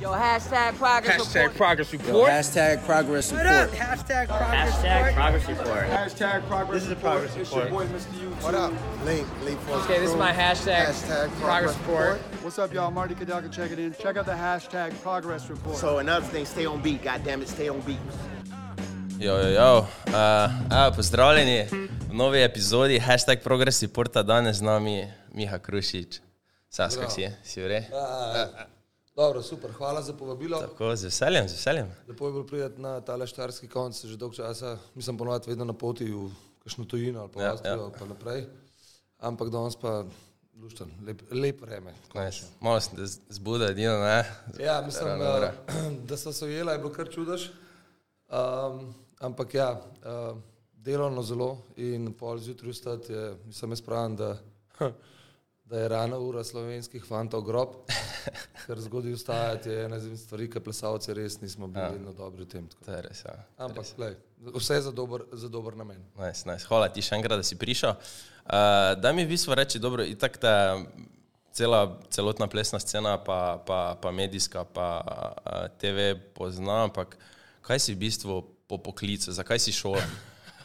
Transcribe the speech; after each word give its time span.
Yo, 0.00 0.10
hashtag 0.10 0.74
progress 0.78 1.20
Hashtag 1.20 1.34
report. 1.34 1.56
progress 1.56 1.92
Yo, 1.92 2.24
hashtag 2.24 2.84
progress 2.84 3.32
What 3.32 3.46
up? 3.46 3.70
Hashtag 3.70 4.26
progress 4.26 4.74
Hashtag 4.82 5.06
report. 5.06 5.14
progress 5.14 5.48
report. 5.48 5.86
Hashtag 5.86 6.46
progress. 6.48 6.74
This 6.74 6.84
is 6.86 6.90
a 6.90 6.96
progress 6.96 7.36
It's 7.36 7.54
your 7.54 7.66
boy, 7.66 7.86
Mr. 7.86 8.06
YouTube. 8.18 8.42
What 8.42 8.54
up? 8.54 8.72
Link, 9.04 9.28
link 9.44 9.60
for 9.60 9.72
Okay, 9.76 10.00
this 10.00 10.10
is 10.10 10.16
my 10.16 10.32
hashtag, 10.32 10.86
Hashtag 10.86 11.30
progress 11.40 11.76
report. 11.78 12.18
What's 12.42 12.58
up, 12.58 12.74
y'all? 12.74 12.90
Marty 12.90 13.14
Kadalka 13.14 13.52
checking 13.52 13.78
in. 13.78 13.94
Check 13.94 14.16
out 14.16 14.26
the 14.26 14.32
hashtag 14.32 15.00
progress 15.00 15.48
report. 15.48 15.76
So 15.76 15.98
another 15.98 16.26
thing, 16.26 16.46
stay 16.46 16.66
on 16.66 16.82
beat. 16.82 17.02
God 17.04 17.22
damn 17.24 17.42
it, 17.42 17.48
stay 17.48 17.68
on 17.68 17.80
beat. 17.82 17.98
Jo, 19.18 19.40
jo, 19.42 19.48
jo. 19.50 19.86
Uh, 20.06 20.50
a, 20.70 20.90
pozdravljeni 20.96 21.66
v 21.70 22.14
novi 22.14 22.42
epizodi 22.42 22.98
hashtag 22.98 23.42
Progress 23.42 23.82
Reporta, 23.82 24.22
danes 24.22 24.56
z 24.56 24.62
nami 24.62 25.06
Miha 25.34 25.58
Krušič. 25.58 26.27
Sasko 26.70 27.10
si, 27.10 27.28
si 27.44 27.62
vre? 27.62 27.84
Dobro, 29.16 29.42
super, 29.42 29.72
hvala 29.72 30.02
za 30.02 30.12
povabilo. 30.12 30.60
Tako, 30.60 30.96
z 30.96 31.04
veseljem, 31.04 31.48
z 31.48 31.52
veseljem. 31.52 31.88
Lepo 32.08 32.26
je 32.26 32.32
bilo 32.32 32.44
priti 32.44 32.80
na 32.80 33.00
tale 33.00 33.26
štarski 33.26 33.68
konc, 33.68 34.04
že 34.04 34.16
dolgo 34.16 34.34
časa, 34.34 34.78
mislim 34.94 35.18
ponovadi 35.18 35.50
vedno 35.50 35.64
na 35.64 35.72
poti 35.72 36.04
v 36.04 36.28
kakšno 36.58 36.84
tujino 36.84 37.20
ali 37.20 37.30
pa 37.30 37.42
Ja, 37.42 37.50
Avstrijo 37.52 37.74
ja. 37.74 37.82
ali 37.82 37.92
pa 37.98 38.04
naprej. 38.04 38.46
Ampak 39.18 39.50
danes 39.50 39.76
pa 39.76 40.04
lušten, 40.54 40.90
lep, 41.02 41.22
lep 41.30 41.60
vreme. 41.60 41.94
Malo 42.60 42.80
sem 42.80 42.96
te 42.96 43.06
z- 43.06 43.20
zbudil, 43.28 43.66
edino 43.68 43.98
ne. 43.98 44.22
Ja, 44.58 44.82
mislim, 44.82 45.08
Rano 45.08 45.24
uh, 45.24 45.50
da 46.08 46.16
so 46.16 46.32
se 46.32 46.44
ujela, 46.44 46.72
je 46.72 46.78
bilo 46.78 46.92
kar 46.92 47.08
čudež. 47.10 47.48
Um, 48.28 48.94
ampak 49.18 49.54
ja, 49.54 49.72
uh, 49.72 50.38
delovno 50.72 51.22
zelo 51.22 51.58
in 51.76 52.12
pol 52.12 52.38
zjutraj 52.38 52.70
vstati 52.70 53.12
mislim, 53.44 53.72
jaz 53.72 53.80
pravim, 53.80 54.16
da, 54.16 54.36
da 55.68 55.78
je 55.78 55.88
rana 55.88 56.16
ura 56.18 56.44
slovenskih 56.44 57.04
fantov 57.04 57.42
grob, 57.44 57.74
ker 58.66 58.80
zgodaj 58.80 59.12
vstajati 59.12 59.68
je 59.68 59.84
ena 59.84 59.96
izmed 60.00 60.18
stvari, 60.20 60.48
ki 60.50 60.60
plesalci 60.64 61.14
res 61.14 61.40
nismo 61.40 61.66
bili 61.68 61.84
Ja. 61.84 61.90
vedno 61.92 62.12
dobri 62.12 62.44
v 62.44 62.48
tem. 62.48 62.68
To 62.86 62.92
je 62.92 63.02
res, 63.04 63.20
ja. 63.24 63.34
Ampak, 63.58 63.86
glej, 63.96 64.16
vse 64.56 64.80
za 64.80 64.92
dober, 64.92 65.26
za 65.32 65.48
dober 65.48 65.76
namen. 65.76 66.00
Nice, 66.16 66.48
nice. 66.48 66.64
Hvala 66.68 66.88
ti 66.88 67.04
še 67.04 67.18
enkrat, 67.20 67.36
da 67.36 67.44
si 67.44 67.58
prišel. 67.60 67.92
Uh, 68.48 68.96
da 68.96 69.12
mi 69.12 69.26
v 69.26 69.34
bistvu 69.34 69.54
reči, 69.54 69.78
dobro, 69.78 70.04
itak 70.08 70.40
ta 70.40 70.54
cela, 71.52 71.98
celotna 72.10 72.48
plesna 72.48 72.80
scena, 72.80 73.18
pa, 73.20 73.60
pa, 73.66 73.98
pa 74.00 74.10
medijska, 74.10 74.64
pa 74.64 74.88
uh, 75.04 75.68
TV 75.76 76.14
pozna, 76.34 76.84
ampak 76.88 77.18
kaj 77.60 77.78
si 77.80 77.92
v 77.92 78.00
bistvu 78.08 78.40
po 78.68 78.80
poklicu, 78.80 79.32
zakaj 79.36 79.60
si 79.60 79.72
šel? 79.72 80.00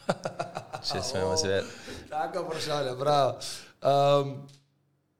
Če 0.88 1.00
smemo 1.00 1.36
zvedeti. 1.36 1.68
Tako 2.08 2.44
vprašanje, 2.48 2.92
bravo. 3.00 3.36
Um, 3.84 4.36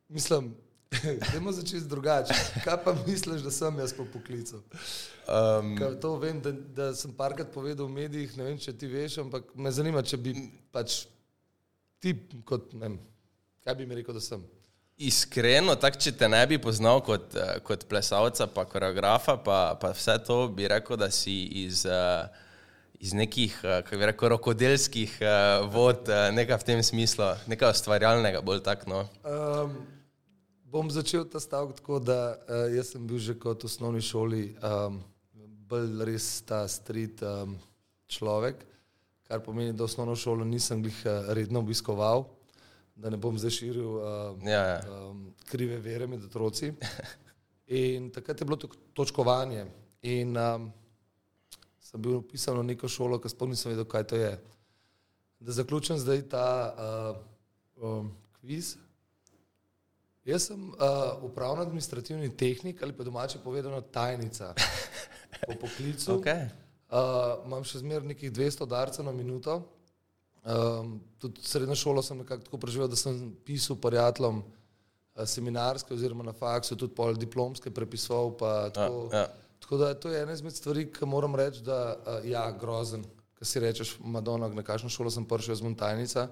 mislim, 0.09 0.55
Dajmo 1.33 1.53
začeti 1.53 1.89
drugače. 1.89 2.35
Kaj 2.65 2.77
pa 2.85 2.95
misliš, 3.07 3.43
da 3.43 3.51
sem 3.51 3.79
jaz 3.79 3.93
po 3.93 4.05
poklicu? 4.13 4.57
Um, 4.57 5.77
Ker 5.79 6.01
to 6.01 6.17
vem, 6.17 6.41
da, 6.41 6.53
da 6.53 6.95
sem 6.95 7.13
parkrat 7.13 7.53
povedal 7.53 7.87
v 7.87 7.97
medijih, 7.97 8.37
ne 8.37 8.45
vem, 8.45 8.59
če 8.61 8.75
ti 8.79 8.89
veš, 8.91 9.19
ampak 9.25 9.55
me 9.55 9.73
zanima, 9.73 10.03
če 10.03 10.21
bi 10.21 10.35
pač 10.75 11.05
ti, 12.03 12.15
kot, 12.45 12.73
ne 12.77 12.89
vem, 12.89 12.99
kaj 13.65 13.79
bi 13.79 13.89
mi 13.89 13.99
rekel, 13.99 14.17
da 14.17 14.23
sem. 14.25 14.45
Iskreno, 14.95 15.75
tako 15.81 15.99
če 16.05 16.13
te 16.19 16.29
ne 16.31 16.43
bi 16.47 16.61
poznal 16.63 17.01
kot, 17.03 17.35
eh, 17.35 17.57
kot 17.67 17.89
plesalca, 17.91 18.47
pa 18.47 18.67
koreografa, 18.69 19.39
pa, 19.43 19.61
pa 19.81 19.91
vse 19.97 20.19
to, 20.27 20.45
bi 20.55 20.69
rekel, 20.71 21.01
da 21.01 21.11
si 21.11 21.41
iz, 21.65 21.83
eh, 21.89 22.44
iz 23.05 23.13
nekih, 23.13 23.61
eh, 23.65 23.83
kako 23.83 23.97
bi 23.97 24.07
rekel, 24.07 24.29
rokodelskih 24.29 25.19
eh, 25.21 25.29
vod, 25.73 26.09
eh, 26.09 26.31
nekaj 26.33 26.57
v 26.57 26.65
tem 26.65 26.83
smislu, 26.83 27.35
nekaj 27.47 27.75
ustvarjalnega, 27.77 28.41
bolj 28.41 28.63
tako. 28.65 28.89
No. 28.91 29.01
Um, 29.29 29.75
bom 30.65 30.89
začel 30.91 31.27
ta 31.29 31.41
stavek 31.41 31.77
tako, 31.77 31.99
da 32.01 32.33
uh, 32.33 32.65
jaz 32.73 32.95
sem 32.95 33.05
bil 33.07 33.21
že 33.21 33.37
kot 33.39 33.63
v 33.63 33.69
osnovni 33.69 34.01
šoli 34.03 34.57
um, 34.57 34.97
bolj 35.69 36.01
res 36.09 36.29
ta 36.49 36.65
street 36.69 37.21
um, 37.23 37.59
človek, 38.09 38.65
kar 39.29 39.45
pomeni, 39.45 39.77
da 39.77 39.85
osnovno 39.85 40.17
šolo 40.17 40.45
nisem 40.49 40.81
jih 40.85 41.03
redno 41.37 41.61
obiskoval, 41.61 42.25
da 42.97 43.13
ne 43.13 43.21
bom 43.21 43.37
zdaj 43.39 43.53
širil 43.59 43.91
uh, 44.01 44.49
Ja, 44.49 44.63
ja. 44.73 44.81
um, 44.89 45.29
krive 45.45 45.77
vere 45.85 46.09
med 46.09 46.25
otroci. 46.25 46.73
In 47.85 48.09
takrat 48.13 48.41
je 48.41 48.49
bilo 48.49 48.57
to 48.57 48.73
točkovanje. 48.97 49.67
In 50.03 50.37
um, 50.37 50.73
sem 51.95 52.03
bil 52.03 52.19
upisan 52.19 52.59
v 52.59 52.67
neko 52.75 52.91
šolo, 52.91 53.21
ki 53.23 53.31
sploh 53.31 53.53
nisem 53.53 53.71
vedel, 53.71 53.87
kaj 53.87 54.03
to 54.11 54.19
je. 54.19 54.33
Da 55.39 55.55
zaključim 55.55 55.99
zdaj 56.03 56.25
ta 56.33 56.47
uh, 56.75 57.21
um, 57.79 58.09
kviz. 58.41 58.75
Jaz 60.27 60.49
sem 60.49 60.59
uh, 60.73 61.23
upravno-administrativni 61.23 62.33
tehnik 62.35 62.83
ali 62.83 62.97
pa 62.97 63.07
domače 63.07 63.39
povedano 63.45 63.79
tajnica 63.81 64.55
po 65.47 65.55
poklicu. 65.61 66.17
Okay. 66.19 66.51
Uh, 66.95 67.47
imam 67.47 67.65
še 67.67 67.81
zmeraj 67.81 68.07
nekih 68.07 68.31
200 68.33 68.67
darcev 68.71 69.07
na 69.07 69.13
minuto. 69.15 69.61
Um, 70.45 70.99
tudi 71.19 71.43
srednjo 71.43 71.75
šolo 71.79 72.03
sem 72.03 72.19
nekako 72.21 72.47
tako 72.47 72.59
preživel, 72.63 72.91
da 72.91 72.99
sem 72.99 73.33
pisal 73.47 73.79
prijateljem 73.81 74.43
uh, 74.43 75.25
seminarske 75.27 75.95
oziroma 75.95 76.27
na 76.27 76.35
faksu, 76.35 76.77
tudi 76.77 76.95
pol 76.95 77.15
diplomske 77.19 77.71
prepisoval. 77.71 78.35
Pa, 78.39 78.53
tako, 78.75 79.09
ja. 79.15 79.27
Tako 79.65 79.77
da 79.77 79.95
to 79.95 80.11
je 80.13 80.23
ena 80.23 80.33
izmed 80.33 80.53
stvari, 80.53 80.91
ki 80.93 81.07
moram 81.07 81.37
reči, 81.37 81.63
da 81.65 81.97
uh, 81.97 82.29
ja, 82.29 82.51
grozen. 82.61 83.05
Kaj 83.35 83.49
si 83.49 83.61
rečeš, 83.61 83.95
Madonna, 84.05 84.49
na 84.53 84.63
kakšno 84.63 84.91
šolo 84.93 85.11
sem 85.11 85.25
prišel, 85.25 85.55
jaz 85.55 85.63
sem 85.63 85.75
tajnica. 85.75 86.27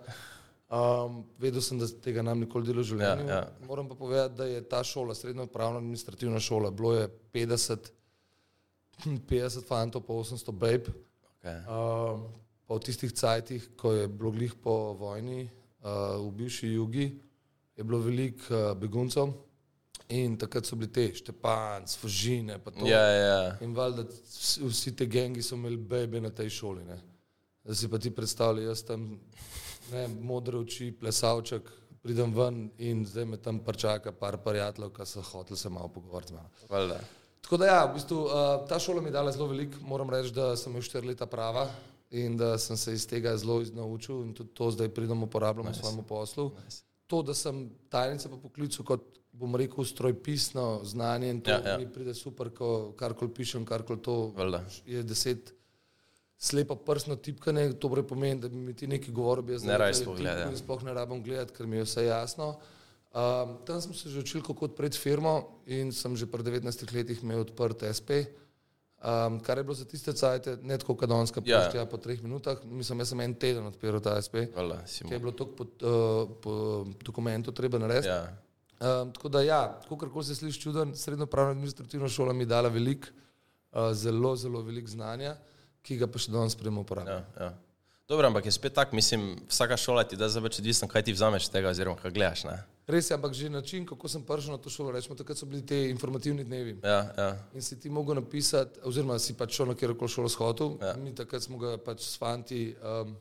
Um, 0.68 1.22
vedel 1.40 1.64
sem, 1.64 1.78
da 1.80 1.88
tega 2.04 2.22
nam 2.22 2.42
nikoli 2.44 2.68
delo 2.68 2.84
v 2.84 2.90
življenju. 2.90 3.24
Ja, 3.30 3.38
ja. 3.40 3.68
Moram 3.68 3.88
pa 3.88 3.96
povedati, 3.96 4.36
da 4.36 4.48
je 4.50 4.60
ta 4.68 4.82
šola, 4.84 5.16
srednja 5.16 5.46
upravna 5.48 5.80
administrativna 5.80 6.40
šola, 6.44 6.70
bilo 6.76 6.92
je 6.92 7.08
50, 7.32 7.88
50 9.32 9.64
fantov, 9.68 10.04
pa 10.04 10.12
800 10.12 10.52
babe. 10.52 10.92
Okay. 11.38 11.56
Um, 11.64 12.26
pa 12.68 12.76
v 12.76 12.84
tistih 12.84 13.14
cajtih, 13.16 13.70
ko 13.80 13.94
je 13.96 14.10
bilo 14.12 14.34
glih 14.36 14.52
po 14.60 14.92
vojni 15.00 15.46
uh, 15.46 16.20
v 16.20 16.28
bivši 16.42 16.74
jugi, 16.74 17.08
je 17.80 17.84
bilo 17.84 18.02
veliko 18.04 18.52
uh, 18.52 18.76
beguncev 18.76 19.32
in 20.12 20.36
takrat 20.36 20.66
so 20.68 20.76
bili 20.76 20.90
te 20.92 21.06
Štepan, 21.14 21.86
Sfožine. 21.88 22.58
pa 22.58 22.70
to. 22.70 22.86
Ja, 22.86 23.00
ja. 23.00 23.56
In 23.64 23.74
valjda 23.74 24.04
vsi- 24.04 24.66
vsi 24.68 24.92
te 24.96 25.06
gengi 25.06 25.42
so 25.42 25.56
imeli 25.56 25.76
bebe 25.76 26.20
na 26.20 26.30
tej 26.30 26.50
šoli. 26.50 26.84
Ne. 26.84 26.98
Da 27.64 27.74
si 27.74 27.88
pa 27.88 27.98
ti 27.98 28.10
predstavljaj, 28.10 28.64
jaz 28.66 28.82
tam 28.84 29.20
ne, 29.92 30.08
modre 30.20 30.58
oči, 30.58 30.90
plesalček, 31.00 31.70
pridem 32.02 32.34
ven 32.34 32.70
in 32.78 33.04
zdaj 33.06 33.24
me 33.24 33.36
tam 33.36 33.60
prčaka 33.62 34.12
par 34.12 34.36
prijateljev, 34.44 34.90
ki 34.92 35.06
so 35.06 35.22
hoteli 35.22 35.58
se 35.58 35.68
malo 35.68 35.88
pogovoriti. 35.88 36.34
Valjda. 36.68 37.00
Tako 37.42 37.56
da, 37.56 37.66
ja, 37.66 37.84
v 37.84 37.94
bistvu, 37.94 38.18
uh, 38.24 38.68
ta 38.68 38.78
šola 38.78 39.00
mi 39.02 39.08
je 39.08 39.12
dala 39.12 39.32
zelo 39.32 39.46
veliko. 39.46 39.78
Moram 39.80 40.10
reči, 40.10 40.32
da 40.34 40.56
sem 40.56 40.72
imel 40.72 40.82
štiri 40.82 41.06
leta 41.06 41.26
prava 41.26 41.66
in 42.10 42.36
da 42.36 42.58
sem 42.58 42.76
se 42.76 42.92
iz 42.94 43.06
tega 43.08 43.36
zelo 43.36 43.62
naučil 43.72 44.22
in 44.22 44.34
tudi 44.34 44.50
to 44.54 44.70
zdaj 44.70 44.88
pridem 44.88 45.22
uporabljam 45.22 45.66
nice. 45.66 45.80
v 45.80 45.82
svojem 45.82 46.04
poslu. 46.04 46.50
Nice. 46.64 46.82
To, 47.12 47.20
da 47.22 47.34
sem 47.36 47.66
tajnica 47.92 48.30
po 48.32 48.38
poklicu, 48.40 48.84
kot 48.88 49.18
bom 49.36 49.56
rekel, 49.56 49.84
strojpisno 49.84 50.80
znanje 50.84 51.28
in 51.30 51.40
to 51.44 51.50
Ja, 51.50 51.60
ja, 51.66 51.78
mi 51.78 51.88
pride 51.92 52.14
super, 52.16 52.48
ko 52.54 52.92
karkoli 52.96 53.34
pišem, 53.34 53.66
karkoli 53.68 54.00
to 54.00 54.32
Valjda. 54.36 54.62
je 54.86 55.02
deset. 55.02 55.52
Slepo 56.42 56.74
prstno 56.74 57.14
tipkanje, 57.16 57.68
to 57.76 57.88
torej 57.88 58.06
pomeni, 58.08 58.40
da 58.40 58.48
bi 58.48 58.56
mi 58.56 58.72
ti 58.74 58.88
nekaj 58.90 59.12
govoril, 59.14 59.44
bi 59.46 59.52
jaz 59.52 59.64
Ne 59.64 59.76
sploh 59.94 60.16
gledati, 60.18 60.56
Sploh 60.58 60.82
ne 60.82 60.94
rabim 60.94 61.20
gledati, 61.22 61.52
ker 61.54 61.66
mi 61.66 61.76
je 61.76 61.84
vse 61.84 62.04
jasno. 62.04 62.48
Um, 63.12 63.58
tam 63.66 63.80
smo 63.80 63.94
se 63.94 64.08
že 64.08 64.24
učili, 64.24 64.42
kako 64.42 64.64
odpreti 64.64 64.98
firmo 64.98 65.60
in 65.66 65.92
sem 65.92 66.16
že 66.16 66.26
pri 66.26 66.42
19 66.42 66.94
letih 66.96 67.22
imel 67.22 67.44
odprt 67.44 67.84
SP, 67.98 68.10
um, 69.04 69.40
kar 69.40 69.58
je 69.58 69.64
bilo 69.64 69.74
za 69.74 69.84
tiste 69.84 70.12
cajte, 70.12 70.56
ne 70.62 70.78
tako 70.78 70.96
kadonska 70.96 71.40
Ja. 71.44 71.58
pošta, 71.58 71.78
ja. 71.78 71.86
po 71.86 71.96
treh 71.96 72.22
minutah. 72.22 72.58
Mislim, 72.64 72.98
jaz 72.98 73.08
sem 73.08 73.20
en 73.20 73.34
teden 73.34 73.66
odpiral 73.66 74.00
ta 74.00 74.22
SP, 74.22 74.34
si 74.86 75.04
ki 75.04 75.14
je 75.14 75.18
bilo 75.18 75.32
toliko 75.32 75.56
po, 75.56 75.64
uh, 75.64 76.30
po 76.42 76.86
dokumentu 77.04 77.52
treba 77.52 77.78
narediti. 77.78 78.08
Ja. 78.08 78.36
Um, 78.82 79.12
tako 79.12 79.28
da, 79.28 79.42
ja, 79.42 79.80
kako 79.88 80.22
se 80.22 80.34
sliši 80.34 80.60
čuden, 80.60 80.96
srednjo 80.96 81.26
pravno 81.26 81.50
administrativna 81.50 82.08
šola 82.08 82.32
mi 82.32 82.42
je 82.42 82.46
dala 82.46 82.68
veliko, 82.68 83.08
uh, 83.72 83.92
zelo, 83.92 84.36
zelo 84.36 84.62
veliko 84.62 84.90
znanja, 84.90 85.36
ki 85.82 85.96
ga 85.96 86.06
pa 86.06 86.18
še 86.18 86.32
danes 86.32 86.52
spremem 86.52 86.78
uporabljam. 86.78 87.22
Ja, 87.36 87.44
ja. 87.44 87.52
Dobro, 88.08 88.26
ampak 88.26 88.44
je 88.44 88.52
spet 88.52 88.74
tako, 88.74 88.96
mislim, 88.96 89.36
vsaka 89.48 89.76
šola 89.76 90.02
ti 90.04 90.16
da 90.16 90.28
zdaj 90.28 90.42
več 90.42 90.58
odvisno, 90.58 90.88
kaj 90.88 91.02
ti 91.06 91.12
vzameš 91.14 91.48
tega, 91.48 91.70
oziroma 91.70 91.96
kaj 91.96 92.10
gledaš. 92.10 92.44
Ne? 92.44 92.58
Res 92.92 93.10
je, 93.10 93.14
ampak 93.16 93.32
že 93.32 93.48
način, 93.50 93.86
kako 93.88 94.08
sem 94.08 94.22
prišel 94.22 94.52
na 94.52 94.60
to 94.60 94.70
šolo, 94.70 94.92
rečemo, 94.92 95.16
takrat 95.16 95.38
so 95.38 95.46
bili 95.48 95.64
te 95.66 95.78
informativni 95.90 96.44
dnevi. 96.44 96.76
Ja, 96.84 97.00
ja. 97.16 97.28
In 97.54 97.62
si 97.62 97.80
ti 97.80 97.90
mogel 97.90 98.20
napisati, 98.20 98.80
oziroma 98.84 99.18
si 99.18 99.34
pač 99.38 99.56
šel 99.56 99.72
na 99.72 99.74
kjerkoli 99.74 100.10
šolo 100.10 100.28
shodil. 100.28 100.76
Ja. 100.82 100.96
Mi 101.00 101.14
takrat 101.14 101.42
smo 101.42 101.58
ga 101.58 101.78
pač 101.80 102.04
s 102.04 102.18
fanti 102.20 102.74
um, 102.76 103.14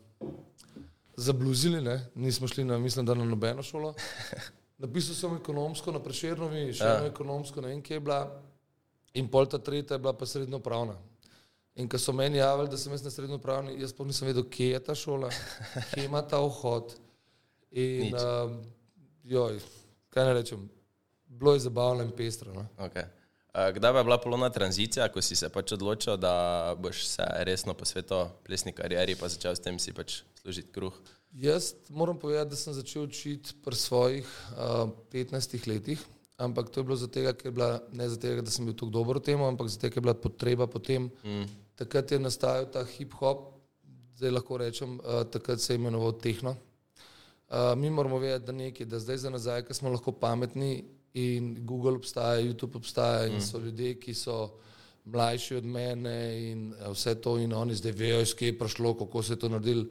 zabluzili, 1.16 1.82
ne? 1.82 2.00
nismo 2.16 2.48
šli 2.48 2.64
na, 2.68 2.80
mislim, 2.80 3.06
da 3.06 3.16
na 3.16 3.26
nobeno 3.26 3.64
šolo. 3.64 3.94
Napisal 4.84 5.16
sem 5.16 5.36
ekonomsko 5.38 5.94
na 5.94 6.02
Prešernovi, 6.02 6.74
še 6.74 6.84
ja. 6.84 6.98
eno 6.98 7.08
ekonomsko, 7.12 7.62
ne 7.62 7.70
vem, 7.70 7.82
kje 7.86 8.00
je 8.00 8.04
bila, 8.04 8.22
in 9.14 9.28
pol 9.30 9.46
ta 9.46 9.60
tretja 9.62 9.96
je 9.96 10.02
bila 10.02 10.14
pa 10.18 10.26
srednjo 10.26 10.60
pravna. 10.60 10.98
In 11.78 11.88
ko 11.88 12.00
so 12.02 12.12
meni 12.18 12.42
javili, 12.42 12.72
da 12.72 12.80
sem 12.82 12.92
jaz 12.92 13.06
na 13.06 13.14
srednjo 13.14 13.38
pravni, 13.40 13.78
jaz 13.80 13.94
pa 13.94 14.04
nisem 14.04 14.28
vedel, 14.28 14.44
kje 14.50 14.72
je 14.74 14.80
ta 14.90 14.96
šola, 14.98 15.30
kje 15.94 16.08
ima 16.08 16.24
ta 16.26 16.42
vhod. 16.42 16.96
In, 17.72 18.10
Nič. 18.10 18.18
um, 18.20 18.58
joj, 19.24 19.60
kaj 20.10 20.26
ne 20.26 20.34
rečem, 20.34 20.70
bilo 21.28 21.54
je 21.54 21.60
zabavno 21.60 22.04
in 22.04 22.12
pestro. 22.12 22.54
No? 22.54 22.68
Okay. 22.78 23.06
Kdaj 23.52 24.00
je 24.00 24.04
bila 24.04 24.18
polona 24.18 24.50
tranzicija, 24.50 25.10
ko 25.12 25.22
si 25.22 25.36
se 25.36 25.50
pač 25.50 25.74
odločil, 25.76 26.16
da 26.18 26.76
boš 26.80 27.04
se 27.08 27.26
resno 27.44 27.74
posvetil 27.76 28.30
plesni 28.48 28.72
karieri, 28.72 29.16
pa 29.20 29.28
začel 29.28 29.56
s 29.56 29.60
tem 29.60 29.80
si 29.80 29.92
pač 29.94 30.22
služiti 30.40 30.72
kruh? 30.72 30.96
Jaz 31.36 31.74
moram 31.90 32.20
povedati, 32.20 32.50
da 32.50 32.56
sem 32.56 32.74
začel 32.74 33.04
učiti 33.04 33.56
pri 33.64 33.76
svojih 33.76 34.28
uh, 34.56 34.90
15 35.12 35.68
letih, 35.68 36.00
ampak 36.38 36.72
to 36.72 36.80
je 36.80 36.84
bilo 36.84 36.96
zato, 36.96 37.24
ker 37.34 37.52
je 37.52 37.52
bila 37.52 37.82
ne 37.92 38.10
zato, 38.10 38.32
da 38.42 38.52
sem 38.52 38.66
bil 38.66 38.76
tako 38.76 38.92
dober 38.92 39.20
v 39.20 39.26
tem, 39.28 39.44
ampak 39.44 39.68
zato, 39.68 39.90
ker 39.90 40.00
je 40.00 40.08
bila 40.08 40.16
potreba 40.16 40.68
potem. 40.68 41.12
Mm. 41.24 41.52
Takrat 41.76 42.12
je 42.12 42.20
nastajal 42.20 42.72
ta 42.72 42.86
hip-hop, 42.88 43.52
zdaj 44.16 44.32
lahko 44.32 44.64
rečem, 44.64 44.96
uh, 45.04 45.24
takrat 45.28 45.60
se 45.60 45.74
je 45.74 45.80
imenoval 45.80 46.16
Tehno. 46.24 46.56
Uh, 47.52 47.78
mi 47.78 47.90
moramo 47.90 48.18
vedeti, 48.18 48.46
da 48.46 48.52
nekaj, 48.52 48.86
da 48.86 49.00
zdaj 49.00 49.18
za 49.18 49.30
nazaj, 49.30 49.66
ker 49.68 49.76
smo 49.76 49.90
lahko 49.92 50.12
pametni 50.12 50.86
in 51.14 51.58
Google 51.66 51.98
obstaja, 52.00 52.40
YouTube 52.40 52.78
obstaja 52.78 53.26
in 53.28 53.36
mm. 53.36 53.42
so 53.42 53.60
ljudje, 53.60 53.98
ki 54.00 54.14
so 54.14 54.38
mlajši 55.06 55.56
od 55.56 55.66
mene 55.66 56.16
in 56.52 56.74
vse 56.94 57.16
to 57.22 57.36
in 57.38 57.54
oni 57.54 57.76
zdaj 57.76 57.92
vejo, 57.92 58.22
iz 58.22 58.32
kje 58.36 58.48
je 58.48 58.60
prišlo, 58.60 58.94
kako 58.98 59.24
se 59.24 59.34
je 59.34 59.40
to 59.40 59.50
naredilo. 59.50 59.86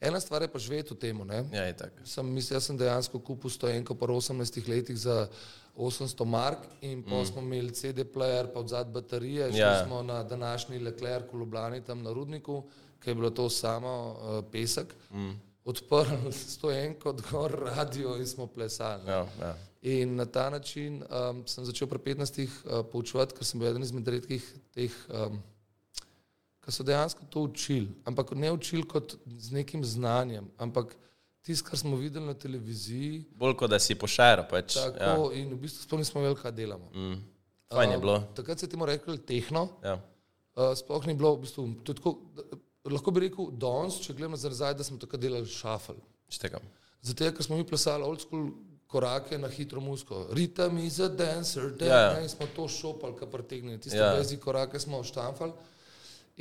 Ena 0.00 0.20
stvar 0.20 0.42
je 0.42 0.48
pa 0.52 0.58
živeti 0.58 0.94
v 0.94 0.98
tem. 0.98 1.22
Ja, 1.52 1.72
sem, 2.04 2.28
mislim, 2.34 2.56
jaz 2.56 2.68
sem 2.68 2.76
dejansko 2.76 3.18
kupil 3.18 3.50
stojenko 3.50 3.94
po 3.94 4.06
18 4.06 4.68
letih 4.68 4.98
za 4.98 5.28
800 5.76 6.24
mark 6.24 6.68
in 6.80 7.02
pa 7.02 7.22
mm. 7.22 7.26
smo 7.26 7.40
imeli 7.40 7.72
CD-player, 7.72 8.52
pa 8.52 8.60
odzad 8.60 8.92
baterije, 8.92 9.50
šli 9.50 9.60
ja. 9.60 9.86
smo 9.86 10.02
na 10.02 10.22
današnji 10.22 10.78
Leclerc 10.78 11.32
v 11.32 11.38
Ljubljani, 11.38 11.80
tam 11.84 12.02
na 12.02 12.12
Rudniku, 12.12 12.62
ki 13.00 13.10
je 13.10 13.14
bilo 13.14 13.30
to 13.30 13.50
samo 13.50 14.16
uh, 14.20 14.44
pesek. 14.52 14.94
Mm 15.10 15.46
odprli 15.66 16.32
stojenko, 16.32 17.10
odgor 17.10 17.58
radio 17.76 18.16
in 18.16 18.26
smo 18.26 18.46
plesali. 18.46 19.02
Ja, 19.06 19.26
ja. 19.40 19.56
In 19.82 20.14
na 20.16 20.24
ta 20.24 20.50
način 20.50 21.02
um, 21.02 21.42
sem 21.46 21.64
začel 21.64 21.88
pri 21.88 21.98
15. 21.98 22.42
Uh, 22.42 22.86
poučevati, 22.92 23.34
ker 23.34 23.46
sem 23.46 23.60
bil 23.60 23.70
eden 23.70 23.82
izmed 23.82 24.08
redkih 24.08 24.46
teh, 24.74 24.94
um, 25.10 25.40
ki 26.62 26.74
so 26.74 26.86
dejansko 26.86 27.26
to 27.30 27.44
učili. 27.46 27.88
Ampak 28.04 28.32
ne 28.34 28.50
učili 28.52 28.86
kot 28.88 29.14
z 29.38 29.52
nekim 29.54 29.84
znanjem, 29.84 30.48
ampak 30.58 30.96
tisto, 31.42 31.68
kar 31.68 31.78
smo 31.78 31.96
videli 31.96 32.26
na 32.26 32.34
televiziji. 32.34 33.24
Bolj 33.34 33.54
kot 33.62 33.70
da 33.70 33.78
si 33.78 33.94
pošaral. 33.94 34.46
Pač. 34.50 34.74
Tako, 34.74 35.30
ja. 35.30 35.38
in 35.38 35.54
v 35.54 35.60
bistvu 35.66 35.86
sploh 35.86 36.02
nismo 36.02 36.22
vedeli, 36.22 36.42
kaj 36.42 36.54
delamo. 36.54 36.90
Mm. 36.94 37.22
Fajn 37.74 37.92
je 37.92 37.98
bilo. 37.98 38.20
Uh, 38.22 38.28
takrat 38.34 38.62
se 38.62 38.68
ti 38.70 38.78
mora 38.78 38.94
reči 38.94 39.18
tehno. 39.26 39.68
Ja. 39.82 39.98
Uh, 40.56 40.74
sploh 40.78 41.06
ni 41.06 41.14
bilo, 41.14 41.34
v 41.36 41.46
bistvu, 41.46 41.68
tako, 41.86 42.16
lahko 42.92 43.12
bi 43.14 43.26
rekel, 43.26 43.50
danes, 43.52 43.98
če 44.04 44.14
gledamo 44.14 44.38
nazaj, 44.38 44.74
da 44.78 44.84
smo 44.86 44.98
tako 45.02 45.18
delali 45.20 45.50
šafel. 45.50 45.98
Zato, 47.02 47.30
ker 47.36 47.44
smo 47.44 47.58
mi 47.58 47.66
plesali 47.66 48.04
old 48.06 48.22
school 48.22 48.50
korake 48.90 49.38
na 49.38 49.48
hitro 49.50 49.80
musko. 49.80 50.26
Ritem 50.34 50.78
is 50.78 50.98
a 51.00 51.08
dancer, 51.08 51.70
da 51.78 51.86
ja, 51.86 52.00
ja. 52.20 52.28
smo 52.28 52.46
to 52.56 52.68
šopali, 52.68 53.16
kar 53.18 53.30
pretegnili. 53.30 53.80
Tiste 53.82 53.98
ja. 53.98 54.12
vezi 54.14 54.38
korake 54.38 54.78
smo 54.80 55.02
štamfali. 55.04 55.52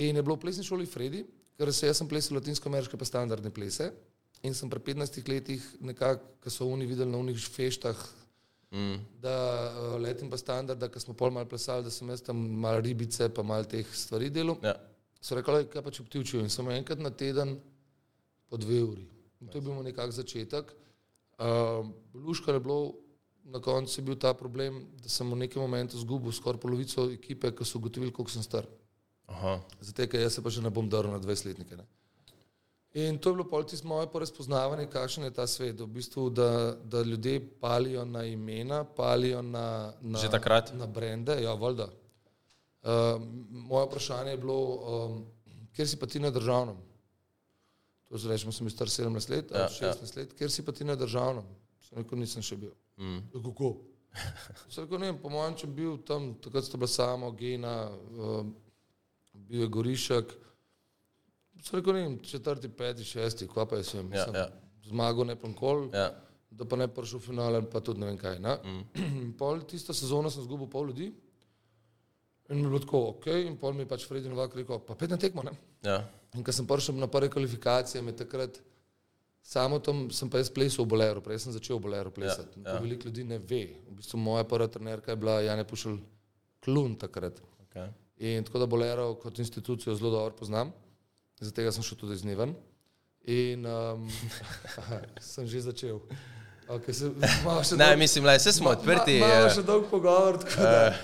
In 0.05 0.15
je 0.15 0.23
bilo 0.23 0.35
v 0.35 0.43
plesni 0.45 0.65
šoli 0.65 0.85
Fredi, 0.85 1.23
ker 1.57 1.71
se 1.73 1.87
jaz 1.87 2.01
sem 2.01 2.09
plesal 2.09 2.37
latinsko-ameriške 2.37 2.97
pa 2.97 3.07
standardne 3.07 3.49
plese. 3.53 3.89
In 4.45 4.53
sem 4.53 4.69
pri 4.69 4.81
15 4.93 5.29
letih, 5.31 5.63
nekako, 5.81 6.35
ko 6.43 6.53
so 6.53 6.67
oni 6.69 6.85
videli 6.85 7.09
na 7.09 7.17
unih 7.17 7.39
feštah, 7.39 8.01
mm. 8.75 8.97
da 9.23 9.37
uh, 9.71 9.95
letim 10.01 10.29
pa 10.29 10.37
standard, 10.37 10.77
da 10.77 11.01
smo 11.01 11.15
pol 11.17 11.33
mal 11.33 11.47
plesali, 11.49 11.87
da 11.87 11.93
sem 11.93 12.09
jaz 12.13 12.21
tam 12.21 12.43
mal 12.61 12.81
ribice 12.83 13.31
pa 13.33 13.43
mal 13.43 13.65
teh 13.65 13.87
stvari 13.95 14.29
delal. 14.29 14.59
Ja 14.61 14.75
so 15.25 15.37
rekli, 15.37 15.65
kaj 15.71 15.81
pa 15.81 15.93
če 15.93 16.05
učil. 16.05 16.43
In 16.45 16.53
samo 16.53 16.73
enkrat 16.75 17.01
na 17.01 17.09
teden, 17.09 17.57
po 18.49 18.59
dve 18.61 18.83
uri. 18.85 19.07
In 19.41 19.49
to 19.49 19.57
je 19.57 19.65
bil 19.65 19.81
nekak 19.83 20.13
začetek. 20.13 20.69
Uh, 21.41 21.89
Luška 22.13 22.53
je 22.53 22.61
bilo, 22.63 22.93
na 23.43 23.59
koncu 23.59 23.99
je 23.99 24.05
bil 24.05 24.15
ta 24.21 24.33
problem, 24.37 24.85
da 25.01 25.09
sem 25.09 25.27
v 25.29 25.41
nekem 25.41 25.61
momentu 25.61 25.97
zgubil 25.99 26.31
skoraj 26.31 26.61
polovico 26.61 27.09
ekipe, 27.11 27.51
ki 27.51 27.65
so 27.65 27.81
ugotovili, 27.81 28.13
koliko 28.13 28.31
sem 28.31 28.45
star. 28.45 28.69
Zato, 29.81 30.07
ker 30.07 30.21
jaz 30.21 30.37
se 30.37 30.45
pa 30.45 30.53
že 30.53 30.61
ne 30.61 30.69
bom 30.69 30.89
daril 30.89 31.11
na 31.11 31.19
20-letnike. 31.19 31.81
In 32.95 33.17
to 33.19 33.29
je 33.29 33.35
bilo 33.35 33.49
polti 33.49 33.75
moje 33.83 34.07
porazpoznavanje, 34.07 34.87
kakšen 34.87 35.27
je 35.27 35.33
ta 35.35 35.43
svet. 35.47 35.81
V 35.81 35.87
bistvu, 35.87 36.29
da, 36.29 36.77
da 36.79 37.01
ljudje 37.03 37.41
palijo 37.59 38.05
na 38.05 38.23
imena, 38.23 38.85
palijo 38.85 39.41
na, 39.41 39.91
na, 40.01 40.19
na 40.73 40.87
brende. 40.87 41.35
Ja, 41.43 41.53
voljda. 41.53 41.89
Uh, 42.85 43.21
moje 43.49 43.85
vprašanje 43.85 44.31
je 44.31 44.37
bilo, 44.37 44.57
um, 44.61 45.25
kje 45.73 45.87
si 45.87 45.97
pa 45.97 46.05
ti 46.05 46.19
na 46.19 46.29
državnem? 46.29 46.77
To 48.07 48.15
je 48.15 48.29
rečemo, 48.29 48.51
sem 48.51 48.69
star 48.69 48.87
17 48.87 49.29
let, 49.29 49.51
ja, 49.51 49.65
16 49.69 49.81
ja. 49.81 50.21
let, 50.21 50.33
kje 50.37 50.49
si 50.49 50.65
pa 50.65 50.71
ti 50.71 50.85
na 50.85 50.95
državnem? 50.95 51.47
Sem 51.81 51.97
rekel, 51.97 52.19
nisem 52.21 52.45
še 52.45 52.59
bil. 52.61 52.75
Mm. 53.01 53.23
Ja, 53.33 53.41
kako? 53.41 53.71
Sem 54.71 54.85
rekel, 54.85 55.01
ne, 55.01 55.09
po 55.17 55.33
mojem, 55.33 55.57
če 55.57 55.67
bil 55.67 55.97
tam, 56.05 56.29
takrat 56.41 56.67
sta 56.67 56.77
bila 56.77 56.91
samo 56.93 57.31
Gena, 57.35 57.73
uh, 57.89 58.45
bil 59.33 59.65
je 59.65 59.71
Gorišek. 59.73 60.37
Sem 61.65 61.79
rekel, 61.79 61.97
ne, 61.97 62.05
četrti, 62.21 62.69
peti, 62.69 63.03
šesti, 63.03 63.49
kva 63.49 63.65
pa 63.65 63.81
je 63.81 63.89
sem. 63.89 64.13
Ja, 64.13 64.29
ja. 64.29 64.47
Zmagal 64.85 65.31
ne 65.33 65.35
ponkol, 65.41 65.87
ja. 65.89 66.11
da 66.53 66.69
pa 66.69 66.77
ne 66.77 66.85
prišel 66.87 67.17
v 67.17 67.31
finale, 67.33 67.65
pa 67.65 67.81
tudi 67.81 68.05
ne 68.05 68.13
vem 68.13 68.21
kaj. 68.21 68.37
Ne? 68.45 68.59
Mm. 68.61 69.29
pol 69.41 69.65
tista 69.65 69.97
sezona 69.97 70.29
sem 70.29 70.45
zgubil 70.45 70.69
pol 70.69 70.93
ljudi. 70.93 71.09
In 72.49 72.59
mi 72.59 72.63
je 72.63 72.69
bilo 72.69 72.79
tako, 72.79 73.01
ok, 73.15 73.25
in 73.47 73.57
pol 73.57 73.73
mi 73.73 73.85
je 73.85 73.89
pač 73.89 74.05
Freddy 74.05 74.29
Novak 74.29 74.55
rekel, 74.55 74.79
pa 74.85 74.95
pet 74.95 75.09
na 75.09 75.17
tekmo. 75.17 75.43
Ja. 75.85 76.03
In 76.37 76.43
ko 76.45 76.53
sem 76.53 76.67
prišel 76.69 76.97
na 77.01 77.07
prve 77.09 77.31
kvalifikacije, 77.33 78.03
me 78.05 78.13
takrat 78.13 78.59
samo 79.45 79.79
tam 79.79 80.07
sem 80.11 80.29
pa 80.29 80.41
jaz 80.41 80.49
plesal 80.53 80.85
v 80.85 80.89
Boleru, 80.93 81.21
prej 81.21 81.43
sem 81.45 81.53
začel 81.53 81.77
v 81.77 81.85
Boleru 81.85 82.13
plesati. 82.13 82.61
Ja, 82.61 82.75
ja. 82.75 82.79
Veliko 82.81 83.09
ljudi 83.09 83.23
ne 83.23 83.37
ve. 83.37 83.63
V 83.89 83.97
bistvu 83.97 84.17
moja 84.21 84.43
prva 84.43 84.67
trenerka 84.67 85.13
je 85.13 85.21
bila 85.21 85.39
Jane 85.41 85.65
Pušel 85.67 85.97
Klun 86.65 86.95
takrat. 87.01 87.41
Okay. 87.65 87.89
In 88.17 88.43
tako 88.43 88.59
da 88.59 88.65
Bolero 88.65 89.13
kot 89.21 89.39
institucijo 89.39 89.95
zelo 89.95 90.11
dobro 90.11 90.35
poznam, 90.35 90.71
zato 91.39 91.71
sem 91.71 91.83
šel 91.83 91.97
tudi 91.97 92.17
z 92.17 92.23
Niven. 92.23 92.55
In 93.25 93.65
um, 93.65 94.09
sem 95.33 95.47
že 95.47 95.61
začel. 95.61 95.99
Okay, 96.67 96.93
se, 96.93 97.05
ne, 97.77 97.85
dolg, 97.89 97.99
mislim, 97.99 98.25
da 98.25 98.39
smo 98.39 98.69
odprti. 98.69 99.17
Imamo 99.17 99.49
še 99.53 99.61
dolg 99.61 99.85
pogovor. 99.89 100.41
Uh, 100.57 100.97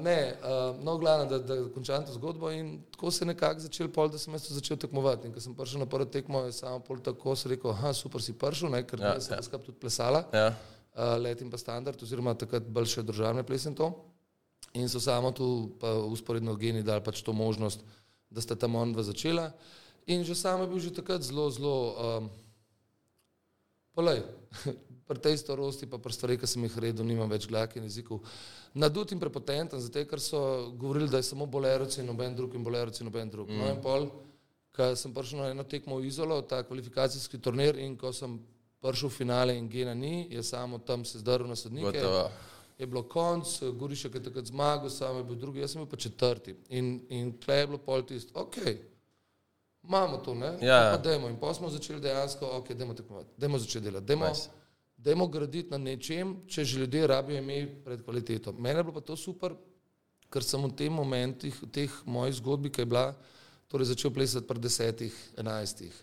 ne, 0.00 0.34
uh, 0.42 0.84
no, 0.84 0.98
glavno, 0.98 1.24
da, 1.24 1.38
da 1.38 1.56
končam 1.74 2.04
to 2.06 2.12
zgodbo 2.12 2.50
in 2.52 2.82
tako 2.92 3.10
se 3.10 3.24
je 3.24 3.26
nekako 3.26 3.60
začel, 3.60 3.88
pol, 3.88 4.08
da 4.12 4.18
sem 4.18 4.34
jaz 4.34 4.50
začel 4.52 4.76
tekmovati. 4.76 5.28
In 5.28 5.32
ko 5.32 5.40
sem 5.40 5.54
prišel 5.56 5.80
na 5.80 5.86
prvo 5.88 6.04
tekmo, 6.04 6.42
je 6.44 6.52
samo 6.52 6.80
pol 6.84 7.00
tako 7.00 7.36
se 7.36 7.48
rekel, 7.48 7.72
ah, 7.72 7.92
super 7.96 8.22
si 8.22 8.36
prišel, 8.36 8.68
ne, 8.70 8.82
ker 8.86 9.00
ja, 9.00 9.14
sem 9.20 9.38
ja. 9.38 9.58
tudi 9.58 9.78
plesala, 9.80 10.26
ja. 10.32 10.50
uh, 10.92 11.16
let 11.22 11.40
in 11.40 11.50
pa 11.50 11.56
standard, 11.56 12.02
oziroma 12.02 12.36
takrat 12.36 12.68
bolj 12.68 12.98
še 12.98 13.06
državne 13.08 13.46
plesen 13.48 13.74
to. 13.74 13.94
In 14.76 14.90
so 14.92 15.00
samo 15.00 15.32
tu 15.32 15.46
usporedno 16.12 16.52
geni 16.60 16.82
dali 16.84 17.00
pač 17.00 17.22
to 17.24 17.32
možnost, 17.32 17.80
da 18.28 18.44
sta 18.44 18.58
tam 18.60 18.76
on 18.76 18.92
dva 18.92 19.06
začela. 19.06 19.54
In 20.06 20.24
že 20.24 20.36
sam 20.36 20.60
je 20.60 20.68
bil 20.68 20.78
že 20.84 20.92
takrat 20.92 21.24
zelo, 21.24 21.48
zelo, 21.50 21.76
um, 21.96 22.28
polej, 23.96 24.20
pri 25.06 25.18
tej 25.22 25.38
starosti, 25.38 25.86
pa 25.86 25.98
pri 26.02 26.12
stvareh, 26.12 26.38
ki 26.40 26.48
sem 26.50 26.64
jih 26.66 26.76
redel, 26.82 27.06
nimam 27.06 27.30
več 27.30 27.46
glake 27.46 27.78
in 27.78 27.86
jezikov. 27.86 28.26
Nadut 28.74 29.14
in 29.14 29.22
prepotenten, 29.22 29.80
zato 29.80 30.02
ker 30.10 30.20
so 30.20 30.40
govorili, 30.74 31.08
da 31.08 31.22
je 31.22 31.30
samo 31.30 31.46
boleroci 31.46 32.02
in 32.02 32.10
noben 32.10 32.34
drug 32.34 32.54
in 32.58 32.66
boleroci 32.66 33.04
in 33.04 33.08
noben 33.08 33.30
drug. 33.30 33.48
Mm. 33.48 33.60
No 33.62 33.68
in 33.70 33.78
pol, 33.82 34.08
ko 34.74 34.90
sem 34.98 35.14
prišel 35.14 35.44
na 35.44 35.52
eno 35.54 35.64
tekmo 35.64 36.00
v 36.02 36.10
Izolo, 36.10 36.40
ta 36.42 36.60
kvalifikacijski 36.66 37.38
turnir 37.38 37.78
in 37.78 37.94
ko 37.96 38.10
sem 38.12 38.34
prišel 38.82 39.08
v 39.08 39.14
finale 39.14 39.56
in 39.56 39.70
Gena 39.70 39.94
ni, 39.94 40.26
je 40.30 40.42
samo 40.42 40.82
tam 40.82 41.06
se 41.06 41.22
zdrl 41.22 41.46
na 41.46 41.56
sodnike. 41.56 41.94
Gotovo. 41.94 42.26
Je 42.76 42.84
bilo 42.84 43.06
konc, 43.08 43.48
Gorišek 43.78 44.18
je 44.18 44.26
takrat 44.26 44.50
zmagal, 44.50 44.90
sam 44.90 45.22
je 45.22 45.24
bil 45.24 45.38
drugi, 45.38 45.62
jaz 45.62 45.72
sem 45.72 45.80
bil 45.80 45.88
pa 45.88 45.96
četrti. 45.96 46.58
In, 46.68 46.98
in 47.08 47.32
tle 47.40 47.62
je 47.62 47.70
bilo 47.70 47.78
pol 47.78 48.02
tisto, 48.04 48.34
ok, 48.36 48.58
imamo 49.86 50.18
to, 50.18 50.34
ne? 50.34 50.58
Ja. 50.60 50.90
Pa 50.92 51.00
dajmo. 51.00 51.30
In 51.30 51.38
pa 51.40 51.54
smo 51.54 51.70
začeli 51.72 52.02
dejansko, 52.04 52.58
ok, 52.58 52.74
dajmo 52.74 52.98
tekmovati, 52.98 53.32
dajmo 53.38 53.62
začeti 53.62 53.86
delati, 53.86 54.10
dajmo. 54.12 54.28
Nice 54.28 54.65
dajmo 55.06 55.28
graditi 55.30 55.70
na 55.70 55.78
nečem, 55.78 56.34
če 56.50 56.64
že 56.64 56.82
ljudje 56.82 57.06
rabijo 57.06 57.38
imeti 57.38 57.74
pred 57.84 58.02
kvaliteto. 58.02 58.52
Mene 58.52 58.80
je 58.80 58.86
bilo 58.88 58.94
pa 58.98 59.04
to 59.06 59.16
super, 59.16 59.54
ker 60.30 60.42
sem 60.42 60.62
v 60.62 60.72
tem 60.74 60.92
momentih, 60.92 61.54
v 61.62 61.68
teh 61.70 61.92
mojih 62.04 62.34
zgodbih, 62.40 62.72
ki 62.74 62.82
je 62.82 62.90
bila, 62.90 63.06
torej 63.70 63.92
začel 63.92 64.10
plesati 64.10 64.46
pred 64.46 64.62
desetih, 64.62 65.14
enajstih. 65.38 65.94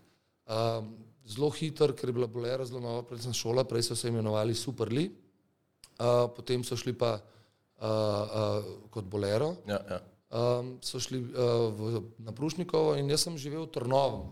Um, 0.48 0.93
zelo 1.27 1.51
hiter, 1.51 1.91
ker 1.91 2.10
je 2.10 2.15
bila 2.15 2.27
bolera 2.31 2.63
zelo 2.65 2.79
nova, 2.79 3.03
prej 3.07 3.25
sem 3.27 3.36
šola, 3.36 3.67
prej 3.67 3.89
so 3.89 3.95
se 4.00 4.07
imenovali 4.07 4.55
Superli, 4.55 5.10
uh, 6.00 6.31
potem 6.31 6.63
so 6.63 6.79
šli 6.79 6.95
pa 6.95 7.17
uh, 7.19 7.83
uh, 7.83 8.88
kot 8.88 9.07
bolero. 9.12 9.57
Ja, 9.67 9.81
ja. 9.89 10.00
Um, 10.33 10.77
so 10.81 10.98
šli 11.03 11.19
uh, 11.19 11.67
v, 11.75 12.07
na 12.24 12.31
Prušnikovo 12.31 12.95
in 12.98 13.12
jaz 13.12 13.27
sem 13.27 13.36
živel 13.38 13.67
v 13.67 13.75
Trnovem 13.75 14.31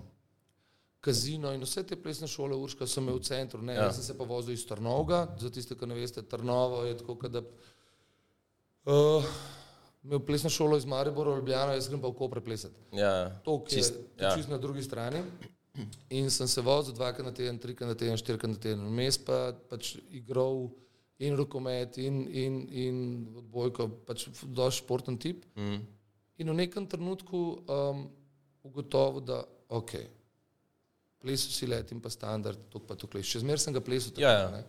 kazino 1.01 1.51
in 1.55 1.63
vse 1.65 1.84
te 1.88 1.98
plesne 1.98 2.29
šole, 2.29 2.55
Urška, 2.55 2.88
so 2.88 3.01
me 3.01 3.13
v 3.15 3.24
centru. 3.25 3.62
Ne, 3.65 3.74
ja. 3.75 3.88
Jaz 3.88 4.00
sem 4.00 4.12
se 4.12 4.17
pa 4.17 4.27
vozil 4.27 4.53
iz 4.53 4.65
Trnovega, 4.70 5.24
za 5.41 5.50
tiste, 5.53 5.77
ki 5.77 5.89
ne 5.89 5.98
veste, 5.98 6.22
Trnovo 6.22 6.84
je 6.86 7.00
tako, 7.01 7.17
da. 7.29 7.41
Uh, 8.86 9.34
Me 10.01 10.17
v 10.17 10.25
plesno 10.25 10.50
šolo 10.50 10.77
iz 10.77 10.86
Maribora, 10.86 11.36
Ljubljana, 11.38 11.75
jaz 11.77 11.88
grem 11.89 12.01
pa 12.01 12.10
v 12.10 12.17
Kopre 12.17 12.41
plesati. 12.41 12.79
Ja, 12.98 13.29
to, 13.46 13.60
ki 13.63 13.75
je 13.75 13.84
ja. 14.17 14.31
čisto 14.36 14.51
na 14.51 14.58
drugi 14.58 14.81
strani. 14.84 15.22
In 16.10 16.29
sem 16.34 16.48
se 16.48 16.62
vozil 16.62 16.96
dvakrat 16.98 17.25
na 17.25 17.31
teden, 17.31 17.60
trikrat 17.62 17.93
na 17.93 17.96
teden, 17.96 18.17
štirikrat 18.17 18.51
na 18.51 18.60
teden. 18.60 18.81
Vmes 18.89 19.20
pa 19.22 19.53
pač 19.70 19.93
igral 20.10 20.72
in 21.22 21.38
rokomet, 21.38 22.00
in, 22.01 22.25
in, 22.27 22.58
in 22.74 22.98
odbojko, 23.43 23.88
pač 24.08 24.25
dosti 24.41 24.81
športen 24.81 25.20
tip. 25.22 25.46
Mm. 25.55 25.86
In 26.41 26.50
v 26.50 26.58
nekem 26.63 26.89
trenutku 26.89 27.62
um, 27.62 28.03
ugotovil, 28.65 29.22
da 29.22 29.43
ok, 29.70 29.96
plesu 31.21 31.51
si 31.53 31.67
let 31.67 31.91
in 31.91 32.01
pa 32.01 32.09
standard, 32.09 32.57
to 32.69 32.79
pa 32.79 32.95
to 32.95 33.07
kleš. 33.07 33.35
Še 33.35 33.43
zmeraj 33.43 33.65
sem 33.65 33.75
ga 33.75 33.83
plesal 33.83 34.15
tako. 34.15 34.25
Ja, 34.25 34.31
ja. 34.39 34.63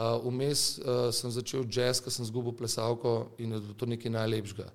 Uh, 0.00 0.16
Vmes 0.24 0.78
uh, 0.78 1.08
sem 1.12 1.32
začel 1.34 1.66
jazz, 1.66 1.98
ker 2.00 2.14
sem 2.14 2.24
zgubil 2.24 2.54
plesalko 2.56 3.34
in 3.42 3.56
je 3.56 3.74
to 3.76 3.88
nekaj 3.90 4.12
najlepšega. 4.14 4.68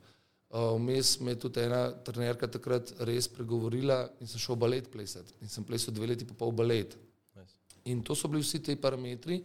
Uh, 0.52 0.76
Vmes 0.76 1.16
me 1.24 1.34
je 1.34 1.40
tudi 1.48 1.64
ena 1.64 1.88
trenerka 2.06 2.50
takrat 2.52 2.92
res 3.08 3.30
pregovorila 3.32 4.04
in 4.22 4.30
sem 4.30 4.44
šel 4.44 4.60
balet 4.60 4.92
plesati. 4.92 5.34
In 5.42 5.50
sem 5.50 5.66
plesal 5.66 5.96
dve 5.96 6.12
leti 6.12 6.28
pa 6.28 6.36
pol 6.38 6.54
balet. 6.54 6.98
Nice. 7.34 7.56
In 7.92 8.04
to 8.04 8.16
so 8.16 8.30
bili 8.30 8.44
vsi 8.44 8.62
ti 8.64 8.76
parametri 8.76 9.40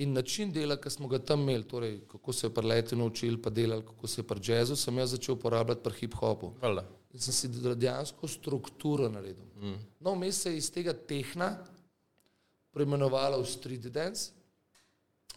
in 0.00 0.14
način 0.16 0.52
dela, 0.52 0.78
ki 0.80 0.90
smo 0.90 1.08
ga 1.10 1.18
tam 1.18 1.42
imeli, 1.44 1.66
torej 1.68 1.98
kako 2.08 2.32
se 2.32 2.46
je 2.46 2.54
pri 2.54 2.66
letu 2.66 2.96
naučili, 2.96 3.42
pa 3.42 3.50
delali, 3.50 3.84
kako 3.84 4.06
se 4.06 4.20
je 4.20 4.26
pri 4.26 4.40
jazzu, 4.42 4.76
sem 4.76 4.98
jaz 4.98 5.10
začel 5.10 5.34
uporabljati 5.34 5.82
pri 5.84 5.98
hip-hopu. 6.00 6.54
Valjda. 6.62 6.86
In 7.10 7.20
sem 7.20 7.34
si 7.34 7.48
dejansko 7.50 8.28
strukturo 8.28 9.08
naredil. 9.10 9.46
Mm. 9.58 9.78
No, 10.00 10.14
vmes 10.14 10.42
se 10.42 10.52
je 10.52 10.60
iz 10.60 10.70
tega 10.70 10.94
tehna 10.94 11.56
preimenovala 12.70 13.40
v 13.40 13.46
street 13.50 13.88
dance. 13.90 14.30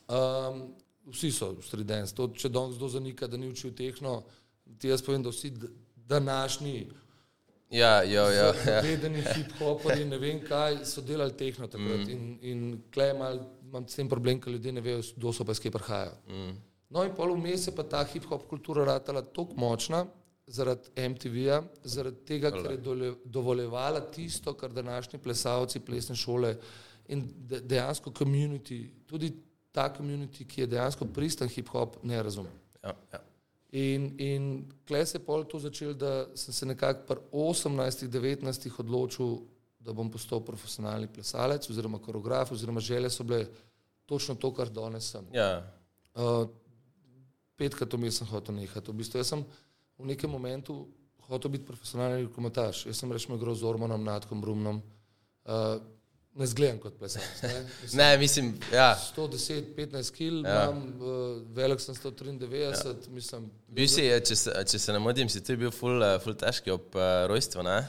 Um, 0.05 0.67
vsi 1.09 1.31
so 1.33 1.53
v 1.57 1.65
street 1.65 1.87
dance. 1.89 2.13
To, 2.13 2.29
če 2.29 2.51
danes 2.53 2.77
kdo 2.77 2.91
zanika, 2.93 3.27
da 3.27 3.39
ni 3.41 3.49
učil 3.49 3.73
tehno, 3.73 4.21
ti 4.77 4.91
jaz 4.93 5.01
povem, 5.01 5.23
da 5.25 5.33
vsi 5.33 5.53
današnji 5.95 6.91
Ja, 7.73 8.03
jo, 8.03 8.27
jo, 8.29 8.53
ja. 8.67 8.81
vedeni 8.85 9.23
hip-hoperi, 9.33 10.05
ne 10.05 10.17
vem 10.21 10.43
kaj, 10.45 10.83
so 10.85 11.01
delali 11.01 11.33
tehno 11.33 11.65
takrat. 11.67 12.05
Mm. 12.05 12.11
In, 12.11 12.35
in 12.41 12.59
klej 12.93 13.15
mal, 13.17 13.39
imam 13.65 13.87
s 13.89 13.97
tem 13.97 14.09
problem, 14.09 14.37
ker 14.41 14.53
ljudje 14.53 14.75
ne 14.75 14.83
vejo, 14.85 15.01
kdo 15.15 15.33
so 15.33 15.45
pa 15.45 15.55
iz 15.57 15.61
kje 15.63 15.71
prihajajo. 15.73 16.13
Mm. 16.29 16.51
No 16.93 17.05
in 17.07 17.15
pol 17.17 17.33
vmes 17.33 17.65
je 17.65 17.73
pa 17.73 17.81
ta 17.89 18.03
hip-hop 18.05 18.45
kultura 18.49 18.85
ratala 18.85 19.23
tako 19.25 19.57
močna 19.57 20.03
zaradi 20.47 20.89
MTV-ja, 21.09 21.61
zaradi 21.83 22.25
tega, 22.25 22.51
ker 22.51 22.71
je 22.71 22.77
dole- 22.77 23.15
dovoljevala 23.25 24.01
tisto, 24.11 24.53
kar 24.53 24.73
današnji 24.73 25.19
plesalci, 25.19 25.79
plesne 25.79 26.15
šole 26.15 26.57
in 27.07 27.23
de, 27.37 27.59
dejansko 27.61 28.11
community, 28.11 28.89
tudi 29.05 29.33
ta 29.71 29.93
community, 29.97 30.45
ki 30.45 30.61
je 30.61 30.67
dejansko 30.67 31.05
pristen 31.05 31.49
hip-hop, 31.49 31.97
ne 32.03 32.23
razume. 32.23 32.49
ja, 32.83 32.93
ja. 33.13 33.19
In, 33.73 34.11
in 34.21 34.43
klej 34.87 35.05
se 35.05 35.17
je 35.17 35.23
pol 35.25 35.43
to 35.49 35.59
začel, 35.59 35.93
da 35.97 36.27
sem 36.37 36.53
se 36.53 36.65
nekako 36.65 37.07
pri 37.07 37.19
18-19 37.31 38.69
odločil, 38.79 39.39
da 39.79 39.93
bom 39.93 40.11
postal 40.11 40.43
profesionalni 40.45 41.07
plesalec 41.07 41.65
oziroma 41.69 41.99
koreograf, 41.99 42.51
oziroma 42.51 42.79
želje 42.79 43.09
so 43.09 43.23
bile 43.23 43.47
točno 44.05 44.35
to, 44.35 44.53
kar 44.53 44.69
danes 44.69 45.09
sem. 45.11 45.25
ja. 45.33 45.73
Uh, 46.15 46.45
petkrat 47.57 47.93
vmes 47.93 48.17
sem 48.17 48.27
hotel 48.27 48.55
nehati. 48.55 48.91
V 48.91 48.93
bistvu 48.93 49.17
jaz 49.17 49.31
sem 49.33 49.41
v 49.97 50.05
nekem 50.05 50.29
momentu 50.29 50.87
hotel 51.27 51.51
biti 51.51 51.65
profesionalni 51.65 52.23
rokometaš. 52.23 52.85
Jaz 52.85 52.97
sem 52.99 53.11
rečemo 53.11 53.37
igral 53.37 53.55
z 53.55 53.63
Ormanom, 53.63 54.03
Natkom, 54.03 54.41
Brumnom. 54.41 54.81
Uh, 55.45 55.79
ne 56.35 56.45
zgledam 56.47 56.79
kot 56.79 56.97
plesalec. 56.99 57.41
ne. 57.43 57.65
Mislim, 57.81 57.97
Ne, 58.01 58.17
mislim, 58.17 58.53
ja. 58.73 58.97
110-15 59.17 60.11
kg, 60.11 60.47
Ja. 60.47 60.63
imam, 60.63 60.83
uh, 60.99 61.55
velik 61.55 61.79
sem 61.79 61.95
193, 61.95 62.55
ja. 62.55 62.93
mislim. 63.09 63.49
Bil 63.67 63.87
si, 63.87 64.01
če 64.25 64.35
se, 64.35 64.53
če 64.71 64.79
se 64.79 64.93
ne 64.93 64.99
motim, 64.99 65.29
si 65.29 65.41
ti 65.43 65.55
bil 65.55 65.71
ful, 65.71 66.03
eh, 66.03 66.17
ful 66.23 66.33
težki 66.33 66.71
ob 66.71 66.95
uh, 66.95 67.25
rojstvu, 67.29 67.63
ne? 67.63 67.81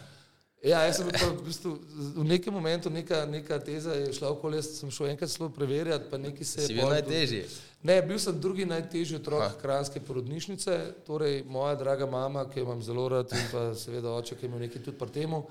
Ja, 0.64 0.78
jaz 0.88 0.96
sem 0.96 1.08
pa 1.12 1.26
v, 1.28 1.42
bistvu, 1.44 1.74
v 2.16 2.24
nekem 2.24 2.54
momentu 2.54 2.88
neka, 2.88 3.26
neka 3.28 3.58
teza 3.60 3.92
je 3.98 4.12
šla 4.16 4.30
okoli, 4.32 4.56
jaz 4.56 4.70
sem 4.78 4.88
šel 4.90 5.10
enkrat 5.12 5.28
celo 5.28 5.50
preverjati, 5.52 6.06
pa 6.08 6.16
nekaj 6.16 6.44
se 6.48 6.60
je. 6.62 6.66
Si 6.70 6.76
bil 6.78 6.88
najtežji. 6.88 7.42
Ne, 7.84 7.98
bil 8.02 8.16
sem 8.18 8.38
drugi 8.40 8.64
najtežji 8.64 9.18
otrok 9.18 9.58
kranske 9.60 10.00
porodnišnice, 10.00 10.76
torej 11.04 11.42
moja 11.44 11.74
draga 11.76 12.06
mama, 12.08 12.46
ki 12.48 12.62
jo 12.62 12.64
imam 12.64 12.80
zelo 12.82 13.04
rad 13.12 13.32
in 13.36 13.44
pa 13.52 13.66
seveda 13.76 14.14
oče, 14.16 14.38
ki 14.40 14.46
je 14.46 14.48
imel 14.48 14.62
nekaj 14.64 14.82
tudi 14.86 14.96
pri 14.98 15.12
temu. 15.12 15.42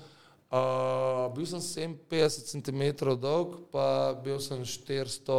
Uh, 0.54 1.30
bil 1.34 1.46
sem 1.46 1.62
57 2.10 2.50
cm 2.50 2.82
dolg, 3.22 3.54
pa 3.70 3.86
bil 4.24 4.40
sem 4.42 4.64
400, 4.66 5.38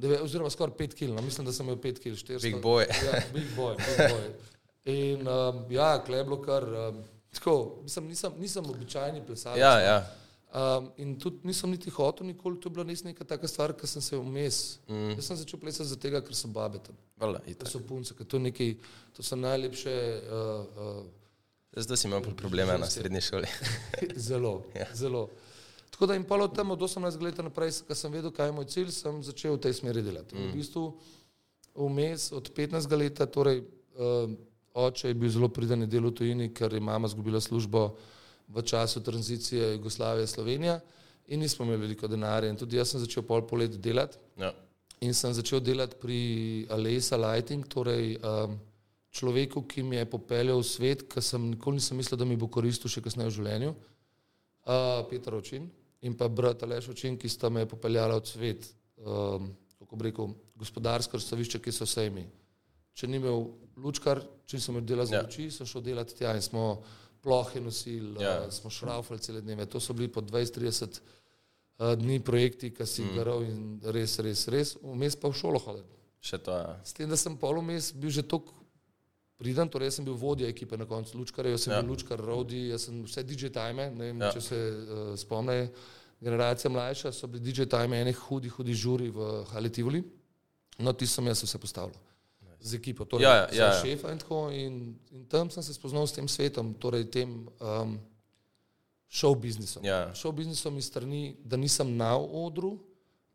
deve- 0.00 0.22
oziroma 0.24 0.50
skoraj 0.50 0.74
5 0.80 0.96
kg, 0.96 1.12
no, 1.12 1.22
mislim, 1.22 1.46
da 1.46 1.52
sem 1.52 1.68
imel 1.68 1.76
5 1.76 2.00
kg, 2.00 2.16
400. 2.16 2.42
Big 2.42 2.60
boy. 2.62 2.88
Ja, 2.88 3.20
big 3.32 3.52
boy, 3.56 3.76
big 3.76 4.08
boy. 4.10 4.26
In 4.84 5.28
um, 5.28 5.64
ja, 5.72 6.02
kleblo 6.04 6.40
kar, 6.42 6.64
um, 6.88 7.04
tako, 7.32 7.78
mislim, 7.82 8.08
nisem, 8.08 8.32
nisem 8.40 8.64
običajni 8.70 9.22
plesalec. 9.26 9.60
Ja, 9.60 9.78
ja. 9.80 9.98
Um, 10.54 10.90
in 11.02 11.16
tudi 11.18 11.48
nisem 11.48 11.70
niti 11.70 11.90
hotel 11.90 12.26
nikoli, 12.26 12.60
to 12.62 12.70
je 12.70 12.74
bila 12.76 12.84
res 12.86 13.00
neka 13.02 13.24
taka 13.26 13.48
stvar, 13.50 13.72
ker 13.74 13.90
sem 13.90 14.02
se 14.02 14.14
vmes. 14.14 14.58
Mm. 14.86 15.16
Jaz 15.16 15.26
sem 15.26 15.40
začel 15.40 15.58
plesati 15.58 15.90
zato, 15.90 16.20
ker 16.28 16.38
so 16.38 16.50
babe 16.54 16.78
tam. 16.78 16.94
To 17.18 17.30
itak. 17.50 17.70
so 17.72 17.80
punce, 17.82 18.14
ker 18.14 18.26
to, 18.26 18.38
nekaj, 18.38 18.76
to 19.16 19.26
so 19.26 19.34
najlepše, 19.34 19.94
uh, 20.30 20.78
uh, 20.78 21.04
Zdaj 21.76 21.96
si 21.96 22.06
imel 22.06 22.22
probleme 22.38 22.78
na 22.78 22.86
srednji 22.86 23.20
šoli. 23.20 23.50
zelo, 24.28 24.62
ja. 24.78 24.86
zelo. 24.94 25.28
Tako 25.90 26.06
da 26.06 26.14
in 26.14 26.24
pol 26.24 26.42
od 26.42 26.54
tam 26.54 26.70
od 26.70 26.80
18 26.80 27.22
let 27.22 27.38
naprej, 27.38 27.72
ko 27.88 27.94
sem 27.98 28.12
vedel, 28.12 28.30
kaj 28.30 28.48
je 28.48 28.54
moj 28.54 28.66
cilj, 28.70 28.92
sem 28.94 29.22
začel 29.22 29.56
v 29.56 29.62
tej 29.66 29.74
smeri 29.74 30.02
delati. 30.02 30.38
Mm. 30.38 30.52
V 30.52 30.54
bistvu 30.54 30.84
vmes 31.74 32.30
od 32.32 32.50
15 32.54 32.98
leta, 32.98 33.26
torej 33.26 33.64
uh, 33.98 34.30
oče 34.74 35.10
je 35.10 35.18
bil 35.18 35.30
zelo 35.30 35.50
priden 35.50 35.86
delal 35.90 36.14
v 36.14 36.18
tujini, 36.22 36.52
ker 36.54 36.70
je 36.74 36.80
mama 36.80 37.10
izgubila 37.10 37.42
službo 37.42 37.96
v 38.48 38.62
času 38.62 39.00
tranzicije 39.02 39.72
Jugoslavije 39.72 40.26
Slovenija 40.26 40.80
in 41.26 41.40
nismo 41.40 41.64
imeli 41.64 41.80
veliko 41.80 42.08
denarja. 42.08 42.50
In 42.50 42.56
tudi 42.56 42.76
jaz 42.76 42.90
sem 42.90 43.00
začel 43.00 43.22
pol 43.22 43.46
po 43.46 43.56
let 43.56 43.76
delati. 43.80 44.18
Ja. 44.38 44.52
In 45.00 45.14
sem 45.14 45.32
začel 45.32 45.60
delati 45.60 45.96
pri 46.00 46.18
Alesa 46.70 47.16
Lighting, 47.16 47.66
torej 47.68 48.16
um, 48.20 48.58
človeku, 49.10 49.62
ki 49.68 49.82
mi 49.82 49.96
je 49.96 50.04
popeljal 50.10 50.58
v 50.60 50.66
svet, 50.66 51.02
ki 51.08 51.22
sem 51.22 51.50
nikoli 51.50 51.80
nisem 51.80 51.96
mislil, 51.96 52.18
da 52.18 52.24
mi 52.24 52.36
bo 52.36 52.48
koristil 52.48 52.90
še 52.90 53.02
kasneje 53.04 53.30
v 53.30 53.36
življenju. 53.38 53.74
Uh, 54.64 55.04
Peter 55.10 55.34
Očin 55.36 55.68
in 56.04 56.14
pa 56.16 56.28
brat 56.28 56.62
Aleš 56.62 56.88
Očin, 56.92 57.18
ki 57.18 57.28
sta 57.28 57.48
me 57.48 57.66
popeljala 57.68 58.16
v 58.20 58.28
svet, 58.28 58.68
um, 59.00 59.50
kako 59.78 59.96
bi 59.96 60.08
rekel, 60.10 60.32
gospodarsko 60.56 61.16
razstavišče, 61.20 61.60
ki 61.60 61.72
so 61.72 61.86
sejmi. 61.88 62.24
Če 62.94 63.08
ni 63.08 63.18
imel 63.18 63.48
lučkar, 63.80 64.20
če 64.46 64.60
sem 64.60 64.74
imel 64.76 64.84
dela 64.86 65.06
za 65.08 65.16
Ja. 65.16 65.22
luči, 65.24 65.50
sem 65.50 65.66
šel 65.66 65.82
delati 65.82 66.14
tja 66.14 66.34
in 66.36 66.42
smo 66.44 66.82
plohe 67.24 67.60
nosili, 67.60 68.14
Ja. 68.22 68.42
uh, 68.44 68.52
smo 68.52 68.70
šraufali 68.70 69.20
cele 69.20 69.40
dneve. 69.40 69.64
To 69.66 69.80
so 69.80 69.96
bili 69.96 70.08
po 70.12 70.20
20-30 70.20 71.00
uh, 71.80 71.94
dni 71.96 72.20
projekti, 72.20 72.70
ki 72.70 72.86
si 72.86 73.02
jih 73.02 73.10
mm. 73.12 73.16
garal 73.16 73.42
in 73.42 73.62
res, 73.96 74.18
res, 74.20 74.44
res. 74.52 74.74
Vmes 74.82 75.16
pa 75.16 75.32
v 75.32 75.38
šolo 75.40 75.58
hodil. 75.58 75.86
Še 76.24 76.38
to, 76.40 76.52
ja. 76.56 76.76
S 76.84 76.92
tem, 76.96 77.08
da 77.08 77.16
sem 77.20 77.34
pol 77.36 77.58
vmes 77.60 77.90
bil 77.92 78.12
že 78.12 78.22
tako 78.24 78.54
priden, 79.36 79.68
torej 79.68 79.90
jaz 79.90 79.98
sem 79.98 80.06
bil 80.06 80.14
vodja 80.16 80.46
ekipe 80.48 80.76
na 80.78 80.86
koncu 80.88 81.18
Lučkara, 81.18 81.50
jaz 81.52 81.66
sem 81.66 81.72
Ja. 81.74 81.82
bil 81.82 81.90
Lučkar, 81.92 82.20
Rodi, 82.22 82.68
jaz 82.70 82.86
sem 82.86 83.02
vse 83.04 83.24
DJ 83.26 83.50
time, 83.52 83.90
ne 83.90 84.04
vem, 84.12 84.20
Ja. 84.22 84.30
če 84.32 84.40
se 84.40 84.56
uh, 84.56 85.12
spomne, 85.20 85.68
generacija 86.24 86.70
mlajša, 86.70 87.12
so 87.12 87.26
bili 87.28 87.50
DJ 87.52 87.66
time 87.68 87.98
enih 88.00 88.16
hudi, 88.28 88.48
hudi 88.48 88.72
žuri 88.72 89.10
v 89.12 89.44
Hali 89.52 89.68
Tivoli, 89.68 90.00
no 90.78 90.92
ti 90.96 91.04
sem 91.06 91.26
jaz 91.28 91.42
vse 91.44 91.58
postavljal. 91.60 91.98
Z 92.64 92.74
ekipo, 92.74 93.04
torej 93.04 93.22
Ja, 93.22 93.34
ja, 93.34 93.48
ja, 93.52 93.66
ja. 93.66 93.78
šefa 93.78 94.08
in 94.08 94.18
tako. 94.18 94.38
In, 94.50 94.74
in 95.10 95.26
tam 95.26 95.50
sem 95.50 95.60
se 95.60 95.74
spoznal 95.74 96.06
s 96.06 96.12
tem 96.12 96.24
svetom, 96.24 96.72
torej 96.74 97.04
tem 97.06 97.28
um, 97.60 97.98
show 99.06 99.34
biznisom. 99.34 99.84
Ja. 99.84 100.08
Show 100.12 100.32
biznisom 100.32 100.78
iz 100.78 100.86
strani, 100.86 101.36
da 101.38 101.56
nisem 101.56 101.92
na 101.92 102.14
odru, 102.16 102.78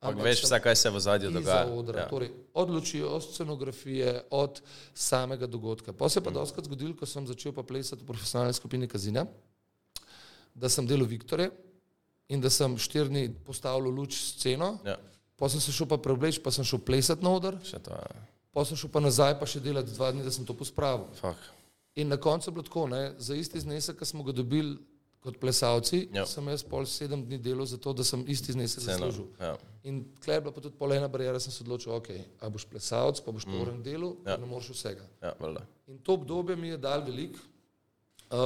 Ampak 0.02 0.24
veš, 0.24 0.42
vse, 0.42 0.58
kaj 0.58 0.76
se 0.78 0.90
v 0.90 1.00
zadju 1.00 1.30
dogaja. 1.30 1.68
odra, 1.68 2.00
Ja. 2.00 2.08
torej 2.08 2.32
od 2.54 2.70
luči, 2.70 3.02
od 3.02 3.22
scenografije, 3.22 4.10
od 4.32 4.62
samega 4.92 5.46
dogodka. 5.46 5.94
Pa 5.94 6.08
se 6.08 6.22
pa 6.22 6.32
doskrat 6.32 6.66
zgodilo, 6.66 6.96
ko 6.96 7.06
sem 7.06 7.28
začel 7.28 7.52
pa 7.52 7.62
plesati 7.62 8.00
v 8.00 8.08
profesionalni 8.08 8.54
skupini 8.54 8.88
Kazina, 8.88 9.26
da 10.56 10.70
sem 10.70 10.84
delal 10.84 11.06
Viktore 11.06 11.50
in 12.28 12.40
da 12.40 12.50
sem 12.50 12.74
štiri 12.76 13.10
dni 13.10 13.24
postavljal 13.42 13.92
luč 13.92 14.16
sceno, 14.32 14.80
Ja. 14.84 14.96
pa 15.36 15.46
sem 15.46 15.60
se 15.60 15.70
šel 15.70 15.86
pa 15.86 15.98
preobleč, 15.98 16.40
pa 16.40 16.50
sem 16.50 16.64
šel 16.64 16.80
plesati 16.80 17.22
na 17.22 17.30
oder, 17.32 17.60
Še 17.62 17.80
to, 17.80 17.92
ja. 17.92 18.26
Pa 18.52 18.66
sem 18.66 18.76
šel 18.76 18.90
pa 18.90 19.00
nazaj, 19.00 19.36
pa 19.36 19.46
še 19.46 19.60
delati 19.60 19.92
dva 19.92 20.12
dni, 20.12 20.24
da 20.24 20.32
sem 20.32 20.44
to 20.44 20.54
pospravil. 20.54 21.08
Fuck. 21.16 21.38
In 21.96 22.08
na 22.08 22.18
koncu 22.18 22.48
je 22.48 22.54
bilo 22.54 22.64
tako, 22.64 22.88
ne, 22.88 23.14
za 23.20 23.36
isti 23.36 23.60
znesek, 23.60 23.98
ki 23.98 24.06
smo 24.06 24.24
ga 24.24 24.32
dobili 24.34 24.78
kot 25.20 25.36
plesalci, 25.36 26.08
Ja. 26.14 26.24
sem 26.26 26.48
jaz 26.48 26.64
pol 26.64 26.86
sedem 26.86 27.26
dni 27.26 27.38
delal 27.38 27.66
za 27.66 27.78
to, 27.78 27.92
da 27.92 28.04
sem 28.04 28.24
isti 28.26 28.54
znesek 28.54 28.80
Ceno. 28.80 28.98
zaslužil. 29.00 29.26
Ja. 29.38 29.58
In 29.84 30.06
tleh 30.16 30.38
je 30.38 30.42
bila 30.42 30.54
pa 30.54 30.62
tudi 30.62 30.78
polena 30.78 31.08
barijera, 31.08 31.40
sem 31.40 31.52
se 31.52 31.60
odločil, 31.60 31.92
ok, 31.92 32.08
a 32.40 32.50
boš 32.50 32.66
plesalec, 32.66 33.20
pa 33.20 33.32
boš 33.32 33.44
po 33.44 33.58
urem 33.58 33.84
delu, 33.84 34.16
Ja. 34.26 34.32
ja. 34.32 34.38
ne 34.38 34.46
moreš 34.46 34.70
vsega. 34.72 35.04
Ja, 35.22 35.34
valjda. 35.40 35.66
In 35.88 35.98
to 36.00 36.14
obdobje 36.14 36.56
mi 36.56 36.68
je 36.68 36.78
dal 36.80 37.04
velik. 37.04 37.36
Um, 38.30 38.38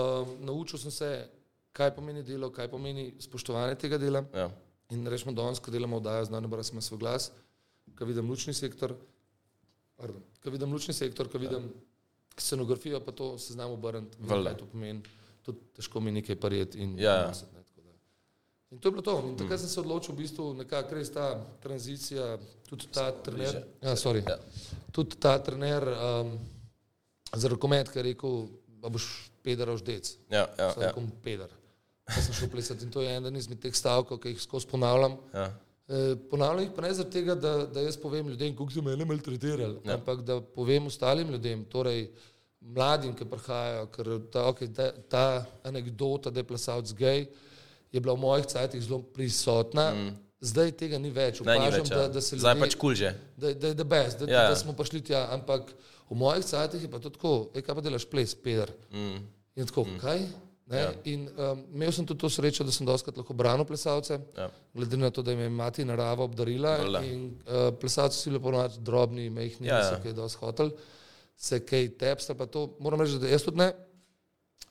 naučil 0.42 0.80
sem 0.80 0.92
se, 0.92 1.30
kaj 1.72 1.92
pomeni 1.92 2.24
delo, 2.24 2.50
kaj 2.50 2.68
pomeni 2.68 3.14
spoštovanje 3.20 3.76
tega 3.76 3.98
dela. 3.98 4.24
Ja. 4.34 4.50
In 4.90 5.06
rečemo, 5.06 5.32
danes, 5.32 5.60
ko 5.60 5.72
delamo 5.72 5.98
oddajo, 5.98 6.26
znano 6.26 6.50
razme 6.50 6.82
svoj 6.82 7.00
glas, 7.00 7.32
ko 7.94 8.06
vidim 8.06 8.26
lučni 8.26 8.54
sektor, 8.54 8.96
pardon, 9.96 10.22
ko 10.44 10.50
vidim 10.50 10.72
lučni 10.72 10.94
sektor, 10.94 11.30
ko 11.30 11.38
vidim 11.38 11.70
scenografijo, 12.38 13.00
pa 13.00 13.12
to 13.12 13.38
se 13.38 13.54
znam 13.54 13.72
obrniti, 13.72 14.18
kaj 14.20 14.58
to 14.58 14.66
pomeni. 14.66 15.02
Tudi 15.44 15.60
težko 15.76 16.00
mi 16.00 16.12
nekaj 16.12 16.36
parjeti 16.38 16.80
in 16.80 17.00
Ja. 17.00 17.28
nositi, 17.28 17.52
ne. 17.54 17.64
In 18.72 18.80
to 18.80 18.88
je 18.88 18.92
bilo 18.92 19.02
to. 19.02 19.20
In 19.22 19.36
takrat 19.38 19.60
sem 19.60 19.70
se 19.70 19.80
odločil, 19.80 20.16
v 20.16 20.18
bistvu, 20.18 20.54
nekako 20.56 20.96
res 20.96 21.12
ta 21.12 21.28
tranzicija, 21.62 22.38
tudi 22.66 22.88
ta 22.90 23.12
trener. 23.14 23.60
Ja, 23.82 23.94
sorry, 23.94 24.24
Ja. 24.26 24.38
tudi 24.92 25.16
ta 25.16 25.38
trener 25.38 25.86
um, 25.86 26.32
za 27.32 27.48
rokomet, 27.48 27.90
ki 27.90 28.00
je 28.00 28.04
rekel, 28.04 28.48
da 28.82 28.90
boš 28.90 29.06
peder 29.44 29.70
ždec. 29.78 30.16
Ja, 30.28 30.48
ja, 30.58 30.72
Sem 30.72 30.82
ja. 30.82 30.88
rekel, 30.88 31.04
peder. 31.22 31.54
Pa 32.06 32.18
sem 32.18 32.34
šel 32.34 32.50
plesati 32.50 32.84
in 32.84 32.92
to 32.92 33.02
je 33.02 33.14
eden 33.14 33.36
izmed 33.36 33.62
teh 33.62 33.72
stavkov, 33.72 34.18
ki 34.18 34.30
jih 34.30 34.42
skozi 34.42 34.68
ponavljam. 34.68 35.20
ja. 35.34 35.52
E, 35.88 36.16
ponavljam 36.32 36.64
jih 36.64 36.76
pa 36.76 36.82
ne 36.82 36.94
zaradi 36.94 37.12
tega, 37.12 37.36
da, 37.36 37.58
da 37.68 37.82
jaz 37.84 37.98
povem 38.00 38.30
ljudem, 38.32 38.54
kako 38.56 38.72
so 38.72 38.82
mene 38.82 39.06
maltretirali, 39.06 39.82
ja. 39.84 39.98
ampak 39.98 40.22
da 40.24 40.40
povem 40.42 40.88
ostalim 40.88 41.32
ljudem, 41.32 41.66
torej 41.66 42.06
mladim, 42.64 43.12
ki 43.16 43.28
prihajajo, 43.28 43.88
ker 43.92 44.12
ta, 44.32 44.46
okay, 44.48 44.72
ta, 44.76 44.92
ta 45.12 45.24
anekdota, 45.68 46.32
da 46.32 46.40
je 46.40 46.48
plesalc 46.48 46.94
gej, 46.96 47.28
je 47.92 48.00
bila 48.00 48.16
v 48.16 48.24
mojih 48.24 48.48
cajtih 48.48 48.82
zelo 48.82 49.02
prisotna. 49.14 49.92
Mm. 49.92 50.14
Zdaj 50.44 50.72
tega 50.80 51.00
ni 51.00 51.12
več. 51.12 51.40
Ne, 51.40 51.56
ni 51.56 51.68
Opažam, 51.68 51.84
več, 51.84 51.92
da, 51.92 52.00
ja. 52.02 52.08
da 52.12 52.22
se 52.22 52.40
Zdaj 52.40 52.56
ljudje, 52.56 52.64
pač 52.66 52.78
kul 52.80 52.96
že. 53.00 53.12
da, 53.40 53.54
da 53.54 53.70
je 53.72 53.76
the 53.80 53.86
best, 53.88 54.24
da, 54.24 54.32
ja, 54.32 54.42
ja. 54.48 54.50
da 54.52 54.56
smo 54.60 54.74
prišli 54.76 55.04
tja, 55.12 55.28
ampak 55.36 55.72
v 56.10 56.18
mojih 56.20 56.48
cajtih 56.48 56.84
je 56.84 56.90
pa 56.92 57.00
to 57.04 57.12
tako, 57.14 57.36
e, 57.56 57.64
kaj 57.64 57.76
pa 57.76 57.84
delaš 57.84 58.08
ples, 58.12 58.36
peder. 58.36 58.72
Mm. 58.92 59.22
In 59.56 59.70
tako, 59.70 59.86
mm. 59.88 60.02
kaj? 60.04 60.26
Ja. 60.68 60.92
In 61.06 61.28
um, 61.30 61.64
imel 61.72 61.92
sem 61.92 62.06
tudi 62.06 62.20
to 62.20 62.30
srečo, 62.30 62.64
da 62.64 62.72
sem 62.72 62.86
doskrat 62.86 63.18
lahko 63.18 63.34
branil 63.34 63.66
plesalce, 63.66 64.20
Ja. 64.34 64.50
glede 64.74 64.98
na 64.98 65.10
to, 65.10 65.22
da 65.22 65.34
me 65.34 65.44
je 65.44 65.50
mati 65.52 65.84
narava 65.84 66.24
obdarila. 66.24 66.78
Valjda. 66.78 67.02
In 67.04 67.26
uh, 67.26 67.74
plesalci 67.74 68.16
so 68.16 68.30
bili 68.30 68.40
ponovadi 68.42 68.80
drobni, 68.80 69.30
mehni, 69.30 69.68
Ja, 69.68 69.74
ja, 69.74 69.80
ja. 69.80 69.90
niso 69.90 70.02
kaj 70.02 70.14
dosti 70.14 70.38
hotel, 70.40 70.72
se 71.38 71.60
kaj 71.62 71.90
tepsta, 71.96 72.34
pa 72.34 72.46
to 72.48 72.76
moram 72.80 73.02
reči, 73.02 73.20
da 73.20 73.28
jaz 73.28 73.44
tudi 73.44 73.58
ne. 73.58 73.74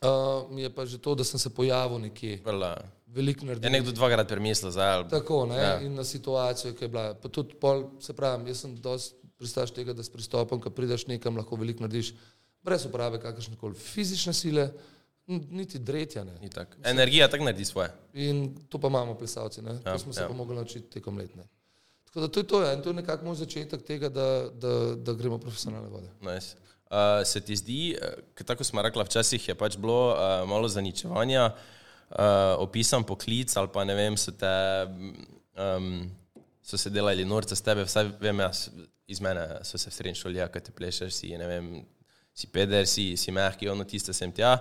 Uh, 0.01 0.09
mi 0.51 0.63
je 0.63 0.71
pa 0.71 0.83
že 0.85 0.99
to, 0.99 1.15
da 1.15 1.23
sem 1.23 1.39
se 1.39 1.51
pojavil 1.51 1.99
nekje, 2.01 2.41
Vrla. 2.43 2.73
veliko 3.07 3.41
Je 3.41 3.47
naredil. 3.47 3.71
nekdo 3.71 3.93
dvakrat 3.93 4.29
premislil, 4.29 4.71
zdaj. 4.71 4.91
ali- 4.93 5.09
Tako, 5.09 5.47
ne, 5.47 5.57
Ja. 5.57 5.63
ja. 5.63 5.81
in 5.81 5.95
na 5.95 6.05
situacijo, 6.05 6.73
ki 6.73 6.85
je 6.85 6.89
bila. 6.89 7.15
Pa 7.15 7.29
tudi 7.29 7.55
pol, 7.55 7.85
se 8.01 8.13
pravi, 8.13 8.49
jaz 8.49 8.59
sem 8.59 8.75
dosti 8.77 9.15
pristaš 9.39 9.71
tega, 9.71 9.93
da 9.93 10.03
s 10.03 10.09
pristopom, 10.09 10.59
ko 10.59 10.71
prideš 10.71 11.07
nekam, 11.07 11.37
lahko 11.37 11.57
veliko 11.57 11.81
narediš, 11.81 12.15
brez 12.63 12.85
uporabe 12.85 13.19
kakršne 13.19 13.57
koli 13.57 13.75
fizične 13.77 14.33
sile, 14.33 14.63
n- 14.63 14.75
niti 15.27 15.79
dretja 15.79 16.25
ne. 16.25 16.35
Itak. 16.43 16.77
Energija 16.85 17.29
tako 17.29 17.45
naredi 17.45 17.65
svoje. 17.65 17.91
In 18.13 18.55
to 18.69 18.79
pa 18.79 18.89
imamo 18.89 19.15
plesalci, 19.19 19.63
ne? 19.63 19.73
Ja, 19.85 19.93
to 19.93 19.99
smo 19.99 20.13
se 20.13 20.23
ja. 20.23 20.29
pa 20.29 20.35
mogli 20.35 20.57
naučiti 20.57 20.91
tekom 20.91 21.19
let. 21.19 21.37
Ne? 21.37 21.43
Tako 22.05 22.21
da 22.21 22.29
to 22.29 22.41
je 22.41 22.47
to, 22.47 22.63
ja. 22.63 22.73
in 22.73 22.83
to 22.83 22.91
je 22.91 22.95
nekako 22.95 23.25
moj 23.25 23.35
začetek 23.35 23.83
tega, 23.83 24.09
da, 24.09 24.49
da, 24.51 24.95
da 24.97 25.13
gremo 25.13 25.39
profesionalne 25.39 25.89
vode. 25.89 26.09
Nice. 26.21 26.57
Uh, 26.93 27.25
se 27.25 27.41
ti 27.41 27.57
zdi, 27.57 27.97
uh, 27.97 28.47
tako 28.47 28.65
smo 28.65 28.83
rekli, 28.83 29.05
včasih 29.05 29.49
je 29.49 29.55
pač 29.55 29.77
bilo 29.77 30.11
uh, 30.13 30.49
malo 30.49 30.69
zaničevanja, 30.69 31.47
uh, 32.11 32.17
opisan 32.59 33.05
poklic 33.05 33.57
ali 33.57 33.69
pa 33.73 33.85
ne 33.85 33.95
vem, 33.95 34.17
so 34.17 34.33
te. 34.33 34.57
Um, 35.57 36.11
So 36.63 36.79
se 36.79 36.91
delali 36.91 37.25
norce 37.25 37.57
s 37.57 37.63
tebe, 37.63 37.83
vsaj 37.85 38.13
vem, 38.21 38.39
jaz, 38.41 38.69
iz 39.11 39.21
mene 39.21 39.43
so 39.67 39.79
se 39.79 39.91
v 39.91 39.95
srednji 39.97 40.21
šoli, 40.21 40.39
ja, 40.39 40.47
kaj 40.49 40.63
te 40.69 40.73
plešeš, 40.73 41.11
si, 41.15 41.33
ne 41.39 41.49
vem, 41.51 41.67
si 42.35 42.47
peder, 42.47 42.87
si, 42.87 43.17
si 43.19 43.35
mehki, 43.35 43.69
ono 43.69 43.85
tiste 43.85 44.15
sem 44.15 44.31
tja. 44.33 44.55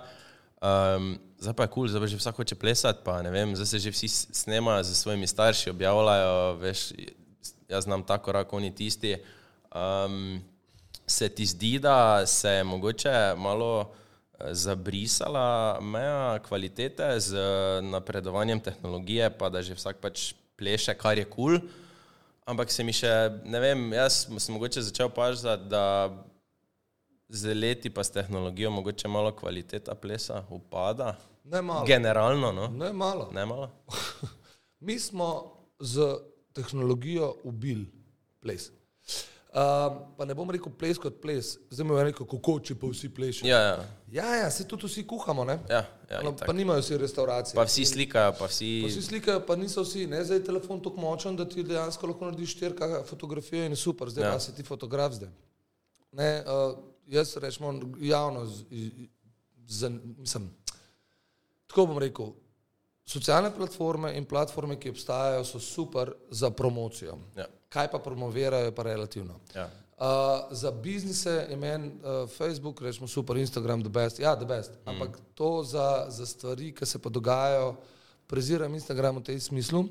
Um, 0.62 1.18
zdaj 1.42 1.54
pa 1.58 1.66
je 1.66 1.72
kul, 1.74 1.74
cool, 1.74 1.88
zdaj 1.90 2.02
pa 2.02 2.06
že 2.06 2.18
vsak 2.20 2.36
hoče 2.38 2.54
plesati, 2.54 3.02
pa 3.04 3.18
ne 3.22 3.30
vem, 3.34 3.56
zdaj 3.58 3.66
se 3.66 3.78
že 3.78 3.90
vsi 3.90 4.08
snemajo 4.08 4.84
z 4.86 4.94
svojimi 4.94 5.26
starši, 5.26 5.70
objavljajo, 5.74 6.54
veš, 6.62 6.92
jaz 7.68 7.84
znam 7.84 8.06
ta 8.06 8.18
korak, 8.22 8.52
oni 8.52 8.70
tisti. 8.70 9.16
Um, 9.74 10.38
se 11.06 11.28
ti 11.28 11.46
zdi, 11.46 11.78
da 11.82 12.26
se 12.26 12.48
je 12.48 12.64
mogoče 12.64 13.34
malo 13.36 13.90
eh, 14.38 14.54
zabrisala 14.54 15.80
meja 15.80 16.38
kvalitete 16.38 17.20
z 17.20 17.36
napredovanjem 17.82 18.60
tehnologije, 18.60 19.30
pa 19.30 19.48
da 19.48 19.62
že 19.62 19.74
vsak 19.74 19.98
pač 19.98 20.32
pleše, 20.56 20.94
kar 20.94 21.18
je 21.18 21.24
kul. 21.24 21.58
Cool. 21.58 21.70
Ampak 22.46 22.72
se 22.74 22.82
mi 22.82 22.90
še, 22.90 23.10
ne 23.46 23.58
vem, 23.62 23.82
jaz 23.94 24.24
sem 24.26 24.54
mogoče 24.54 24.82
začel 24.82 25.10
pažati, 25.14 25.68
da 25.70 26.10
z 27.32 27.54
leti 27.54 27.90
pa 27.90 28.04
s 28.04 28.10
tehnologijo 28.10 28.70
mogoče 28.70 29.08
malo 29.08 29.32
kvaliteta 29.36 29.94
plesa 29.94 30.44
upada. 30.50 31.16
Ne 31.44 31.62
malo. 31.62 31.86
Generalno, 31.86 32.52
no? 32.52 32.68
Ne 32.68 32.92
malo. 32.92 33.30
Ne 33.32 33.46
malo? 33.46 33.70
Mi 34.86 34.98
smo 34.98 35.56
z 35.78 36.16
tehnologijo 36.52 37.34
ubili 37.44 37.86
ples. 38.40 38.70
Um, 39.52 39.98
pa 40.16 40.24
ne 40.24 40.34
bom 40.34 40.48
rekel 40.50 40.72
ples 40.78 40.96
kot 40.96 41.18
ples, 41.20 41.58
zdaj 41.70 41.84
mi 41.84 41.92
je 41.92 42.04
rekel, 42.06 42.24
kako 42.24 42.54
če 42.64 42.74
pa 42.80 42.88
vsi 42.88 43.10
plešejo. 43.12 43.48
Ja, 43.50 43.58
ja, 43.60 43.82
ja, 44.12 44.28
ja 44.40 44.46
se 44.50 44.64
tudi 44.68 44.88
vsi 44.88 45.04
kuhamo, 45.04 45.44
ne? 45.44 45.58
ja, 45.68 45.82
ja 46.08 46.22
no, 46.24 46.32
pa 46.32 46.54
nimajo 46.56 46.80
vsi 46.80 46.96
restauracije. 47.02 47.56
Pa 47.58 47.66
vsi 47.68 47.84
slikajo, 47.84 48.32
pa 48.38 48.48
vsi. 48.48 48.70
Pa 48.86 48.88
vsi 48.88 49.02
slikajo, 49.04 49.42
pa 49.44 49.56
niso 49.60 49.84
vsi, 49.84 50.06
ne, 50.08 50.22
zdaj 50.24 50.40
je 50.40 50.46
telefon 50.46 50.80
tako 50.80 51.04
močen, 51.04 51.36
da 51.36 51.44
ti 51.44 51.66
dejansko 51.68 52.08
lahko 52.08 52.30
narediš 52.30 52.56
štirka 52.56 53.02
fotografijo 53.10 53.66
in 53.68 53.76
super, 53.76 54.08
zdaj 54.08 54.24
Ja. 54.24 54.32
ja. 54.32 54.40
si 54.40 54.56
ti 54.56 54.64
fotograf 54.64 55.12
zdaj. 55.20 55.28
Ne, 56.16 56.30
uh, 56.48 56.72
jaz 57.06 57.36
rečemo 57.36 57.74
javno, 58.00 58.46
z, 58.46 58.64
z, 59.66 59.90
mislim, 60.18 60.50
tako 61.66 61.86
bom 61.86 61.98
rekel, 61.98 62.32
socialne 63.04 63.50
platforme 63.56 64.14
in 64.16 64.24
platforme, 64.24 64.78
ki 64.80 64.90
obstajajo, 64.90 65.44
so 65.44 65.60
super 65.60 66.12
za 66.30 66.50
promocijo. 66.50 67.18
Ja. 67.36 67.46
Kaj 67.68 67.90
pa 67.90 67.98
promovirajo, 67.98 68.64
je 68.64 68.74
pa 68.74 68.82
relativno. 68.82 69.40
Ja. 69.54 69.70
Uh, 70.02 70.08
za 70.50 70.70
biznise 70.70 71.46
je 71.50 71.56
meni 71.56 71.88
uh, 71.88 72.28
Facebook, 72.30 72.80
rečemo 72.82 73.08
super, 73.08 73.36
Instagram, 73.36 73.82
the 73.82 73.90
best. 73.90 74.18
Ja, 74.20 74.36
the 74.36 74.46
best. 74.46 74.70
Mm. 74.70 74.88
Ampak 74.88 75.18
to 75.34 75.62
za, 75.62 76.06
za 76.08 76.26
stvari, 76.26 76.72
ki 76.74 76.86
se 76.86 76.98
pa 76.98 77.10
dogajajo, 77.10 77.76
preziram 78.26 78.74
Instagram 78.74 79.16
v 79.16 79.22
tej 79.22 79.40
smislu. 79.40 79.84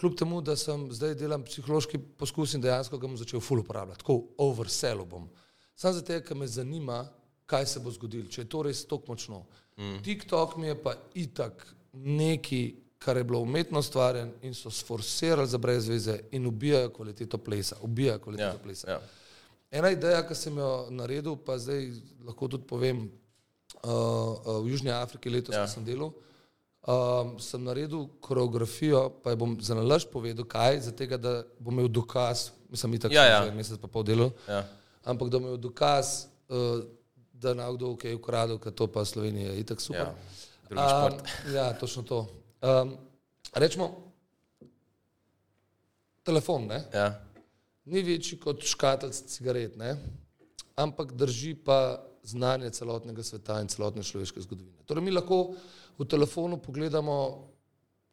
Kljub 0.00 0.16
temu, 0.18 0.40
da 0.40 0.56
sem 0.56 0.88
zdaj 0.92 1.14
delam 1.14 1.44
psihološki 1.44 1.98
poskus 2.18 2.54
in 2.54 2.60
dejansko 2.60 2.98
ga 2.98 3.06
bom 3.06 3.16
začel 3.16 3.40
full 3.40 3.62
uporabljati, 3.62 4.02
tako 4.02 4.18
oversell 4.38 5.06
bom. 5.08 5.28
Sam 5.76 5.92
zato, 5.92 6.20
ker 6.20 6.36
me 6.36 6.46
zanima, 6.46 7.02
kaj 7.46 7.66
se 7.66 7.80
bo 7.80 7.90
zgodilo, 7.90 8.26
če 8.26 8.40
je 8.40 8.48
to 8.48 8.62
res 8.62 8.84
tako 8.84 9.04
močno. 9.08 9.42
Mm. 9.76 9.98
TikTok 10.02 10.56
mi 10.56 10.66
je 10.66 10.76
pa 10.76 10.94
itak 11.14 11.66
neki, 11.92 12.62
kar 12.98 13.16
je 13.16 13.24
bilo 13.24 13.40
umetno 13.40 13.78
ustvarjen 13.78 14.32
in 14.42 14.54
so 14.54 14.70
sforsirali 14.70 15.46
za 15.46 15.58
brez 15.58 15.88
veze 15.88 16.18
in 16.30 16.46
ubijajo 16.46 16.90
kvaliteto 16.90 17.38
plesa. 17.38 17.76
Ubijajo 17.82 18.18
kvaliteto 18.18 18.48
Ja, 18.50 18.58
plesa. 18.58 18.90
ja. 18.90 19.00
Ena 19.70 19.90
ideja, 19.90 20.22
ki 20.22 20.34
sem 20.34 20.56
jo 20.56 20.86
naredil, 20.90 21.36
pa 21.36 21.58
zdaj 21.58 21.90
lahko 22.24 22.48
tudi 22.48 22.64
povem, 22.64 23.04
uh, 23.76 23.90
uh, 23.90 24.64
v 24.64 24.70
Južni 24.70 24.90
Afriki 24.90 25.30
letos, 25.30 25.54
Ja. 25.54 25.60
ja. 25.60 25.68
sem 25.68 25.84
delal, 25.84 26.12
um, 26.82 27.36
sem 27.38 27.62
naredil 27.62 28.06
koreografijo, 28.20 29.10
pa 29.22 29.30
jo 29.30 29.36
bom 29.36 29.56
za 29.60 29.74
nalaž 29.74 30.06
povedal, 30.06 30.44
kaj, 30.46 30.80
zato 30.80 31.06
da 31.18 31.32
bom 31.58 31.74
imel 31.74 31.88
dokaz, 31.90 32.48
mislim, 32.70 32.96
da 32.96 33.08
Ja, 33.10 33.24
ja. 33.24 33.42
že 33.42 33.48
en 33.50 33.56
mesec 33.56 33.78
pa 33.78 33.88
pol 33.88 34.02
delal, 34.02 34.30
Ja. 34.48 34.64
Ampak 35.06 35.30
da 35.30 35.38
imel 35.40 35.56
dokaz, 35.56 36.26
uh, 36.50 36.82
da 37.32 37.54
na 37.54 37.68
kdo 37.72 37.94
kaj 38.00 38.16
ukradel, 38.18 38.58
ker 38.58 38.74
to 38.74 38.88
pa 38.90 39.04
Slovenija 39.04 39.52
je 39.52 39.62
itak 39.62 39.80
super. 39.80 40.10
Ja. 40.10 40.14
Drugi 40.68 40.88
šport. 40.90 41.22
Um, 41.22 41.54
ja, 41.56 41.70
točno 41.78 42.02
to. 42.02 42.26
Um, 42.62 42.96
rečemo, 43.54 43.90
telefon, 46.26 46.66
ne? 46.66 46.82
Ja. 46.94 47.22
ni 47.84 48.02
večji 48.02 48.40
kot 48.42 48.64
škatlic 48.66 49.14
cigaret, 49.30 49.76
ne? 49.78 49.94
ampak 50.76 51.12
drži 51.12 51.54
pa 51.54 52.02
znanje 52.22 52.70
celotnega 52.70 53.22
sveta 53.22 53.60
in 53.62 53.68
celotne 53.68 54.02
človeške 54.02 54.42
zgodovine. 54.44 54.82
Torej, 54.86 55.04
mi 55.04 55.14
lahko 55.14 55.54
v 55.98 56.04
telefonu 56.04 56.58
pogledamo 56.58 57.16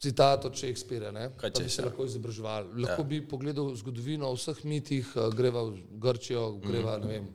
citat 0.03 0.45
od 0.45 0.57
Shakespearea, 0.57 1.11
ne? 1.11 1.29
Kaj 1.37 1.53
pa 1.53 1.63
bi 1.63 1.69
se 1.69 1.81
ja. 1.81 1.85
lahko 1.85 2.05
izobraževali. 2.05 2.83
Lahko 2.83 3.05
ja. 3.05 3.07
bi 3.07 3.21
pogledal 3.27 3.71
zgodovino 3.79 4.27
o 4.31 4.35
vseh 4.35 4.65
mitih, 4.67 5.07
eh, 5.15 5.29
greva 5.35 5.63
v 5.69 5.79
Grčijo, 6.03 6.49
greva, 6.63 6.97
mm. 6.97 7.07
ne 7.07 7.13
vem, 7.13 7.29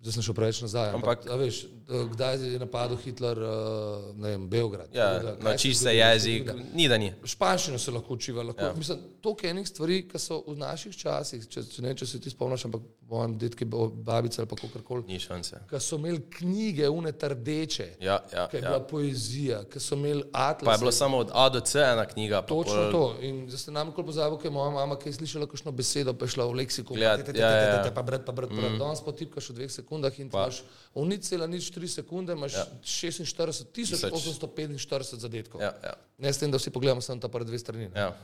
zdaj 0.00 0.16
sem 0.16 0.26
šel 0.26 0.36
preveč 0.36 0.60
nazaj. 0.64 0.92
Ampak, 0.98 1.24
Ampak- 1.24 1.40
veš, 1.40 1.62
eh, 1.64 2.04
kdaj 2.12 2.44
je 2.52 2.60
napadel 2.60 3.00
Hitler, 3.00 3.38
eh, 3.38 4.12
ne 4.16 4.34
vem, 4.34 4.48
Beograd. 4.48 4.92
Ja, 4.94 5.08
da, 5.18 5.36
naučiš 5.40 5.78
se 5.78 5.84
zgodilo, 5.84 6.04
jezik, 6.04 6.48
zgodilo. 6.48 6.66
ni 6.74 6.88
da 6.88 6.98
ni. 6.98 7.12
Španščino 7.24 7.78
se 7.78 7.96
lahko 7.96 8.14
učiva. 8.14 8.42
Lahko, 8.42 8.64
ja. 8.64 8.74
Mislim, 8.76 8.98
toliko 9.20 9.46
enih 9.46 9.68
stvari, 9.68 10.02
ki 10.08 10.18
so 10.18 10.42
v 10.46 10.58
naših 10.60 10.96
časih, 10.96 11.48
če, 11.48 11.64
če, 11.64 11.82
ne, 11.82 11.94
če 11.96 12.06
se 12.06 12.20
ti 12.20 12.30
spomniš, 12.30 12.68
ampak 12.68 12.84
mojem 13.10 13.32
detki, 13.36 13.64
babice 13.96 14.40
ali 14.40 14.46
pa 14.46 14.56
kakorkoli, 14.56 15.02
Ni 15.04 15.18
šanse. 15.18 15.58
ki 15.66 15.78
so 15.78 15.96
imeli 15.96 16.20
knjige, 16.30 16.88
une 16.88 17.10
trdeče, 17.12 17.86
Ja, 18.00 18.20
ja, 18.28 18.46
ki 18.46 18.56
je 18.56 18.62
ja. 18.62 18.68
bila 18.68 18.80
poezija, 18.82 19.64
ki 19.64 19.80
so 19.80 19.94
imeli 19.94 20.22
atlase. 20.32 20.64
Pa 20.64 20.72
je 20.72 20.78
bilo 20.78 20.92
samo 20.92 21.18
od 21.18 21.30
A 21.34 21.48
do 21.48 21.60
C 21.60 21.80
ena 21.80 22.06
knjiga. 22.06 22.42
Točno 22.42 22.74
pol- 22.74 22.92
to. 22.92 23.02
In 23.20 23.44
zdaj 23.44 23.58
ste 23.58 23.70
nam 23.72 23.88
nikoli 23.88 24.06
pozabili, 24.06 24.38
ker 24.38 24.46
je 24.46 24.50
moja 24.52 24.70
mama, 24.72 24.96
ki 24.96 25.08
je 25.08 25.12
slišala 25.14 25.46
kakšno 25.46 25.72
besedo, 25.72 26.14
pa 26.14 26.24
je 26.24 26.30
šla 26.30 26.44
v 26.44 26.54
leksikon, 26.54 26.94
ja, 26.96 27.18
ja, 27.28 27.50
ja. 27.82 27.90
pa 27.90 28.02
brat, 28.02 28.22
pa 28.22 28.32
brat, 28.32 28.50
brat. 28.50 28.78
Danes 28.78 29.00
pa 29.00 29.12
tipkaš 29.12 29.50
v 29.50 29.54
dveh 29.54 29.70
sekundah 29.72 30.14
in 30.16 30.28
imaš 30.28 30.62
v 30.94 31.04
nič 31.04 31.22
cela 31.24 31.46
nič 31.46 31.68
tri 31.68 31.88
sekunde, 31.88 32.32
imaš 32.32 32.52
Ja. 32.52 32.66
46 32.80 33.26
tisoč 33.66 34.00
845 34.04 34.78
zadetkov. 35.18 35.60
Ja, 35.60 35.74
ja, 35.82 35.94
Ne 36.18 36.28
s 36.28 36.38
tem, 36.38 36.46
da 36.46 36.56
vsi 36.56 36.70
pogledamo 36.70 37.00
samo 37.00 37.18
ta 37.18 37.26
prve 37.26 37.44
dve 37.44 37.58
strani. 37.58 37.88
ne. 37.88 37.96
ja, 37.96 38.14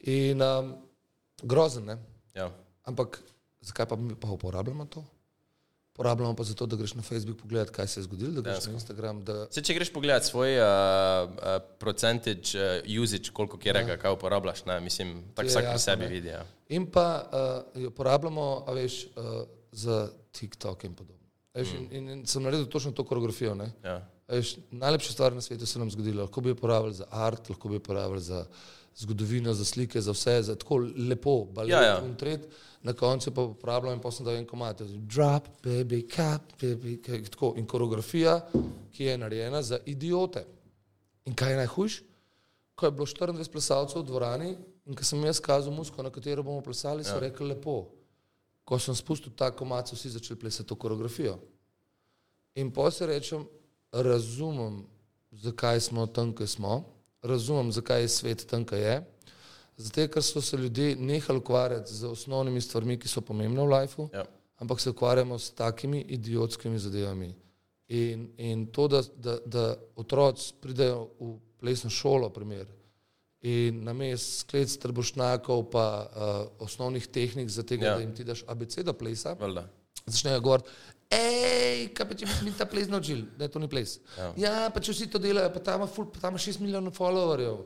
In 0.00 0.38
um, 0.38 0.74
grozen, 1.38 1.84
ne? 1.84 1.96
ja. 2.32 2.50
Ampak 2.84 3.18
zakaj 3.62 3.86
pa 3.86 3.96
mi 3.96 4.14
pa 4.14 4.30
uporabljamo 4.30 4.86
to? 4.86 5.04
porabljamo 5.92 6.36
pa 6.36 6.44
zato, 6.44 6.66
da 6.66 6.76
greš 6.76 6.94
na 6.94 7.02
Facebook 7.02 7.40
pogledat, 7.40 7.70
kaj 7.70 7.86
se 7.86 8.00
je 8.00 8.04
zgodilo, 8.04 8.32
da 8.32 8.40
greš 8.40 8.66
na 8.66 8.72
Instagram. 8.72 9.24
Da, 9.24 9.46
Se, 9.50 9.62
če 9.62 9.74
greš 9.74 9.92
pogledat 9.92 10.24
svoj 10.24 10.56
uh, 10.58 10.64
uh, 11.30 11.56
percentage 11.78 12.56
uh, 12.56 13.02
usage, 13.02 13.32
koliko 13.32 13.58
kjerega, 13.58 13.96
kaj 14.00 14.16
uporabljaš, 14.16 14.64
ne, 14.64 14.80
mislim, 14.80 15.22
tako 15.34 15.48
Ja. 15.48 15.50
Vsak 15.50 15.64
jasno, 15.64 15.78
sebi 15.78 16.04
ne. 16.04 16.08
vidi. 16.08 16.28
Ja. 16.28 16.44
In 16.68 16.86
pa 16.90 17.06
uh, 17.22 17.82
jo 17.82 17.92
uporabljamo, 17.92 18.64
a 18.66 18.72
veš, 18.72 19.04
uh, 19.04 19.44
za 19.72 20.08
TikTok 20.32 20.84
in 20.84 20.94
podobno. 20.94 21.28
Veš, 21.54 21.72
mm. 21.72 21.88
in, 21.96 22.10
in 22.10 22.26
sem 22.26 22.42
naredil 22.42 22.66
točno 22.66 22.92
to 22.92 23.04
koreografijo. 23.04 23.54
Ne? 23.54 23.72
Ja. 23.84 24.00
Veš, 24.28 24.56
najlepša 24.70 25.12
stvar 25.12 25.34
na 25.36 25.40
svetu 25.40 25.66
se 25.66 25.78
nam 25.78 25.90
zgodila. 25.90 26.22
Lahko 26.22 26.40
bi 26.40 26.48
jo 26.48 26.56
uporabljali 26.56 26.94
za 26.94 27.04
art, 27.10 27.50
lahko 27.50 27.68
bi 27.68 27.74
jo 27.74 27.84
uporabljali 27.84 28.22
za 28.22 28.46
zgodovino, 28.96 29.54
za 29.54 29.64
slike, 29.64 30.00
za 30.00 30.12
vse, 30.12 30.42
za 30.42 30.54
tako 30.54 30.76
lepo, 31.08 31.44
balet 31.44 31.70
Ja, 31.70 31.82
ja. 31.82 31.98
in 32.04 32.14
tret. 32.16 32.48
Na 32.82 32.92
koncu 32.92 33.30
pa 33.30 33.42
uporabljam 33.42 33.94
in 33.94 34.00
potem 34.00 34.24
da 34.26 34.32
en 34.32 34.46
komat. 34.46 34.82
Drop, 34.82 35.48
baby, 35.62 36.02
cut, 36.02 36.42
baby, 36.60 36.98
kaj- 37.02 37.28
tako. 37.30 37.54
In 37.56 37.66
koreografija, 37.66 38.40
ki 38.92 39.04
je 39.04 39.18
narejena 39.18 39.62
za 39.62 39.78
idiote. 39.86 40.44
In 41.24 41.34
kaj 41.34 41.50
je 41.50 41.56
najhujš? 41.56 42.02
Ko 42.74 42.86
je 42.86 42.90
bilo 42.90 43.06
24 43.06 43.50
plesalcev 43.52 44.02
v 44.02 44.06
dvorani 44.06 44.56
in 44.86 44.94
ko 44.94 45.04
sem 45.04 45.24
jaz 45.24 45.40
kazal 45.40 45.72
musko, 45.72 46.02
na 46.02 46.10
katero 46.10 46.42
bomo 46.42 46.60
plesali, 46.60 47.04
so 47.04 47.14
ja. 47.14 47.20
rekli 47.20 47.46
lepo. 47.46 47.86
Ko 48.64 48.78
sem 48.78 48.94
spustil 48.94 49.32
ta 49.36 49.50
komat, 49.50 49.88
so 49.88 49.96
vsi 49.96 50.10
začeli 50.10 50.40
plesati 50.40 50.68
to 50.68 50.74
koreografijo. 50.74 51.38
In 52.54 52.70
pa 52.70 52.90
se 52.90 53.06
rečem, 53.06 53.46
razumem, 53.92 54.82
zakaj 55.32 55.80
smo 55.80 56.06
tam, 56.06 56.34
kjer 56.34 56.48
smo, 56.48 56.84
razumem, 57.22 57.72
zakaj 57.72 58.00
je 58.00 58.08
svet 58.10 58.46
tam, 58.46 58.64
kjer 58.64 58.80
je. 58.80 58.96
Zato, 59.78 60.08
ker 60.08 60.22
so 60.22 60.40
se 60.40 60.56
ljudje 60.56 60.96
nehali 60.96 61.38
ukvarjati 61.38 61.94
z 61.94 62.04
osnovnimi 62.04 62.60
stvarmi, 62.60 62.98
ki 62.98 63.08
so 63.08 63.20
pomembne 63.20 63.62
v 63.62 63.70
lifeu, 63.70 64.08
Ja. 64.12 64.24
ampak 64.56 64.80
se 64.80 64.90
ukvarjamo 64.90 65.38
s 65.38 65.50
takimi 65.50 66.00
idiotskimi 66.02 66.78
zadevami. 66.78 67.34
In, 67.88 68.28
in 68.38 68.66
to, 68.66 68.88
da, 68.88 69.02
da, 69.16 69.38
da 69.46 69.64
otroci 69.96 70.54
pridejo 70.60 71.08
v 71.20 71.32
plesno 71.58 71.90
šolo, 71.90 72.30
primer, 72.30 72.66
in 73.42 73.84
na 73.84 73.92
mestu 73.92 74.38
sklec 74.38 74.76
trbošnjakov, 74.76 75.64
pa 75.64 75.86
uh, 76.06 76.12
osnovnih 76.60 77.06
tehnik 77.06 77.48
za 77.48 77.62
tega, 77.62 77.86
Ja. 77.86 77.94
da 77.94 78.00
jim 78.00 78.14
ti 78.14 78.24
daš 78.24 78.44
abecedo 78.46 78.92
plesa, 78.92 79.32
Valjda. 79.34 79.68
začnejo 80.06 80.40
govoriti, 80.40 80.68
hej, 81.12 81.90
kaj 81.90 82.04
pa 82.04 82.14
če 82.14 82.26
bi 82.26 82.32
se 82.32 82.44
mi 82.44 82.52
ta 82.52 82.66
ples 82.66 82.88
naučili, 82.88 83.26
da 83.36 83.48
to 83.48 83.58
ni 83.58 83.68
ples. 83.68 83.98
Ja. 84.16 84.32
Ja, 84.38 84.70
pa 84.70 84.80
če 84.80 84.92
vsi 84.92 85.06
to 85.06 85.18
delajo, 85.18 85.50
pa 85.50 85.60
tam 85.60 85.80
ima 85.80 85.88
ful- 85.88 86.08
pa 86.08 86.18
tam 86.18 86.32
ima 86.32 86.38
6 86.40 86.58
milijonov 86.58 86.92
followerjev. 86.92 87.60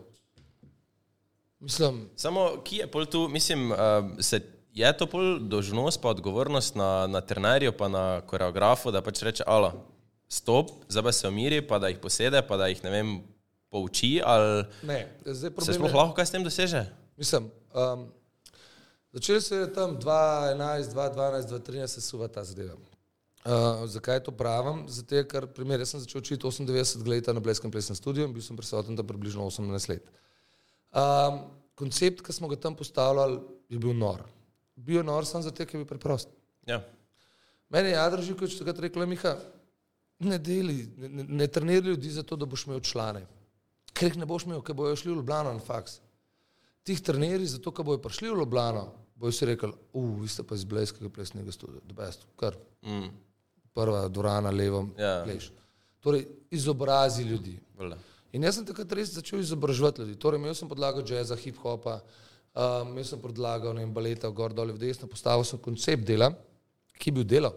Mislim, 1.58 2.10
Samo, 2.16 2.62
ki 2.62 2.76
je 2.76 2.86
pol 2.86 3.06
tu, 3.06 3.28
mislim, 3.28 3.70
uh, 3.70 3.78
se, 4.20 4.40
je 4.72 4.90
to 4.92 5.06
pol 5.06 5.38
dožnost 5.40 6.00
pa 6.00 6.10
odgovornost 6.10 6.74
na, 6.74 7.06
na 7.06 7.20
trenerju 7.22 7.72
pa 7.72 7.88
na 7.88 8.02
koreografu, 8.22 8.90
da 8.90 9.00
pač 9.00 9.22
reče, 9.22 9.44
alo, 9.46 9.72
stop, 10.28 10.70
zdaj 10.88 11.12
se 11.14 11.28
umiri, 11.28 11.62
pa 11.62 11.78
da 11.78 11.88
jih 11.88 11.98
posede, 11.98 12.42
pa 12.42 12.56
da 12.56 12.66
jih, 12.66 12.82
ne 12.84 12.90
vem, 12.90 13.14
pouči, 13.68 14.20
ne, 14.82 14.98
zdaj 15.22 15.34
se 15.36 15.50
problem 15.50 15.74
sploh 15.74 15.90
je- 15.90 15.96
lahko 15.96 16.14
kaj 16.14 16.26
s 16.26 16.30
tem 16.30 16.44
doseže? 16.44 16.82
Mislim, 17.16 17.48
um, 17.72 18.04
začeli 19.12 19.40
se 19.40 19.56
je 19.56 19.72
tam 19.72 19.96
2011, 19.96 20.92
2012, 20.92 21.48
2013 21.48 21.86
se 21.88 22.00
suva 22.02 22.28
ta 22.28 22.44
zadeva. 22.44 22.76
Uh, 23.46 23.84
zakaj 23.86 24.24
to 24.26 24.32
pravim? 24.34 24.80
Zato, 24.90 25.20
ker 25.30 25.44
primer, 25.54 25.78
jaz 25.78 25.92
sem 25.92 26.00
začel 26.02 26.18
učiti 26.18 26.42
98 26.42 27.06
let 27.06 27.28
na 27.30 27.40
Bleskem 27.40 27.70
plesnem 27.70 27.94
studiu 27.94 28.24
in 28.26 28.32
bil 28.34 28.42
sem 28.42 28.58
prisoten 28.58 28.96
tam 28.98 29.06
približno 29.06 29.46
18 29.46 29.90
let. 29.92 30.08
Um, 30.90 31.44
koncept, 31.78 32.24
ki 32.26 32.34
smo 32.34 32.50
ga 32.50 32.58
tam 32.58 32.74
postavljali, 32.74 33.38
je 33.70 33.78
bil 33.78 33.94
nor. 33.94 34.24
Bil 34.74 34.98
je 34.98 35.04
nor 35.06 35.28
samo 35.28 35.46
zato, 35.46 35.62
ker 35.62 35.78
je 35.78 35.84
bil 35.84 35.90
preprost. 35.92 36.32
Ja. 36.66 36.80
Meni 37.70 37.92
je 37.92 38.00
Jadro 38.00 38.26
Živkovič 38.26 38.58
takrat 38.58 38.82
rekel, 38.82 39.06
Miha, 39.06 39.36
ne 40.26 40.38
deli, 40.42 40.80
ne, 40.98 41.08
ne, 41.08 41.30
ne 41.44 41.46
treniraj 41.46 41.94
ljudi 41.94 42.10
zato, 42.18 42.34
da 42.34 42.50
boš 42.50 42.66
imel 42.66 42.82
člane. 42.82 43.22
Ker 43.94 44.10
jih 44.10 44.20
ne 44.24 44.26
boš 44.26 44.48
imel, 44.48 44.62
ker 44.66 44.74
bojo 44.74 44.98
šli 44.98 45.12
v 45.12 45.20
Ljubljano 45.20 45.54
na 45.54 45.62
faks. 45.62 46.00
Ti 46.82 46.98
jih 46.98 47.02
treniraj 47.12 47.54
zato, 47.54 47.70
ker 47.70 47.86
bojo 47.86 48.02
prišli 48.02 48.32
v 48.32 48.40
Ljubljano, 48.42 48.88
bojo 49.14 49.38
si 49.38 49.46
rekli, 49.46 49.70
uf, 49.94 50.16
vi 50.22 50.34
ste 50.34 50.42
pa 50.42 50.58
iz 50.58 50.66
Blejskega 50.66 51.14
plesnega 51.14 51.54
studia, 51.54 51.82
the 51.86 51.94
best, 51.94 52.26
kar 52.40 52.58
Mm, 52.86 53.08
prva 53.76 54.06
dvorana 54.08 54.50
levo 54.50 54.86
Ja. 54.98 55.20
pleš. 55.24 55.50
Torej, 56.00 56.24
izobrazi 56.50 57.24
ljudi. 57.24 57.58
valjda. 57.76 57.98
In 58.32 58.44
jaz 58.44 58.56
sem 58.56 58.66
takrat 58.66 58.92
res 58.92 59.12
začel 59.12 59.40
izobraževati 59.40 60.02
ljudi. 60.02 60.16
Torej, 60.16 60.38
imel 60.38 60.54
sem 60.54 60.68
podlago 60.68 61.00
jazza, 61.02 61.36
hip-hopa, 61.36 61.98
um, 62.54 62.90
imel 62.90 63.04
sem 63.04 63.20
podlago 63.20 63.72
ne 63.72 63.86
baleta, 63.88 64.28
gor 64.30 64.52
dol 64.52 64.72
v 64.72 64.78
desno, 64.78 65.08
postavil 65.08 65.44
sem 65.44 65.58
koncept 65.58 66.04
dela, 66.04 66.30
ki 66.96 67.10
bi 67.10 67.20
bil 67.20 67.28
delo. 67.30 67.52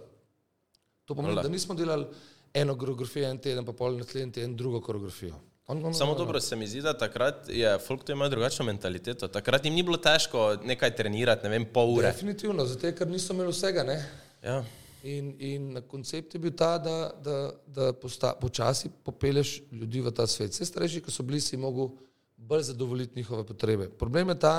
To 1.05 1.15
pomeni, 1.15 1.33
Valjda. 1.33 1.47
da 1.47 1.51
nismo 1.51 1.75
delali 1.75 2.05
eno 2.53 2.75
koreografijo 2.75 3.27
en 3.27 3.39
teden, 3.39 3.65
pa 3.65 3.73
pol 3.73 3.97
naslednji 3.97 4.31
teden 4.33 4.55
drugo 4.55 4.81
koreografijo. 4.81 5.35
On, 5.67 5.85
on, 5.85 5.93
Samo 5.93 6.11
on, 6.11 6.15
on. 6.15 6.17
dobro 6.17 6.39
se 6.39 6.55
mi 6.55 6.67
zdi, 6.67 6.81
da 6.81 6.93
takrat 6.95 7.49
je 7.49 7.75
folk 7.79 8.03
to 8.03 8.11
imel 8.11 8.29
drugačno 8.29 8.65
mentaliteto. 8.65 9.27
Takrat 9.29 9.65
jim 9.65 9.73
ni 9.73 9.83
bilo 9.83 9.97
težko 9.97 10.57
nekaj 10.63 10.95
trenirati, 10.95 11.43
ne 11.43 11.49
vem, 11.49 11.65
pol 11.67 11.91
ure. 11.91 12.07
Definitivno, 12.07 12.65
zato 12.65 12.89
ker 12.91 13.07
niso 13.07 13.33
imeli 13.33 13.51
vsega. 13.51 13.83
Ne? 13.83 13.97
Ja. 14.43 14.63
In, 15.03 15.35
in 15.39 15.81
koncept 15.87 16.33
je 16.33 16.39
bil 16.39 16.51
ta, 16.51 16.77
da, 16.77 17.11
da, 17.23 17.37
da 17.67 17.93
posta, 17.93 18.33
počasi 18.35 18.89
popeleš 19.03 19.61
ljudi 19.71 20.01
v 20.01 20.11
ta 20.11 20.27
svet. 20.27 20.51
Vse 20.51 20.65
starejši, 20.65 21.01
ki 21.05 21.11
so 21.11 21.23
bili, 21.23 21.39
si 21.41 21.57
mogel 21.57 21.93
bolj 22.35 22.63
zadovoljiti 22.71 23.15
njihove 23.15 23.45
potrebe. 23.47 23.89
Problem 23.89 24.29
je 24.29 24.39
ta, 24.39 24.55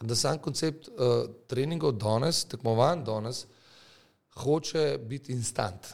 da 0.00 0.14
sam 0.14 0.38
koncept 0.38 0.88
uh, 0.88 1.24
treningov 1.46 1.92
danes, 1.92 2.44
tekmovanj 2.44 3.04
danes, 3.04 3.46
hoče 4.36 4.98
biti 5.08 5.32
instant. 5.32 5.88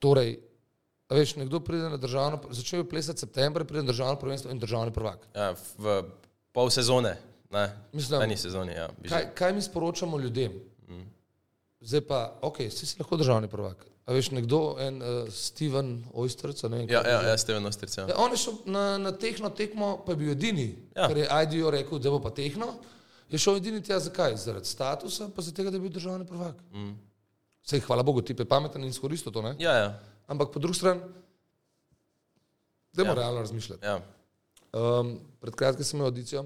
Torej, 0.00 0.38
veš, 1.10 1.36
nekdo 1.36 1.60
pride 1.60 1.90
na 1.92 1.96
državno, 1.96 2.40
začel 2.50 2.80
je 2.80 2.88
plesati 2.88 3.20
septembra, 3.20 3.64
pride 3.64 3.82
na 3.82 3.92
državno 3.92 4.16
prvenstvo 4.16 4.50
in 4.50 4.58
državni 4.58 4.92
prvak. 4.92 5.28
Ja, 5.34 5.52
v 5.78 6.02
pol 6.52 6.70
sezone, 6.70 7.18
ne, 7.50 7.68
Mislim, 7.92 8.20
v 8.20 8.24
eni 8.24 8.36
sezoni. 8.36 8.72
Ja, 8.72 8.88
Kaj, 9.08 9.34
kaj 9.34 9.52
mi 9.52 9.62
sporočamo 9.62 10.18
ljudem? 10.18 10.52
Zdaj 11.80 12.00
pa, 12.00 12.38
ok, 12.42 12.56
si 12.70 12.86
si 12.86 12.98
lahko 13.00 13.16
državni 13.16 13.48
prvak. 13.48 13.86
A 14.06 14.12
veš, 14.12 14.30
nekdo, 14.34 14.74
en 14.80 14.98
uh, 15.02 15.28
Steven 15.32 16.04
Oysterc, 16.12 16.62
ne 16.68 16.68
vem, 16.76 16.88
Ja, 16.90 17.00
ja, 17.08 17.20
ja, 17.28 17.36
Steven 17.38 17.66
Ostric. 17.66 17.94
Ja. 17.96 18.06
Ja, 18.08 18.16
on 18.18 18.32
je 18.32 18.36
šel 18.36 18.56
na, 18.66 18.98
na 18.98 19.12
tehno 19.12 19.50
tekmo, 19.50 20.02
pa 20.06 20.12
je 20.12 20.16
bil 20.16 20.32
edini, 20.32 20.66
Ja. 20.96 21.06
ker 21.08 21.16
je 21.16 21.28
IDO 21.44 21.70
rekel, 21.70 21.98
da 21.98 22.10
bo 22.10 22.18
pa 22.20 22.30
tehno. 22.30 22.72
Je 23.30 23.38
šel 23.38 23.56
edini 23.56 23.82
tja, 23.82 24.00
zakaj? 24.00 24.36
Zaradi 24.36 24.66
statusa, 24.66 25.28
pa 25.30 25.42
zaradi 25.42 25.56
tega, 25.56 25.70
da 25.70 25.76
je 25.76 25.80
bil 25.80 25.92
državni 25.94 26.26
prvak. 26.26 26.58
Mm. 26.74 26.96
Sej, 27.62 27.80
hvala 27.86 28.02
Bogu, 28.02 28.22
ti 28.22 28.34
je 28.38 28.44
pameten 28.44 28.82
in 28.82 28.90
izkoristil 28.90 29.32
to, 29.32 29.42
ne? 29.42 29.54
Ja, 29.58 29.72
ja, 29.72 29.90
Ampak 30.26 30.50
po 30.52 30.58
drugi 30.58 30.78
strani, 30.78 31.00
da 32.92 33.04
moramo 33.04 33.20
ja. 33.20 33.22
realno 33.24 33.40
razmišljati. 33.40 33.86
ja. 33.86 34.00
Um, 34.72 35.18
pred 35.40 35.54
kratkim 35.54 35.84
sem 35.84 35.98
imel 35.98 36.06
audicijo 36.06 36.44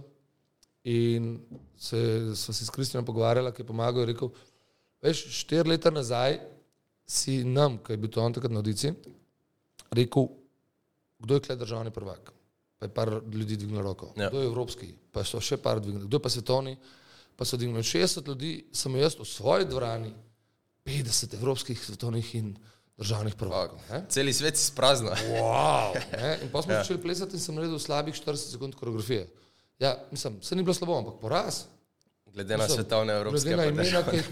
in 0.84 1.40
se 1.76 1.98
sva 2.36 2.54
se 2.54 2.64
s 2.64 2.70
Kristjanom 2.70 3.04
pogovarjala, 3.04 3.52
ki 3.52 3.62
je 3.62 3.66
pomagal 3.66 4.02
in 4.02 4.08
rekel, 4.08 4.30
veš, 5.04 5.26
štiri 5.42 5.74
leta 5.74 5.92
nazaj 5.92 6.38
si 7.06 7.42
nam, 7.44 7.78
ki 7.84 7.94
je 7.94 8.00
bil 8.00 8.10
to 8.10 8.22
on 8.24 8.32
takrat 8.32 8.52
na 8.52 8.62
audiciji, 8.62 8.94
rekel, 9.92 10.28
kdo 11.20 11.38
je 11.38 11.44
kle 11.44 11.56
državni 11.60 11.92
prvak. 11.94 12.32
Pa 12.78 12.88
je 12.88 12.94
par 12.94 13.10
ljudi 13.32 13.56
dvignilo 13.56 13.82
roko. 13.82 14.12
Ja. 14.16 14.28
Kdo 14.28 14.40
je 14.40 14.50
evropski, 14.50 14.88
pa 15.12 15.24
so 15.24 15.40
še 15.40 15.60
par 15.60 15.80
dvignili. 15.80 16.08
Kdo 16.08 16.18
je 16.18 16.24
pa 16.24 16.32
svetovni, 16.32 16.76
pa 17.36 17.44
so 17.44 17.56
dvignili 17.60 17.84
60 17.84 18.28
ljudi, 18.28 18.54
sem 18.72 18.96
jaz 18.96 19.18
v 19.20 19.28
svoji 19.28 19.68
dvorani, 19.70 20.12
50 20.84 21.36
evropskih, 21.38 21.78
svetovnih 21.80 22.34
in 22.34 22.54
državnih 23.00 23.34
prvakov. 23.34 23.78
ne. 23.90 24.04
Celi 24.08 24.32
svet 24.32 24.56
se 24.56 24.66
sprazna. 24.66 25.14
Wow, 25.32 25.94
ne? 26.12 26.38
in 26.42 26.50
pa 26.52 26.62
smo 26.62 26.72
ja. 26.72 26.82
začeli 26.82 27.00
plesati 27.02 27.36
in 27.36 27.40
sem 27.40 27.54
naredil 27.54 27.78
slabih 27.78 28.14
40 28.14 28.52
sekund 28.52 28.74
koreografije. 28.74 29.28
Ja, 29.78 29.96
mislim, 30.10 30.42
se 30.42 30.56
ni 30.56 30.62
bilo 30.62 30.74
slabo, 30.74 30.98
ampak 30.98 31.14
poraz. 31.20 31.64
Glede 32.34 32.56
na 32.56 32.68
svetovne 32.68 33.12
evropske 33.14 33.40
Glede 33.40 33.56
na 33.56 33.64
imena, 33.64 34.02
ki 34.02 34.16
jih 34.16 34.30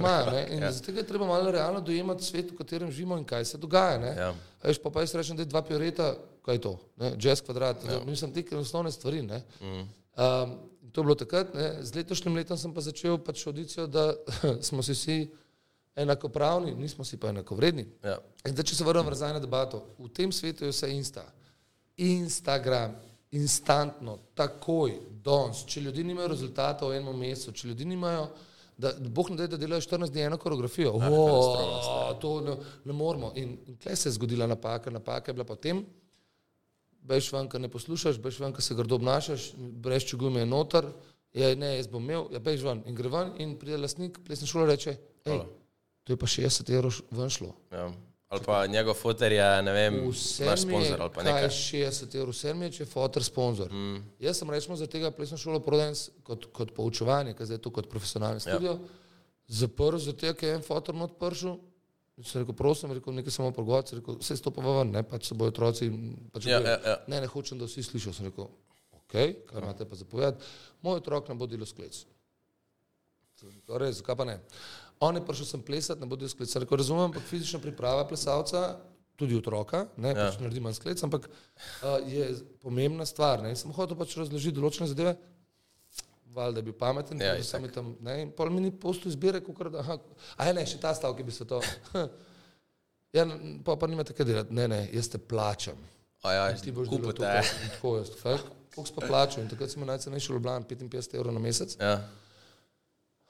In 0.50 0.62
Ja. 0.62 0.72
zato 0.72 0.90
je 0.90 1.02
treba 1.06 1.26
malo 1.26 1.50
realno 1.50 1.80
dojemati 1.80 2.24
svet, 2.24 2.50
v 2.50 2.56
katerem 2.56 2.90
živimo 2.90 3.18
in 3.18 3.24
kaj 3.24 3.44
se 3.44 3.58
dogaja. 3.58 3.98
ne. 3.98 4.14
Ja. 4.16 4.34
Veš, 4.62 4.82
pa, 4.82 4.90
pa 4.90 5.00
jaz 5.00 5.14
rečem, 5.14 5.36
da 5.36 5.42
je 5.42 5.46
dva 5.46 5.62
pioreta, 5.62 6.16
kaj 6.42 6.54
je 6.54 6.60
to, 6.60 6.78
ne? 6.96 7.14
jazz 7.18 7.42
kvadrat, 7.42 7.84
ja. 7.84 8.00
mislim, 8.06 8.32
te 8.32 8.56
osnovne 8.56 8.90
stvari. 8.92 9.22
Ne? 9.22 9.42
Mm. 9.60 9.66
Um, 9.66 10.58
to 10.92 11.00
je 11.00 11.04
bilo 11.04 11.14
takrat, 11.14 11.54
ne? 11.54 11.78
z 11.80 11.94
letošnjim 11.94 12.34
letom 12.36 12.58
sem 12.58 12.74
pa 12.74 12.80
začel 12.80 13.18
pač 13.18 13.46
audicijo, 13.46 13.86
da 13.86 14.14
smo 14.68 14.82
si 14.82 14.92
vsi 14.92 15.30
enakopravni, 15.96 16.74
nismo 16.74 17.04
si 17.04 17.16
pa 17.16 17.28
enakovredni. 17.28 17.86
Ja. 18.02 18.18
In 18.46 18.52
zdaj, 18.52 18.64
če 18.64 18.76
se 18.76 18.84
vrnem 18.84 19.06
nazaj 19.06 19.32
na 19.32 19.40
debato, 19.40 19.86
v 19.98 20.08
tem 20.08 20.32
svetu 20.32 20.64
je 20.64 20.74
vse 20.74 20.90
insta. 20.90 21.24
Instagram, 21.96 22.96
instantno, 23.32 24.18
takoj, 24.34 24.96
danes. 25.24 25.64
Če 25.68 25.80
ljudje 25.86 26.04
nimajo 26.04 26.32
rezultatov 26.34 26.92
v 26.92 27.00
enem 27.00 27.16
mesecu, 27.24 27.54
če 27.56 27.70
ljudje 27.70 27.86
nimajo, 27.88 28.26
da 28.82 28.92
boh 28.98 29.30
ne 29.30 29.38
da, 29.40 29.46
da 29.54 29.60
delajo 29.60 29.84
14 29.84 30.12
dni 30.12 30.26
eno 30.26 30.38
koreografijo, 30.40 30.92
oh, 30.96 32.12
to 32.20 32.34
ne, 32.44 32.56
ne 32.84 32.96
moramo. 32.96 33.32
In, 33.40 33.56
in 33.66 33.78
tle 33.80 33.96
se 33.96 34.08
je 34.08 34.16
zgodila 34.18 34.46
napaka, 34.50 34.90
napaka 34.90 35.30
je 35.30 35.38
bila 35.38 35.48
potem, 35.48 35.84
bejš 37.08 37.32
ven, 37.32 37.48
ker 37.50 37.60
ne 37.60 37.72
poslušaš, 37.72 38.20
bejš 38.22 38.42
ven, 38.44 38.52
ker 38.52 38.64
se 38.64 38.76
grdo 38.78 39.00
obnašaš, 39.00 39.48
brez 39.56 40.06
če 40.08 40.20
gume 40.20 40.44
je 40.44 40.52
noter, 40.52 40.88
je 41.32 41.54
ne, 41.56 41.76
jaz 41.78 41.88
bom 41.88 42.04
imel, 42.04 42.28
ja, 42.34 42.40
bejš 42.42 42.68
ven 42.68 42.84
in 42.88 42.96
gre 42.96 43.10
ven 43.12 43.34
in 43.40 43.56
pride 43.60 43.80
lastnik 43.80 44.20
plesne 44.26 44.48
šole 44.50 44.68
in 44.68 44.74
reče, 44.74 44.96
hej, 45.28 45.44
to 46.04 46.12
je 46.12 46.20
pa 46.20 46.28
60 46.28 46.74
evrov 46.76 47.00
ven 47.16 47.32
šlo. 47.32 47.54
Ja. 47.72 47.88
Ali 48.32 48.40
pa 48.42 48.66
njegov 48.66 48.94
fotor 48.94 49.28
je, 49.30 49.62
ne 49.62 49.72
vem, 49.72 49.96
Vse 50.08 50.44
naš 50.44 50.62
sponzor 50.62 50.96
ali 50.98 51.10
pa 51.10 51.20
kaj 51.20 51.24
nekaj. 51.24 51.42
je 51.44 51.50
60 51.84 52.14
evrov, 52.14 52.32
vse 52.32 52.54
mi 52.54 52.64
je, 52.64 52.70
če 52.70 52.82
je 52.82 52.88
fotor 52.88 53.24
sponzor. 53.24 53.68
Mm. 53.70 53.98
Jaz 54.18 54.38
sem 54.38 54.50
rečemo 54.50 54.72
za 54.74 54.86
tega 54.86 55.10
plesno 55.10 55.36
šolo 55.36 55.60
prodajen 55.60 55.92
s- 55.94 56.08
kot, 56.22 56.46
kot 56.50 56.72
poučevanje, 56.72 57.34
ker 57.34 57.44
zdaj 57.44 57.54
je 57.54 57.62
to 57.62 57.70
kot 57.70 57.86
profesionalni 57.86 58.40
studio. 58.40 58.72
Ja. 58.72 58.78
Zaprl, 59.54 59.98
zato 59.98 60.32
ker 60.32 60.48
je 60.48 60.54
en 60.54 60.62
fotor 60.62 60.94
not 60.94 61.18
pršel. 61.18 61.58
Sem 62.22 62.40
rekel, 62.40 62.54
prosim, 62.54 62.92
rekel, 62.92 63.12
nekaj 63.12 63.32
samo 63.32 63.50
pogovarjati, 63.50 63.96
rekel, 63.96 64.16
vse 64.16 64.36
stopava 64.36 64.78
ven, 64.78 64.90
ne, 64.90 65.02
pač 65.02 65.26
se 65.26 65.34
bojo 65.34 65.48
otroci. 65.48 65.90
Pač 66.30 66.46
Ja, 66.46 66.60
ja, 66.60 66.78
ja. 66.82 66.96
Ne, 67.08 67.20
ne 67.20 67.26
hočem, 67.26 67.58
da 67.58 67.64
vsi 67.64 67.82
slišijo. 67.82 68.12
Sem 68.12 68.26
rekel, 68.26 68.48
ok, 68.92 69.12
kaj 69.44 69.58
imate 69.58 69.84
pa 69.84 69.96
zapovedati. 69.96 70.44
Moj 70.80 70.96
otrok 70.98 71.28
ne 71.28 71.34
bo 71.34 71.46
delal 71.46 71.66
sklec. 71.66 72.04
Sem 73.34 73.48
Res, 73.74 73.96
zakaj 73.96 74.14
pa 74.14 74.24
ne? 74.24 74.38
On 75.02 75.12
je 75.12 75.22
prišel 75.22 75.46
sem 75.48 75.62
plesati, 75.62 75.98
ne 75.98 76.06
bo 76.06 76.14
delal 76.14 76.30
sklec. 76.30 76.48
Sem 76.48 76.62
rekel, 76.62 76.78
razumem, 76.78 77.04
ampak 77.04 77.24
fizična 77.24 77.58
priprava 77.58 78.04
plesalca, 78.04 78.78
tudi 79.14 79.34
otroka, 79.34 79.84
ne, 79.96 80.08
ja. 80.10 80.28
pač 80.28 80.38
naredi 80.38 80.60
manj 80.60 80.74
sklec, 80.74 81.02
ampak 81.02 81.26
uh, 81.26 81.98
je 82.04 82.28
pomembna 82.58 83.04
stvar. 83.04 83.42
Ne. 83.42 83.52
Sem 83.54 83.70
hotel 83.72 83.94
pač 83.94 84.14
razložiti 84.16 84.54
določene 84.54 84.86
zadeve. 84.86 85.16
Valjda 86.32 86.58
je 86.58 86.64
bil 86.64 86.74
pameten, 86.74 87.20
Ja, 87.20 87.26
ja, 87.28 87.34
itak. 87.36 87.46
sem 87.46 87.66
tam, 87.70 87.90
ne, 88.00 88.14
in 88.22 88.30
pol 88.32 88.48
mi 88.48 88.62
ni 88.62 88.70
posto 88.72 89.04
izbire, 89.06 89.42
kako 89.42 89.68
da, 89.68 89.82
aha, 89.82 89.98
a 90.32 90.46
je 90.46 90.54
ne, 90.54 90.62
še 90.64 90.78
ta 90.80 90.94
stavek 90.94 91.20
bi 91.22 91.32
se 91.32 91.44
to. 91.44 91.58
Ja, 93.12 93.26
pa, 93.60 93.76
pa 93.76 93.84
nimate 93.86 94.14
kaj 94.14 94.24
delati, 94.24 94.54
ne, 94.54 94.64
ne, 94.66 94.78
jaz 94.88 95.10
te 95.10 95.18
plačam. 95.20 95.76
Ja, 96.24 96.46
Ti 96.56 96.72
boš 96.72 96.88
delal 96.88 97.10
to, 97.10 97.18
te. 97.18 97.28
kar- 97.28 97.50
tako 97.68 97.90
jaz. 97.98 98.12
Fak, 98.16 98.46
koliko 98.72 98.88
si 98.88 98.94
pa 98.94 99.02
plačal? 99.04 99.42
In 99.42 99.50
takrat 99.50 99.68
sem 99.68 99.82
imel 99.82 99.90
najcenejši 99.90 100.32
Ljubljana, 100.32 100.64
55 100.64 101.18
evrov 101.18 101.34
na 101.34 101.42
mesec. 101.42 101.74
Ja. 101.76 101.98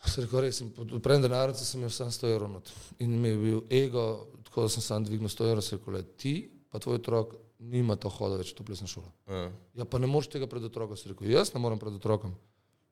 Se 0.04 0.20
rekel, 0.20 0.40
res, 0.40 0.60
in 0.60 0.70
pod 0.70 0.90
odprem 0.92 1.22
denarnice 1.22 1.64
sem 1.64 1.80
imel 1.80 1.90
samo 1.90 2.10
100 2.10 2.28
evrov 2.28 2.50
not. 2.50 2.70
In 2.98 3.20
mi 3.20 3.28
je 3.28 3.36
bil 3.36 3.60
ego, 3.70 4.02
tako 4.42 4.62
da 4.62 4.68
sem 4.68 4.82
sam 4.82 5.04
dvignil 5.04 5.28
100 5.28 5.46
evrov, 5.46 5.62
se 5.62 5.76
rekel, 5.76 6.02
ti 6.16 6.34
pa 6.70 6.78
tvoj 6.78 6.96
otrok 6.96 7.34
nima 7.60 7.94
to 7.96 8.08
hoda 8.08 8.36
več 8.36 8.50
v 8.50 8.56
to 8.56 8.64
plesno 8.64 8.86
šolo. 8.86 9.12
Ja. 9.28 9.44
Ja, 9.74 9.84
pa 9.84 9.98
ne 9.98 10.06
moreš 10.06 10.28
tega 10.28 10.46
pred 10.46 10.64
otrokom. 10.64 10.96
Se 10.96 11.08
rekel, 11.08 11.30
jaz 11.30 11.52
ne 11.54 11.60
morem 11.60 11.78
pred 11.78 11.94
otrokom. 11.94 12.34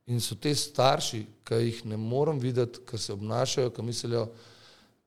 In 0.07 0.21
so 0.21 0.35
te 0.35 0.53
starši, 0.53 1.25
ki 1.45 1.55
jih 1.57 1.81
ne 1.87 1.97
morem 1.97 2.39
videti, 2.39 2.81
ker 2.83 2.99
se 2.99 3.13
obnašajo, 3.13 3.71
ki 3.71 3.83
mislijo, 3.83 4.29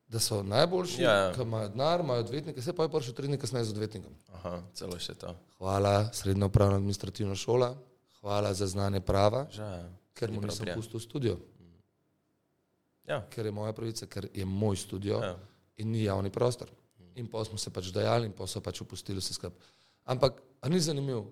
da 0.06 0.20
so 0.20 0.42
najboljši, 0.42 1.02
Ja, 1.02 1.12
ja. 1.12 1.32
ki 1.32 1.42
imajo 1.42 1.68
denar, 1.68 2.00
imajo 2.00 2.20
odvetnike, 2.20 2.62
se 2.62 2.72
pa 2.72 2.82
je 2.82 2.90
prišel 2.90 3.14
tri 3.14 3.26
dni 3.26 3.38
kasneje 3.38 3.64
z 3.64 3.72
odvetnikom. 3.72 4.12
Aha, 4.34 4.52
celo 4.72 4.98
še 4.98 5.14
to. 5.14 5.32
Hvala, 5.56 6.10
srednja 6.12 6.46
upravna 6.46 6.76
administrativna 6.76 7.34
šola, 7.34 7.72
hvala 8.20 8.52
za 8.52 8.66
znanje 8.66 9.00
prava, 9.00 9.46
Žal. 9.50 9.88
ker 10.12 10.30
mu 10.30 10.40
nisem 10.42 10.62
prijetno. 10.62 10.82
pustil 10.82 11.00
studio, 11.00 11.38
Ja. 13.06 13.26
ker 13.30 13.46
je 13.46 13.52
moja 13.52 13.72
pravica, 13.72 14.06
ker 14.06 14.28
je 14.34 14.44
moj 14.44 14.76
studio 14.76 15.18
Ja. 15.18 15.36
in 15.76 15.90
ni 15.90 16.04
javni 16.04 16.30
prostor. 16.30 16.68
In 17.14 17.26
pa 17.26 17.44
smo 17.44 17.58
se 17.58 17.70
pač 17.70 17.86
dajali 17.86 18.26
in 18.26 18.32
pa 18.32 18.46
so 18.46 18.60
pač 18.60 18.80
opustili 18.80 19.18
vse 19.18 19.34
skupaj. 19.34 19.58
Ampak, 20.04 20.32
ni 20.64 20.80
zanimivo? 20.80 21.30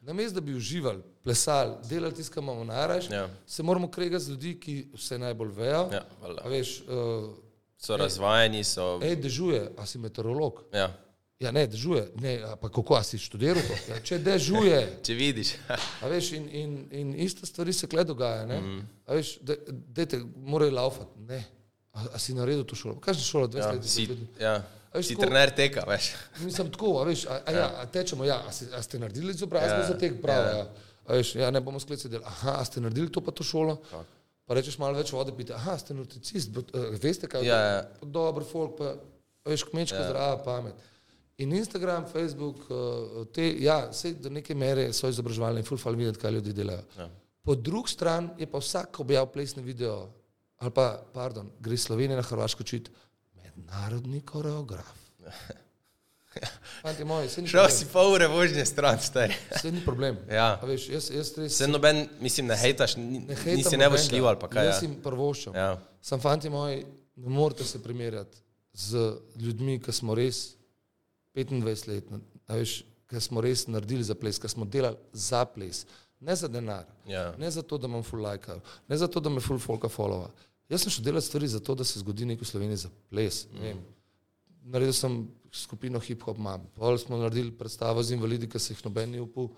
Namesto 0.00 0.34
da 0.34 0.40
bi 0.40 0.54
uživali, 0.54 1.02
plesali, 1.22 1.74
delali 1.84 2.14
tisto, 2.14 2.34
kar 2.34 2.42
imamo 2.42 2.64
najraje, 2.64 3.02
Ja. 3.10 3.28
se 3.46 3.62
moramo 3.62 3.90
kregati 3.90 4.24
z 4.24 4.30
ljudmi, 4.30 4.60
ki 4.60 4.88
vse 4.94 5.18
najbolj 5.18 5.48
vejo. 5.48 5.88
Ja, 5.92 6.04
veš, 6.44 6.80
uh, 6.80 7.34
So 7.78 7.96
razvajeni, 7.96 8.64
so. 8.64 8.98
hej, 9.02 9.16
dežuje, 9.16 9.72
a 9.78 9.86
si 9.86 9.98
meteorolog. 9.98 10.62
Ja. 10.72 10.92
Ja, 11.40 11.50
ne, 11.52 11.66
dežuje. 11.68 12.06
Ne, 12.16 12.38
pa 12.60 12.68
kako, 12.72 12.96
si 13.04 13.18
študiral 13.20 13.60
to? 13.60 13.74
Ja, 13.92 13.98
če 14.00 14.16
dežuje, 14.24 14.78
Če 15.06 15.14
vidiš. 15.14 15.50
A 16.02 16.08
veš, 16.08 16.30
in, 16.32 16.46
in, 16.48 16.70
in 16.96 17.10
iste 17.20 17.44
stvari 17.46 17.72
se 17.76 17.84
kle 17.86 18.04
dogaja. 18.08 18.46
Mm. 18.48 18.78
A 19.06 19.18
veš, 19.18 19.34
da, 19.44 19.56
dejte, 19.68 20.22
morajo 20.36 20.72
laufati. 20.72 21.20
Ne. 21.28 21.42
A, 21.92 22.06
a 22.16 22.18
si 22.20 22.32
naredil 22.36 22.64
to 22.64 22.76
šolo? 22.76 22.96
Kaj 23.00 23.18
je 23.20 23.24
šola, 23.24 23.48
20 23.52 23.60
Ja, 23.60 23.68
let? 23.72 23.84
si, 23.84 24.06
10 24.06 24.16
let? 24.16 24.40
ja. 24.40 24.54
Veš, 24.96 25.06
si 25.06 25.14
tako- 25.14 25.26
trener 25.28 25.50
teka, 25.52 25.84
veš. 25.88 26.10
Mislim 26.46 26.70
tako, 26.72 26.94
a 27.00 27.04
veš, 27.04 27.26
a, 27.28 27.36
a, 27.44 27.52
ja, 27.52 27.66
a 27.82 27.84
tečemo, 27.84 28.24
ja, 28.24 28.40
a, 28.40 28.52
si, 28.52 28.64
a 28.72 28.80
ste 28.82 28.96
naredili 28.98 29.36
izobrazbo 29.36 29.76
Ja, 29.76 29.84
ja, 29.84 29.88
za 29.92 29.98
tek, 30.00 30.16
prav, 30.24 30.40
ja. 30.40 30.50
ja. 30.50 30.56
ja. 30.58 30.66
A 31.06 31.20
veš, 31.20 31.34
ja, 31.36 31.50
ne 31.52 31.60
bomo 31.60 31.76
skleci 31.80 32.08
delali. 32.08 32.24
Aha, 32.32 32.56
a 32.60 32.64
ste 32.64 32.80
naredili 32.80 33.12
to 33.12 33.20
pa 33.20 33.30
to 33.30 33.44
šolo? 33.44 33.76
Pa 34.48 34.56
rečeš 34.56 34.78
malo 34.80 34.96
več 34.96 35.12
vode, 35.12 35.36
pite, 35.36 35.52
aha, 35.52 35.76
ste 35.78 35.92
nutricist, 35.94 36.48
uh, 36.56 36.96
veste 37.02 37.28
kaj 37.28 37.44
je 37.44 37.50
Ja, 37.52 37.82
to? 38.00 38.08
Dober 38.08 38.46
folk, 38.48 38.76
pa 38.80 38.94
veš, 39.44 39.66
kmečka 39.68 40.00
ja. 40.00 40.08
zdrava 40.08 40.40
pamet. 40.42 40.74
In 41.38 41.52
Instagram, 41.52 42.06
Facebook, 42.08 42.56
uh, 42.70 43.26
te, 43.32 43.44
ja, 43.60 43.88
vse 43.90 44.14
do 44.14 44.30
neke 44.32 44.54
mere 44.54 44.92
so 44.96 45.08
izobraževalne 45.08 45.60
in 45.60 45.66
fulfal 45.68 45.94
videti, 45.94 46.18
kaj 46.18 46.32
ljudje 46.32 46.52
delajo. 46.52 46.84
Ja. 46.98 47.08
Po 47.44 47.54
drugi 47.54 47.92
strani 47.92 48.28
je 48.38 48.46
pa 48.46 48.58
vsak 48.58 49.00
objav 49.00 49.26
plesni 49.32 49.62
video, 49.62 50.08
ali 50.58 50.70
pa, 50.70 51.02
pardon, 51.14 51.50
gre 51.60 51.76
Slovenija 51.76 52.16
na 52.16 52.22
Hrvaško 52.22 52.64
čit, 52.64 52.88
mednarodni 53.34 54.20
koreograf. 54.20 54.88
Fanti 56.82 57.04
moji, 57.04 57.28
se 57.28 57.42
ni 57.42 57.48
Šel 57.48 57.68
si 57.70 57.86
pol 57.92 58.12
ure 58.12 58.26
vožnje 58.28 58.64
stran, 58.66 58.98
stari. 59.00 59.34
Se 59.60 59.72
ni 59.72 59.80
problem. 59.84 60.16
Ja. 60.30 60.58
A 60.62 60.66
veš, 60.66 60.88
jaz, 60.88 61.10
jaz 61.10 61.30
res 61.38 61.56
Se 61.56 61.68
noben, 61.68 62.08
mislim, 62.20 62.46
ne 62.46 62.56
hejtaš, 62.56 62.96
ni- 62.96 63.20
ne 63.20 63.34
hejtam 63.34 63.56
nisi 63.56 63.76
ne 63.76 63.88
boš 63.90 64.08
šljiv 64.08 64.26
ali 64.26 64.38
pa 64.40 64.48
kaj. 64.48 64.66
Jaz 64.66 64.82
Ja. 64.82 64.88
jim 64.88 64.98
prvoščam. 65.02 65.54
Ja. 65.54 65.70
Sam 66.02 66.20
fanti 66.20 66.50
moji, 66.50 66.84
ne 67.16 67.28
morete 67.28 67.64
se 67.64 67.82
primerjati 67.82 68.38
z 68.72 69.12
ljudmi, 69.36 69.78
ki 69.82 69.92
smo 69.92 70.14
res 70.14 70.55
25 71.36 71.88
let, 71.90 72.10
veš, 72.48 72.80
ki 73.06 73.20
smo 73.22 73.40
res 73.44 73.66
naredili 73.70 74.02
za 74.02 74.16
ples, 74.18 74.38
ki 74.42 74.48
smo 74.48 74.64
delali 74.64 74.96
za 75.12 75.44
ples, 75.44 75.84
ne 76.20 76.34
za 76.36 76.48
denar, 76.48 76.86
Ja. 77.06 77.34
ne 77.38 77.50
za 77.50 77.62
to, 77.62 77.78
da 77.78 77.86
imam 77.86 78.02
full 78.02 78.24
like, 78.24 78.52
ne 78.88 78.96
za 78.96 79.06
to, 79.06 79.20
da 79.20 79.30
me 79.30 79.40
full 79.40 79.58
folka 79.58 79.88
followa. 79.88 80.30
Jaz 80.68 80.82
sem 80.82 80.90
šel 80.90 81.04
delati 81.04 81.26
stvari 81.26 81.48
za 81.48 81.60
to, 81.60 81.74
da 81.74 81.84
se 81.84 82.00
zgodi 82.00 82.24
nekaj 82.26 82.42
v 82.42 82.48
Sloveniji 82.48 82.76
za 82.76 82.90
ples. 83.10 83.44
Mm. 83.52 83.60
Vem. 83.62 83.84
Naredil 84.66 84.92
sem 84.92 85.28
skupino 85.52 86.00
hip-hop 86.02 86.38
mam. 86.42 86.64
Pol 86.74 86.98
smo 86.98 87.16
naredili 87.20 87.52
predstavo 87.54 88.02
z 88.02 88.16
invalidi, 88.16 88.48
ki 88.50 88.58
se 88.58 88.72
jih 88.74 88.82
noben 88.84 89.10
ni 89.10 89.20
upal 89.22 89.52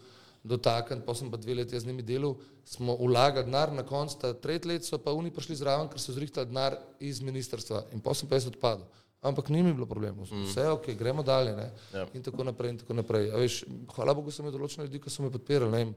dotakniti, 0.44 1.06
pa 1.06 1.14
sem 1.14 1.30
pa 1.30 1.36
dve 1.40 1.54
leti 1.54 1.80
z 1.80 1.86
njimi 1.86 2.02
delal. 2.02 2.36
Smo 2.64 2.96
vlagali 3.00 3.46
denar, 3.46 3.72
na 3.72 3.82
koncu 3.82 4.18
ta 4.20 4.34
tretji 4.34 4.68
let 4.68 4.84
so 4.84 4.98
pa 4.98 5.12
oni 5.16 5.30
prišli 5.32 5.56
zraven, 5.56 5.88
ker 5.88 6.00
so 6.00 6.12
zrihtali 6.12 6.46
denar 6.46 6.76
iz 7.00 7.22
ministrstva 7.24 7.86
in 7.92 8.00
pa 8.04 8.14
sem 8.14 8.28
pa 8.28 8.36
jaz 8.36 8.46
odpadel. 8.46 8.84
Ampak 9.20 9.48
ni 9.50 9.62
mi 9.62 9.72
bilo 9.74 9.87
problemov, 9.87 10.28
vse 10.31 10.61
je 10.61 10.70
ok, 10.70 10.92
gremo 10.94 11.22
dalje. 11.26 11.57
Ne? 11.57 11.70
Ja. 11.94 12.04
In 12.14 12.22
tako 12.22 12.44
naprej. 12.46 12.70
In 12.70 12.78
tako 12.78 12.94
naprej. 12.94 13.33
A 13.35 13.40
Veš, 13.42 13.64
hvala 13.96 14.14
Bogu, 14.14 14.31
sem 14.31 14.44
imel 14.46 14.54
določene 14.54 14.87
ljudi, 14.87 15.00
ki 15.02 15.11
so 15.11 15.24
me 15.24 15.31
podpirali. 15.35 15.70
ne. 15.74 15.94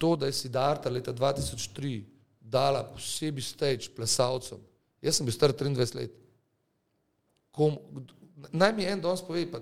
To, 0.00 0.14
da 0.16 0.26
je 0.26 0.32
Sidarta 0.32 0.88
leta 0.88 1.12
2003 1.12 2.00
dala 2.40 2.80
posebej 2.88 3.44
stage 3.44 3.90
plesalcem, 3.94 4.58
jaz 5.04 5.18
sem 5.20 5.26
bil 5.28 5.34
star 5.36 5.52
23 5.52 5.94
let. 5.98 6.16
Kom, 7.52 7.76
naj 8.56 8.72
mi 8.72 8.88
en 8.88 9.00
danes 9.04 9.20
pove, 9.20 9.44
pa 9.52 9.60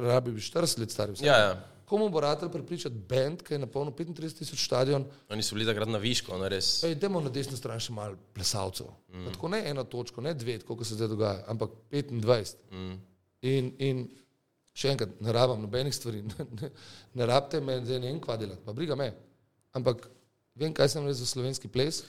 rabi 0.00 0.32
bi 0.32 0.40
40 0.40 0.80
let 0.80 0.90
star. 0.90 1.12
Ja, 1.20 1.36
ja. 1.38 1.54
Komu 1.94 2.08
bo 2.10 2.20
ratelj 2.20 2.48
prepričati 2.50 2.94
bend, 3.08 3.42
ki 3.46 3.54
je 3.54 3.58
napolnil 3.62 3.92
35 3.94 4.38
tisoč 4.38 4.64
stadion, 4.64 5.04
Oni 5.30 5.42
so 5.46 5.54
bili 5.54 5.66
takrat 5.66 5.88
na 5.88 5.98
višku, 6.02 6.32
ono 6.34 6.48
res. 6.50 6.80
pa 6.82 6.88
idemo 6.90 7.20
na 7.22 7.30
desno 7.30 7.54
stran 7.56 7.78
še 7.78 7.94
malo 7.94 8.18
plesalcev. 8.34 8.88
Mm. 9.12 9.28
Tako 9.30 9.50
ne 9.52 9.60
eno 9.70 9.84
točko, 9.84 10.24
ne 10.26 10.32
dve, 10.34 10.56
kot 10.66 10.82
se 10.82 10.98
zdaj 10.98 11.12
dogaja, 11.12 11.44
ampak 11.46 11.70
25. 11.92 12.56
Mm. 12.72 12.96
In, 13.46 13.70
in 13.78 14.02
še 14.74 14.90
enkrat, 14.96 15.14
ne 15.22 15.36
rabim 15.38 15.62
nobenih 15.62 15.94
stvari, 15.94 16.24
ne, 16.32 16.48
ne, 16.58 16.72
ne 17.14 17.30
rabite 17.30 17.62
me 17.62 17.78
zdaj 17.84 18.02
ne 18.02 18.10
vem 18.10 18.18
kva 18.26 18.40
delati, 18.42 18.64
pa 18.66 18.74
briga 18.74 18.98
me. 18.98 19.12
Ampak 19.78 20.08
vem, 20.58 20.74
kaj 20.74 20.96
sem 20.96 21.06
res 21.06 21.22
za 21.22 21.30
slovenski 21.30 21.70
ples. 21.70 22.02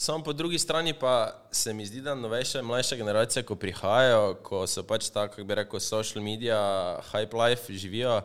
Samo 0.00 0.24
po 0.24 0.32
drugi 0.32 0.58
strani 0.58 0.96
pa 0.96 1.44
se 1.52 1.70
mi 1.76 1.86
zdi, 1.86 2.02
da 2.02 2.18
novejše, 2.18 2.62
mlajše 2.66 2.96
generacije, 2.96 3.46
ko 3.46 3.54
prihajajo, 3.54 4.38
ko 4.42 4.66
so 4.66 4.82
pač 4.82 5.06
tako, 5.14 5.36
kako 5.36 5.46
bi 5.46 5.62
rekel, 5.62 5.80
social 5.80 6.24
media, 6.24 6.58
hype 7.12 7.36
life 7.36 7.72
živijo, 7.72 8.22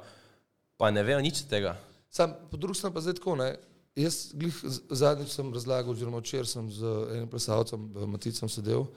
pa 0.77 0.91
ne 0.91 1.03
vejo 1.03 1.21
nič 1.23 1.45
tega. 1.49 1.75
Sam, 2.09 2.35
po 2.51 2.57
drugi 2.57 2.79
strani 2.79 2.95
pa 2.95 3.03
zdaj 3.03 3.17
tako, 3.19 3.35
ne. 3.39 3.55
Jaz 3.95 4.31
glih 4.35 4.55
zadnjič 4.91 5.31
sem 5.31 5.53
razlagal, 5.55 5.93
oziroma 5.95 6.19
včeraj 6.19 6.49
sem 6.51 6.67
z 6.71 6.95
enim 7.15 7.29
plesalcem, 7.31 7.79
Maticem 8.11 8.51
sedel, 8.51 8.89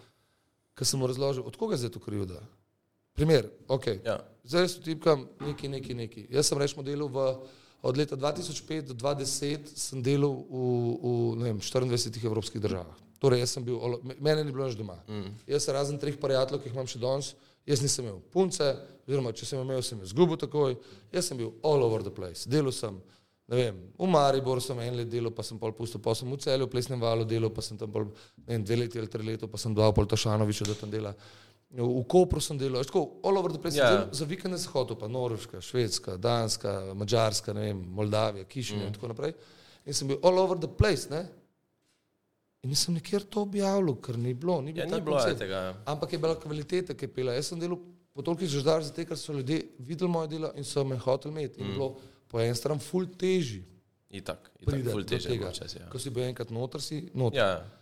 ker 0.74 0.86
sem 0.86 0.98
mu 0.98 1.06
razložil, 1.06 1.46
od 1.46 1.56
koga 1.58 1.78
je 1.78 1.90
to 1.90 2.02
krivda. 2.02 2.42
Primer, 3.18 3.46
ok. 3.66 3.86
Ja. 4.06 4.20
Zdaj 4.46 4.68
so 4.70 4.82
tipkam 4.82 5.26
neki, 5.42 5.68
neki, 5.68 5.94
neki. 5.94 6.26
Jaz 6.30 6.50
sem 6.50 6.58
rečemo 6.58 6.82
delal 6.86 7.10
v, 7.10 7.26
od 7.82 7.98
leta 7.98 8.16
2005 8.16 8.90
do 8.90 8.94
2010 8.94 9.70
sem 9.74 10.02
delal 10.02 10.34
v, 10.46 10.62
v 11.02 11.46
vem, 11.46 11.58
24 11.58 12.26
evropskih 12.26 12.62
državah. 12.62 12.94
Torej, 13.18 13.42
jaz 13.42 13.56
sem 13.56 13.66
bil, 13.66 13.78
mene 14.22 14.46
ni 14.46 14.54
bilo 14.54 14.66
več 14.66 14.78
doma. 14.78 15.00
Mm. 15.10 15.34
Jaz 15.50 15.66
razen 15.74 15.98
treh 15.98 16.14
prijateljev, 16.18 16.62
ki 16.62 16.70
jih 16.70 16.78
imam 16.78 16.86
še 16.86 17.02
danes, 17.02 17.32
jaz 17.66 17.82
nisem 17.82 18.06
imel 18.06 18.22
punce, 18.34 18.70
oziroma 19.09 19.33
če 19.33 19.47
sem 19.49 19.61
imel, 19.62 19.81
sem 19.85 20.01
jo 20.03 20.11
zgubil 20.11 20.38
takoj. 20.40 20.77
Jaz 21.14 21.31
sem 21.31 21.38
bil 21.40 21.55
all 21.64 21.85
over 21.87 22.05
the 22.05 22.12
place. 22.12 22.44
Delal 22.51 22.75
sem, 22.77 22.99
ne 23.49 23.57
vem, 23.57 23.81
v 23.97 24.09
Mariboru 24.12 24.61
sem 24.61 24.79
en 24.85 24.99
let 25.01 25.09
delal, 25.09 25.33
pa 25.35 25.44
sem 25.47 25.59
pol 25.59 25.73
pustil, 25.77 26.03
pa 26.05 26.14
sem 26.18 26.29
v 26.29 26.37
celju, 26.44 26.68
v 26.68 26.73
plesnem 26.75 27.01
valu 27.01 27.25
delal, 27.29 27.51
pa 27.55 27.64
sem 27.64 27.81
tam 27.81 27.92
pol, 27.94 28.11
ne 28.44 28.53
vem, 28.53 28.66
dve 28.68 28.83
leti 28.83 29.01
ali 29.01 29.09
tri 29.09 29.25
leta, 29.25 29.49
pa 29.49 29.61
sem 29.61 29.75
dal 29.77 29.94
pol 29.97 30.09
Tošanoviča, 30.11 30.68
da 30.68 30.77
tam 30.77 30.92
dela. 30.92 31.14
V 31.73 32.05
Kopru 32.09 32.40
sem 32.40 32.61
delal, 32.61 32.85
tako 32.85 33.21
all 33.25 33.40
over 33.40 33.53
the 33.53 33.61
place. 33.61 33.77
Ja. 33.77 33.88
Yeah. 33.88 34.12
Za 34.12 34.29
vikende 34.29 34.61
sem 34.61 34.73
hodil, 34.77 34.97
pa 35.01 35.09
Norveška, 35.09 35.61
Švedska, 35.64 36.16
Danska, 36.21 36.94
Mačarska, 36.97 37.57
ne 37.57 37.68
vem, 37.68 37.83
Moldavija, 37.97 38.44
Kišinja 38.49 38.85
mm. 38.85 38.92
in 38.92 38.97
tako 38.97 39.12
naprej. 39.12 39.35
In 39.88 39.97
sem 39.97 40.09
bil 40.09 40.21
all 40.25 40.40
over 40.40 40.61
the 40.61 40.68
place, 40.68 41.09
ne? 41.12 41.25
In 42.64 42.73
nisem 42.73 42.97
nikjer 42.97 43.23
to 43.31 43.44
objavil, 43.47 43.94
ker 44.03 44.16
ni 44.18 44.33
bilo. 44.35 44.59
Ni 44.64 44.73
Ja, 44.75 44.88
ta 44.88 44.97
ni 44.97 45.05
bilo 45.05 45.21
tega. 45.23 45.61
ja. 45.68 45.75
Ampak 45.87 46.12
je 46.12 46.18
bila 46.18 46.35
kvaliteta, 46.35 46.97
ki 46.97 47.07
je 47.07 47.12
pela. 47.14 47.37
Jaz 47.37 47.53
sem 47.53 47.61
delal 47.61 47.79
po 48.18 48.26
tolikih 48.26 48.50
žaždar, 48.50 48.83
zato 48.83 49.04
ker 49.07 49.18
so 49.18 49.33
ljudje 49.33 49.61
videli 49.78 50.11
moje 50.11 50.28
delo 50.35 50.50
in 50.59 50.64
so 50.66 50.83
me 50.85 50.98
hoteli 50.98 51.31
imeti. 51.31 51.61
In 51.62 51.68
mm. 51.68 51.76
bilo 51.76 51.92
po 52.26 52.40
eni 52.42 52.54
strani 52.59 52.83
ful 52.83 53.07
teži 53.07 53.62
Itak, 54.11 54.50
itak, 54.59 54.66
priti 54.66 54.90
ful 54.90 55.04
do 55.04 55.09
teže 55.09 55.28
tega. 55.28 55.52
včasih. 55.52 55.81
Ja. 55.85 55.90
Ko 55.92 56.00
si 56.02 56.11
bil 56.11 56.24
enkrat 56.26 56.50
noter, 56.50 56.83
si 56.83 57.04
noter. 57.14 57.38
ja, 57.38 57.78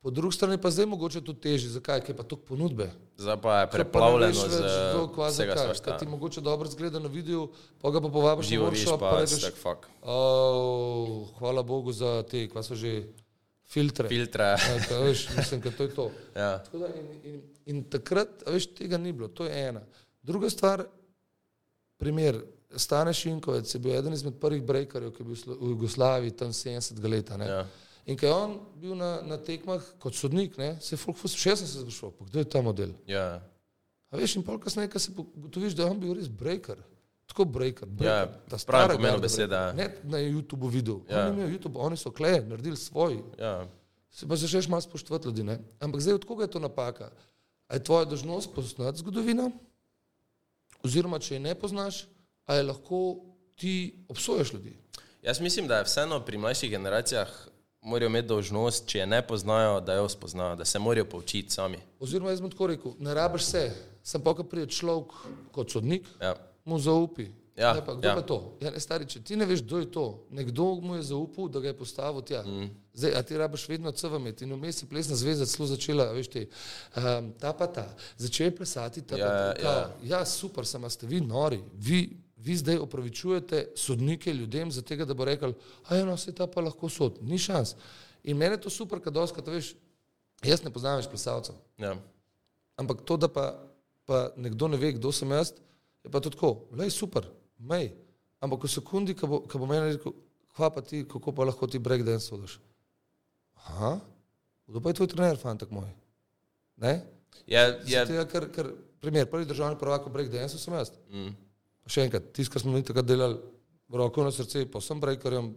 Po 0.00 0.10
drugi 0.10 0.36
strani 0.36 0.58
pa 0.60 0.70
zdaj 0.70 0.86
mogoče 0.86 1.20
tudi 1.24 1.40
teži. 1.40 1.68
Zakaj? 1.68 2.00
Ker 2.04 2.16
pa 2.16 2.22
toliko 2.22 2.46
ponudbe. 2.46 2.90
zdaj 3.16 3.36
pa 3.40 3.60
je 3.60 3.66
pa 3.66 3.72
preplavljeno 3.72 4.26
veš 4.26 4.52
z 4.52 4.60
kdo, 4.92 5.04
kva, 5.14 5.28
vsega 5.28 5.52
zakaj. 5.52 5.64
svašta. 5.64 5.84
Ker 5.84 5.98
ti 6.00 6.06
mogoče 6.06 6.40
dobro 6.40 6.68
zgleda 6.68 7.00
na 7.00 7.08
videu, 7.08 7.48
pa 7.80 7.90
ga 7.90 8.00
pa 8.00 8.08
povabiš 8.08 8.50
na 8.50 8.60
workshop, 8.60 9.00
pa 9.00 9.10
pa 9.10 9.20
rečeš, 9.20 9.52
oh, 10.02 11.28
hvala 11.38 11.62
Bogu 11.62 11.92
za 11.92 12.22
te, 12.28 12.48
kva 12.48 12.62
so 12.62 12.76
že 12.76 13.08
filtre. 13.66 14.08
Filtre. 14.08 14.44
Ja, 14.44 14.80
ka, 14.88 14.98
veš, 15.04 15.28
mislim, 15.36 15.60
da 15.60 15.70
to 15.70 15.82
je 15.82 15.94
to. 15.94 16.10
Ja. 16.42 16.58
Tako 16.64 16.78
Da, 16.78 16.90
in, 16.98 17.06
in, 17.24 17.40
in 17.66 17.84
takrat, 17.90 18.42
veš, 18.46 18.66
tega 18.74 18.98
ni 18.98 19.12
bilo, 19.12 19.28
to 19.28 19.46
je 19.46 19.68
ena. 19.68 19.82
Druga 20.22 20.50
stvar, 20.50 20.84
primer, 22.00 22.40
Stane 22.76 23.12
Šinkovec 23.14 23.74
je 23.74 23.78
bil 23.78 23.94
eden 23.94 24.12
izmed 24.12 24.34
prvih 24.40 24.62
breakerjev, 24.66 25.12
ki 25.14 25.22
je 25.22 25.26
bil 25.26 25.56
v 25.60 25.70
Jugoslaviji 25.74 26.36
tam 26.36 26.52
70 26.52 27.10
let. 27.10 27.30
Ja. 27.46 27.64
In 28.06 28.18
ko 28.18 28.26
je 28.26 28.32
on 28.34 28.56
bil 28.80 28.96
na, 28.98 29.18
na 29.24 29.38
tekmah 29.40 29.84
kot 29.98 30.16
sodnik, 30.16 30.58
ne, 30.58 30.74
se 30.80 30.94
je 30.94 31.00
folk 31.00 31.16
fus, 31.16 31.36
še 31.38 31.54
sem 31.56 31.68
se 31.68 31.80
sprašoval, 31.80 32.26
kdo 32.28 32.42
je 32.42 32.48
ta 32.50 32.60
model. 32.62 32.92
Ja. 33.08 33.40
A 34.10 34.18
veš, 34.20 34.36
in 34.38 34.44
pol 34.46 34.58
kasneje, 34.60 34.90
ko 34.92 35.00
se 35.00 35.14
ugotoviš, 35.14 35.76
da 35.78 35.86
je 35.86 35.94
on 35.94 36.02
bil 36.02 36.12
res 36.18 36.28
breaker. 36.28 36.82
Tako 37.26 37.44
breaker. 37.44 37.88
breaker 37.88 38.18
Ja, 38.18 38.40
ta 38.48 38.58
stara 38.58 38.78
pravem 38.78 38.96
pomenu 38.96 39.12
garda 39.12 39.22
besede, 39.22 39.48
breaker. 39.48 39.76
Ne 39.76 40.10
na 40.10 40.18
YouTubu 40.18 40.70
videl. 40.70 41.00
Ja. 41.10 41.20
On 41.20 41.26
je 41.26 41.32
imel 41.32 41.56
YouTube, 41.56 41.78
oni 41.80 41.96
so 41.96 42.10
kle, 42.10 42.40
naredili 42.40 42.76
svoj. 42.76 43.22
Ja. 43.38 43.66
Se 44.10 44.28
pa 44.28 44.36
začneš 44.36 44.68
malo 44.68 44.80
spoštovati 44.80 45.26
ljudi. 45.26 45.42
Ne? 45.42 45.58
Ampak 45.80 46.00
zdaj, 46.00 46.14
od 46.14 46.24
koga 46.24 46.44
je 46.44 46.50
to 46.50 46.58
napaka? 46.58 47.10
A 47.68 47.74
je 47.74 47.84
tvoja 47.84 48.04
dožnost 48.04 48.54
poznati 48.54 48.98
zgodovino? 48.98 49.50
Oziroma, 50.84 51.18
če 51.18 51.34
je 51.34 51.40
ne 51.40 51.54
poznaš, 51.54 52.04
a 52.46 52.54
je 52.54 52.62
lahko 52.62 53.16
ti 53.56 54.04
obsojaš 54.08 54.52
ljudi? 54.52 54.76
Jaz 55.22 55.40
mislim, 55.40 55.66
da 55.66 55.78
je 55.80 55.84
vseeno 55.84 56.20
pri 56.20 56.38
mlajših 56.38 56.70
generacijah 56.70 57.28
morajo 57.80 58.08
imeti 58.08 58.28
dožnost, 58.28 58.86
če 58.88 58.98
je 58.98 59.06
ne 59.06 59.20
poznajo, 59.26 59.80
da 59.80 59.94
jo 59.94 60.08
spoznajo, 60.08 60.56
da 60.56 60.64
se 60.64 60.78
morajo 60.78 61.04
poučiti 61.04 61.50
sami. 61.50 61.78
Oziroma, 62.00 62.30
jaz 62.30 62.40
bom 62.40 62.50
tako 62.50 62.66
rekel, 62.66 62.94
ne 62.98 63.14
rabiš 63.14 63.44
se, 63.44 63.62
sem 64.02 64.22
pa, 64.22 64.34
ko 64.34 64.44
pride 64.44 64.72
človek 64.72 65.12
kot 65.52 65.72
sodnik, 65.72 66.08
Ja. 66.20 66.34
Mu 66.64 66.78
zaupi. 66.78 67.30
Ja, 67.56 67.74
ne, 67.74 67.84
pa, 67.86 67.94
kdo 67.94 68.08
ja. 68.08 68.14
pa 68.14 68.20
je 68.20 68.26
to? 68.26 68.38
Ja, 68.60 68.70
ne, 68.74 68.80
stari, 68.82 69.06
če 69.06 69.20
ti 69.22 69.36
ne 69.38 69.46
veš, 69.46 69.60
kdo 69.62 69.78
je 69.78 69.86
to, 69.94 70.04
nekdo 70.34 70.64
mu 70.82 70.96
je 70.96 71.04
zaupal, 71.06 71.46
da 71.54 71.60
ga 71.62 71.70
je 71.70 71.76
postavil 71.78 72.24
tja. 72.26 72.40
Mm. 72.42 72.72
Zdaj, 72.98 73.14
a 73.14 73.22
ti 73.22 73.38
rabiš 73.38 73.68
vedno 73.70 73.92
CV 73.94 74.18
imeti 74.18 74.44
in 74.44 74.56
vmes 74.56 74.82
je 74.82 74.88
plesna 74.90 75.14
zveza 75.16 75.46
celo 75.46 75.68
začela, 75.70 76.08
veš 76.16 76.32
ti, 76.32 76.42
um, 76.98 77.30
ta 77.38 77.52
pa 77.54 77.68
ta, 77.70 77.86
začel 78.18 78.50
je 78.50 78.56
plesati 78.56 79.04
ta 79.06 79.18
Ja, 79.20 79.28
pa 79.28 79.62
ta. 79.62 79.68
ja. 79.68 79.76
Ja, 80.02 80.24
super, 80.26 80.66
samo 80.66 80.90
ste 80.90 81.06
vi 81.06 81.20
nori, 81.22 81.60
vi, 81.78 82.00
vi 82.42 82.56
zdaj 82.58 82.82
opravičujete 82.82 83.68
sodnike 83.78 84.34
ljudem 84.34 84.74
za 84.74 84.82
tega, 84.82 85.06
da 85.06 85.14
bo 85.14 85.24
rekel, 85.24 85.54
a 85.86 85.96
ja, 85.96 86.04
no, 86.04 86.16
se 86.18 86.34
ta 86.34 86.50
pa 86.50 86.60
lahko 86.60 86.90
sod, 86.90 87.22
ni 87.22 87.38
šans. 87.38 87.76
In 88.24 88.36
meni 88.36 88.58
je 88.58 88.64
to 88.66 88.70
super, 88.70 88.98
kad 88.98 89.14
doskrat, 89.14 89.46
veš, 89.46 89.76
jaz 90.42 90.66
ne 90.66 90.74
poznam 90.74 90.98
več 90.98 91.06
plesalcev. 91.06 91.54
Ja. 91.78 91.94
Ampak 92.82 93.06
to, 93.06 93.14
da 93.16 93.30
pa, 93.30 93.52
pa 94.10 94.32
nekdo 94.34 94.68
ne 94.68 94.80
ve, 94.80 94.96
kdo 94.98 95.12
sem 95.14 95.30
jaz, 95.30 95.54
je 96.04 96.12
pa 96.12 96.20
to 96.20 96.30
tako, 96.30 96.68
lej 96.76 96.92
super, 96.92 97.26
mej. 97.58 97.90
Ampak 98.44 98.66
v 98.66 98.70
sekundi, 98.70 99.16
ko 99.16 99.26
bo, 99.26 99.36
ko 99.48 99.58
bo 99.58 99.66
meni 99.66 99.94
rekel, 99.94 100.12
hva 100.58 100.68
pa 100.70 100.84
ti, 100.84 101.02
kako 101.08 101.32
pa 101.32 101.48
lahko 101.48 101.66
ti 101.66 101.80
breakdance 101.80 102.28
vodiš. 102.28 102.58
Aha, 103.64 103.96
kdo 104.68 104.80
pa 104.84 104.92
je 104.92 105.00
tvoj 105.00 105.08
trener, 105.08 105.40
fantak 105.40 105.72
moj? 105.72 105.88
Ne? 106.76 107.00
Zato, 107.88 108.14
ja, 108.14 108.24
ker, 108.28 108.50
ker, 108.52 108.68
primer, 109.00 109.26
prvi 109.30 109.48
državni 109.48 109.80
prvak 109.80 110.06
v 110.06 110.12
breakdance 110.12 110.60
sem 110.60 110.76
jaz. 110.76 110.92
mm, 111.10 111.32
Še 111.88 112.06
enkrat, 112.06 112.28
tisti, 112.36 112.52
kar 112.52 112.62
smo 112.62 112.72
mi 112.72 112.84
takrat 112.84 113.08
delali, 113.08 113.40
roko 113.92 114.24
na 114.24 114.32
srce, 114.32 114.64
pa 114.70 114.80
sem 114.84 115.00
breakerjem, 115.00 115.50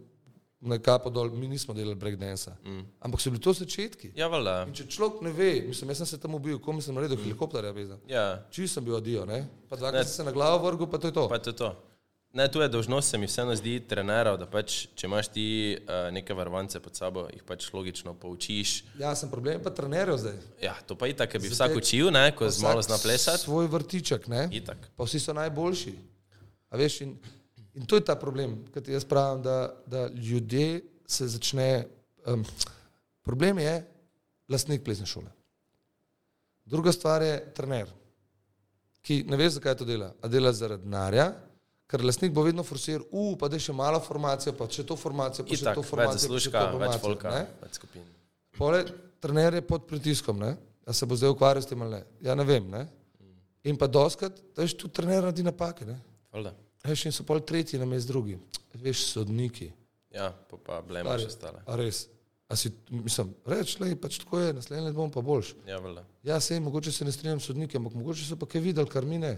nekako 0.60 1.10
dol, 1.10 1.30
mi 1.30 1.48
nismo 1.48 1.74
delali 1.74 1.94
breakdance. 1.94 2.50
Mm. 2.64 2.84
Ampak 3.00 3.20
so 3.20 3.30
bili 3.30 3.42
to 3.42 3.52
začetki. 3.52 4.12
ja, 4.16 4.26
valjda. 4.28 4.64
In 4.68 4.74
če 4.74 4.86
človek 4.86 5.22
ne 5.22 5.32
ve, 5.32 5.50
mislim, 5.68 5.90
jaz 5.90 5.98
sem 6.02 6.06
se 6.06 6.20
tam 6.20 6.34
ubil, 6.34 6.58
ko 6.58 6.74
sem 6.80 6.94
naredil 6.94 7.16
helikopterja 7.16 7.70
vezan. 7.72 8.00
Ja, 8.08 8.42
Čist 8.50 8.74
sem 8.74 8.84
bil 8.84 8.96
adijo, 8.96 9.26
ne? 9.26 9.46
Pa 9.68 9.76
dvakrat 9.76 10.06
sem 10.06 10.16
se 10.16 10.24
na 10.24 10.32
glavo 10.32 10.66
vrgel, 10.66 10.86
pa 10.90 10.98
to 10.98 11.06
je 11.08 11.12
to. 11.14 11.28
pa 11.28 11.34
je 11.38 11.42
to 11.42 11.52
to. 11.52 11.70
Ne, 12.32 12.44
tu 12.52 12.60
je 12.60 12.68
dožnost, 12.68 13.08
se 13.10 13.18
mi 13.18 13.26
vseeno 13.26 13.54
zdi, 13.56 13.80
trenerov, 13.88 14.36
da 14.36 14.44
pač, 14.46 14.86
če 14.94 15.06
imaš 15.08 15.28
ti 15.32 15.44
uh, 15.80 16.10
neke 16.12 16.34
varovance 16.36 16.76
pod 16.80 16.92
sabo, 16.94 17.22
jih 17.32 17.40
pač 17.42 17.70
logično 17.72 18.12
poučiš. 18.14 18.84
Ja, 19.00 19.14
sem 19.16 19.30
problem 19.32 19.62
pa 19.64 19.70
trenerjev 19.72 20.18
zdaj. 20.20 20.36
Ja, 20.60 20.74
to 20.86 20.92
pa 20.94 21.08
itak, 21.08 21.32
bi 21.40 21.48
Zdaj- 21.48 21.54
vsak 21.72 21.76
učil, 21.80 22.10
ne, 22.12 22.28
ko 22.36 22.44
Vsak 22.50 22.62
malo 22.62 22.82
zna 22.84 22.98
plesati. 23.00 23.42
Svoj 23.48 23.66
vrtiček, 23.72 24.28
ne? 24.28 24.44
Itak. 24.52 24.76
Pa 24.96 25.08
vsi 25.08 25.20
so 25.24 25.32
najboljši. 25.32 25.94
A 26.68 26.76
veš, 26.76 27.00
in, 27.00 27.16
in 27.78 27.86
to 27.86 27.98
je 27.98 28.04
ta 28.04 28.16
problem, 28.18 28.58
ki 28.74 28.82
ti 28.82 28.94
jaz 28.96 29.06
pravim, 29.06 29.42
da, 29.42 29.70
da 29.86 30.08
ljudje 30.08 30.82
se 31.06 31.28
začne. 31.30 31.86
Um, 32.26 32.42
problem 33.22 33.58
je 33.62 33.74
lastnik 34.50 34.82
plesne 34.84 35.06
šole. 35.06 35.30
Druga 36.68 36.92
stvar 36.92 37.22
je 37.22 37.36
trener, 37.56 37.88
ki 39.00 39.22
ne 39.28 39.38
ve, 39.40 39.48
zakaj 39.50 39.78
to 39.78 39.86
dela. 39.88 40.10
A 40.20 40.28
dela 40.28 40.52
zaradi 40.52 40.84
denarja, 40.84 41.30
ker 41.88 42.04
lastnik 42.04 42.34
bo 42.34 42.44
vedno 42.44 42.64
forsiral, 42.66 43.06
uh, 43.10 43.32
pa 43.40 43.48
da 43.48 43.56
je 43.56 43.68
še 43.68 43.76
malo 43.76 44.00
formacije, 44.04 44.52
pa 44.58 44.68
še 44.68 44.84
to 44.84 44.98
formacijo, 44.98 45.46
pa 45.46 45.54
še 45.54 45.62
Itak, 45.62 45.78
to 45.78 45.86
formacijo. 45.86 46.24
zaslužka, 46.26 46.66
to 46.72 46.82
več 46.82 47.00
folka, 47.00 47.32
ne? 47.32 47.46
več 47.62 47.80
skupin. 47.80 48.04
Pole, 48.58 48.82
trener 49.22 49.60
je 49.60 49.64
pod 49.64 49.86
pritiskom, 49.88 50.42
ne? 50.42 50.56
a 50.88 50.92
se 50.92 51.06
bo 51.06 51.16
zdaj 51.16 51.32
ukvarjal 51.32 51.64
s 51.64 51.70
tem 51.70 51.82
ali 51.84 52.00
ne. 52.00 52.04
Ja, 52.26 52.34
ne 52.36 52.44
vem. 52.48 52.68
Ne? 52.72 52.86
In 53.68 53.76
pa 53.80 53.86
doskrat, 53.86 54.36
da 54.56 54.64
veš, 54.64 54.76
tu 54.80 54.90
trener 54.92 55.22
naredi 55.22 55.44
napake. 55.46 55.86
Ne? 55.88 55.96
Valjda. 56.34 56.52
Veš, 56.88 57.08
in 57.08 57.14
so 57.14 57.26
pol 57.28 57.40
tretji 57.44 57.80
na 57.80 57.86
mest 57.88 58.08
drugi. 58.08 58.38
Veš, 58.74 59.04
sodniki. 59.12 59.72
Ja, 60.14 60.32
pa, 60.50 60.56
pa 60.56 60.80
blema 60.84 61.18
še 61.20 61.30
stale. 61.32 61.60
A 61.68 61.76
res. 61.78 62.06
A 62.48 62.56
si, 62.56 62.70
mislim, 62.88 63.34
reč, 63.44 63.74
le, 63.76 63.90
pač 64.00 64.22
tako 64.22 64.40
je, 64.40 64.54
naslednji 64.56 64.86
let 64.86 64.96
bom 64.96 65.10
pa 65.12 65.20
boljš. 65.20 65.52
Ja, 65.68 65.76
valjda. 65.84 66.06
Ja, 66.24 66.38
sej, 66.40 66.62
mogoče 66.64 66.92
se 66.96 67.04
ne 67.04 67.12
strinjam 67.12 67.42
s 67.44 67.50
sodniki, 67.50 67.76
ampak 67.76 67.92
mogoče 67.98 68.24
so 68.24 68.38
pa 68.40 68.48
kaj 68.48 68.64
videli, 68.64 68.88
kar 68.88 69.04
mi 69.04 69.20
ne. 69.20 69.34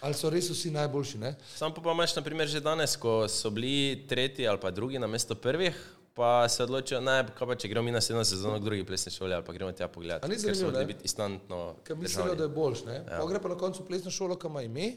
Ali 0.00 0.16
so 0.16 0.30
res 0.32 0.48
vsi 0.48 0.72
najboljši, 0.72 1.20
ne? 1.20 1.34
Sam 1.58 1.74
pa, 1.76 1.82
pa 1.84 1.92
imaš, 1.92 2.14
na 2.16 2.22
primer, 2.24 2.48
že 2.48 2.62
danes, 2.64 2.94
ko 2.96 3.20
so 3.28 3.52
bili 3.52 4.06
tretji 4.08 4.48
ali 4.48 4.60
pa 4.62 4.70
drugi 4.72 5.00
na 5.02 5.10
mesto 5.10 5.36
prvih, 5.36 5.76
pa 6.16 6.48
se 6.48 6.64
odločijo, 6.64 7.02
ne, 7.04 7.18
kaj 7.36 7.50
pa 7.50 7.56
če 7.58 7.68
gremo 7.68 7.84
mi 7.84 7.92
na 7.92 8.00
sedem 8.00 8.24
sezono 8.24 8.56
k 8.58 8.64
drugi 8.64 8.86
plesni 8.86 9.12
šoli 9.12 9.36
ali 9.36 9.44
pa 9.44 9.52
gremo 9.52 9.74
tja 9.76 9.90
pogledat. 9.92 10.24
A 10.24 10.30
ni 10.30 10.38
zanimivo, 10.38 10.70
mogli 10.70 10.80
ne? 10.80 10.88
biti 10.88 11.04
instantno. 11.04 11.60
Ker 11.84 12.00
mislijo, 12.00 12.34
da 12.38 12.48
je 12.48 12.54
boljš. 12.54 12.86
Ja. 12.88 13.20
Pogre 13.20 13.42
pa 13.44 13.52
na 13.52 13.58
koncu 13.60 13.84
plesno 13.86 14.10
šolo, 14.14 14.38
ki 14.40 14.48
ima 14.48 14.64
ime, 14.66 14.88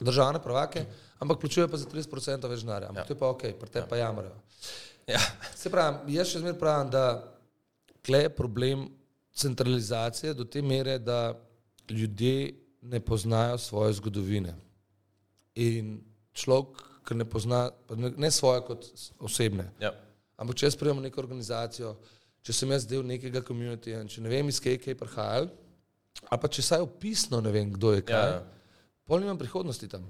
državne 0.00 0.42
prvake, 0.42 0.84
ampak 1.18 1.40
plačuje 1.40 1.68
pa 1.68 1.76
za 1.76 1.86
30% 1.90 2.48
več 2.50 2.64
denarja. 2.66 2.88
Ampak 2.88 3.04
ja. 3.04 3.06
to 3.06 3.14
je 3.14 3.20
pa 3.20 3.30
ok, 3.30 3.46
pri 3.60 3.70
tebi 3.70 3.88
pa 3.90 4.00
jamrajo. 4.00 4.34
Ja, 5.06 5.20
Se 5.54 5.70
pravi, 5.70 6.16
jaz 6.16 6.32
še 6.32 6.40
zmeraj 6.40 6.58
pravim, 6.58 6.90
da 6.92 7.04
tle 8.04 8.24
je 8.24 8.32
problem 8.32 8.86
centralizacije 9.34 10.34
do 10.34 10.44
te 10.44 10.62
mere, 10.62 10.98
da 10.98 11.34
ljudje 11.90 12.54
ne 12.82 13.00
poznajo 13.00 13.58
svoje 13.58 13.92
zgodovine. 13.92 14.54
In 15.54 15.98
človek, 16.32 16.82
ki 17.04 17.14
ne 17.14 17.24
pozna, 17.28 17.68
ne, 17.96 18.10
ne 18.16 18.30
svoje 18.30 18.62
kot 18.64 18.86
osebne, 19.20 19.68
ja, 19.80 19.92
ampak 20.40 20.56
če 20.56 20.66
jaz 20.66 20.76
sprejemam 20.76 21.04
neko 21.04 21.20
organizacijo, 21.20 21.94
če 22.44 22.56
sem 22.56 22.72
jaz 22.72 22.86
del 22.88 23.04
nekega 23.06 23.42
komunitija, 23.44 24.02
če 24.08 24.24
ne 24.24 24.32
vem, 24.32 24.48
iz 24.48 24.60
kje 24.60 24.78
je 24.80 24.96
prihajal, 24.98 25.48
ali 26.28 26.40
pa 26.40 26.48
če 26.48 26.64
saj 26.64 26.84
opisno 26.84 27.40
ne 27.44 27.52
vem, 27.52 27.70
kdo 27.72 27.92
je 27.94 28.02
ja, 28.02 28.06
kaj, 28.08 28.32
ja, 28.32 28.63
pol 29.04 29.20
nimam 29.20 29.38
prihodnosti 29.38 29.88
tam. 29.88 30.08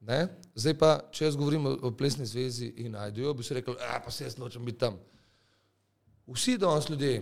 Ne? 0.00 0.20
Zdaj 0.54 0.76
pa, 0.80 0.90
če 1.12 1.28
jaz 1.28 1.36
govorim 1.36 1.66
o, 1.66 1.74
o 1.88 1.90
plesni 1.92 2.26
zvezi 2.26 2.72
in 2.84 2.94
najdejo, 2.96 3.34
bi 3.36 3.44
si 3.44 3.56
rekel, 3.56 3.76
a 3.88 4.00
pa 4.04 4.10
se 4.10 4.24
jaz 4.24 4.38
nočem 4.40 4.64
biti 4.64 4.80
tam. 4.80 4.96
Vsi 6.30 6.56
danes 6.58 6.88
ljudje, 6.88 7.20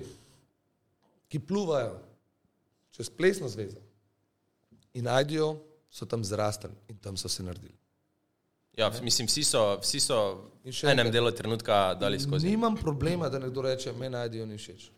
ki 1.28 1.40
pluvajo 1.40 1.98
čez 2.94 3.10
plesno 3.10 3.48
zvezo 3.48 3.80
in 4.94 5.04
najdejo, 5.04 5.56
so 5.90 6.06
tam 6.06 6.24
zrastali 6.24 6.74
in 6.88 6.98
tam 6.98 7.16
so 7.16 7.28
se 7.28 7.42
naredili. 7.42 7.74
Ja, 8.76 8.92
mislim, 9.02 9.26
vsi 9.26 9.44
so, 9.44 9.78
vsi 9.82 10.00
so 10.00 10.18
v 10.64 10.90
enem 10.90 11.10
delu 11.10 11.30
trenutka 11.34 11.94
dali 11.98 12.20
skozi. 12.20 12.46
Nimam 12.48 12.76
problema, 12.76 13.28
da 13.28 13.38
nekdo 13.38 13.62
reče, 13.62 13.92
me 13.92 14.10
najdejo 14.10 14.46
ni 14.46 14.58
všeč. 14.58 14.90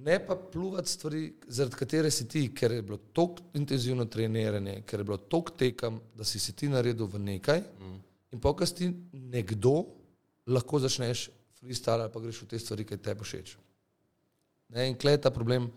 Ne 0.00 0.16
pa 0.26 0.36
pluvati 0.36 0.88
stvari, 0.88 1.22
zaradi 1.46 1.76
katere 1.76 2.10
si 2.10 2.28
ti, 2.28 2.46
ker 2.54 2.72
je 2.72 2.82
bilo 2.82 2.96
tako 3.12 3.42
intenzivno 3.54 4.04
treniranje, 4.08 4.82
ker 4.88 5.00
je 5.00 5.04
bilo 5.04 5.18
tako 5.20 5.52
tekem, 5.60 6.00
da 6.16 6.24
si 6.24 6.40
si 6.40 6.54
ti 6.56 6.68
naredil 6.68 7.06
v 7.06 7.20
nekaj 7.20 7.60
mm. 7.60 7.98
in 8.32 8.40
pokaj 8.40 8.72
ti 8.78 8.88
nekdo 9.12 9.82
lahko 10.46 10.80
začneš 10.80 11.28
freestyle 11.60 12.06
ali 12.06 12.12
pa 12.12 12.20
greš 12.20 12.42
v 12.42 12.48
te 12.48 12.58
stvari, 12.58 12.86
ki 12.88 12.96
te 12.96 13.14
všeč. 13.14 13.56
Ne, 14.70 14.88
in 14.88 14.96
klej 14.96 15.18
je 15.18 15.22
ta 15.26 15.30
problem, 15.34 15.68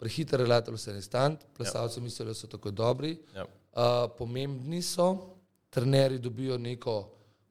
prehiter 0.00 0.40
relator 0.40 0.78
se 0.78 0.92
ne 0.92 1.02
stant, 1.02 1.44
plesalci 1.56 2.00
ja. 2.00 2.02
mislijo, 2.02 2.28
da 2.28 2.34
so 2.34 2.50
tako 2.50 2.70
dobri, 2.70 3.18
Ja. 3.34 3.44
uh, 3.44 4.10
pomembni 4.18 4.82
so, 4.82 5.36
trenerji 5.70 6.18
dobijo 6.18 6.58
neko 6.58 6.96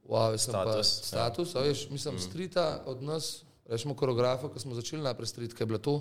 wow, 0.09 0.37
Status, 0.37 0.99
pa, 0.99 1.07
status 1.07 1.55
ja. 1.55 1.61
veš, 1.61 1.89
mislim, 1.89 2.15
mm. 2.15 2.19
strita 2.19 2.83
od 2.85 3.03
nas 3.03 3.43
rečemo 3.65 3.95
koreografa, 3.95 4.49
ko 4.49 4.59
smo 4.59 4.75
začeli 4.75 5.01
najprej 5.03 5.27
street, 5.27 5.53
ker 5.53 5.63
je 5.63 5.71
bilo 5.71 5.79
to 5.79 5.95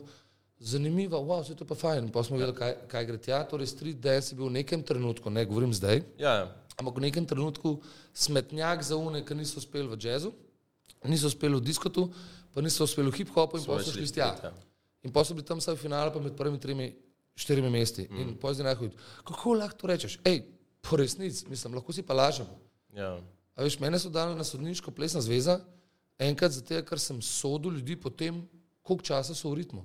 zanimivo, 0.63 1.19
wow, 1.19 1.43
vse 1.43 1.55
to 1.59 1.65
pa 1.67 1.75
fajn. 1.75 2.09
Pa 2.15 2.23
smo 2.23 2.37
videli, 2.37 2.55
kaj, 2.55 2.75
kaj 2.87 3.07
gre 3.07 3.19
tja. 3.19 3.43
Torej, 3.45 3.67
street 3.67 3.99
dance 4.01 4.31
je 4.31 4.39
bil 4.39 4.47
v 4.47 4.59
nekem 4.61 4.83
trenutku, 4.83 5.31
ne 5.31 5.43
govorim 5.45 5.75
zdaj, 5.75 6.03
Ja, 6.19 6.33
ja. 6.35 6.47
ampak 6.79 6.97
v 6.97 7.03
nekem 7.03 7.27
trenutku 7.27 7.81
smetnjak 8.15 8.83
za 8.83 8.97
une, 8.97 9.25
ki 9.27 9.35
niso 9.35 9.59
uspeli 9.59 9.89
v 9.91 9.99
jazzu, 9.99 10.31
niso 11.05 11.27
uspeli 11.27 11.59
v 11.59 11.65
diskotu, 11.67 12.07
pa 12.55 12.63
niso 12.63 12.85
uspeli 12.85 13.11
v 13.11 13.17
hip-hopu 13.19 13.59
in 13.59 13.65
pa 13.67 13.79
so 13.83 13.91
šli 13.91 14.07
tja. 14.07 14.31
ja. 14.39 14.53
In 15.03 15.11
pa 15.11 15.25
so 15.27 15.35
bili 15.35 15.43
tam 15.47 15.59
vsaj 15.59 15.75
v 15.75 15.83
finalu, 15.83 16.15
pa 16.15 16.23
med 16.23 16.37
prvimi 16.39 16.61
tremi, 16.63 16.87
štirimi 17.35 17.67
mesti. 17.71 18.07
Mm. 18.07 18.19
In 18.23 18.29
pozno 18.39 18.63
najhujš, 18.63 18.95
kako 19.27 19.55
lahko 19.59 19.79
to 19.83 19.87
rečeš? 19.91 20.19
Ej, 20.23 20.45
po 20.79 20.95
resnici, 20.95 21.43
mislim, 21.51 21.75
lahko 21.75 21.91
si 21.91 22.03
pa 22.07 22.15
lažemo. 22.15 22.55
ja. 22.95 23.19
A 23.53 23.61
veš, 23.67 23.77
mene 23.83 23.99
so 24.01 24.09
dali 24.09 24.33
na 24.33 24.45
sodniško 24.47 24.91
plesna 24.97 25.21
zveza, 25.21 25.59
enkrat 26.19 26.53
zato, 26.53 26.83
ker 26.83 26.99
sem 26.99 27.23
sodil 27.23 27.73
ljudi 27.73 27.97
po 27.97 28.11
tem, 28.11 28.43
koliko 28.83 29.05
časa 29.05 29.35
so 29.35 29.51
v 29.51 29.55
ritmu. 29.55 29.85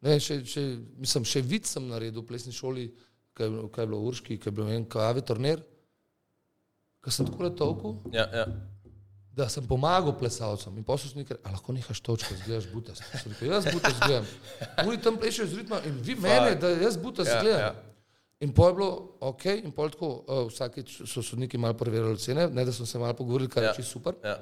Ne, 0.00 0.20
še, 0.20 0.44
še, 0.44 0.62
mislim, 0.96 1.24
še 1.24 1.40
vid 1.42 1.66
sem 1.66 1.88
naredil 1.88 2.22
v 2.22 2.26
plesni 2.26 2.52
šoli, 2.52 2.90
kaj 3.34 3.48
bilo- 3.48 3.68
kaj 3.68 3.82
je 3.82 3.86
bilo 3.86 4.00
v 4.00 4.06
Urški, 4.06 4.38
kaj 4.38 4.50
je 4.50 4.54
bil 4.54 4.68
en 4.68 4.84
kavi 4.84 5.22
turnir, 5.22 5.62
ko 7.00 7.10
sem 7.10 7.26
tako 7.26 7.42
letovku, 7.42 7.90
ja, 8.12 8.26
ja. 8.32 8.46
da 9.32 9.48
sem 9.48 9.66
pomagal 9.66 10.16
plesalcem 10.18 10.76
in 10.76 10.84
sem 10.98 11.18
nekaj, 11.18 11.36
a 11.44 11.50
lahko 11.50 11.72
nehaš 11.72 12.00
točko, 12.00 12.34
zgledaš 12.34 12.66
butast. 12.72 13.02
Sem 13.14 13.32
rekel, 13.32 13.48
jaz 13.48 13.64
butast 13.66 13.96
zgledam. 13.96 14.26
Oni 14.86 14.98
tam 14.98 15.16
plešejo 15.16 15.46
z 15.46 15.54
ritma 15.54 15.80
in 15.82 15.98
vi 16.00 16.14
mene, 16.14 16.54
da 16.54 16.68
jaz 16.70 16.96
butast 16.96 17.30
Ja, 17.30 17.40
zgledam. 17.40 17.60
ja. 17.60 17.74
In 18.40 18.52
pol 18.52 18.68
je 18.68 18.74
bilo 18.74 18.90
ok, 19.20 19.44
in 19.46 19.72
pol 19.72 19.88
tako, 19.88 20.08
uh, 20.20 20.46
vsakeč 20.46 21.02
so 21.06 21.22
sodniki 21.22 21.56
malo 21.58 21.74
preverjali 21.74 22.18
cene, 22.18 22.48
ne 22.48 22.64
da 22.64 22.72
smo 22.72 22.86
se 22.86 22.98
malo 22.98 23.14
pogovorili, 23.14 23.48
kar 23.48 23.62
Ja. 23.62 23.68
je 23.70 23.76
čisto 23.76 23.92
super. 23.92 24.14
ja. 24.24 24.36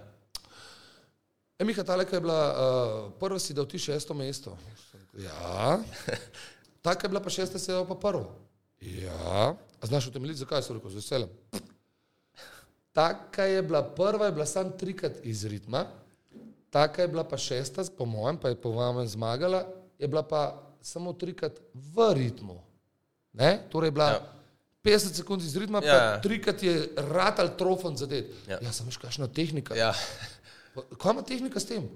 E, 1.59 1.64
Miha 1.64 1.84
Taleka 1.84 2.16
je 2.16 2.20
bila, 2.20 2.40
uh, 2.50 3.12
prva 3.20 3.38
si 3.38 3.55
dal 3.55 3.66
ti 3.66 3.78
šesto 3.78 4.14
mesto. 4.14 4.57
Ja, 5.14 5.78
taka 6.82 7.07
je 7.07 7.09
bila 7.09 7.20
pa 7.22 7.30
šesta, 7.30 7.59
si 7.59 7.70
dal 7.70 7.86
pa 7.86 7.94
prvo. 7.94 8.34
Ja, 8.80 9.55
a 9.80 9.86
znaš 9.86 10.07
utemeljiti, 10.07 10.38
zakaj 10.38 10.62
sem 10.62 10.76
rekel, 10.76 10.90
z 10.90 10.94
veseljem. 10.94 11.30
Taka 12.92 13.44
je 13.44 13.62
bila 13.62 13.82
prva, 13.82 14.26
je 14.26 14.32
bila 14.32 14.46
sam 14.46 14.72
trikrat 14.72 15.12
iz 15.22 15.44
ritma, 15.44 15.86
taka 16.70 17.02
je 17.02 17.09
bila 17.09 17.24
pa 17.24 17.36
šesta, 17.36 17.84
po 17.98 18.05
mojem, 18.05 18.36
pa 18.36 18.48
je 18.48 18.61
po 18.61 18.72
mojem 18.72 19.09
zmagala, 19.09 19.64
je 19.98 20.09
bila 20.09 20.22
pa 20.22 20.42
samo 20.82 21.12
trikrat 21.12 21.52
v 21.74 22.12
ritmu. 22.14 22.59
Ne? 23.32 23.59
Torej 23.70 23.88
je 23.88 23.92
bila 23.92 24.05
Ja. 24.07 24.12
ja. 24.12 24.30
50 24.84 25.14
sekund 25.14 25.42
iz 25.42 25.57
ritma, 25.57 25.80
Ja. 25.84 25.92
pa 25.92 26.20
trikrat 26.20 26.62
je 26.62 26.74
ratal 26.96 27.48
trofon 27.59 27.96
zadet. 27.96 28.26
Ja. 28.46 28.52
Ja, 28.52 28.59
ja 28.62 28.72
samo 28.72 28.90
še 28.90 29.00
kakšna 29.00 29.26
tehnika. 29.28 29.74
ja. 29.74 29.94
Kaj 30.75 31.12
ima 31.12 31.22
tehnika 31.22 31.61
s 31.61 31.68
tem? 31.68 31.87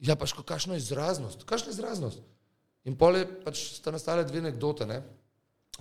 Ja, 0.00 0.16
pač 0.16 0.32
kakšna 0.32 0.78
izraznost, 0.80 1.44
kakšna 1.48 1.74
izraznost. 1.74 2.22
In 2.88 2.96
pole 2.96 3.26
pač 3.44 3.60
sta 3.76 3.92
nastale 3.92 4.24
dve 4.24 4.40
anekdote. 4.40 4.86
Ne? 4.88 5.02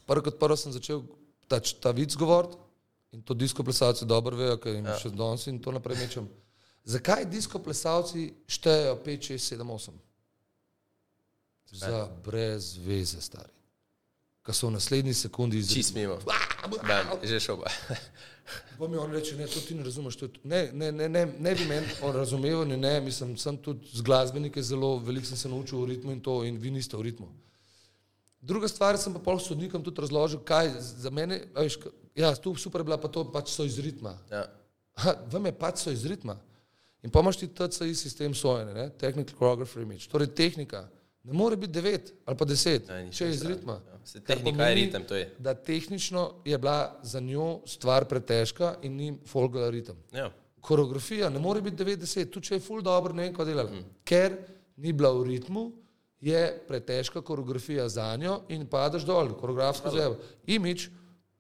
Prvo 0.10 0.26
kot 0.26 0.40
prvo 0.42 0.58
sem 0.60 0.74
začel 0.76 1.06
ta, 1.48 1.60
ta 1.60 1.94
vic 1.96 2.16
govoriti 2.20 2.58
in 3.16 3.24
to 3.26 3.34
disko 3.34 3.64
plesalci 3.66 4.06
dobro 4.06 4.38
vejo, 4.38 4.58
ker 4.62 4.76
jim 4.76 4.86
ja. 4.86 4.98
še 5.02 5.10
danes 5.14 5.48
in 5.50 5.58
to 5.64 5.74
naprej 5.74 5.98
mečem. 6.04 6.28
Zakaj 6.90 7.26
disko 7.30 7.62
plesalci 7.62 8.30
štejejo 8.50 9.00
5, 9.06 9.32
6, 9.34 9.56
7, 9.56 9.72
8? 9.78 9.98
Za 11.80 12.06
brez 12.26 12.76
veze, 12.82 13.22
stari. 13.22 13.59
Ko 14.50 14.54
so 14.54 14.68
v 14.68 14.72
naslednji 14.74 15.14
sekundi 15.14 15.58
izrazili. 15.58 15.84
Čist 15.84 15.96
mimo. 15.96 16.16
Bam, 16.88 17.12
že 17.22 17.38
šel. 17.40 17.60
Pa 18.80 18.88
mi 18.90 18.98
on 18.98 19.12
reče, 19.14 19.36
ne, 19.38 19.46
to 19.48 19.62
ti 19.62 19.76
ne 19.78 19.84
razumeš. 19.86 20.16
To. 20.18 20.30
Ne, 20.44 20.72
ne, 20.74 20.92
ne, 20.92 21.10
ne, 21.10 21.22
ne 21.40 21.54
bi 21.56 21.68
meni 21.70 21.86
o 22.02 22.10
razumevanju, 22.12 22.78
ne, 22.78 22.96
mislim, 23.06 23.36
sem 23.38 23.60
tudi 23.62 23.86
z 23.94 24.02
glasbenike 24.02 24.64
zelo, 24.64 24.96
veliko 25.06 25.30
sem 25.30 25.38
se 25.38 25.50
naučil 25.50 25.84
v 25.84 25.92
ritmu 25.94 26.18
in 26.18 26.22
to, 26.26 26.40
in 26.50 26.58
vi 26.58 26.74
niste 26.74 26.98
v 26.98 27.06
ritmu. 27.12 27.30
Druga 28.42 28.68
stvar, 28.68 28.98
sem 28.98 29.14
pa 29.14 29.22
pol 29.22 29.38
sodnikom 29.38 29.86
tudi 29.86 30.02
razložil, 30.02 30.42
kaj 30.42 30.74
za 30.82 31.14
mene, 31.14 31.44
veš, 31.54 31.78
ja, 32.18 32.34
tu 32.36 32.56
super 32.58 32.82
je 32.82 32.90
bila, 32.90 32.98
pa 32.98 33.08
to 33.08 33.28
pač 33.30 33.54
so 33.54 33.70
iz 33.70 33.78
ritma. 33.78 34.18
Ja. 34.34 34.48
Ha, 35.06 35.14
vam 35.30 35.46
je 35.46 35.58
pač 35.62 35.86
so 35.86 35.94
iz 35.94 36.10
ritma. 36.10 36.40
In 37.06 37.14
pa 37.14 37.22
imaš 37.22 37.38
ti 37.38 37.54
TCI 37.54 37.94
sistem 37.96 38.34
sojenja, 38.34 38.90
Technical 38.98 39.38
Choreographer 39.38 39.86
Image. 39.86 40.10
Torej 40.10 40.34
tehnika 40.34 40.88
ne 41.24 41.34
more 41.34 41.56
biti 41.56 41.74
9 41.74 42.00
ali 42.26 42.38
pa 42.38 42.46
10, 42.46 42.88
Ne, 42.88 43.12
če 43.12 43.26
je 43.26 43.32
iz 43.32 43.42
ritma. 43.44 43.82
ja. 43.84 44.22
Tehnika 44.22 44.64
je 44.64 44.76
ritem, 44.76 45.04
to 45.04 45.16
je. 45.16 45.34
Da 45.40 45.54
tehnično 45.56 46.34
je 46.46 46.58
bila 46.58 46.78
za 47.04 47.20
njo 47.20 47.60
stvar 47.66 48.06
pretežka 48.06 48.76
in 48.82 48.96
ni 48.96 49.18
folga 49.26 49.70
ritem. 49.70 49.96
Ja. 50.12 50.32
Koreografija 50.62 51.30
ne 51.30 51.40
more 51.40 51.62
biti 51.62 51.76
90, 51.78 52.26
tudi 52.28 52.48
če 52.48 52.56
je 52.56 52.60
full 52.62 52.82
dobro, 52.82 53.14
ne 53.14 53.24
vem, 53.24 53.34
kaj 53.34 53.46
delala. 53.46 53.70
Mm. 53.72 53.86
Ker 54.04 54.38
ni 54.78 54.94
bila 54.94 55.12
v 55.12 55.24
ritmu, 55.26 55.72
je 56.20 56.40
pretežka 56.68 57.22
koreografija 57.22 57.90
za 57.90 58.16
njo 58.18 58.42
in 58.50 58.66
padeš 58.68 59.04
dol, 59.04 59.30
koreografsko 59.34 59.90
zevo. 59.90 60.18
Imič, 60.46 60.90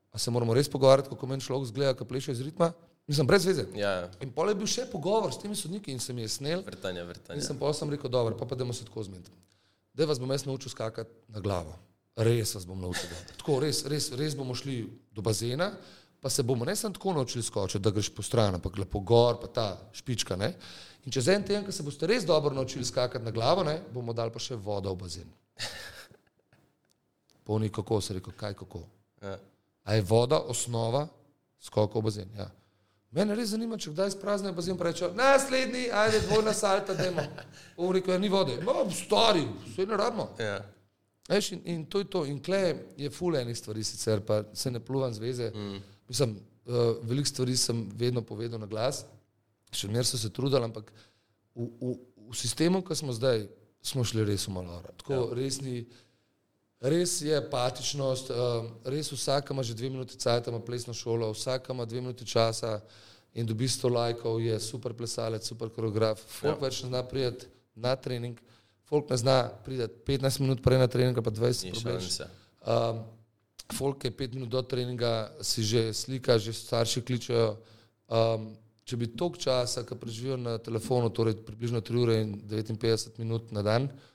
a 0.10 0.18
se 0.18 0.32
moramo 0.32 0.54
res 0.54 0.70
pogovarjati, 0.70 1.10
kako 1.10 1.28
meni 1.28 1.42
človek 1.42 1.68
zgleda, 1.68 1.94
ko 1.94 2.06
pleše 2.06 2.32
iz 2.32 2.42
ritma, 2.42 2.72
mislim, 3.08 3.28
brez 3.28 3.46
veze. 3.46 3.66
Ja, 3.76 4.10
In 4.22 4.32
pol 4.32 4.50
je 4.50 4.56
bil 4.56 4.68
še 4.68 4.86
pogovor 4.88 5.34
s 5.34 5.38
temi 5.38 5.56
sodniki 5.56 5.92
in 5.92 6.00
se 6.00 6.14
mi 6.14 6.22
je 6.22 6.28
snel. 6.30 6.64
vrtanje, 6.64 7.02
In 7.02 7.08
vrtanje. 7.08 7.42
sem 7.42 7.58
pa 7.58 7.74
sem 7.74 7.90
rekel, 7.90 8.10
dobro, 8.10 8.38
pa 8.38 8.46
pa 8.46 8.56
dajmo 8.56 8.74
se 8.74 8.86
tako 8.86 9.04
zmeniti. 9.04 9.32
Da 9.94 10.06
vas 10.06 10.20
bom 10.20 10.32
jaz 10.32 10.46
naučil 10.46 10.72
skakati 10.72 11.10
na 11.28 11.40
glavo. 11.40 11.76
Res 12.16 12.56
vas 12.56 12.66
bom 12.68 12.80
naučil. 12.82 13.10
Tako, 13.38 13.60
res, 13.64 13.84
res, 13.86 14.12
res 14.12 14.36
bomo 14.36 14.56
šli 14.56 14.82
do 15.16 15.22
bazena, 15.22 15.72
pa 16.20 16.30
se 16.30 16.44
bomo 16.44 16.66
ne 16.66 16.76
samo 16.76 16.94
tako 16.94 17.14
naučili 17.14 17.44
skočiti, 17.44 17.84
da 17.84 17.92
greš 17.92 18.10
po 18.16 18.24
stran, 18.24 18.56
ampak 18.56 18.78
lepo 18.78 19.00
gor, 19.00 19.40
pa 19.42 19.48
ta 19.48 19.68
špička. 19.94 20.36
Ne? 20.36 20.54
In 21.06 21.12
čez 21.12 21.28
en 21.32 21.44
teden, 21.44 21.64
ko 21.66 21.72
se 21.72 21.84
boste 21.84 22.08
res 22.08 22.26
dobro 22.28 22.54
naučili 22.56 22.86
skakati 22.86 23.26
na 23.26 23.32
glavo, 23.32 23.64
ne, 23.64 23.80
bomo 23.94 24.14
dali 24.14 24.32
pa 24.32 24.40
še 24.40 24.56
vodo 24.56 24.92
v 24.94 25.00
bazen. 25.06 25.32
Polni 27.48 27.72
kako, 27.72 28.02
se 28.02 28.14
rekel, 28.14 28.36
kaj 28.38 28.54
kako. 28.54 28.84
Ja. 29.24 29.38
A 29.84 29.96
je 29.96 30.04
voda 30.06 30.38
osnova 30.40 31.08
skoka 31.60 32.00
v 32.00 32.04
bazen? 32.04 32.30
Ja. 32.38 32.50
Mene 33.12 33.34
res 33.34 33.56
zanima, 33.56 33.78
če 33.82 33.90
kdaj 33.90 34.12
sprazne 34.14 34.52
bazen 34.54 34.78
pa 34.78 34.86
reče, 34.86 35.08
naslednji, 35.18 35.88
ajde, 35.90 36.20
dvojna 36.28 36.54
salta. 36.54 36.94
On 37.78 37.90
rekel, 37.96 38.14
ja, 38.14 38.20
ni 38.22 38.30
vode. 38.30 38.60
No, 38.62 38.84
stari, 38.94 39.48
vse 39.66 39.88
ne 39.90 39.98
rabimo. 39.98 40.28
Ja. 40.38 40.60
Veš, 41.30 41.52
in, 41.58 41.64
in 41.66 41.86
to 41.90 42.04
je 42.04 42.10
to. 42.10 42.24
In 42.30 42.38
kle 42.42 42.62
je 42.98 43.10
ful 43.14 43.38
enih 43.38 43.58
stvari 43.58 43.84
sicer, 43.84 44.22
pa 44.26 44.44
se 44.54 44.72
ne 44.72 44.82
pluvam 44.82 45.14
zveze. 45.14 45.50
Mm. 45.56 45.82
Mislim, 46.10 46.36
uh, 46.66 47.00
veliko 47.02 47.30
stvari 47.30 47.58
sem 47.58 47.88
vedno 47.98 48.22
povedal 48.22 48.62
na 48.62 48.70
glas, 48.70 49.04
še 49.74 49.90
mer 49.90 50.06
so 50.06 50.18
se 50.18 50.30
trudili, 50.34 50.66
ampak 50.66 50.94
v, 51.56 51.66
v, 51.66 51.96
v 52.30 52.38
sistemu, 52.38 52.82
ki 52.86 52.98
smo 52.98 53.14
zdaj, 53.14 53.48
smo 53.82 54.06
šli 54.06 54.26
res 54.26 54.46
v 54.46 54.54
malora. 54.54 54.94
Tako 55.02 55.18
ja. 55.18 55.28
res 55.42 55.62
ni. 55.66 55.82
Res 56.80 57.22
je 57.22 57.36
apatičnost, 57.36 58.30
uh, 58.32 58.64
res 58.88 59.12
vsak 59.12 59.52
ima 59.52 59.64
že 59.64 59.76
dve 59.76 59.90
minuti 59.92 60.16
cajt, 60.16 60.48
ima 60.48 60.62
plesno 60.64 60.94
šolo, 60.96 61.28
vsak 61.36 61.68
ima 61.70 61.86
dve 61.86 62.02
minuti 62.02 62.26
časa 62.26 62.80
in 63.36 63.46
dobi 63.46 63.68
sto 63.68 63.90
lajkov, 63.90 64.40
je 64.40 64.60
super 64.60 64.94
plesalec, 64.94 65.44
super 65.44 65.70
koreograf. 65.70 66.24
Folk 66.40 66.56
ja. 66.56 66.68
več 66.68 66.82
ne 66.84 66.90
zna 66.90 67.04
priti 67.04 67.52
na 67.76 67.96
trening, 68.00 68.40
folk 68.88 69.12
ne 69.12 69.18
zna 69.20 69.38
priti 69.66 69.90
15 70.08 70.40
minut 70.40 70.64
prej 70.64 70.80
na 70.80 70.88
trening, 70.88 71.20
pa 71.20 71.32
20 71.32 71.68
Ni 71.68 71.76
minut. 71.84 72.22
Um, 72.64 73.04
folk 73.76 74.08
je 74.08 74.12
pet 74.16 74.34
minut 74.34 74.50
do 74.50 74.62
treninga, 74.64 75.36
si 75.44 75.68
že 75.68 75.92
slika, 75.94 76.40
že 76.40 76.56
starši 76.56 77.04
kličejo. 77.04 77.58
Um, 78.08 78.54
če 78.88 78.98
bi 78.98 79.12
toliko 79.12 79.38
časa, 79.38 79.84
ki 79.84 80.00
preživijo 80.00 80.40
na 80.40 80.56
telefonu, 80.58 81.12
torej 81.12 81.36
približno 81.44 81.84
3 81.84 82.00
ure 82.00 82.22
in 82.24 82.40
59 82.48 83.20
minut 83.20 83.52
na 83.52 83.62
dan, 83.62 83.92
uh, 83.92 84.08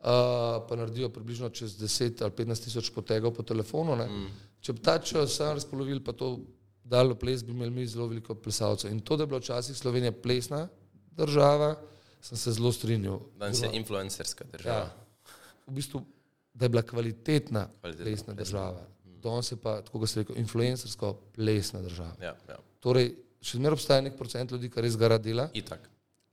pa 0.00 0.76
naredijo 0.76 1.08
približno 1.08 1.48
čez 1.48 1.76
10 1.80 2.22
ali 2.22 2.32
15 2.32 2.64
tisoč 2.64 2.90
potegov 2.94 3.34
po 3.36 3.42
telefonu, 3.42 3.96
ne? 3.96 4.06
mm. 4.08 4.30
če 4.60 4.72
bi 4.72 4.80
ta 4.80 4.98
čas 4.98 5.36
sam 5.36 5.54
razpolovili, 5.54 6.00
pa 6.04 6.12
to 6.12 6.38
dalo 6.84 7.14
ples, 7.14 7.44
bi 7.44 7.52
imeli 7.52 7.70
mi 7.70 7.86
zelo 7.86 8.06
veliko 8.06 8.34
plesalcev. 8.34 8.90
In 8.90 9.00
to, 9.00 9.16
da 9.16 9.22
je 9.22 9.26
bila 9.26 9.40
včasih 9.40 9.76
Slovenija 9.76 10.12
plesna 10.12 10.68
država, 11.16 11.74
sem 12.20 12.38
se 12.38 12.52
zelo 12.52 12.72
strinjal. 12.72 13.20
Danes 13.38 13.62
je 13.62 13.70
influencerska 13.72 14.44
država. 14.52 14.88
Ja. 14.88 15.34
V 15.66 15.76
bistvu, 15.76 16.02
da 16.54 16.64
je 16.64 16.68
bila 16.68 16.82
kvalitetna, 16.82 17.68
Kvalitetna 17.80 18.04
plesna 18.04 18.34
plesna. 18.34 18.34
država. 18.34 18.86
Danes 19.22 19.52
je 19.52 19.56
pa, 19.56 19.82
tako 19.82 20.00
kot 20.00 20.08
ste 20.08 20.24
rekel, 20.24 20.38
influencersko 20.40 21.12
plesna 21.36 21.82
država. 21.82 22.16
Ja, 22.22 22.34
ja. 22.48 22.56
Torej, 22.80 23.12
še 23.40 23.60
zmeraj 23.60 23.76
obstaja 23.76 24.04
nek 24.04 24.16
procent 24.16 24.52
ljudi, 24.52 24.70
ki 24.72 24.80
res 24.80 24.96
gara 24.96 25.18
dela. 25.18 25.48
Itak. 25.54 25.84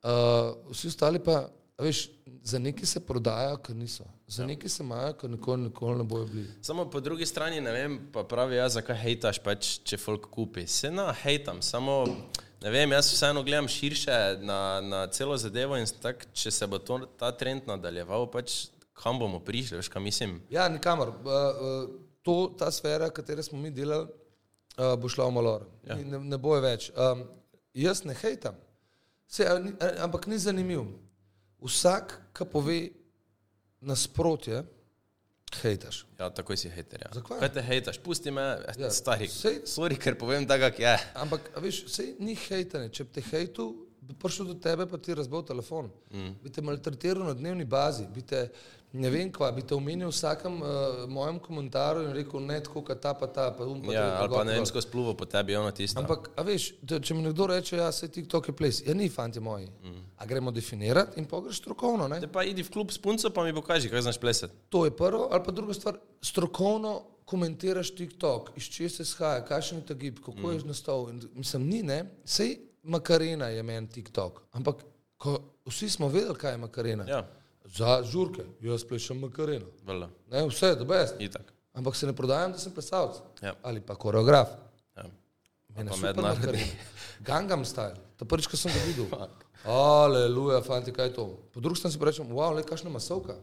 Uh, 0.04 0.56
vsi 0.72 0.88
ostali 0.88 1.20
pa, 1.20 1.50
veš, 1.84 2.10
za 2.44 2.60
neki 2.60 2.86
se 2.86 3.00
prodajajo, 3.00 3.58
ker 3.58 3.76
niso. 3.76 4.04
Za 4.28 4.44
ja. 4.44 4.48
neki 4.48 4.70
se 4.70 4.84
imajo, 4.84 5.14
ker 5.14 5.30
nikoli, 5.30 5.62
nikoli 5.62 5.98
ne 5.98 6.04
bojo 6.04 6.26
bili. 6.26 6.48
Samo 6.62 6.90
po 6.90 7.00
drugi 7.00 7.26
strani 7.26 7.62
ne 7.62 7.72
vem, 7.72 8.00
pa 8.14 8.24
pravi 8.24 8.56
jaz, 8.56 8.74
zakaj 8.74 8.98
hejtaš, 9.02 9.40
pač, 9.44 9.78
če 9.84 9.98
folk 9.98 10.30
kupi. 10.32 10.68
Se 10.68 10.92
na 10.92 11.12
hejtam, 11.24 11.62
samo 11.62 12.00
ne 12.64 12.72
vem, 12.74 12.92
jaz 12.92 13.12
vseeno 13.14 13.44
gledam 13.44 13.68
širše 13.68 14.38
na, 14.42 14.82
na 14.82 15.06
celo 15.08 15.38
zadevo 15.38 15.78
in 15.78 15.86
tak, 16.02 16.26
če 16.34 16.52
se 16.52 16.68
bo 16.68 16.80
to, 16.80 17.04
ta 17.20 17.32
trend 17.38 17.70
nadaljeval, 17.70 18.30
pač 18.32 18.68
kam 18.98 19.20
bomo 19.20 19.40
prišli, 19.40 19.78
veš, 19.78 19.90
kaj 19.94 20.02
mislim. 20.02 20.40
Ja, 20.50 20.70
nikamor. 20.70 21.14
Uh, 21.22 21.90
to, 22.26 22.56
ta 22.58 22.72
sfera, 22.72 23.10
katero 23.14 23.44
smo 23.44 23.60
mi 23.62 23.70
delali, 23.72 24.10
uh, 24.78 24.96
bo 24.98 25.10
šla 25.10 25.28
v 25.30 25.36
malor. 25.36 25.68
Ja. 25.86 26.00
Ne, 26.02 26.24
ne 26.34 26.40
boje 26.42 26.64
več. 26.66 26.90
Um, 26.96 27.28
jaz 27.78 28.04
ne 28.08 28.18
hejtam, 28.18 28.58
Se, 29.28 29.44
ampak 30.00 30.28
ni 30.32 30.38
zanimiv. 30.40 30.86
Vsak, 31.62 32.14
ki 32.34 32.46
pove 32.46 32.90
nasprotje, 33.82 34.64
hejtaš. 35.62 36.06
Ja, 36.20 36.30
takoj 36.30 36.58
si 36.58 36.70
hater. 36.70 37.02
Ja. 37.02 37.10
Zakaj? 37.14 37.40
Kaj 37.40 37.54
te 37.54 37.62
hejtaš? 37.62 37.98
Pusti 38.00 38.32
me, 38.32 38.42
Ja, 38.42 38.74
ja, 38.78 38.90
stari. 38.92 39.28
sej- 39.28 39.64
Sorry, 39.66 39.98
ker 39.98 40.18
povem 40.18 40.46
tako, 40.46 40.62
kak 40.62 40.80
je. 40.80 40.96
Ampak, 41.16 41.52
veš, 41.58 41.86
sej 41.88 42.16
ni 42.20 42.36
hejtanje. 42.36 42.90
Če 42.90 43.06
te 43.06 43.22
hejtu, 43.22 43.87
bi 44.08 44.16
prišel 44.16 44.46
do 44.46 44.54
tebe, 44.54 44.86
pa 44.88 44.98
ti 44.98 45.16
razbil 45.16 45.44
telefon. 45.44 45.90
Mm. 46.12 46.34
Bi 46.44 46.52
te 46.52 46.62
maltretiral 46.62 47.28
na 47.28 47.34
dnevni 47.34 47.66
bazi, 47.66 48.06
bi 48.14 48.22
te, 48.22 48.48
ne 48.94 49.10
vem 49.12 49.32
kva, 49.34 49.50
bi 49.52 49.66
te 49.68 49.76
omenil 49.76 50.08
v 50.08 50.14
vsakem 50.16 50.62
uh, 50.62 50.70
mojem 51.12 51.40
komentarju 51.44 52.06
in 52.08 52.14
rekel, 52.16 52.40
ne 52.48 52.60
tako, 52.64 52.86
kot 52.88 53.02
ta 53.04 53.12
pa 53.18 53.28
ta, 53.28 53.50
pa 53.58 53.68
um 53.68 53.82
pa 53.84 53.94
Ja, 53.94 54.06
to, 54.06 54.14
pa 54.14 54.22
ali 54.24 54.34
pa 54.36 54.44
ne 54.48 54.56
vem, 54.56 54.68
skozi 54.70 54.92
pluvo 54.92 55.16
po 55.18 55.28
tebi, 55.28 55.56
ono 55.60 55.74
tisto. 55.76 56.00
Ampak, 56.00 56.30
a 56.40 56.46
veš, 56.48 56.70
da, 56.82 57.02
če 57.04 57.18
mi 57.18 57.26
nekdo 57.26 57.50
reče, 57.52 57.82
ja, 57.82 57.90
se 57.92 58.08
TikTok 58.08 58.48
je 58.52 58.56
ples, 58.56 58.82
ja, 58.88 58.96
ni, 58.96 59.10
fanti 59.12 59.44
moji. 59.44 59.68
Mm. 59.84 60.06
A 60.18 60.30
gremo 60.30 60.56
definirati 60.56 61.20
in 61.20 61.28
pa 61.28 61.42
greš 61.44 61.60
strokovno, 61.66 62.08
ne? 62.08 62.22
Te 62.24 62.32
pa 62.32 62.46
idi 62.48 62.64
v 62.64 62.72
klub 62.74 62.94
s 62.96 63.02
punco, 63.02 63.34
pa 63.34 63.44
mi 63.44 63.56
pokaži, 63.56 63.92
kaj 63.92 64.08
znaš 64.08 64.22
plesati. 64.24 64.56
To 64.70 64.86
je 64.88 64.96
prvo, 64.96 65.28
ali 65.32 65.44
pa 65.44 65.52
druga 65.52 65.76
stvar, 65.76 66.00
strokovno 66.22 67.02
komentiraš 67.28 67.92
TikTok, 67.92 68.54
iz 68.56 68.70
če 68.72 68.88
se 68.90 69.06
shaja, 69.06 69.44
kakšen 69.46 69.82
je 69.82 69.90
ta 69.90 70.00
gib, 70.00 70.24
kako 70.24 70.48
mm. 70.48 70.54
je 70.56 70.70
nastal. 70.70 71.10
In, 71.12 71.20
mislim, 71.36 71.68
ni, 71.68 71.84
ne, 71.84 72.06
sej 72.24 72.56
Makarena 72.88 73.50
je 73.52 73.64
meni 73.64 73.88
TikTok, 73.92 74.42
ampak 74.56 74.84
ko, 75.20 75.38
vsi 75.68 75.90
smo 75.90 76.08
vedeli, 76.08 76.36
kaj 76.40 76.56
je 76.56 76.62
Makarena. 76.64 77.06
Ja, 77.08 77.26
Za 77.68 78.00
žurke, 78.08 78.46
jaz 78.64 78.86
plešem 78.88 79.20
Makareno. 79.20 79.68
Ne, 80.32 80.46
vse, 80.48 80.70
da 80.80 80.86
best. 80.88 81.20
Itak. 81.20 81.52
Ampak 81.76 81.96
se 81.96 82.08
ne 82.08 82.14
prodajam, 82.16 82.52
da 82.56 82.60
sem 82.60 82.72
plesalec 82.72 83.20
Ja. 83.44 83.54
ali 83.62 83.82
pa 83.82 83.96
koreograf. 83.96 84.48
Ja. 84.96 85.04
Mene 85.76 85.92
pa 85.92 85.98
mednarodni. 85.98 86.40
Makarena. 86.40 86.88
Gangnam 87.20 87.66
style, 87.66 88.00
to 88.18 88.26
prvič, 88.26 88.48
ko 88.48 88.58
sem 88.58 88.72
ga 88.72 88.80
videl. 88.88 89.12
Aleluja, 89.68 90.62
fanti, 90.64 90.94
kaj 90.96 91.12
je 91.12 91.14
to. 91.14 91.26
Po 91.54 91.60
drugi 91.60 91.82
strani 91.82 91.94
si 91.94 92.00
pa 92.00 92.06
rečem, 92.08 92.30
wow, 92.32 92.56
le 92.56 92.64
kakšna 92.64 92.90
masovka. 92.90 93.36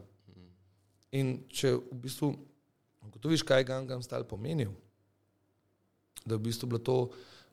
In 1.13 1.45
če 1.53 1.75
v 1.77 1.99
bistvu 2.01 2.33
ugotoviš, 3.05 3.45
kaj 3.45 3.61
je 3.61 3.67
Gangnam 3.69 4.01
style 4.03 4.25
pomenil, 4.27 4.73
da 6.25 6.33
je 6.35 6.39
v 6.41 6.45
bistvu 6.49 6.67
bila 6.67 6.81
to 6.81 6.97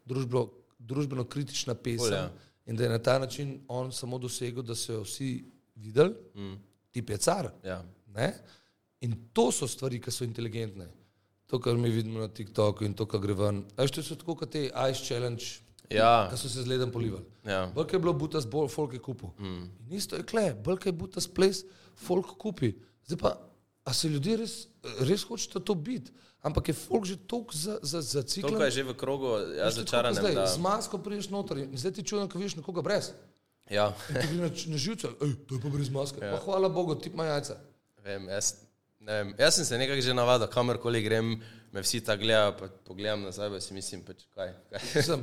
družbeno, 0.09 0.49
družbeno 0.87 1.25
kritična 1.25 1.75
pesem 1.75 2.07
Ful, 2.07 2.17
ja. 2.17 2.31
in 2.67 2.77
da 2.77 2.85
je 2.85 2.91
na 2.91 2.99
ta 2.99 3.19
način 3.19 3.61
on 3.69 3.93
samo 3.93 4.19
dosegel, 4.19 4.63
da 4.63 4.75
so 4.75 4.93
jo 4.93 5.05
vsi 5.07 5.45
videli, 5.75 6.15
mm. 6.35 6.57
tip 6.91 7.11
je 7.11 7.17
car. 7.17 7.51
Ja. 7.65 7.83
Ne? 8.15 8.33
In 9.01 9.17
to 9.33 9.51
so 9.53 9.67
stvari, 9.69 10.01
ki 10.01 10.11
so 10.11 10.25
inteligentne. 10.25 10.89
To, 11.47 11.61
kar 11.61 11.77
mi 11.77 11.91
vidimo 11.91 12.21
na 12.21 12.29
TikToku 12.29 12.85
in 12.85 12.95
to, 12.95 13.07
kar 13.07 13.21
gre 13.21 13.35
ven. 13.37 13.65
Veš, 13.77 13.91
to 13.93 14.03
so 14.07 14.17
tako 14.17 14.37
kot 14.41 14.53
te 14.55 14.69
Ice 14.69 15.05
Challenge, 15.05 15.45
Ja. 15.93 16.29
ki 16.31 16.39
so 16.41 16.49
se 16.49 16.63
z 16.63 16.69
ledem 16.71 16.93
polivali. 16.93 17.25
Ja. 17.45 17.67
Bolj 17.75 17.93
je 17.93 17.99
bilo 18.01 18.13
butas, 18.17 18.47
bolj 18.49 18.71
folk 18.73 18.93
je 18.97 19.01
kupil. 19.03 19.29
Mm. 19.39 19.67
In 19.89 19.97
isto 19.99 20.17
je 20.17 20.25
kle, 20.25 20.53
bolj 20.65 20.87
je 20.87 20.93
butas 20.93 21.29
ples, 21.29 21.65
folk 21.97 22.37
kupi. 22.41 22.73
Zdaj 23.07 23.19
pa, 23.21 23.35
a 23.85 23.93
se 23.93 24.09
ljudje 24.09 24.37
res, 24.37 24.55
res 25.09 25.27
hočete 25.29 25.61
to 25.61 25.75
biti? 25.75 26.13
Ampak 26.43 26.69
je 26.69 26.75
folk 26.75 27.07
že 27.07 27.17
toliko 27.17 27.55
za, 27.55 27.79
za, 27.83 28.03
za 28.03 28.23
cikl. 28.23 28.49
Toliko 28.49 28.65
je 28.67 28.71
že 28.71 28.83
v 28.83 28.95
krogu, 28.99 29.27
ja, 29.55 29.71
Da... 30.35 30.47
z 30.47 30.59
masko 30.59 30.99
priješ 30.99 31.31
noter 31.31 31.63
in 31.63 31.79
zdaj 31.79 31.93
ti 31.93 32.03
čujem, 32.03 32.27
ko 32.29 32.39
vidiš 32.39 32.59
nekoga 32.59 32.83
brez. 32.83 33.13
Ja, 33.71 33.95
ti 34.11 34.27
gre 34.35 34.51
na, 34.51 34.51
na 34.51 34.79
živce, 34.79 35.15
ej, 35.23 35.37
to 35.47 35.55
je 35.55 35.61
pa 35.63 35.71
brez 35.71 35.89
maske. 35.89 36.19
Ja. 36.19 36.35
Pa 36.35 36.43
hvala 36.43 36.69
Bogu, 36.69 36.99
ti 36.99 37.15
ima 37.15 37.25
jajca. 37.31 37.57
vem, 38.03 38.27
jaz, 38.29 38.55
vem, 39.01 39.35
jaz 39.39 39.55
sem 39.55 39.65
se 39.65 39.79
nekako 39.79 40.03
že 40.03 40.15
navadil, 40.15 40.51
kamorkoli 40.51 41.03
grem, 41.03 41.39
me 41.73 41.81
vsi 41.81 42.03
tako 42.03 42.27
gledajo, 42.27 42.57
pa 42.59 42.69
pogledam 42.85 43.23
nazaj, 43.23 43.51
pa 43.51 43.61
si 43.61 43.75
mislim, 43.75 44.03
pač 44.03 44.27
kaj. 44.35 44.51
kaj. 44.71 45.03
Sem. 45.09 45.23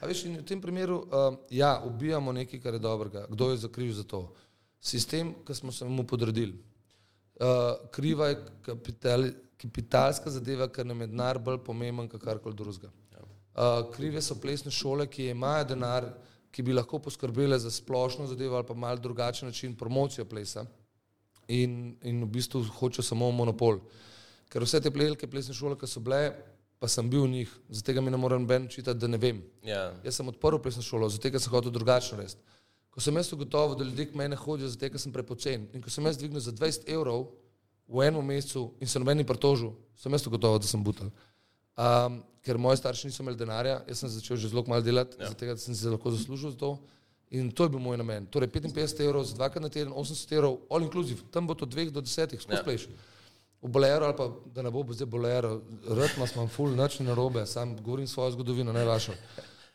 A 0.00 0.06
veš, 0.08 0.24
in 0.30 0.38
v 0.40 0.46
tem 0.48 0.62
primeru, 0.62 1.02
uh, 1.10 1.34
ja, 1.50 1.82
ubijamo 1.84 2.32
nekaj, 2.32 2.62
kar 2.62 2.78
je 2.78 2.80
dobrega. 2.80 3.26
Kdo 3.28 3.50
je 3.50 3.60
zakriv 3.66 3.92
za 3.92 4.06
to? 4.06 4.30
Sistem, 4.80 5.34
ki 5.44 5.54
smo 5.54 5.72
se 5.72 5.84
mu 5.84 6.06
podredili. 6.08 6.56
Uh, 7.36 7.74
kriva 7.92 8.30
je 8.30 8.38
kapitali, 8.64 9.34
kapitalska 9.60 10.30
zadeva, 10.30 10.68
ker 10.68 10.86
nam 10.86 11.00
je 11.04 11.10
denar 11.12 11.38
bolj 11.38 11.60
pomemben, 11.64 12.08
kot 12.08 12.22
karkoli 12.24 12.56
drugega. 12.56 12.90
Uh, 13.50 13.90
krive 13.92 14.22
so 14.22 14.36
plesne 14.40 14.70
šole, 14.72 15.04
ki 15.10 15.30
imajo 15.34 15.66
denar, 15.74 16.06
ki 16.50 16.62
bi 16.66 16.74
lahko 16.74 17.00
poskrbele 17.02 17.58
za 17.58 17.70
splošno 17.70 18.26
zadevo 18.30 18.56
ali 18.56 18.66
pa 18.66 18.74
mal 18.74 18.98
drugačen 18.98 19.48
način 19.48 19.74
promocijo 19.76 20.24
plesa 20.24 20.64
in, 21.48 21.96
in 22.02 22.22
v 22.24 22.28
bistvu 22.30 22.62
hočejo 22.78 23.04
samo 23.04 23.30
monopol. 23.30 23.80
Ker 24.50 24.64
vse 24.64 24.80
te 24.80 24.90
plelke, 24.90 25.28
plesne 25.30 25.54
šole, 25.54 25.76
ki 25.78 25.86
so 25.86 26.02
bile, 26.02 26.32
pa 26.80 26.88
sem 26.88 27.10
bil 27.10 27.26
v 27.26 27.34
njih, 27.34 27.52
zato 27.68 28.02
mi 28.02 28.10
ne 28.10 28.18
morem 28.18 28.46
ben 28.46 28.68
čitati, 28.68 28.98
da 28.98 29.06
ne 29.06 29.18
vem. 29.18 29.42
Ja, 29.66 29.90
Jaz 30.04 30.18
sem 30.18 30.28
odprl 30.30 30.58
plesno 30.62 30.82
šolo, 30.82 31.10
zato 31.10 31.30
sem 31.38 31.52
hotel 31.52 31.74
drugačno 31.74 32.18
narediti. 32.18 32.40
Ko 32.90 33.00
sem 33.00 33.14
jaz 33.16 33.32
ugotovil, 33.32 33.76
da 33.78 33.84
ljudje 33.84 34.08
k 34.10 34.18
meni 34.18 34.36
hodijo, 34.36 34.68
zato 34.68 34.98
sem 34.98 35.12
prepocen. 35.12 35.68
In 35.74 35.82
ko 35.82 35.90
sem 35.90 36.06
jaz 36.06 36.18
dvignil 36.18 36.42
za 36.42 36.52
20 36.52 36.88
evrov 36.90 37.28
v 37.90 38.06
enem 38.06 38.24
mesecu 38.24 38.70
in 38.80 38.86
se 38.86 38.98
nobeni 38.98 39.26
pritožil, 39.26 39.74
sem 39.98 40.12
jaz 40.12 40.26
ugotovil, 40.26 40.60
da 40.62 40.68
sem 40.68 40.82
butel. 40.84 41.10
Um, 41.74 42.20
ker 42.44 42.58
moji 42.58 42.78
starši 42.80 43.10
niso 43.10 43.22
imeli 43.24 43.38
denarja, 43.38 43.80
jaz 43.88 44.02
sem 44.02 44.12
začel 44.12 44.36
že 44.36 44.48
zelo 44.52 44.64
malo 44.68 44.82
delati, 44.82 45.18
ja. 45.20 45.28
zato 45.28 45.56
sem 45.58 45.74
se 45.74 45.90
lahko 45.90 46.10
zaslužil 46.14 46.54
za 46.54 46.58
to. 46.58 46.78
In 47.30 47.50
to 47.54 47.64
je 47.64 47.70
bil 47.70 47.78
moj 47.78 47.94
namen. 47.94 48.26
Torej 48.26 48.50
55 48.50 49.04
evrov 49.06 49.22
za 49.22 49.36
dvakrat 49.38 49.62
na 49.62 49.68
teden, 49.70 49.92
80 49.94 50.32
evrov, 50.34 50.56
all 50.70 50.82
inclusive, 50.82 51.22
tam 51.30 51.46
bo 51.46 51.54
to 51.54 51.66
dveh 51.66 51.90
do 51.90 52.02
desetih, 52.02 52.40
skozi 52.42 52.58
Ja. 52.58 52.64
pleš. 52.64 52.88
V 53.62 53.68
bolero 53.68 54.06
ali 54.06 54.16
pa 54.16 54.26
da 54.54 54.62
ne 54.62 54.70
bo 54.70 54.82
zdaj 54.88 55.06
bolero, 55.06 55.60
rtma 55.86 56.26
smo 56.26 56.48
ful, 56.48 56.74
nič 56.74 56.98
ni 56.98 57.06
narobe, 57.06 57.46
sam 57.46 57.76
govorim 57.76 58.06
svojo 58.06 58.30
zgodovino, 58.34 58.72
ne 58.72 58.84
vašo. 58.84 59.12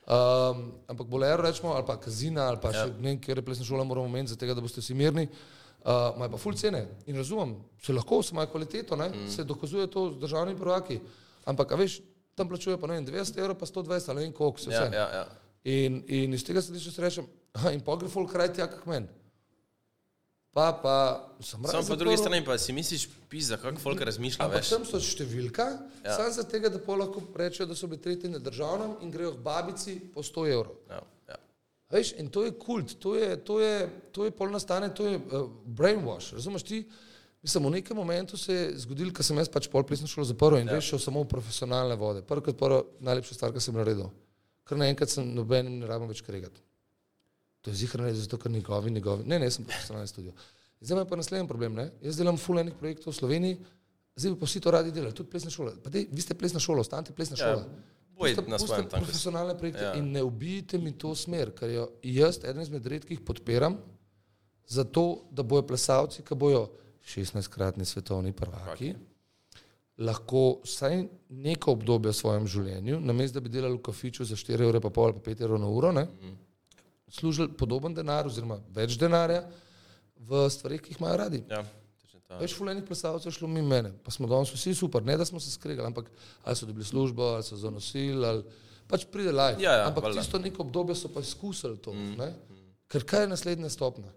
Um, 0.05 0.73
ampak 0.87 1.07
bolero 1.07 1.43
rečemo, 1.43 1.73
ali 1.73 1.85
pa 1.85 1.95
kazina, 1.97 2.49
ali 2.49 2.57
pa 2.61 2.73
ja. 2.73 2.85
še 2.85 2.97
ne 2.99 3.13
vem, 3.13 3.21
kjer 3.21 3.37
je 3.37 3.45
plesna 3.45 3.65
šola, 3.65 3.83
moramo 3.83 4.05
omeniti, 4.05 4.33
zato 4.33 4.53
da 4.53 4.61
boste 4.61 4.81
vsi 4.81 4.93
mirni. 4.93 5.23
Uh, 5.23 5.64
imajo 5.85 6.31
pa 6.31 6.37
ful 6.37 6.55
cene 6.57 6.87
in 7.05 7.17
razumem, 7.17 7.55
se 7.81 7.93
lahko, 7.93 8.23
se 8.23 8.33
imajo 8.33 8.47
kvaliteto, 8.47 8.95
ne? 8.95 9.09
Mm. 9.09 9.29
se 9.31 9.43
dokazuje 9.43 9.87
to 9.87 10.11
z 10.11 10.19
državnimi 10.19 10.59
prvaki. 10.59 10.99
Ampak, 11.45 11.71
veš, 11.77 11.99
tam 12.35 12.49
plačujejo 12.49 12.79
pa 12.81 12.87
ne 12.87 12.93
vem, 12.93 13.05
200 13.05 13.39
evrov, 13.39 13.57
pa 13.59 13.65
120 13.65 14.09
ali 14.09 14.19
ne 14.19 14.25
vem 14.25 14.33
koliko, 14.33 14.59
se 14.59 14.71
ja, 14.71 14.81
vse. 14.81 14.95
ja, 14.95 15.09
ja. 15.13 15.27
In, 15.63 16.03
in 16.07 16.33
iz 16.33 16.43
tega 16.45 16.61
se 16.61 16.73
tiče, 16.73 16.91
se 16.91 17.01
rečem, 17.01 17.27
aha, 17.53 17.71
in 17.71 17.81
pa 17.81 17.95
gre 17.95 18.09
folk 18.09 18.31
kraj 18.31 18.53
tja, 18.53 18.67
kak 18.69 18.85
meni. 18.85 19.07
Pa, 20.55 20.71
pa, 20.83 20.95
sem 21.43 21.63
Samo 21.67 21.83
po 21.87 21.95
drugi 21.99 22.17
strani 22.17 22.45
pa 22.45 22.57
si 22.57 22.73
misliš, 22.73 23.09
pisa, 23.29 23.57
kako 23.57 23.79
folk 23.79 24.01
razmišlja, 24.01 24.45
Ampak 24.45 24.61
veš. 24.63 24.69
tam 24.71 24.85
so 24.87 25.01
številka, 25.03 25.65
ja. 26.05 26.15
samo 26.15 26.31
zato, 26.31 26.49
tega, 26.49 26.69
da 26.71 26.79
pa 26.79 26.95
lahko 26.95 27.23
rečejo, 27.35 27.67
da 27.67 27.75
so 27.75 27.89
bili 27.91 28.01
tretji 28.01 28.31
na 28.31 28.39
državnem 28.39 28.93
in 29.03 29.11
grejo 29.11 29.33
k 29.35 29.43
babici 29.43 29.97
po 30.13 30.23
100 30.23 30.45
evrov. 30.53 30.77
Ja, 30.87 31.01
ja. 31.01 31.14
Veš, 31.93 32.15
in 32.17 32.29
to 32.33 32.43
je 32.45 32.53
kult, 32.57 32.95
to 32.99 33.15
je, 33.15 33.35
to 33.45 33.59
je, 33.61 33.89
to 34.11 34.25
je 34.25 34.31
pol 34.33 34.49
nastane, 34.49 34.89
to 34.93 35.05
je 35.07 35.19
uh, 35.19 35.49
brainwash. 35.65 36.33
Razumeš 36.33 36.63
ti? 36.65 36.79
Mislim, 37.45 37.67
v 37.67 37.75
nekem 37.77 37.97
momentu 37.97 38.37
se 38.37 38.53
je 38.53 38.69
zgodil, 38.81 39.11
ker 39.13 39.25
sem 39.25 39.37
jaz 39.37 39.51
pač 39.53 39.67
pol 39.69 39.83
plesno 39.85 40.09
šolo 40.09 40.25
zaprl 40.25 40.57
in 40.57 40.71
ja. 40.71 40.79
veš, 40.79 40.95
šel 40.95 41.03
samo 41.03 41.21
v 41.21 41.29
profesionalne 41.29 41.93
vode. 41.99 42.23
Prvo 42.25 42.41
kot 42.41 42.57
prvo, 42.57 42.79
najlepša 43.05 43.37
stvar, 43.37 43.53
kar 43.53 43.61
sem 43.61 43.77
naredil. 43.77 44.09
Ker 44.65 44.81
naenkrat 44.81 45.13
sem 45.13 45.29
nobenim 45.35 45.77
ne 45.77 45.89
rabim 45.89 46.09
več 46.09 46.23
kregati. 46.25 46.63
To 47.61 47.69
je 47.69 47.89
naredil, 48.01 48.21
zato 48.21 48.41
ker 48.41 48.51
njegovi, 48.51 48.91
njegovi. 48.91 49.27
Ne, 49.29 49.37
ne, 49.39 49.51
sem 49.53 49.65
profesionalni 49.65 50.09
studio. 50.09 50.33
Zdaj 50.81 50.97
ima 50.97 51.05
pa 51.05 51.15
naslednji 51.15 51.47
problem. 51.47 51.77
Ne? 51.77 51.89
Jaz 52.01 52.17
delam 52.17 52.37
full 52.37 52.59
enih 52.61 52.73
projektov 52.77 53.13
v 53.13 53.17
Sloveniji, 53.17 53.59
zdaj 54.15 54.35
pa 54.39 54.49
vsi 54.49 54.61
to 54.61 54.73
radi 54.73 54.93
delajo, 54.93 55.15
tudi 55.17 55.31
plesna 55.31 55.53
šola. 55.53 55.73
Pa 55.83 55.93
dej, 55.93 56.07
vi 56.11 56.25
ste 56.25 56.37
plesna 56.37 56.61
šola, 56.61 56.81
ostanite 56.85 57.13
plesna 57.13 57.37
Ja, 57.39 57.45
šola. 57.45 57.65
Boj 58.17 58.35
na 58.47 58.59
svojem 58.59 58.83
si. 58.83 58.89
Profesionalne 58.89 59.57
projekte 59.57 59.83
Ja. 59.83 59.93
in 59.93 60.11
ne 60.11 60.23
ubijte 60.23 60.77
mi 60.77 60.91
to 60.91 61.15
smer, 61.15 61.51
ker 61.51 61.69
jo 61.69 61.89
jaz, 62.03 62.39
eden 62.43 62.61
izmed 62.61 62.85
redkih, 62.85 63.19
podpiram, 63.21 63.77
zato 64.67 65.25
da 65.31 65.43
bojo 65.43 65.61
plesalci, 65.61 66.23
ki 66.23 66.35
bojo 66.35 66.69
16-kratni 67.05 67.85
svetovni 67.85 68.31
prvaki, 68.33 68.95
lahko 69.97 70.61
vsaj 70.63 71.05
neko 71.29 71.71
obdobje 71.71 72.11
v 72.11 72.15
svojem 72.15 72.47
življenju, 72.47 72.99
namesto 72.99 73.39
da 73.39 73.43
bi 73.43 73.49
delali 73.49 73.77
v 73.77 73.81
kafiču 73.81 74.25
za 74.25 74.35
4 74.35 74.67
ure, 74.69 74.81
pa 74.81 74.89
pol 74.89 75.05
ali 75.05 75.13
pa 75.13 75.31
5 75.31 75.41
evrov 75.41 75.59
na 75.59 75.67
uro, 75.67 75.91
ne, 75.91 76.07
služili 77.07 77.53
podoben 77.53 77.93
denar 77.93 78.27
oziroma 78.27 78.57
več 78.75 78.97
denarja 78.99 79.45
v 80.17 80.49
stvarih, 80.49 80.81
ki 80.81 80.91
jih 80.91 80.99
imajo 80.99 81.17
radi. 81.17 81.43
ja 81.49 81.63
to. 82.27 82.37
Več 82.41 82.55
fulejnih 82.57 82.85
plesalcev 82.87 83.29
je 83.29 83.37
šlo 83.37 83.47
mimo 83.47 83.69
mene, 83.69 83.91
pa 84.03 84.11
smo 84.11 84.27
danes 84.27 84.53
vsi 84.53 84.73
super, 84.75 85.03
ne 85.05 85.17
da 85.17 85.25
smo 85.25 85.39
se 85.39 85.51
skregali, 85.51 85.87
ampak 85.87 86.09
ali 86.43 86.55
so 86.55 86.65
dobili 86.65 86.85
službo, 86.85 87.23
ali 87.37 87.43
so 87.43 87.57
zanosili, 87.57 88.25
ali 88.25 88.43
pač 88.87 89.05
pride 89.11 89.31
live. 89.31 89.61
Ja, 89.63 89.77
ja, 89.79 89.87
ampak 89.87 90.03
valjda. 90.03 90.21
tisto 90.21 90.39
neko 90.39 90.63
obdobje 90.65 90.95
so 90.95 91.11
pa 91.13 91.21
izkusili 91.21 91.77
to. 91.77 91.93
Mm. 91.93 92.31
Ker 92.87 93.05
kaj 93.05 93.25
je 93.25 93.33
naslednja 93.33 93.69
stopna? 93.69 94.11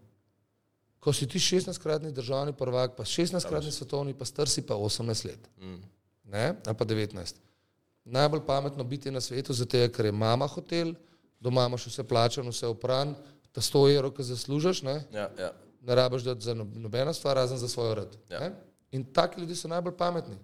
Ko 1.01 1.13
si 1.13 1.29
ti 1.29 1.39
16-kratni 1.39 2.11
državni 2.13 2.53
prvak, 2.53 2.97
pa 2.97 3.05
16-kratni 3.05 3.71
svetovni, 3.73 4.17
pa 4.19 4.25
star 4.25 4.49
si 4.49 4.65
pa 4.67 4.75
18 4.75 5.29
let. 5.29 5.49
Mm. 5.61 5.79
Ne? 6.33 6.47
Ali 6.67 6.77
pa 6.77 6.85
19. 6.85 7.45
Najbolj 8.05 8.41
pametno 8.47 8.85
biti 8.85 9.11
na 9.11 9.21
svetu, 9.21 9.53
zato 9.53 9.85
ker 9.93 10.09
je 10.09 10.13
mama 10.13 10.47
hotel, 10.47 10.95
doma 11.41 11.67
imaš 11.67 11.87
vse 11.87 12.05
plačano, 12.05 12.51
vse 12.51 12.67
opran, 12.67 13.15
ta 13.53 13.61
100 13.61 13.85
evrov, 13.95 14.13
ki 14.17 14.27
zaslužiš, 14.27 14.83
ne? 14.83 14.97
Ja, 15.13 15.29
ja. 15.39 15.53
Ne 15.89 15.95
rabiš 15.95 16.23
dati 16.23 16.45
za 16.45 16.55
no- 16.55 16.69
nobeno 16.75 17.13
stvar, 17.15 17.37
razen 17.37 17.59
za 17.59 17.69
svoj 17.69 17.95
rad. 17.95 18.17
Ja. 18.31 18.43
Ja. 18.43 18.51
In 18.93 19.05
taki 19.13 19.41
ljudje 19.41 19.57
so 19.57 19.69
najbolj 19.69 19.97
pametni. 19.97 20.37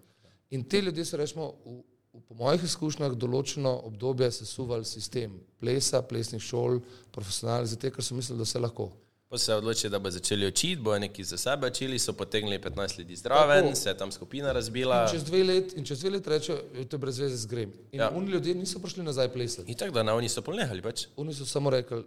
In 0.50 0.64
te 0.64 0.80
ljudje 0.80 1.04
so, 1.04 1.16
rečemo, 1.16 1.52
v, 1.64 1.78
v, 2.12 2.20
po 2.28 2.34
mojih 2.34 2.64
izkušnjah, 2.64 3.12
določeno 3.12 3.72
obdobje 3.88 4.30
sesuvali 4.32 4.84
sistem 4.84 5.40
plesa, 5.60 6.02
plesnih 6.02 6.42
šol, 6.42 6.80
profesionalnih, 7.12 7.68
zato 7.74 7.90
ker 7.90 8.04
so 8.04 8.16
mislili, 8.16 8.38
da 8.38 8.48
vse 8.48 8.62
lahko. 8.62 8.90
Pa 9.28 9.38
se 9.38 9.54
odločili, 9.54 9.90
da 9.90 9.98
bo 9.98 10.10
začeli 10.14 10.46
učiti, 10.46 10.82
bojo 10.82 10.98
neki 11.02 11.24
za 11.24 11.36
sebe 11.40 11.66
učili, 11.66 11.98
so 11.98 12.12
potegnili 12.12 12.58
15 12.62 12.98
ljudi 12.98 13.16
zraven, 13.16 13.64
Tako. 13.64 13.76
se 13.76 13.88
je 13.88 13.96
tam 13.98 14.12
skupina 14.12 14.52
razbila. 14.52 15.02
In 15.02 15.10
čez 15.10 15.24
dve 15.24 15.44
let, 15.44 15.74
čez 15.86 16.00
dve 16.00 16.10
let 16.10 16.26
rečejo, 16.26 16.58
to 16.88 16.96
je 16.96 17.00
brez 17.02 17.18
veze 17.18 17.36
zgrem. 17.36 17.72
In 17.92 18.00
ja. 18.00 18.10
oni 18.14 18.30
ljudje 18.30 18.54
niso 18.54 18.78
prišli 18.78 19.02
nazaj 19.02 19.32
plesati. 19.32 19.72
In 19.72 19.78
tako 19.78 19.98
da 19.98 20.02
na 20.02 20.14
oni 20.14 20.28
so 20.28 20.42
polnehali 20.42 20.82
pač. 20.82 21.08
Oni 21.16 21.34
so 21.34 21.46
samo 21.46 21.70
rekli, 21.70 22.04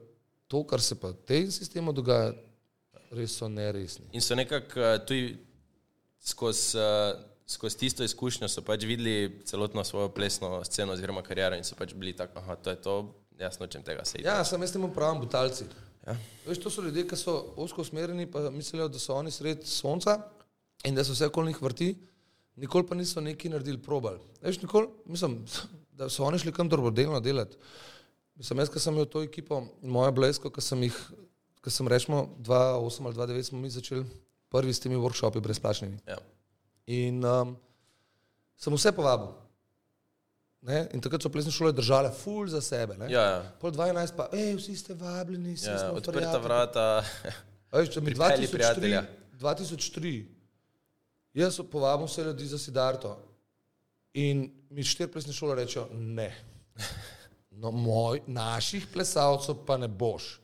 to, 0.47 0.63
kar 0.63 0.81
se 0.81 0.95
pa 0.95 1.11
v 1.11 1.19
tem 1.27 1.51
sistemu 1.51 1.91
dogaja, 1.91 2.31
res 3.12 3.38
so 3.38 3.49
neresni. 3.49 4.05
In 4.12 4.22
so 4.22 4.36
nekako 4.36 4.80
uh, 4.82 4.97
tudi 5.05 5.38
skozi 6.20 6.78
uh, 6.78 7.18
skoz 7.47 7.76
tisto 7.80 8.03
izkušnjo 8.03 8.47
so 8.51 8.62
pač 8.62 8.84
videli 8.84 9.39
celotno 9.45 9.84
svojo 9.84 10.10
plesno 10.10 10.64
sceno 10.66 10.93
oziroma 10.93 11.22
kariero 11.24 11.55
in 11.55 11.64
so 11.64 11.76
pač 11.80 11.93
bili 11.93 12.14
tako, 12.14 12.39
aha, 12.39 12.55
to 12.55 12.70
je 12.70 12.82
to, 12.82 12.95
jaz 13.39 13.60
nočem 13.60 13.84
tega 13.84 14.03
sejti. 14.05 14.26
Ja, 14.28 14.43
sem 14.45 14.62
jaz 14.62 14.74
temu 14.76 14.89
pravim 14.93 15.22
butalci. 15.24 15.68
Ja. 16.08 16.16
Veš, 16.45 16.60
to 16.64 16.72
so 16.72 16.84
ljudje, 16.84 17.05
ki 17.08 17.20
so 17.20 17.38
osko 17.55 17.82
usmerjeni, 17.82 18.28
pa 18.32 18.49
mislijo, 18.51 18.88
da 18.91 18.99
so 18.99 19.16
oni 19.16 19.32
sred 19.32 19.64
sonca 19.68 20.18
in 20.84 20.95
da 20.95 21.03
se 21.03 21.16
vse 21.16 21.32
okoli 21.32 21.53
njih 21.53 21.62
vrti, 21.62 21.89
nikoli 22.55 22.88
pa 22.88 22.95
niso 22.95 23.22
neki 23.22 23.49
naredili 23.49 23.80
probal. 23.84 24.20
Veš, 24.41 24.62
nikoli, 24.62 24.91
mislim, 25.05 25.39
da 25.91 26.10
so 26.10 26.28
oni 26.28 26.39
šli 26.39 26.51
kam 26.51 26.70
dobrodelno 26.70 27.20
delati. 27.24 27.58
Mislim, 28.36 28.60
jaz, 28.60 28.70
ki 28.70 28.80
sem 28.80 28.93
imel 28.93 29.08
to 29.08 29.24
ekipo, 29.24 29.64
moja 29.82 30.12
blesko, 30.12 30.51
ki 30.51 30.62
sem 30.62 30.84
jih, 30.84 30.99
ki 31.68 31.74
sem 31.76 31.88
rečemo 31.88 32.24
2008 32.39 33.05
ali 33.05 33.15
2009 33.15 33.43
smo 33.43 33.59
mi 33.59 33.70
začeli 33.70 34.05
prvi 34.49 34.74
s 34.74 34.80
temi 34.80 34.95
workshopi 34.95 35.41
brezplačnimi. 35.43 35.99
Ja. 36.07 36.15
In 36.88 37.20
um, 37.26 37.57
sem 38.55 38.74
vse 38.74 38.93
povabil. 38.95 39.34
Ne? 40.63 40.88
In 40.95 41.03
takrat 41.03 41.22
so 41.22 41.30
plesne 41.30 41.51
šole 41.51 41.74
držale 41.76 42.11
ful 42.15 42.47
za 42.47 42.61
sebe. 42.63 42.95
Ne? 42.97 43.11
Ja, 43.11 43.22
ja. 43.22 43.41
Pol 43.59 43.76
12 43.76 44.15
pa, 44.15 44.30
hej, 44.32 44.55
vsi 44.55 44.76
ste 44.80 44.95
vabljeni, 44.95 45.53
vsi 45.59 45.68
Ja, 45.68 45.78
smo 45.80 45.99
odprta 45.99 46.15
prijatelji." 46.15 46.43
vrata. 46.43 46.86
Veš, 47.76 47.91
če 47.93 48.01
mi 48.01 48.15
Pripelji 48.15 48.47
2003, 48.47 48.51
prijatelja. 48.51 49.03
2003, 49.39 50.26
jaz 51.34 51.59
povabil 51.72 52.07
vse 52.07 52.24
ljudi 52.24 52.47
za 52.47 52.57
Sidarto 52.57 53.18
in 54.13 54.47
mi 54.70 54.84
štiri 54.84 55.11
plesne 55.11 55.36
šole 55.36 55.55
rečejo, 55.55 55.89
ne. 55.91 56.32
No, 57.57 57.72
moj, 57.74 58.20
naših 58.30 58.84
plesalcev 58.93 59.63
pa 59.65 59.80
ne 59.82 59.88
boš. 59.89 60.38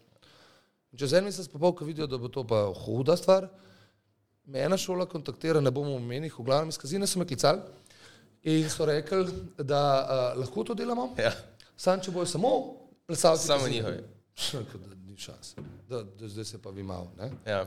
Čez 0.98 1.14
en 1.14 1.24
mesec 1.26 1.48
pa 1.50 1.60
pol, 1.60 1.74
ko 1.76 1.86
vidijo, 1.86 2.08
da 2.08 2.18
bo 2.18 2.30
to 2.30 2.44
pa 2.48 2.66
huda 2.86 3.16
stvar, 3.18 3.48
me 4.46 4.60
ena 4.62 4.78
šola 4.78 5.06
kontaktira, 5.10 5.62
ne 5.62 5.72
bomo 5.72 5.96
omenili, 5.96 6.30
v 6.38 6.44
glavnem 6.46 6.70
iz 6.70 6.78
kazine 6.78 7.08
so 7.08 7.20
me 7.20 7.26
klicali 7.26 7.62
in 8.44 8.70
so 8.70 8.86
rekli, 8.86 9.24
da 9.58 9.80
uh, 10.04 10.40
lahko 10.40 10.64
to 10.64 10.74
delamo, 10.74 11.14
Ja. 11.18 11.32
sam 11.78 12.02
če 12.02 12.12
bojo 12.12 12.26
samo 12.26 12.50
plesalci. 13.08 13.48
Samo 13.48 13.64
Kazine." 13.64 13.76
njihovi. 13.78 14.04
Rekel, 14.54 14.80
da 14.80 14.96
ni 14.96 15.18
šans, 15.18 15.56
da, 15.90 16.04
da 16.04 16.28
zdaj 16.28 16.46
se 16.46 16.62
pa 16.62 16.70
vi 16.70 16.84
malo. 16.84 17.12
Ne? 17.18 17.32
Ja. 17.46 17.66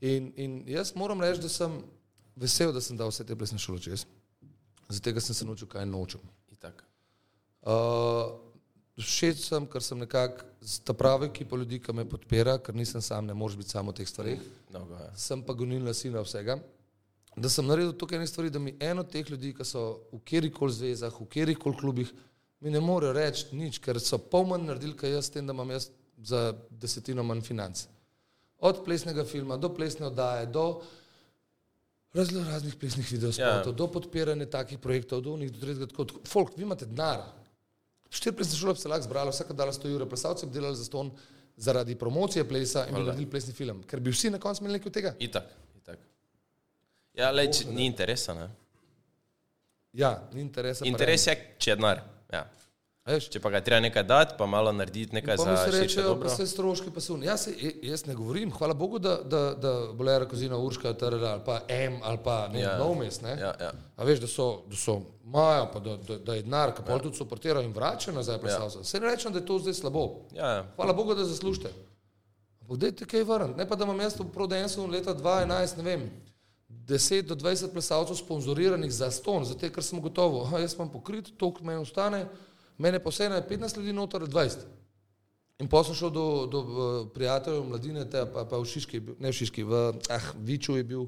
In, 0.00 0.32
in 0.36 0.62
jaz 0.66 0.94
moram 0.94 1.20
reči, 1.20 1.40
da 1.42 1.48
sem 1.48 1.82
vesel, 2.36 2.72
da 2.72 2.80
sem 2.80 2.96
dal 2.96 3.08
vse 3.10 3.24
te 3.26 3.36
plesne 3.36 3.58
šole 3.58 3.80
čez. 3.80 4.06
Zato 4.88 5.20
sem 5.20 5.34
se 5.34 5.44
naučil, 5.44 5.68
kaj 5.68 5.86
nočem. 5.86 6.20
Uh, 7.62 8.51
Všeč 9.00 9.38
sem, 9.48 9.64
ker 9.66 9.80
sem 9.80 9.98
nekako 9.98 10.44
z 10.60 10.82
ta 10.84 10.92
prava 10.92 11.24
ekipa 11.26 11.56
ljudi, 11.56 11.78
ki 11.80 11.94
me 11.96 12.04
podpira, 12.04 12.58
ker 12.60 12.74
nisem 12.76 13.00
sam, 13.00 13.24
ne 13.26 13.34
moreš 13.34 13.56
biti 13.56 13.72
samo 13.72 13.90
v 13.92 13.96
teh 14.02 14.08
stvareh. 14.08 14.42
Mnogo, 14.70 14.98
ja. 15.00 15.08
Sem 15.16 15.40
pa 15.42 15.56
gonilna 15.56 15.94
sina 15.96 16.20
vsega. 16.20 16.58
Da 17.36 17.48
sem 17.48 17.64
naredil 17.64 17.94
tukaj 17.96 18.18
ene 18.20 18.26
stvari, 18.28 18.50
da 18.52 18.60
mi 18.60 18.74
eno 18.80 19.00
od 19.00 19.08
teh 19.08 19.24
ljudi, 19.30 19.54
ki 19.56 19.64
so 19.64 20.04
v 20.12 20.20
kjerkoli 20.28 20.72
zvezah, 20.76 21.16
v 21.16 21.28
kjerkoli 21.32 21.78
klubih, 21.80 22.12
mi 22.60 22.70
ne 22.70 22.80
morejo 22.84 23.16
reči 23.16 23.56
nič, 23.56 23.80
ker 23.80 23.96
so 24.00 24.18
pol 24.20 24.44
manj 24.52 24.68
naredili, 24.68 24.92
kaj 25.00 25.16
jaz, 25.16 25.30
tem, 25.32 25.46
da 25.48 25.56
imam 25.56 25.72
jaz 25.72 25.88
za 26.22 26.52
desetino 26.70 27.24
manj 27.24 27.40
financ. 27.48 27.86
Od 28.60 28.84
plesnega 28.84 29.24
filma 29.24 29.56
do 29.56 29.72
plesne 29.74 30.06
oddaje, 30.06 30.46
do 30.52 30.82
razno 32.14 32.44
raznih 32.44 32.76
plesnih 32.76 33.08
videospotov, 33.08 33.72
Ja. 33.72 33.78
do 33.80 33.86
podpiranja 33.88 34.46
takih 34.46 34.78
projektov, 34.78 35.24
do 35.24 35.32
unih, 35.32 35.50
do 35.50 35.58
tretjega, 35.64 35.88
tako. 35.88 36.20
Folk, 36.28 36.52
vi 36.56 36.62
imate 36.68 36.86
denar. 36.86 37.24
Štiri 38.12 38.36
plesne 38.36 38.58
šole 38.58 38.76
bi 38.76 38.80
se 38.80 38.90
lahko 38.92 39.06
zbralo, 39.06 39.32
vsaka 39.32 39.54
dala 39.56 39.72
100 39.72 39.94
ur, 39.96 40.04
plesalci 40.08 40.46
bi 40.46 40.52
delali 40.58 40.76
za 40.76 40.84
ston 40.84 41.10
zaradi 41.56 41.96
promocije 41.98 42.44
plesa 42.48 42.86
in 42.88 42.94
bi 42.94 43.04
naredili 43.04 43.30
plesni 43.30 43.54
film, 43.56 43.82
ker 43.88 44.00
bi 44.00 44.12
vsi 44.12 44.30
na 44.30 44.40
koncu 44.40 44.64
imeli 44.64 44.78
nekaj 44.78 44.90
od 44.90 44.94
tega. 44.94 45.14
Itak. 45.18 45.48
Itak. 45.76 45.98
Ja, 47.14 47.30
le, 47.30 47.46
če, 47.52 47.68
ni 47.70 47.86
interesa. 47.86 48.34
Ne? 48.34 48.48
Ja, 49.92 50.14
ni 50.32 50.40
interesa. 50.40 50.84
Interes 50.88 51.26
je, 51.26 51.36
če 51.58 51.70
je 51.70 51.76
denar. 51.76 52.04
Ja. 52.32 52.46
Veš, 53.02 53.24
Če 53.34 53.40
pa 53.42 53.50
ga 53.50 53.58
treba 53.66 53.80
nekaj 53.82 54.04
dati, 54.06 54.34
pa 54.38 54.46
malo 54.46 54.70
narediti 54.72 55.16
nekaj 55.16 55.36
Pa 55.36 55.42
za 55.42 55.78
mi 55.80 55.88
se 55.88 56.02
dobro. 56.02 56.28
pa 56.28 56.34
se 56.36 56.46
stroški 56.46 56.90
pa 56.94 57.00
so. 57.02 57.16
Jaz, 57.22 57.48
se, 57.48 57.54
jaz 57.82 58.04
ne 58.06 58.14
govorim, 58.14 58.52
hvala 58.54 58.74
Bogu, 58.78 59.00
da, 59.02 59.16
da, 59.24 59.40
da 59.58 59.72
Bolera 59.92 60.28
Kozina 60.30 60.58
Urška, 60.58 60.92
TRR 60.94 61.24
ali 61.24 61.42
pa 61.46 61.60
M 61.68 61.98
ali 62.02 62.18
pa 62.24 62.48
ne, 62.48 62.60
Ja. 62.60 62.70
ja. 62.70 62.78
Novmes, 62.78 63.20
ne. 63.20 63.30
Ja, 63.30 63.54
ja. 63.60 63.72
A 63.96 64.04
veš, 64.06 64.20
da 64.22 64.26
so, 64.30 64.62
da 64.70 64.76
so 64.76 65.00
majo, 65.24 65.66
pa 65.72 65.80
da, 65.80 65.96
da, 65.96 66.18
da 66.18 66.34
je 66.38 66.44
denar, 66.46 66.76
ki 66.76 66.86
pa 66.86 66.92
ja. 66.92 66.98
tudi 67.02 67.18
suportirajo 67.18 67.66
in 67.66 67.72
vračajo 67.74 68.14
nazaj 68.14 68.38
plesalce. 68.40 68.78
Ja. 68.78 68.84
Se 68.84 69.00
ne 69.00 69.10
rečem, 69.10 69.32
da 69.32 69.42
je 69.42 69.46
to 69.50 69.58
zdaj 69.58 69.74
slabo. 69.74 70.04
Ja, 70.36 70.52
ja. 70.60 70.62
Hvala 70.76 70.92
Bogu, 70.92 71.14
da 71.18 71.24
zaslužite. 71.24 71.74
Ampak 72.62 72.78
dajte 72.86 73.04
kaj 73.10 73.24
vrniti. 73.26 73.58
Ne 73.58 73.66
pa, 73.68 73.76
da 73.76 73.84
imam 73.84 74.00
jaz 74.00 74.14
v 74.20 74.28
Prodensu 74.30 74.86
leta 74.86 75.14
2011, 75.14 75.76
ne 75.76 75.82
vem, 75.82 76.06
10 76.86 77.26
do 77.26 77.34
20 77.34 77.74
plesalcev 77.74 78.16
sponzoriranih 78.16 78.92
za 78.92 79.10
ston, 79.10 79.44
zato 79.44 79.68
ker 79.74 79.82
sem 79.82 80.00
gotovo, 80.00 80.46
aha, 80.46 80.62
jaz 80.62 80.78
imam 80.78 80.88
pokrit, 80.92 81.34
toliko 81.36 81.64
meni 81.64 81.82
ostane, 81.82 82.26
mene 82.82 82.98
pa 82.98 83.10
vseeno 83.10 83.36
je 83.36 83.44
15 83.44 83.78
ljudi 83.78 83.92
noter, 83.94 84.22
20. 84.22 84.66
In 85.58 85.68
pa 85.68 85.82
sem 85.84 85.94
šel 85.94 86.10
do, 86.10 86.22
do 86.46 86.60
eh, 86.60 86.70
prijateljev 87.14 87.64
mladine, 87.64 88.02
te, 88.06 88.24
pa, 88.26 88.42
pa 88.44 88.58
v 88.58 88.66
Šiški, 88.66 89.00
ne 89.18 89.30
v 89.30 89.34
Šiški, 89.34 89.62
v 89.64 89.82
ah, 90.10 90.24
Viču 90.40 90.74
je 90.74 90.84
bil 90.84 91.04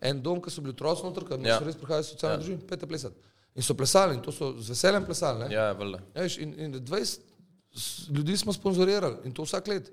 en 0.00 0.20
dom, 0.20 0.38
ki 0.38 0.50
so 0.50 0.62
bili 0.62 0.72
otroci 0.72 1.02
noter, 1.02 1.24
ker 1.24 1.40
Ja. 1.42 1.58
res 1.58 1.74
prihajali 1.74 2.04
iz 2.04 2.12
socialne 2.12 2.34
Ja. 2.34 2.38
družine, 2.38 2.60
pete 2.62 2.86
plesati. 2.86 3.16
In 3.54 3.62
so 3.62 3.74
plesali 3.74 4.14
in 4.14 4.22
to 4.22 4.30
so 4.30 4.52
z 4.54 4.68
veseljem 4.68 5.04
plesali. 5.04 5.40
Ne? 5.40 5.48
Ja, 5.50 5.72
valjda. 5.72 5.98
Ja, 6.14 6.26
in, 6.38 6.52
in 6.60 6.74
20 6.76 7.18
s- 7.74 8.06
ljudi 8.08 8.36
smo 8.36 8.52
sponzorirali 8.52 9.24
in 9.24 9.32
to 9.32 9.42
vsak 9.42 9.66
let. 9.66 9.90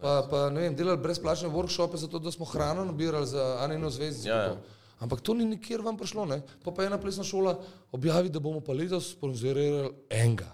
Pa, 0.00 0.24
pa 0.24 0.48
ne 0.48 0.62
vem, 0.62 0.74
delali 0.74 0.96
brezplačne 0.98 1.48
workshope, 1.50 1.98
zato 1.98 2.18
da 2.18 2.32
smo 2.32 2.46
hrano 2.46 2.84
nabirali 2.84 3.26
za 3.26 3.58
Anino 3.60 3.90
zvezdico. 3.90 4.28
Ja, 4.28 4.42
ja. 4.44 4.56
Ampak 5.00 5.20
to 5.24 5.34
ni 5.34 5.44
nikjer 5.48 5.80
vam 5.80 5.96
prišlo. 5.96 6.26
Ne? 6.28 6.42
Pa 6.64 6.72
pa 6.76 6.84
ena 6.84 7.00
plesna 7.00 7.24
šola 7.24 7.56
objavi, 7.92 8.28
da 8.28 8.40
bomo 8.40 8.60
pa 8.60 8.76
letos 8.76 9.14
sponzorirali 9.14 9.94
enega. 10.10 10.50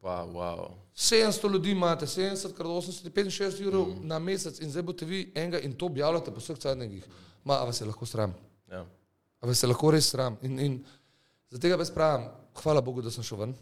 Pa, 0.00 0.22
wow. 0.24 0.76
700 0.94 1.52
ljudi 1.52 1.70
imate, 1.70 2.06
70 2.06 2.52
krat 2.54 2.66
80, 2.66 3.10
65 3.10 3.66
ur 3.66 3.74
mm. 3.74 4.06
na 4.06 4.18
mesec 4.18 4.60
in 4.60 4.70
zdaj 4.70 4.82
boste 4.82 5.06
vi 5.06 5.32
enega 5.34 5.60
in 5.60 5.72
to 5.72 5.86
objavljate 5.86 6.34
po 6.34 6.40
vseh 6.40 6.58
cajtnikih. 6.58 7.06
Ma, 7.44 7.60
a 7.62 7.64
vas 7.64 7.80
je 7.80 7.86
lahko 7.86 8.06
sram. 8.06 8.34
Ja. 8.70 8.84
A 9.40 9.46
vas 9.46 9.62
je 9.62 9.68
lahko 9.68 9.90
res 9.90 10.10
sram. 10.10 10.36
In, 10.42 10.58
in 10.58 10.78
zaradi 11.50 11.62
tega 11.62 11.76
brez 11.80 11.90
pravim, 11.94 12.28
hvala 12.62 12.82
Bogu, 12.84 13.02
da 13.02 13.10
sem 13.10 13.24
šel 13.24 13.40
ven, 13.42 13.54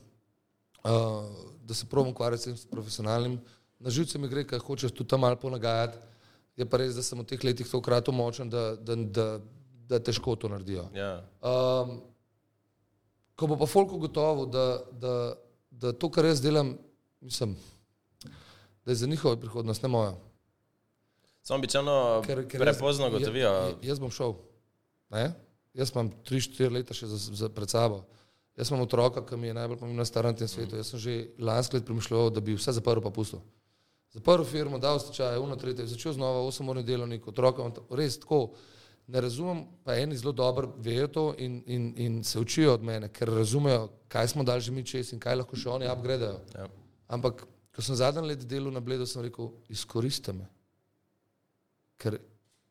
uh, 0.83 1.29
da 1.63 1.75
se 1.75 1.87
provam 1.87 2.11
ukvarjati 2.13 2.57
s 2.57 2.67
profesionalnim. 2.67 3.39
Na 3.79 3.91
živce 3.91 4.19
mi 4.19 4.29
gre, 4.29 4.45
ker 4.49 4.61
hočeš 4.61 4.93
tudi 4.97 5.11
tam 5.11 5.21
malo 5.21 5.37
ponagajati. 5.37 5.99
Je 6.57 6.65
pa 6.65 6.81
res, 6.81 6.97
da 6.97 7.05
sem 7.05 7.21
v 7.21 7.27
teh 7.29 7.45
letih 7.45 7.69
toliko 7.69 8.13
močen, 8.13 8.51
da, 8.51 8.75
da, 8.77 8.97
da, 8.97 9.27
da 9.89 9.99
težko 9.99 10.37
to 10.37 10.49
naredijo. 10.49 10.89
Ja. 10.95 11.23
Um, 11.41 12.01
ko 13.37 13.47
bo 13.47 13.57
pa 13.57 13.67
folk 13.67 13.93
ugotovil, 13.93 14.47
da, 14.47 14.67
da, 14.93 15.15
da 15.71 15.93
to, 15.93 16.11
kar 16.11 16.25
jaz 16.25 16.41
delam, 16.43 16.75
mislim, 17.21 17.57
da 18.85 18.93
je 18.93 19.01
za 19.03 19.07
njihovo 19.07 19.37
prihodnost, 19.37 19.83
ne 19.83 19.89
moja. 19.89 20.15
Samo 21.43 21.59
običajno 21.59 22.23
prepozno 22.51 23.07
jaz, 23.07 23.13
gotovijo. 23.13 23.49
ja- 23.49 23.73
jaz 23.83 23.99
bom 23.99 24.11
šel. 24.11 24.35
Ne? 25.11 25.33
Jaz 25.75 25.93
imam 25.95 26.11
3-4 26.25 26.73
leta 26.73 26.95
še 26.95 27.07
za, 27.07 27.17
za 27.17 27.49
pred 27.49 27.71
sabo. 27.71 28.03
Jaz 28.57 28.71
imam 28.71 28.81
otroka, 28.83 29.21
ki 29.21 29.37
mi 29.37 29.47
je 29.47 29.55
najbolj 29.55 29.79
pomembna 29.79 30.05
stvar 30.05 30.25
na 30.25 30.33
tem 30.33 30.49
svetu. 30.49 30.77
Jaz 30.77 30.91
sem 30.91 30.99
že 30.99 31.15
lansko 31.39 31.77
let 31.77 31.85
premišljal, 31.85 32.31
da 32.31 32.41
bi 32.41 32.57
vse 32.57 32.73
zaprl 32.73 33.01
pa 33.01 33.11
pustil. 33.11 33.43
Zaprl 34.11 34.45
firmo, 34.45 34.79
dal 34.79 34.99
stečaj, 34.99 35.37
uno 35.39 35.57
tretje, 35.57 35.87
začel 35.87 36.13
znova 36.13 36.41
8-urni 36.41 36.83
delovnik, 36.83 37.27
otroka, 37.29 37.69
res 37.91 38.17
tako. 38.19 38.55
Ne 39.07 39.21
razumem, 39.21 39.65
pa 39.85 39.95
eni 39.95 40.17
zelo 40.19 40.33
dobro 40.33 40.73
vejo 40.83 41.07
to 41.09 41.25
in, 41.39 41.61
in, 41.67 41.93
in 41.97 42.25
se 42.25 42.41
učijo 42.41 42.73
od 42.75 42.83
mene, 42.83 43.09
ker 43.09 43.29
razumejo, 43.31 43.89
kaj 44.09 44.29
smo 44.29 44.45
dali 44.45 44.61
že 44.61 44.73
mi 44.73 44.83
čez 44.85 45.13
in 45.15 45.21
kaj 45.23 45.37
lahko 45.39 45.57
še 45.57 45.69
oni 45.71 45.87
upgradejo. 45.87 46.41
Ja. 46.55 46.67
Ampak, 47.09 47.45
ko 47.71 47.83
sem 47.83 47.95
zadnji 47.95 48.25
let 48.27 48.43
delal 48.51 48.73
na 48.75 48.81
bledu, 48.83 49.07
sem 49.07 49.23
rekel, 49.23 49.53
izkoristite 49.71 50.33
me. 50.35 50.49
Ker 52.03 52.19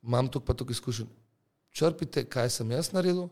imam 0.03 0.27
tukaj 0.27 0.45
pa 0.45 0.53
tukaj 0.53 0.75
izkušen. 0.75 1.07
Črpite, 1.71 2.25
kaj 2.27 2.49
sem 2.49 2.71
jaz 2.71 2.91
naredil, 2.91 3.29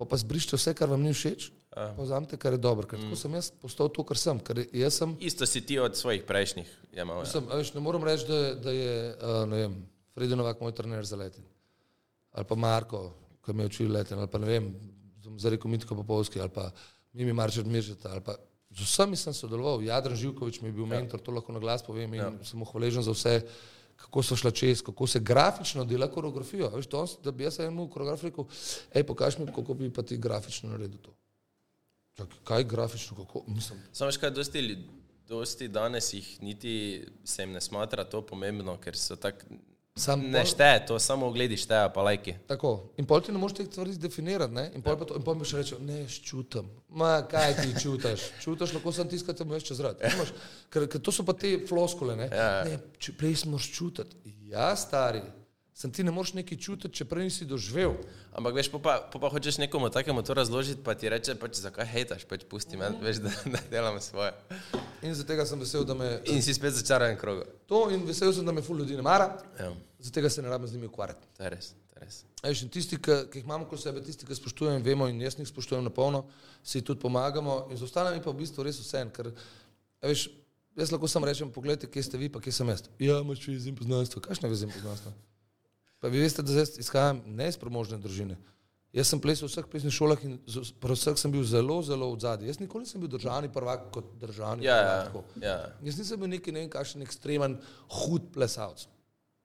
pa 0.00 0.08
pa 0.08 0.16
zbrišite 0.16 0.56
vse, 0.56 0.74
kar 0.74 0.88
vam 0.88 1.02
ni 1.04 1.12
všeč, 1.12 1.50
Ja. 1.70 1.92
pa 1.94 2.02
vzamete, 2.02 2.34
kar 2.34 2.50
je 2.52 2.58
dobro. 2.58 2.82
Ker 2.82 2.98
tako 2.98 3.14
sem 3.14 3.34
jaz 3.38 3.52
postal 3.62 3.86
to, 3.94 4.02
kar 4.02 4.18
sem. 4.18 4.40
Ker 4.42 4.58
sem, 4.90 5.12
Isto 5.22 5.46
si 5.46 5.60
ti 5.62 5.76
od 5.78 5.94
svojih 5.94 6.24
prejšnjih 6.26 6.66
jemal. 6.96 7.20
Ja. 7.22 7.30
sem 7.30 7.46
veš, 7.46 7.70
ne 7.76 7.80
morem 7.84 8.02
reči, 8.02 8.26
da, 8.26 8.54
da 8.58 8.72
je, 8.74 8.94
uh, 9.14 9.44
ne 9.46 9.56
vem, 9.56 9.76
Fredi 10.16 10.34
Novak 10.34 10.58
moj 10.60 10.74
trener 10.74 11.06
za 11.06 11.14
leten. 11.20 11.44
Ali 12.32 12.46
pa 12.46 12.54
Marko, 12.54 13.10
ki 13.44 13.52
me 13.52 13.62
je 13.62 13.72
učil 13.72 13.92
leten, 13.92 14.18
ali 14.18 14.28
pa 14.30 14.38
ne 14.38 14.46
vem, 14.46 14.70
za 15.36 15.50
reko 15.50 15.68
Mitko 15.68 15.94
Popovski, 15.94 16.40
ali 16.40 16.50
pa 16.50 16.70
Mimi 17.12 17.32
Maržet 17.32 17.66
Miržeta, 17.66 18.12
ali 18.12 18.20
pa 18.20 18.36
z 18.70 18.84
vsemi 18.86 19.16
sem 19.16 19.34
sodeloval. 19.34 19.82
Jadran 19.82 20.16
Živkovič 20.16 20.60
mi 20.60 20.68
je 20.68 20.72
bil 20.72 20.86
mentor, 20.86 21.20
to 21.20 21.32
lahko 21.34 21.52
na 21.52 21.58
glas 21.58 21.82
povem 21.82 22.14
in 22.14 22.20
ja. 22.20 22.30
sem 22.44 22.58
mu 22.58 22.64
hvaležen 22.64 23.02
za 23.02 23.10
vse, 23.10 23.40
kako 23.96 24.22
so 24.22 24.36
šla 24.36 24.50
čez, 24.50 24.82
kako 24.82 25.06
se 25.06 25.20
grafično 25.20 25.84
dela 25.84 26.06
koreografijo. 26.08 26.70
Veš, 26.76 26.86
to, 26.86 27.02
da 27.24 27.30
bi 27.30 27.44
jaz 27.44 27.58
enemu 27.60 27.88
koreografu 27.90 28.30
rekel, 28.30 28.46
hej, 28.94 29.02
pokaž 29.04 29.38
mi, 29.38 29.46
kako 29.50 29.74
bi 29.74 29.90
pa 29.92 30.02
ti 30.02 30.16
grafično 30.16 30.70
naredil 30.70 31.02
to. 31.02 31.12
Čak, 32.16 32.28
kaj 32.44 32.64
grafično, 32.64 33.16
kako, 33.16 33.42
mislim, 33.46 33.82
Samo 33.92 34.08
veš 34.08 34.16
kaj, 34.16 34.30
dosti, 34.30 34.58
ljud- 34.58 34.86
dosti 35.28 35.68
danes 35.68 36.12
jih 36.14 36.42
niti 36.42 37.06
se 37.24 37.42
jim 37.42 37.52
ne 37.52 37.60
smatra 37.60 38.04
to 38.04 38.22
pomembno, 38.22 38.76
ker 38.78 38.96
so 38.96 39.16
tako. 39.16 39.46
Sam 39.96 40.20
Ne 40.20 40.38
pol- 40.40 40.46
šteje, 40.48 40.86
to 40.86 40.98
samo 40.98 41.26
ogledi 41.26 41.56
šteje, 41.56 41.90
pa 41.94 42.02
lajki. 42.02 42.34
Tako. 42.46 42.92
In 42.96 43.06
pol 43.06 43.20
ti 43.20 43.32
ne 43.32 43.38
moreš 43.38 43.56
teh 43.58 43.66
stvari 43.66 43.96
definirati, 43.98 44.54
ne? 44.54 44.70
In 44.74 44.82
pol, 44.82 44.96
pa 44.96 45.04
to, 45.04 45.16
in 45.18 45.24
pol 45.26 45.34
mi 45.34 45.44
še 45.44 45.60
reče, 45.60 45.78
ne, 45.82 46.04
čutim. 46.06 46.70
Ma, 46.88 47.26
kaj 47.28 47.56
ti 47.58 47.74
čutiš? 47.82 48.28
Čutiš, 48.44 48.72
lahko 48.78 48.92
sem 48.94 49.10
tiskati, 49.10 49.38
te 49.38 49.44
moš 49.44 49.66
čez 49.66 49.82
rad. 49.84 49.98
Imaš, 50.00 50.30
ker, 50.70 50.86
ker 50.88 51.02
to 51.02 51.12
so 51.12 51.26
pa 51.26 51.34
te 51.34 51.56
floskule, 51.68 52.16
ne? 52.16 52.30
Ja. 52.30 52.64
Ne, 52.64 52.78
prej 53.18 53.42
moraš 53.50 53.66
čutiti. 53.74 54.16
Ja, 54.50 54.70
stari, 54.78 55.20
sem 55.80 55.92
ti 55.96 56.04
ne 56.04 56.12
moreš 56.12 56.34
nekaj 56.36 56.58
čutiti, 56.60 56.92
če 57.00 57.06
prej 57.08 57.30
nisi 57.30 57.46
doživel. 57.48 57.94
Ampak 58.36 58.58
veš, 58.58 58.68
pa, 58.74 58.98
po 59.08 59.20
pa 59.22 59.30
hočeš 59.32 59.56
nekomu 59.62 59.88
takemu 59.90 60.20
to 60.22 60.36
razložiti, 60.36 60.82
pa 60.84 60.92
ti 60.94 61.08
reče, 61.08 61.38
pač, 61.40 61.56
zakaj 61.62 61.88
hejtaš, 61.88 62.26
pač 62.28 62.44
pusti 62.50 62.76
me, 62.76 62.90
veš, 63.00 63.22
da, 63.24 63.32
da 63.54 63.62
delam 63.72 63.96
svoje. 64.04 64.34
In 65.00 65.14
zaradi 65.16 65.30
tega 65.32 65.46
sem 65.48 65.62
vesel, 65.62 65.86
da 65.88 65.96
me 65.96 66.10
In 66.28 66.42
si 66.44 66.52
spet 66.52 66.76
začaran 66.76 67.16
krog. 67.16 67.46
to 67.66 67.86
in 67.94 68.04
vesel 68.04 68.34
sem, 68.36 68.44
da 68.44 68.52
me 68.52 68.60
ful 68.62 68.76
ljudi 68.82 68.98
ne 69.00 69.06
mara, 69.06 69.30
Ja, 69.56 69.70
zaradi 69.98 70.16
tega 70.18 70.30
se 70.30 70.44
ne 70.44 70.52
rabim 70.52 70.68
z 70.68 70.76
njimi 70.76 70.90
ukvarjati. 70.92 71.26
to 71.36 71.42
je 71.48 71.50
res, 71.50 71.70
je 71.96 72.04
res. 72.04 72.20
Eš, 72.44 72.66
tisti, 72.68 73.00
ki, 73.00 73.16
ki 73.32 73.40
jih 73.40 73.48
imamo 73.48 73.64
kot 73.64 73.80
sebe, 73.80 74.04
tisti, 74.04 74.28
ki 74.28 74.36
spoštujemo 74.36 74.76
in 74.76 74.84
vemo, 74.84 75.08
in 75.08 75.20
jaz 75.24 75.38
jih 75.40 75.48
spoštujem 75.48 75.84
na 75.84 75.90
polno, 75.90 76.26
si 76.64 76.84
tudi 76.84 77.00
pomagamo, 77.00 77.66
in 77.72 77.80
z 77.80 77.88
ostalimi 77.88 78.20
pa 78.20 78.30
v 78.30 78.40
bistvu 78.44 78.68
res 78.68 78.76
vse. 78.84 79.06
Ker, 79.16 79.32
a 80.04 80.12
veš, 80.12 80.28
jaz 80.76 80.92
lahko 80.92 81.08
samo 81.08 81.24
rečem, 81.28 81.48
pogledajte, 81.52 81.88
kje 81.88 82.02
ste 82.04 82.20
vi, 82.20 82.28
pa 82.28 82.40
kje 82.40 82.52
sem 82.52 82.68
jaz. 82.68 82.84
Ja, 83.00 83.20
imaš 83.24 83.48
in 83.48 83.76
poznanstvo. 83.76 84.20
Kakšne 84.24 84.48
vezi 84.52 84.68
in 84.68 84.72
poznanstvo? 84.76 85.12
Pa 86.00 86.08
vi 86.08 86.22
veste, 86.22 86.42
da 86.42 86.52
zdaj 86.52 86.80
izhajam 86.80 87.20
ne 87.26 87.48
iz 87.48 87.58
premožne 87.60 87.98
družine. 88.00 88.38
Jaz 88.92 89.06
sem 89.12 89.20
plesal 89.22 89.46
v 89.46 89.52
vseh 89.52 89.66
plesnih 89.70 89.94
šolah 89.94 90.22
in 90.26 90.38
pri 90.82 90.94
vseh 90.96 91.18
sem 91.20 91.30
bil 91.30 91.44
zelo, 91.46 91.76
zelo 91.86 92.08
v 92.10 92.18
zadnji. 92.24 92.48
Jaz 92.50 92.58
nikoli 92.58 92.82
nisem 92.82 92.98
bil 93.02 93.10
državni 93.12 93.50
prvak 93.52 93.84
kot 93.94 94.08
državni 94.18 94.66
Ja, 94.66 95.06
prvak. 95.12 95.36
ja, 95.38 95.52
ja. 95.54 95.68
Jaz 95.86 96.00
nisem 96.00 96.18
bil 96.18 96.32
neki 96.32 96.50
ne 96.50 96.64
vem 96.64 96.72
kakšen 96.72 97.04
ekstremen 97.06 97.54
hud 98.00 98.32
plesalec. 98.34 98.88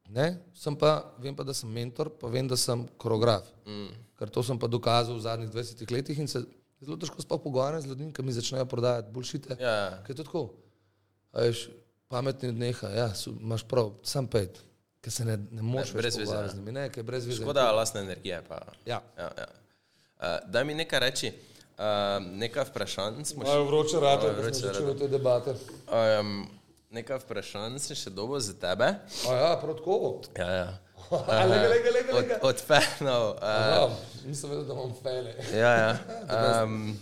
Ne? 0.10 0.40
Sem 0.58 0.74
pa, 0.78 1.14
vem 1.22 1.36
pa, 1.38 1.44
da 1.46 1.54
sem 1.54 1.70
mentor, 1.70 2.10
pa 2.10 2.30
vem, 2.30 2.48
da 2.48 2.58
sem 2.58 2.88
koreograf. 2.98 3.46
Mm. 3.66 3.94
Ker 4.18 4.30
to 4.34 4.42
sem 4.46 4.58
pa 4.58 4.70
dokazal 4.72 5.18
v 5.18 5.22
zadnjih 5.26 5.50
20 5.54 5.92
letih 5.94 6.20
in 6.22 6.28
se 6.30 6.42
zelo 6.82 6.98
težko 6.98 7.22
sploh 7.22 7.42
pogovarjam 7.42 7.82
z 7.82 7.90
ljudmi, 7.90 8.12
ki 8.14 8.24
mi 8.26 8.34
začnejo 8.34 8.66
prodajati 8.70 9.14
boljšite. 9.14 9.58
Ja. 9.62 10.02
Ker 10.06 10.14
je 10.14 10.20
to 10.22 10.26
tako. 10.30 10.44
Veš, 11.34 11.68
pametni 12.10 12.52
neha, 12.54 12.90
ja, 12.96 13.08
imaš 13.42 13.66
prav, 13.68 13.92
sam 14.06 14.28
pet, 14.30 14.62
ker 15.06 15.14
se 15.14 15.26
ne, 15.26 15.38
ne 15.52 15.62
moreš 15.62 15.92
brez 15.94 16.16
več 16.18 16.26
pogovarjati 16.26 16.50
ja. 16.50 16.54
z 16.56 16.58
njimi, 16.58 16.72
ne, 16.74 16.84
ker 16.90 17.04
je 17.04 17.06
brez 17.06 17.28
veze. 17.30 17.44
Škoda 17.44 17.68
lastne 17.78 18.02
energije. 18.02 18.40
Pa. 18.48 18.62
Ja. 18.90 19.04
Ja, 19.18 19.30
ja. 19.38 19.46
Uh, 20.16 20.38
daj 20.50 20.66
mi 20.66 20.74
nekaj 20.74 21.00
reči, 21.04 21.30
uh, 21.78 22.18
nekaj 22.42 22.66
vprašanj 22.72 23.20
smo 23.30 23.46
še. 23.46 23.60
Vroče 23.68 24.02
Malo 24.02 24.32
da 24.34 24.48
smo 24.48 24.72
začeli 24.72 24.96
te 24.98 25.12
debate. 25.12 25.54
Um, 25.94 26.32
nekaj 26.90 27.22
vprašanj 27.22 27.78
sem 27.84 28.00
še 28.02 28.16
dobo 28.18 28.42
za 28.42 28.58
tebe. 28.58 28.90
A 29.30 29.38
ja, 29.38 29.54
prav 29.62 29.78
tako. 29.78 30.02
Ja, 30.42 30.50
ja. 30.50 30.68
Lega, 31.06 31.68
lega, 31.70 31.92
lega, 31.94 32.14
Od, 32.16 32.22
lega. 32.24 32.38
od 32.50 32.66
fanov. 32.66 33.28
Uh, 33.38 33.46
Ja, 33.46 33.82
nisem 34.26 34.50
vedel, 34.50 34.66
da 34.66 34.74
imam 34.74 34.96
fele. 35.04 35.36
ja, 35.54 35.74
ja. 35.84 35.92
Um, 36.66 36.96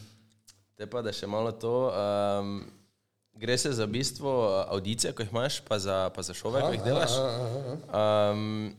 te 0.76 0.92
pa, 0.92 1.00
da 1.06 1.16
še 1.16 1.30
malo 1.32 1.56
to. 1.56 1.78
Um, 1.96 2.58
gre 3.34 3.58
se 3.58 3.72
za 3.72 3.86
bistvo 3.86 4.32
audicije, 4.68 5.14
ko 5.14 5.22
jih 5.22 5.32
imaš, 5.32 5.60
pa 5.62 5.80
za, 5.80 6.10
pa 6.10 6.22
za 6.22 6.34
šove, 6.34 6.62
ko 6.62 6.72
jih 6.72 6.84
delaš. 6.84 7.12
Um, 7.90 8.76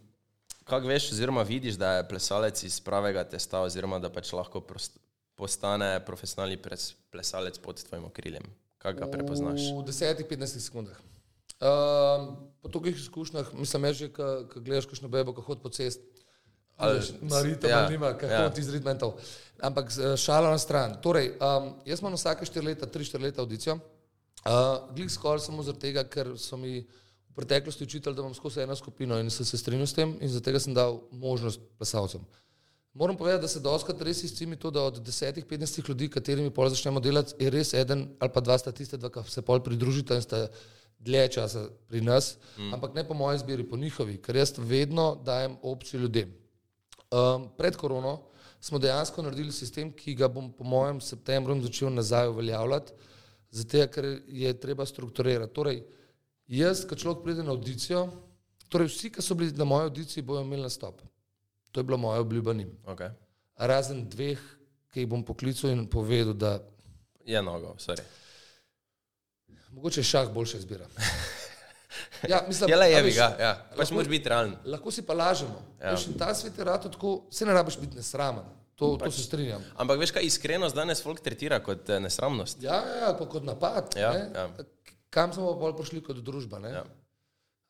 Kako 0.65 0.87
veš, 0.87 1.13
oziroma 1.13 1.43
vidiš, 1.43 1.75
da 1.75 1.93
je 1.93 2.09
plesalec 2.09 2.63
iz 2.63 2.81
pravega 2.81 3.25
testa, 3.25 3.61
oziroma 3.61 3.99
da 3.99 4.09
pač 4.09 4.33
lahko 4.33 4.61
prost, 4.61 4.97
postane 5.35 6.01
profesionalni 6.07 6.57
pres- 6.57 6.95
plesalec 7.11 7.59
pod 7.59 7.83
tvojim 7.85 8.05
okriljem? 8.05 8.43
Kako 8.79 9.01
ga 9.01 9.07
prepoznaš? 9.11 9.61
V 9.61 9.85
10-15 9.85 10.47
sekundah. 10.61 10.97
Um, 11.61 12.37
po 12.63 12.69
tolikih 12.69 12.97
izkušnjah, 12.97 13.53
mislim, 13.55 13.85
je 13.85 13.93
že, 13.93 14.09
ko 14.09 14.25
gledaš 14.57 14.87
kakšno 14.87 15.09
bebo, 15.09 15.35
ko 15.37 15.43
hodi 15.43 15.61
po 15.61 15.69
cesti. 15.69 16.01
Ali- 16.77 17.01
Marita, 17.23 17.69
ja, 17.69 17.89
nima, 17.89 18.17
kako 18.17 18.33
ja. 18.33 18.51
ti 18.51 18.63
zrid 18.63 18.85
mental. 18.85 19.13
Ampak 19.61 19.93
z- 19.93 20.17
šala 20.17 20.51
na 20.51 20.59
stran. 20.59 20.97
Torej, 21.03 21.37
um, 21.39 21.75
jaz 21.85 22.01
imam 22.01 22.17
vsake 22.17 22.47
4 22.47 22.65
leta, 22.65 22.87
3-4 22.87 23.21
leta 23.23 23.41
audicijo. 23.41 23.79
Uh, 24.45 24.95
Glik 24.95 25.11
skoraj 25.11 25.41
samo 25.41 25.63
zaradi 25.63 25.81
tega, 25.81 26.05
ker 26.05 26.35
so 26.39 26.57
mi 26.61 26.83
v 26.85 27.37
preteklosti 27.37 27.85
učitelj, 27.85 28.15
da 28.15 28.23
imam 28.23 28.35
skozi 28.37 28.61
eno 28.61 28.77
skupino 28.77 29.17
in 29.19 29.31
sem 29.31 29.47
se 29.47 29.59
strinjal 29.59 29.87
s 29.87 29.97
tem 29.97 30.17
in 30.21 30.29
zaradi 30.29 30.51
tega 30.51 30.61
sem 30.61 30.75
dal 30.77 31.01
možnost 31.11 31.61
plesalcem. 31.79 32.21
Moram 32.95 33.17
povedati, 33.17 33.43
da 33.43 33.49
se 33.49 33.61
doskrat 33.61 34.03
res 34.03 34.23
izcimi 34.23 34.57
to, 34.57 34.71
da 34.71 34.83
od 34.83 35.01
10-15 35.07 35.89
ljudi, 35.89 36.09
katerimi 36.09 36.51
pol 36.51 36.69
začnemo 36.71 37.01
delati, 37.01 37.35
je 37.41 37.51
res 37.51 37.73
eden 37.75 38.05
ali 38.21 38.31
pa 38.31 38.41
dva 38.41 38.59
sta 38.59 38.73
tiste, 38.73 38.99
ki 38.99 39.25
se 39.29 39.43
pol 39.43 39.63
pridružita 39.65 40.15
in 40.15 40.23
sta 40.23 40.45
dlje 41.01 41.25
časa 41.39 41.65
pri 41.89 42.05
nas, 42.05 42.37
mm. 42.59 42.75
ampak 42.75 42.95
ne 42.95 43.03
po 43.09 43.15
moji 43.15 43.41
izbiri, 43.41 43.65
po 43.65 43.77
njihovi, 43.77 44.21
ker 44.23 44.37
jaz 44.37 44.55
vedno 44.59 45.15
dajem 45.25 45.57
opcijo 45.63 46.01
ljudem. 46.01 46.31
Um, 47.11 47.49
pred 47.59 47.77
korono 47.77 48.21
smo 48.61 48.79
dejansko 48.79 49.23
naredili 49.23 49.53
sistem, 49.53 49.91
ki 49.93 50.15
ga 50.15 50.29
bom 50.29 50.53
po 50.53 50.65
mojem 50.65 51.01
septembru 51.01 51.59
začel 51.63 51.93
nazaj 51.93 52.29
uveljavljati, 52.29 52.93
zato 53.55 53.87
ker 53.89 54.05
je 54.27 54.51
treba 54.55 54.83
strukturirati. 54.83 55.55
Torej, 55.55 55.83
jaz, 56.49 56.83
ko 56.85 56.95
človek 56.95 57.23
pride 57.23 57.43
na 57.43 57.53
audicijo, 57.53 58.09
torej 58.69 58.89
vsi, 58.89 59.11
ki 59.11 59.23
so 59.23 59.35
bili 59.35 59.53
na 59.53 59.65
moji 59.65 59.85
audiciji, 59.85 60.23
bojo 60.23 60.43
imeli 60.43 60.63
nastop. 60.63 60.99
To 61.71 61.81
je 61.81 61.85
bila 61.85 61.97
moja 61.99 62.21
obljuba 62.21 62.53
njim. 62.53 62.71
Okay. 62.85 63.11
Razen 63.57 64.09
dveh, 64.09 64.39
ki 64.91 65.01
jih 65.01 65.09
bom 65.09 65.23
poklical 65.23 65.71
in 65.71 65.87
povedal, 65.87 66.35
da 66.35 66.59
Je 67.25 67.43
nogo, 67.43 67.75
sorry. 67.79 68.03
mogoče 69.71 70.01
je 70.01 70.05
šah 70.05 70.29
boljša 70.31 70.59
izbira. 70.59 70.87
Ja, 72.29 72.45
mislim, 72.49 72.71
Je 72.71 72.77
le 72.77 72.85
a 72.85 72.89
jebi 72.89 73.09
veš, 73.09 73.17
ga, 73.17 73.37
ja. 73.41 73.51
Pač 73.71 73.79
lahko- 73.79 73.95
moraš 73.95 74.09
biti 74.09 74.29
realen. 74.29 74.55
Lahko 74.65 74.91
si 74.91 75.03
pa 75.03 75.15
lažemo. 75.15 75.61
Ja. 75.81 75.91
Ja. 75.91 75.97
Ta 76.19 76.35
svet 76.35 76.59
je 76.59 76.65
rado 76.65 76.89
tako, 76.89 77.27
se 77.31 77.47
ne 77.47 77.53
rabiš 77.53 77.77
biti 77.79 77.97
nesramen. 77.97 78.45
To, 78.75 78.97
pač. 78.99 79.15
to 79.15 79.21
se 79.21 79.29
strinjam. 79.29 79.63
Ampak 79.79 80.01
veš, 80.03 80.11
kaj 80.17 80.27
iskrenost 80.27 80.75
danes 80.75 81.03
folk 81.05 81.23
tretira 81.23 81.61
kot 81.63 81.89
eh, 81.95 82.01
nesramnost. 82.03 82.63
Ja, 82.63 82.81
ja, 82.83 82.97
ja 83.05 83.13
pa 83.19 83.29
kot 83.31 83.47
napad. 83.47 83.95
Ja, 83.99 84.13
ne? 84.13 84.25
ja. 84.35 84.49
Kam 85.15 85.33
smo 85.33 85.53
pa 85.61 85.71
prišli 85.79 86.03
kot 86.03 86.19
družba? 86.27 86.59
Ne? 86.59 86.73
Ja. 86.75 86.85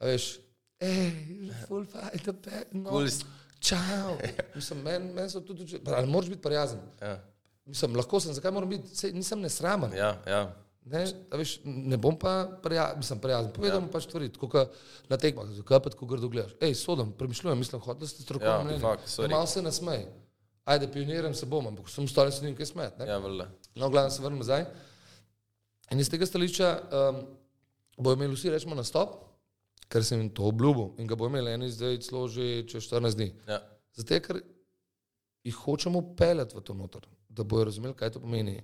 A 0.01 0.09
veš, 0.09 0.39
hej, 0.81 1.53
full 1.69 1.85
fight, 1.85 2.25
the 2.25 2.65
no. 2.73 2.89
Cool 2.89 3.11
Čau. 3.65 4.17
Mislim, 4.57 4.83
meni 4.85 5.13
men 5.17 5.31
so 5.33 5.41
tudi, 5.41 5.65
ali 5.89 6.07
moraš 6.07 6.29
biti 6.29 6.43
prijazen. 6.43 6.81
Ja, 7.01 7.17
Mislim, 7.65 7.97
lahko 7.97 8.21
sem, 8.21 8.35
zakaj 8.37 8.53
moram 8.53 8.69
biti, 8.69 8.93
sej, 8.97 9.15
nisem 9.17 9.41
nesramen. 9.41 9.95
ja. 9.97 10.19
ja. 10.29 10.43
Ne, 10.85 11.01
veš, 11.33 11.55
ne 11.65 11.97
bom 11.97 12.13
pa 12.21 12.45
prijazen, 12.63 12.99
mislim, 13.01 13.21
prijazen. 13.25 13.53
Povedal 13.57 13.81
ja. 13.81 13.89
pač 13.89 14.05
stvari, 14.05 14.29
tako 14.33 14.51
kot 14.53 14.75
na 15.09 15.17
tekmah, 15.17 15.49
zakaj 15.57 15.81
pa 15.81 15.93
tako 15.95 16.09
grdo 16.11 16.29
gledaš. 16.29 16.53
Ej, 16.61 16.75
sodom, 16.77 17.15
premišljujem, 17.17 17.59
mislim, 17.59 17.81
hod, 17.81 18.03
da 18.03 18.07
ste 18.07 18.21
Ja, 18.21 18.25
strokovni 18.27 18.65
mnenje. 18.65 18.83
fuck. 18.85 19.31
Malo 19.31 19.47
se 19.49 19.63
nasmej. 19.65 20.05
Ajde, 20.65 20.89
pioniram 20.93 21.35
se 21.35 21.47
bom, 21.47 21.67
ampak 21.67 21.89
sem 21.93 22.09
stali 22.09 22.33
se 22.33 22.45
njim 22.45 22.57
kaj 22.57 22.67
smet. 22.67 22.99
Ne? 22.99 23.07
ja 23.07 23.19
valjda. 23.19 23.51
No, 23.75 23.91
glavno 23.91 24.11
se 24.11 24.23
vrnem 24.23 24.39
nazaj. 24.39 24.65
In 25.93 26.01
iz 26.01 26.11
tega 26.11 26.27
stališča 26.27 26.71
um, 26.81 27.21
bojo 27.99 28.17
imeli 28.17 28.35
vsi, 28.35 28.51
rečemo, 28.51 28.75
nastop, 28.75 29.19
ker 29.93 30.05
sem 30.05 30.21
jim 30.21 30.31
to 30.33 30.49
obljubil 30.49 30.95
in 30.99 31.07
ga 31.07 31.19
bo 31.21 31.29
imel 31.29 31.49
eni 31.53 31.69
zdaj 31.71 32.01
celo 32.07 32.25
že 32.29 32.65
čez 32.71 32.89
14 32.89 33.19
dni. 33.21 33.29
Ja. 33.49 33.61
Zato, 33.95 34.21
ker 34.25 34.41
jih 35.45 35.61
hočemo 35.67 36.03
peljati 36.17 36.57
v 36.57 36.65
to 36.65 36.75
noter, 36.75 37.05
da 37.29 37.45
bojo 37.45 37.69
razumeli, 37.69 37.95
kaj 37.95 38.17
to 38.17 38.25
pomeni. 38.25 38.63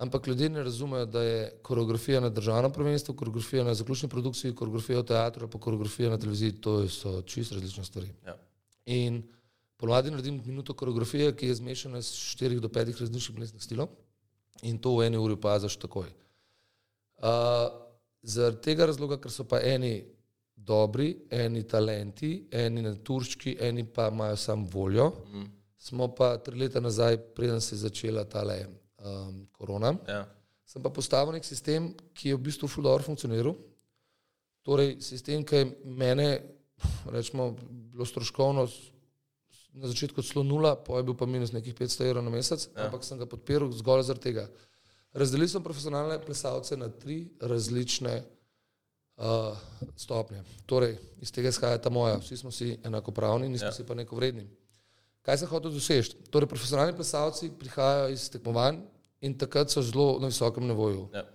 Ampak 0.00 0.26
ljudje 0.26 0.48
ne 0.48 0.62
razumejo, 0.64 1.06
da 1.06 1.22
je 1.22 1.40
koreografija 1.62 2.20
na 2.20 2.30
državnem 2.30 2.72
prvenstvu, 2.72 3.14
koreografija 3.14 3.64
na 3.64 3.74
zaključni 3.74 4.08
produkciji, 4.08 4.54
koreografija 4.54 5.02
v 5.02 5.06
teatru, 5.10 5.48
pa 5.50 5.58
koreografija 5.60 6.10
na 6.10 6.18
televiziji, 6.18 6.52
to 6.52 6.88
so 6.88 7.20
čisto 7.22 7.54
različne 7.54 7.84
stvari. 7.84 8.08
Ja. 8.26 8.36
In 8.86 9.22
ponovadi 9.80 10.10
naredim 10.12 10.42
minuto 10.44 10.74
koreografije, 10.74 11.32
ki 11.36 11.46
je 11.48 11.54
zmešana 11.54 11.98
iz 11.98 12.10
4 12.36 12.60
do 12.60 12.68
5 12.68 13.00
različnih 13.00 13.36
plesnih 13.36 13.62
stilov 13.62 13.88
in 14.62 14.78
to 14.78 14.92
v 14.96 15.06
eni 15.06 15.16
uri 15.16 15.32
opaziš 15.34 15.78
takoj. 15.80 16.10
Uh, 17.16 17.68
zaradi 18.22 18.60
tega 18.62 18.86
razloga, 18.86 19.16
ker 19.16 19.32
so 19.32 19.44
pa 19.44 19.60
eni 19.60 20.02
dobri, 20.56 21.06
eni 21.32 21.62
talenti, 21.64 22.30
eni 22.52 22.82
naturški, 22.84 23.56
eni 23.60 23.84
pa 23.86 24.08
imajo 24.08 24.36
samo 24.36 24.68
voljo, 24.72 25.06
mm. 25.32 25.46
smo 25.78 26.10
pa 26.14 26.34
tri 26.38 26.58
leta 26.60 26.80
nazaj, 26.80 27.16
preden 27.36 27.60
se 27.60 27.74
je 27.74 27.84
začela 27.86 28.24
tale 28.24 28.58
um, 28.98 29.46
korona, 29.52 29.94
Ja. 30.08 30.26
sem 30.66 30.82
pa 30.82 30.90
postavil 30.90 31.32
nek 31.32 31.44
sistem, 31.44 31.88
ki 32.14 32.28
je 32.28 32.36
v 32.36 32.42
bistvu 32.42 32.68
fuldoor 32.68 33.02
funkcioniral. 33.02 33.56
Torej, 34.62 34.98
sistem, 35.00 35.44
ki 35.44 35.56
je 35.56 35.70
mene, 35.84 36.28
rečemo, 37.08 37.54
bilo 37.90 38.04
stroškovno 38.06 38.66
s- 38.68 38.90
na 39.74 39.88
začetku 39.88 40.22
celo 40.22 40.42
nula, 40.44 40.74
pa 40.76 40.98
je 40.98 41.06
bil 41.06 41.14
pa 41.14 41.26
minus 41.26 41.52
nekih 41.52 41.74
500 41.74 42.10
evrov 42.10 42.24
na 42.26 42.30
mesec, 42.30 42.66
ja. 42.74 42.86
ampak 42.86 43.04
sem 43.06 43.18
ga 43.18 43.26
podpiral 43.26 43.70
zgolj 43.72 44.02
zaradi 44.08 44.30
tega. 44.30 44.48
Razdelil 45.14 45.48
sem 45.50 45.62
profesionalne 45.62 46.18
plesalce 46.22 46.76
na 46.78 46.88
tri 46.88 47.24
različne 47.40 48.22
uh, 48.22 49.58
stopnje. 49.96 50.42
Torej, 50.66 50.96
iz 51.22 51.32
tega 51.34 51.50
izhaja 51.50 51.78
ta 51.82 51.90
moja, 51.90 52.18
vsi 52.22 52.36
smo 52.36 52.50
si 52.54 52.76
enakopravni, 52.84 53.48
nismo 53.48 53.70
ja. 53.70 53.74
si 53.74 53.86
pa 53.86 53.94
neko 53.98 54.16
vredni. 54.16 54.46
Kaj 55.26 55.42
sem 55.42 55.50
hotel 55.50 55.74
doseči? 55.74 56.16
Torej, 56.30 56.48
profesionalni 56.48 56.94
plesalci 56.96 57.50
prihajajo 57.58 58.14
iz 58.14 58.30
tekmovanj 58.32 58.80
in 59.20 59.36
takrat 59.38 59.70
so 59.70 59.82
zelo 59.82 60.18
na 60.20 60.30
visokem 60.30 60.66
nivoju. 60.66 61.08
Ja. 61.14 61.26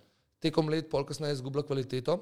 Tekom 0.41 0.69
let, 0.69 0.89
pol 0.89 1.05
kasneje, 1.05 1.37
izgublja 1.37 1.63
kvaliteto, 1.67 2.17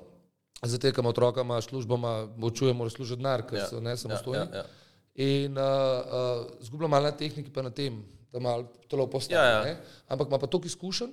zatekamo 0.63 1.09
otrokama, 1.09 1.61
službama, 1.61 2.27
učujemo, 2.41 2.77
mora 2.83 2.89
služiti 2.89 3.21
denar, 3.21 3.45
ker 3.47 3.59
Ja. 3.59 3.67
so 3.67 3.79
ne 3.79 3.97
samostojni. 3.97 4.39
Ja, 4.39 4.49
ja, 4.51 4.57
ja. 4.57 4.82
In 5.15 5.57
uh, 5.57 5.63
uh, 5.63 6.47
zgublja 6.65 6.87
malo 6.89 7.05
na 7.05 7.11
tehniki, 7.17 7.51
pa 7.53 7.61
na 7.61 7.69
tem, 7.69 7.99
da 8.33 8.39
malo 8.41 8.65
telo 8.89 9.05
postavi. 9.07 9.37
Ja, 9.37 9.45
ja. 9.45 9.61
ne. 9.63 9.75
Ampak 10.09 10.27
ima 10.27 10.39
pa 10.41 10.47
toliko 10.47 10.67
izkušenj, 10.67 11.11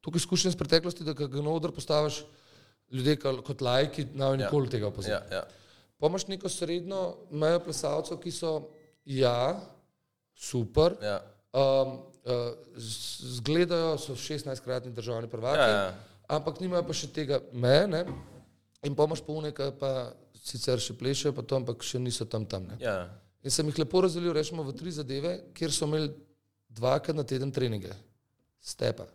toliko 0.00 0.18
izkušenj 0.18 0.48
iz 0.48 0.56
preteklosti, 0.58 1.06
da 1.06 1.12
ga 1.12 1.28
na 1.42 1.50
oder 1.50 1.70
postaviš 1.74 2.24
ljudje 2.90 3.16
kot 3.20 3.60
lajki, 3.60 4.04
ne 4.14 4.24
bojo 4.24 4.36
nikoli 4.36 4.66
ja. 4.66 4.70
tega 4.70 4.88
opaziti. 4.88 5.12
Ja, 5.12 5.22
ja. 5.32 5.44
Pa 5.98 6.06
imaš 6.06 6.26
neko 6.26 6.48
srednjo 6.48 7.02
mejo 7.30 7.60
plesalcev, 7.60 8.18
ki 8.22 8.30
so, 8.30 8.52
ja, 9.04 9.60
super, 10.34 10.94
Ja. 11.02 11.20
um, 11.52 11.98
uh, 12.24 12.52
zgledajo, 13.36 13.98
so 13.98 14.14
16-kratni 14.14 14.92
državni 14.94 15.28
prvaki, 15.28 15.58
Ja, 15.58 15.68
ja. 15.68 15.94
ampak 16.28 16.60
nimajo 16.60 16.86
pa 16.86 16.94
še 16.94 17.10
tega 17.12 17.40
meje, 17.52 17.86
ne? 17.86 18.04
in 18.86 18.94
pa 18.94 19.04
imaš 19.04 19.22
polne, 19.26 19.50
ki 19.52 19.72
pa 19.80 20.12
sicer 20.48 20.80
še 20.80 20.96
plešejo, 20.98 21.34
pa 21.36 21.44
to, 21.44 21.60
ampak 21.60 21.84
še 21.84 22.00
niso 22.00 22.24
tam 22.24 22.46
tam. 22.48 22.66
Ne? 22.72 22.78
ja. 22.82 23.02
In 23.46 23.54
sem 23.54 23.68
jih 23.70 23.78
lepo 23.78 24.02
razdelil, 24.02 24.32
rečemo, 24.34 24.64
v 24.66 24.74
tri 24.76 24.90
zadeve, 24.92 25.36
kjer 25.54 25.72
so 25.72 25.86
imeli 25.86 26.10
dvakrat 26.74 27.16
na 27.16 27.24
teden 27.24 27.52
treninge, 27.54 27.92
stepa, 28.60 29.06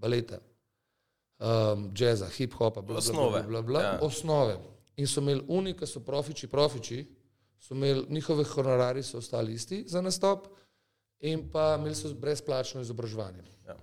baleta, 0.00 0.38
um, 1.40 1.88
jazza, 1.96 2.28
hip-hopa, 2.36 2.80
bla, 2.80 3.00
bla, 3.00 3.02
bla, 3.02 3.02
Osnove, 3.02 3.42
bla, 3.42 3.48
bla, 3.48 3.62
bla, 3.62 3.82
ja. 3.82 3.96
osnove. 4.06 4.54
In 5.02 5.08
so 5.10 5.20
imeli 5.20 5.42
oni, 5.48 5.74
ki 5.74 5.88
so 5.88 6.02
profiči, 6.04 6.48
profiči, 6.48 7.02
so 7.60 7.74
imeli 7.74 8.06
njihove 8.08 8.46
honorari, 8.54 9.02
so 9.02 9.18
ostali 9.18 9.54
isti 9.58 9.82
za 9.88 10.00
nastop, 10.00 10.46
in 11.20 11.48
pa 11.52 11.74
imeli 11.78 11.94
so 11.94 12.14
brezplačno 12.14 12.80
izobraževanje. 12.80 13.42
Ja. 13.66 13.76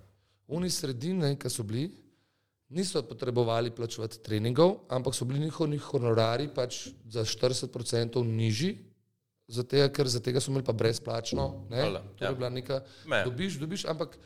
Oni 0.47 0.69
sredine, 0.69 1.35
ki 1.35 1.51
so 1.51 1.63
bili, 1.63 1.89
niso 2.69 3.03
potrebovali 3.03 3.71
plačevati 3.71 4.19
treningov, 4.19 4.75
ampak 4.89 5.15
so 5.15 5.25
bili 5.25 5.39
njihovi 5.39 5.77
honorari 5.77 6.47
pač 6.47 6.87
za 7.07 7.21
40% 7.21 8.23
nižji, 8.23 8.77
zato 9.47 9.89
ker 9.89 10.07
za 10.07 10.19
tega 10.19 10.39
so 10.39 10.51
imeli 10.51 10.65
pa 10.65 10.73
brezplačno. 10.73 11.67
Ne? 11.69 11.81
Hvala, 11.81 12.01
To 12.17 12.25
je 12.25 12.27
ja. 12.27 12.33
bila 12.33 12.49
neka, 12.49 12.81
Me. 13.05 13.23
dobiš, 13.23 13.53
dobiš, 13.53 13.85
ampak 13.85 14.17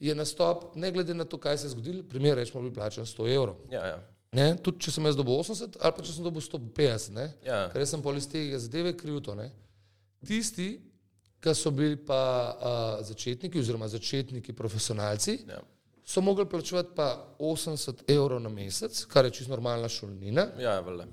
je 0.00 0.14
nastop, 0.14 0.74
ne 0.76 0.92
glede 0.92 1.14
na 1.14 1.24
to, 1.24 1.38
kaj 1.38 1.58
se 1.58 1.66
je 1.66 1.70
zgodilo, 1.70 2.02
primer 2.02 2.36
rečemo, 2.36 2.60
bil 2.62 2.72
plačan 2.72 3.04
100 3.04 3.34
evrov. 3.34 3.56
ja, 3.70 3.86
ja. 3.86 4.02
Ne? 4.32 4.56
Tudi 4.60 4.82
če 4.84 4.90
sem 4.92 5.04
jaz 5.06 5.16
dobil 5.16 5.32
80 5.32 5.78
ali 5.80 5.92
pa 5.96 6.02
če 6.04 6.12
sem 6.12 6.24
dobil 6.24 6.42
150, 6.42 7.12
ne? 7.14 7.32
Ja. 7.42 7.70
ker 7.72 7.86
sem 7.86 8.02
pol 8.02 8.18
iz 8.18 8.26
tega 8.28 8.58
zadeve 8.58 8.92
kriv 8.92 9.22
to. 9.24 9.32
Ne? 9.34 9.46
Tisti, 10.26 10.66
ki 11.40 11.54
so 11.54 11.70
bili 11.70 11.96
pa 11.96 12.18
a, 12.52 12.72
začetniki 13.06 13.56
oziroma 13.58 13.88
začetniki 13.88 14.52
profesionalci, 14.52 15.38
Ja. 15.48 15.62
So 16.06 16.20
mogli 16.20 16.46
plačevati 16.46 16.94
pa 16.94 17.06
80 17.38 18.04
evrov 18.08 18.40
na 18.40 18.48
mesec, 18.48 19.04
kar 19.04 19.24
je 19.24 19.30
čisto 19.32 19.50
normalna 19.50 19.88
šolnina, 19.88 20.46
Ja, 20.58 20.80
vele. 20.80 21.06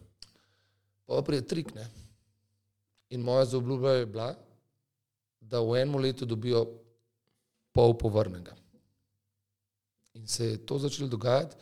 pa 1.05 1.21
prije 1.21 1.41
trik. 1.43 1.73
Ne? 1.75 1.87
In 3.09 3.21
moja 3.21 3.45
zaobljuba 3.45 3.91
je 3.91 4.05
bila, 4.05 4.35
da 5.41 5.59
v 5.59 5.75
enem 5.75 5.95
letu 5.95 6.25
dobijo 6.25 6.65
pol 7.71 7.93
povrnega. 7.93 8.55
In 10.13 10.27
se 10.27 10.45
je 10.45 10.57
to 10.57 10.77
začelo 10.79 11.09
dogajati, 11.09 11.55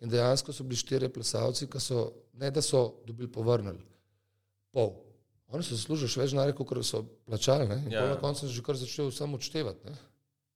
in 0.00 0.08
dejansko 0.08 0.52
so 0.52 0.62
bili 0.62 0.76
štirje 0.76 1.08
plesalci, 1.08 1.66
ki 1.66 1.80
so 1.80 2.12
ne 2.32 2.50
da 2.50 2.62
so 2.62 2.94
dobili 3.06 3.32
povrnili, 3.32 3.80
pol. 4.72 4.92
Oni 5.48 5.62
so 5.62 5.76
zaslužili 5.76 6.08
še 6.08 6.20
več 6.20 6.30
denarja, 6.30 6.52
kot 6.52 6.72
so 6.84 7.02
plačali. 7.24 7.68
Ne? 7.68 7.76
In 7.86 7.92
Ja. 7.92 8.04
ja. 8.04 8.08
na 8.10 8.20
koncu 8.20 8.40
sem 8.40 8.48
že 8.48 8.62
kar 8.62 8.76
začel 8.76 9.10
samo 9.10 9.36
odštevati. 9.36 9.84
Ne? 9.86 9.96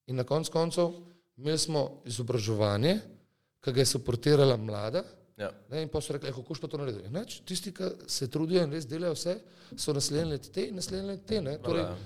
In 0.06 0.16
na 0.16 0.24
koncu 0.24 0.52
koncev 0.52 0.92
imeli 1.38 1.58
smo 1.58 2.02
izobraževanje, 2.04 2.98
ki 3.64 3.72
ga 3.72 3.80
je 3.80 3.92
suportirala 3.94 4.56
mlada, 4.56 5.04
Ja. 5.38 5.52
Ne, 5.70 5.84
in 5.84 5.88
pa 5.88 6.00
so 6.00 6.12
rekli, 6.12 6.28
"Eh, 6.28 6.34
kako 6.34 6.54
pa 6.60 6.66
to 6.66 6.78
narediti. 6.78 7.10
Neč, 7.10 7.40
tisti, 7.46 7.72
ki 7.72 7.84
se 8.06 8.26
trudijo 8.30 8.62
in 8.62 8.72
res 8.72 8.86
delajo 8.86 9.14
vse, 9.14 9.38
so 9.76 9.92
naslednje 9.92 10.24
let 10.24 10.52
te, 10.52 10.72
naslednje 10.72 11.06
let 11.06 11.26
te. 11.26 11.40
Ne? 11.40 11.58
Torej, 11.58 11.82
Hvala. 11.82 11.96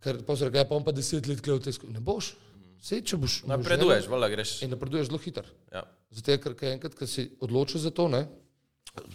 ker 0.00 0.22
pa 0.24 0.36
so 0.36 0.44
rekli, 0.44 0.58
ja, 0.58 0.64
pa 0.64 0.74
bom 0.74 0.84
pa 0.84 0.92
deset 0.92 1.26
let 1.26 1.40
klev 1.40 1.56
v 1.56 1.64
tej 1.64 1.72
skupini. 1.72 1.94
Ne 1.94 2.00
boš. 2.00 2.34
Sej, 2.82 3.02
če 3.02 3.16
boš. 3.16 3.44
Napreduješ, 3.46 4.06
vele 4.06 4.30
greš. 4.30 4.62
In 4.62 4.70
napreduješ 4.70 5.08
zelo 5.08 5.18
hitro. 5.18 5.44
Ja. 5.72 5.82
Zato, 6.10 6.38
ker 6.38 6.68
enkrat, 6.68 6.94
ko 6.94 7.06
si 7.06 7.30
odločil 7.40 7.80
za 7.80 7.90
to, 7.90 8.08
ne, 8.08 8.28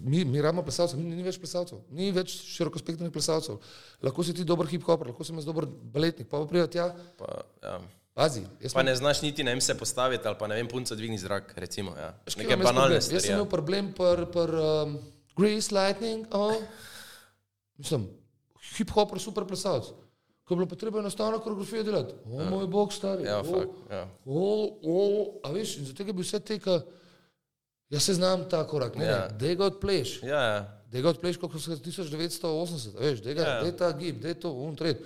mi, 0.02 0.26
mi 0.26 0.42
rabimo 0.42 0.64
plesalcev, 0.64 1.00
ni, 1.00 1.16
ni 1.16 1.24
več 1.24 1.38
plesalcev, 1.38 1.80
ni 1.92 2.12
več 2.12 2.34
širokospektrnih 2.58 3.12
plesalcev. 3.12 3.60
Lahko 4.02 4.24
si 4.24 4.34
ti 4.34 4.44
dober 4.44 4.66
hip-hopper, 4.66 5.08
lahko 5.08 5.24
sem 5.24 5.36
jaz 5.36 5.46
dober 5.46 5.66
baletnik, 5.66 6.28
pa 6.28 6.40
pa 6.40 6.46
pridem 6.46 6.68
tja, 6.68 6.96
Pa, 7.18 7.46
ja. 7.62 7.80
Pazi. 8.14 8.44
pa 8.74 8.84
ne 8.84 8.96
znaš 8.96 9.22
niti 9.22 9.44
na 9.44 9.52
em 9.52 9.62
se 9.62 9.78
postaviti 9.78 10.28
ali 10.28 10.36
pa 10.40 10.48
ne 10.48 10.56
vem, 10.56 10.68
punco 10.68 10.96
dvigni 10.96 11.18
zrak, 11.18 11.54
recimo. 11.58 11.92
Ja. 11.98 12.14
Veš, 12.26 12.36
kaj 12.36 12.44
Neke 12.44 12.56
banalne 12.58 12.74
problem? 12.74 12.94
Jaz 12.94 13.04
stvari. 13.06 13.22
sem 13.22 13.32
imel 13.32 13.46
Ja. 13.46 13.50
problem 13.50 13.94
pri 13.94 14.26
pr, 14.26 14.52
um, 14.56 14.98
Grease 15.38 15.76
Lightning, 15.76 16.28
oh. 16.32 16.54
mislim, 17.78 18.08
hip-hop 18.78 19.14
je 19.14 19.20
super 19.20 19.46
plesalec. 19.46 19.86
Ko 20.44 20.54
je 20.54 20.58
bilo 20.58 20.68
potrebno 20.68 21.00
enostavno 21.00 21.40
koreografijo 21.40 21.84
delati, 21.84 22.14
o 22.28 22.42
ja. 22.42 22.50
moj 22.50 22.68
bog, 22.68 22.94
stari. 22.94 23.24
Ja, 23.24 23.40
o, 23.40 23.44
fakt, 23.44 23.72
ja. 23.92 24.08
o, 24.26 24.44
o, 24.84 24.98
a 25.44 25.52
veš, 25.52 25.78
in 25.78 25.86
zato 25.86 26.04
bi 26.04 26.22
vse 26.22 26.40
te, 26.40 26.60
ki, 26.60 26.80
jaz 27.90 28.04
se 28.04 28.14
znam 28.14 28.50
ta 28.50 28.68
korak, 28.68 28.96
ne, 28.96 29.06
Ja. 29.06 29.28
da 29.28 29.54
ga 29.54 29.66
odpleš. 29.66 30.20
Ja, 30.24 30.42
ja. 30.44 30.80
Da 30.92 31.02
ga 31.02 31.10
odpleš, 31.10 31.38
kot 31.38 31.52
so 31.58 31.72
1980, 31.72 33.00
veš, 33.00 33.22
da 33.24 33.32
Ja. 33.32 33.60
je 33.66 33.78
ta 33.78 33.92
gib, 33.92 34.22
da 34.22 34.28
je 34.28 34.40
to, 34.40 34.52
un 34.52 34.76
tret. 34.76 35.02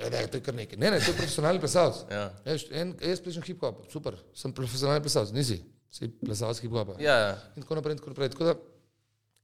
Ja, 0.00 0.08
je 0.16 0.30
to 0.32 0.40
kar 0.40 0.56
nekaj. 0.56 0.78
Ne, 0.80 0.90
ne, 0.94 0.98
to 1.00 1.12
je 1.12 1.16
profesionalni 1.18 1.60
plesalec. 1.60 2.00
Ja. 2.08 2.24
Veš, 2.46 2.64
en, 2.72 2.94
jaz 3.04 3.20
plešem 3.20 3.44
hip-hop, 3.44 3.82
super, 3.92 4.16
sem 4.36 4.52
profesionalni 4.56 5.04
plesalec, 5.04 5.32
nisi, 5.36 5.58
si 5.92 6.08
plesalec 6.22 6.62
hip-hopa. 6.64 6.96
Ja, 7.02 7.16
ja. 7.20 7.34
In 7.56 7.66
tako 7.66 7.76
naprej, 7.76 7.98
in 7.98 8.00
tako 8.00 8.14
naprej. 8.14 8.32
Tako 8.32 8.48
da, 8.48 8.54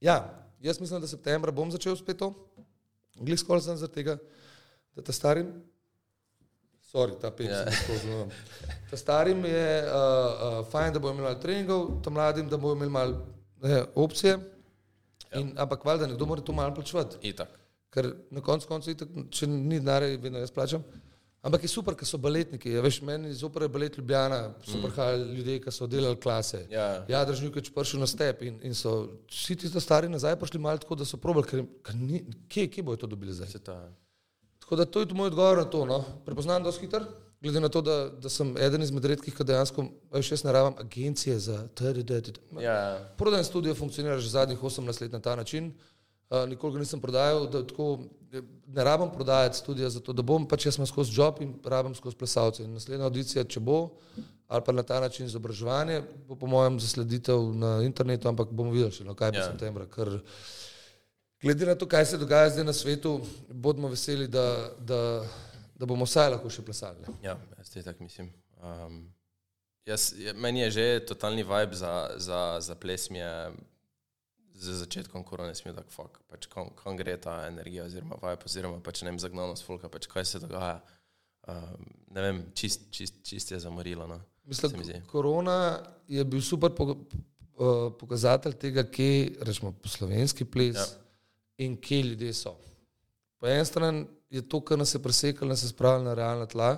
ja, 0.01 0.17
jaz 0.65 0.81
mislim, 0.81 1.03
da 1.03 1.09
septembra 1.09 1.53
bom 1.53 1.71
začel 1.73 1.95
spet 1.99 2.17
to. 2.23 2.31
Glej, 3.21 3.41
skoraj 3.43 3.67
sem 3.67 3.77
zaradi 3.77 3.99
tega, 3.99 4.17
da 4.97 5.05
ta 5.05 5.13
starim, 5.13 5.53
sorry, 6.89 7.19
ta 7.21 7.29
Ja. 7.39 7.45
yeah. 7.45 7.83
skozi. 7.83 8.09
No. 8.09 8.27
Ta 8.89 8.97
starim 8.97 9.45
je 9.45 9.69
uh, 9.83 9.93
uh, 9.93 10.59
fajn, 10.71 10.93
da 10.93 10.99
bojo 10.99 11.13
imeli 11.13 11.27
malo 11.27 11.41
treningov, 11.41 11.87
ta 12.01 12.09
mladim, 12.09 12.49
da 12.49 12.57
bojo 12.57 12.75
imeli 12.75 12.91
malo 12.91 13.25
ne, 13.61 13.83
opcije. 13.95 14.39
Ja. 15.31 15.39
In, 15.39 15.53
ampak 15.57 15.85
valjda 15.85 16.07
nekdo 16.07 16.25
mora 16.25 16.41
to 16.41 16.53
malo 16.53 16.73
plačevati. 16.73 17.17
Itak. 17.21 17.66
Ker 17.93 18.11
na 18.31 18.41
koncu 18.43 18.67
koncev, 18.67 19.03
če 19.31 19.47
ni 19.47 19.79
denarja, 19.79 20.17
vedno 20.21 20.39
jaz 20.39 20.51
plačam. 20.51 20.83
Ampak 21.47 21.63
je 21.63 21.69
super, 21.71 21.95
ker 21.95 22.07
so 22.07 22.17
baletniki. 22.19 22.71
Ja, 22.73 22.81
veš, 22.83 22.97
meni 23.05 23.29
iz 23.31 23.43
opere 23.45 23.69
balet 23.71 23.97
Ljubljana 23.97 24.39
so 24.65 24.81
prihajali 24.83 25.37
ljudje, 25.37 25.59
ki 25.63 25.71
so 25.71 25.87
delali 25.87 26.19
klase. 26.19 26.65
Mm. 26.65 26.73
Ja. 26.73 26.87
ja 27.07 27.21
držnik 27.25 27.55
je 27.55 27.63
prišel 27.75 28.01
na 28.03 28.07
step 28.07 28.41
in, 28.43 28.57
in 28.67 28.75
so 28.75 28.97
vsi 29.29 29.55
ti 29.55 29.69
stari 29.79 30.09
nazaj 30.09 30.35
prišli 30.39 30.59
malo 30.59 30.81
tako, 30.83 30.97
da 30.99 31.05
so 31.05 31.19
probali, 31.21 31.47
ker, 31.47 31.63
ker 31.85 31.95
ni, 31.95 32.25
kje, 32.49 32.67
kje 32.73 32.83
bojo 32.83 33.03
to 33.03 33.07
dobili 33.07 33.33
zdaj. 33.33 33.53
Ta, 33.63 33.77
Tako 34.59 34.75
da 34.75 34.85
to 34.85 34.99
je 34.99 35.13
moj 35.13 35.31
odgovor 35.31 35.57
na 35.57 35.63
to. 35.63 35.85
No. 35.85 36.03
Prepoznam 36.25 36.63
dosti 36.63 36.85
hiter, 36.85 37.05
glede 37.41 37.61
na 37.63 37.69
to, 37.69 37.81
da, 37.81 38.09
da 38.09 38.29
sem 38.29 38.51
eden 38.57 38.83
izmed 38.83 39.05
redkih, 39.05 39.35
ki 39.35 39.45
dejansko, 39.47 39.85
veš, 40.11 40.31
jaz 40.31 40.43
naravam 40.43 40.75
agencije 40.81 41.39
za 41.39 41.67
TDD. 41.67 42.33
ja, 42.59 42.73
ja. 42.73 43.13
Prodajen 43.17 43.45
studio 43.45 43.75
funkcionira 43.75 44.19
že 44.19 44.29
zadnjih 44.29 44.59
18 44.59 45.01
let 45.01 45.11
na 45.11 45.19
ta 45.19 45.35
način. 45.35 45.67
Uh, 45.67 45.96
nikoli 46.29 46.73
ga 46.73 46.79
nisem 46.79 47.01
prodajal, 47.01 47.47
da 47.47 47.63
tako 47.67 47.99
eh, 48.33 48.41
ne 48.67 48.83
rabim 48.83 49.11
prodajati 49.13 49.57
studia, 49.57 49.89
zato 49.89 50.13
da 50.13 50.21
bom 50.21 50.47
pač 50.47 50.65
jaz 50.65 50.77
imam 50.77 50.87
skozi 50.87 51.13
job 51.15 51.41
in 51.41 51.53
rabim 51.63 51.95
skozi 51.95 52.17
plesalce. 52.17 52.63
In 52.63 52.73
naslednja 52.73 53.07
audicija, 53.07 53.43
če 53.43 53.59
bo, 53.59 53.79
ali 54.47 54.63
pa 54.65 54.71
na 54.71 54.83
ta 54.83 54.99
način 54.99 55.25
izobraževanje, 55.25 56.01
bo 56.27 56.35
po 56.35 56.47
mojem 56.47 56.79
zasleditev 56.79 57.51
na 57.55 57.77
internetu, 57.83 58.27
ampak 58.27 58.51
bomo 58.51 58.71
videli 58.75 58.91
še, 58.91 59.07
no, 59.07 59.15
kaj 59.15 59.31
bo 59.31 59.37
Ja. 59.37 59.43
yeah. 59.43 59.51
septembra. 59.51 59.85
Ker 59.91 60.19
glede 61.41 61.65
na 61.65 61.75
to, 61.75 61.87
kaj 61.87 62.05
se 62.05 62.17
dogaja 62.17 62.49
zdaj 62.49 62.65
na 62.65 62.73
svetu, 62.73 63.21
bodimo 63.49 63.87
veseli, 63.87 64.27
da, 64.27 64.71
da, 64.79 65.23
da 65.75 65.85
bomo 65.85 66.05
vsaj 66.05 66.31
lahko 66.35 66.49
še 66.49 66.65
plesali. 66.65 67.07
Ja, 67.23 67.37
jaz 67.57 67.71
tudi 67.71 67.85
tako 67.85 68.03
mislim. 68.03 68.31
Um, 68.63 69.05
jaz, 69.85 70.11
meni 70.35 70.65
je 70.65 70.71
že 70.71 71.05
totalni 71.05 71.43
vibe 71.43 71.75
za, 71.75 72.09
za, 72.17 72.57
za 72.59 72.75
ples 72.75 73.09
mi 73.09 73.19
je 73.19 73.51
z 74.57 74.73
začetkom 74.81 75.23
korone 75.23 75.55
smil 75.55 75.75
tako 75.77 75.93
fuk, 75.93 76.19
pač 76.31 76.47
kam, 76.49 76.71
kam 76.77 76.97
gre 76.97 77.13
ta 77.21 77.43
energija 77.47 77.85
oziroma 77.85 78.17
vibe 78.21 78.49
oziroma 78.49 78.79
pač 78.83 79.03
ne 79.05 79.13
vem 79.13 79.19
zagnanost 79.21 79.65
folka, 79.67 79.89
pač 79.89 80.09
kaj 80.09 80.25
se 80.25 80.41
dogaja. 80.41 80.79
Um, 81.47 81.85
ne 82.11 82.23
vem, 82.25 82.41
čist, 82.57 82.89
čist, 82.91 83.21
čist 83.23 83.53
je 83.53 83.59
zamorilo. 83.63 84.07
No. 84.09 84.19
se 84.51 84.67
mi. 84.67 84.81
Mislim, 84.81 85.05
korona 85.07 85.79
je 86.07 86.25
bil 86.25 86.41
super 86.41 86.73
po, 86.75 86.89
uh, 86.91 87.93
pokazatelj 87.99 88.57
tega, 88.59 88.83
kje 88.83 89.37
rečemo 89.47 89.71
po 89.71 89.89
slovenski 89.89 90.45
ples 90.45 90.75
ja. 90.75 90.87
in 91.63 91.77
kje 91.77 92.01
ljudje 92.11 92.33
so. 92.33 92.57
Po 93.37 93.47
eni 93.47 93.65
strani 93.65 94.05
je 94.29 94.41
to, 94.41 94.59
kar 94.61 94.77
nas 94.77 94.93
je 94.95 95.03
presekalo, 95.03 95.49
nas 95.49 95.63
je 95.63 95.69
spravilo 95.69 96.09
na 96.09 96.13
realna 96.13 96.45
tla, 96.45 96.75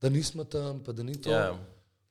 da 0.00 0.08
nismo 0.08 0.44
tam, 0.44 0.80
pa 0.84 0.92
da 0.92 1.02
ni 1.02 1.20
to. 1.20 1.30
Ja, 1.30 1.54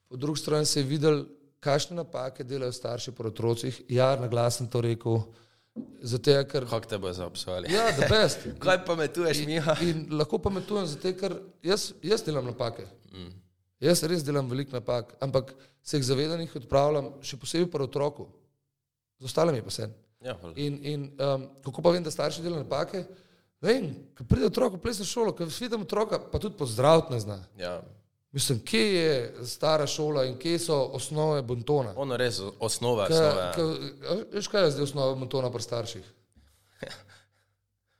Po 0.07 0.15
drugi 0.15 0.39
strani 0.39 0.65
se 0.65 0.79
je 0.79 0.83
videl, 0.83 1.25
kakšne 1.63 1.97
napake 1.97 2.43
delajo 2.43 2.75
starši 2.75 3.13
pri 3.15 3.31
otrocih. 3.31 3.79
Ja, 3.89 4.13
na 4.19 4.27
glas 4.27 4.59
sem 4.59 4.67
to 4.69 4.81
rekel. 4.83 5.23
Zato, 6.05 6.35
ker. 6.51 6.67
Kako 6.69 6.89
te 6.89 6.99
bo 7.01 7.09
zaobsojali? 7.13 7.71
Ja, 7.73 7.87
the 7.97 8.09
best. 8.09 8.45
Kaj 8.63 8.83
pametuješ, 8.85 9.41
Miha? 9.49 9.77
In 9.81 10.05
lahko 10.13 10.37
pametujem, 10.43 10.85
zato, 10.91 11.15
ker 11.17 11.39
jaz, 11.65 11.91
jaz 12.03 12.21
delam 12.25 12.45
napake. 12.51 12.85
Mm. 13.13 13.33
Jaz 13.83 14.03
res 14.07 14.23
delam 14.23 14.47
veliko 14.51 14.75
napak, 14.75 15.15
ampak 15.23 15.55
se 15.83 15.97
jih 15.97 16.05
zavedam 16.07 16.39
in 16.39 16.47
jih 16.47 16.61
odpravljam, 16.61 17.09
še 17.25 17.39
posebej 17.41 17.71
pri 17.73 17.87
otroku. 17.89 18.29
Z 19.19 19.31
ostalimi 19.31 19.63
pa 19.65 19.73
sem. 19.73 19.91
Ja, 20.23 20.37
hvala. 20.39 20.53
In, 20.61 20.77
in 20.87 21.09
um, 21.17 21.49
kako 21.65 21.83
pa 21.83 21.91
vem, 21.95 22.05
da 22.05 22.13
starši 22.13 22.45
delajo 22.45 22.63
napake? 22.63 23.03
Ne 23.03 23.23
Vem, 23.63 23.93
ko 24.11 24.25
pride 24.27 24.49
otrok 24.49 24.75
v 24.75 24.83
plesno 24.83 25.05
šolo, 25.07 25.31
ko 25.31 25.47
vidim 25.47 25.85
otroka, 25.85 26.19
pa 26.19 26.39
tudi 26.39 26.57
pozdraviti 26.59 27.13
ne 27.15 27.19
zna. 27.23 27.37
Ja. 27.55 27.77
Mislim, 28.33 28.59
kje 28.65 28.95
je 28.95 29.33
stara 29.45 29.87
šola 29.87 30.25
in 30.25 30.37
kje 30.37 30.59
so 30.59 30.75
osnove 30.97 31.41
bontona? 31.41 31.93
Ono 31.95 32.17
res 32.17 32.39
osnova. 32.59 33.05
Ka, 33.07 33.13
osnova 33.13 33.51
ka, 33.53 34.15
veš, 34.31 34.47
kaj 34.49 34.63
je 34.65 34.71
zdaj 34.71 34.83
osnova 34.83 35.15
bontona 35.15 35.51
pri 35.51 35.61
starših? 35.61 36.13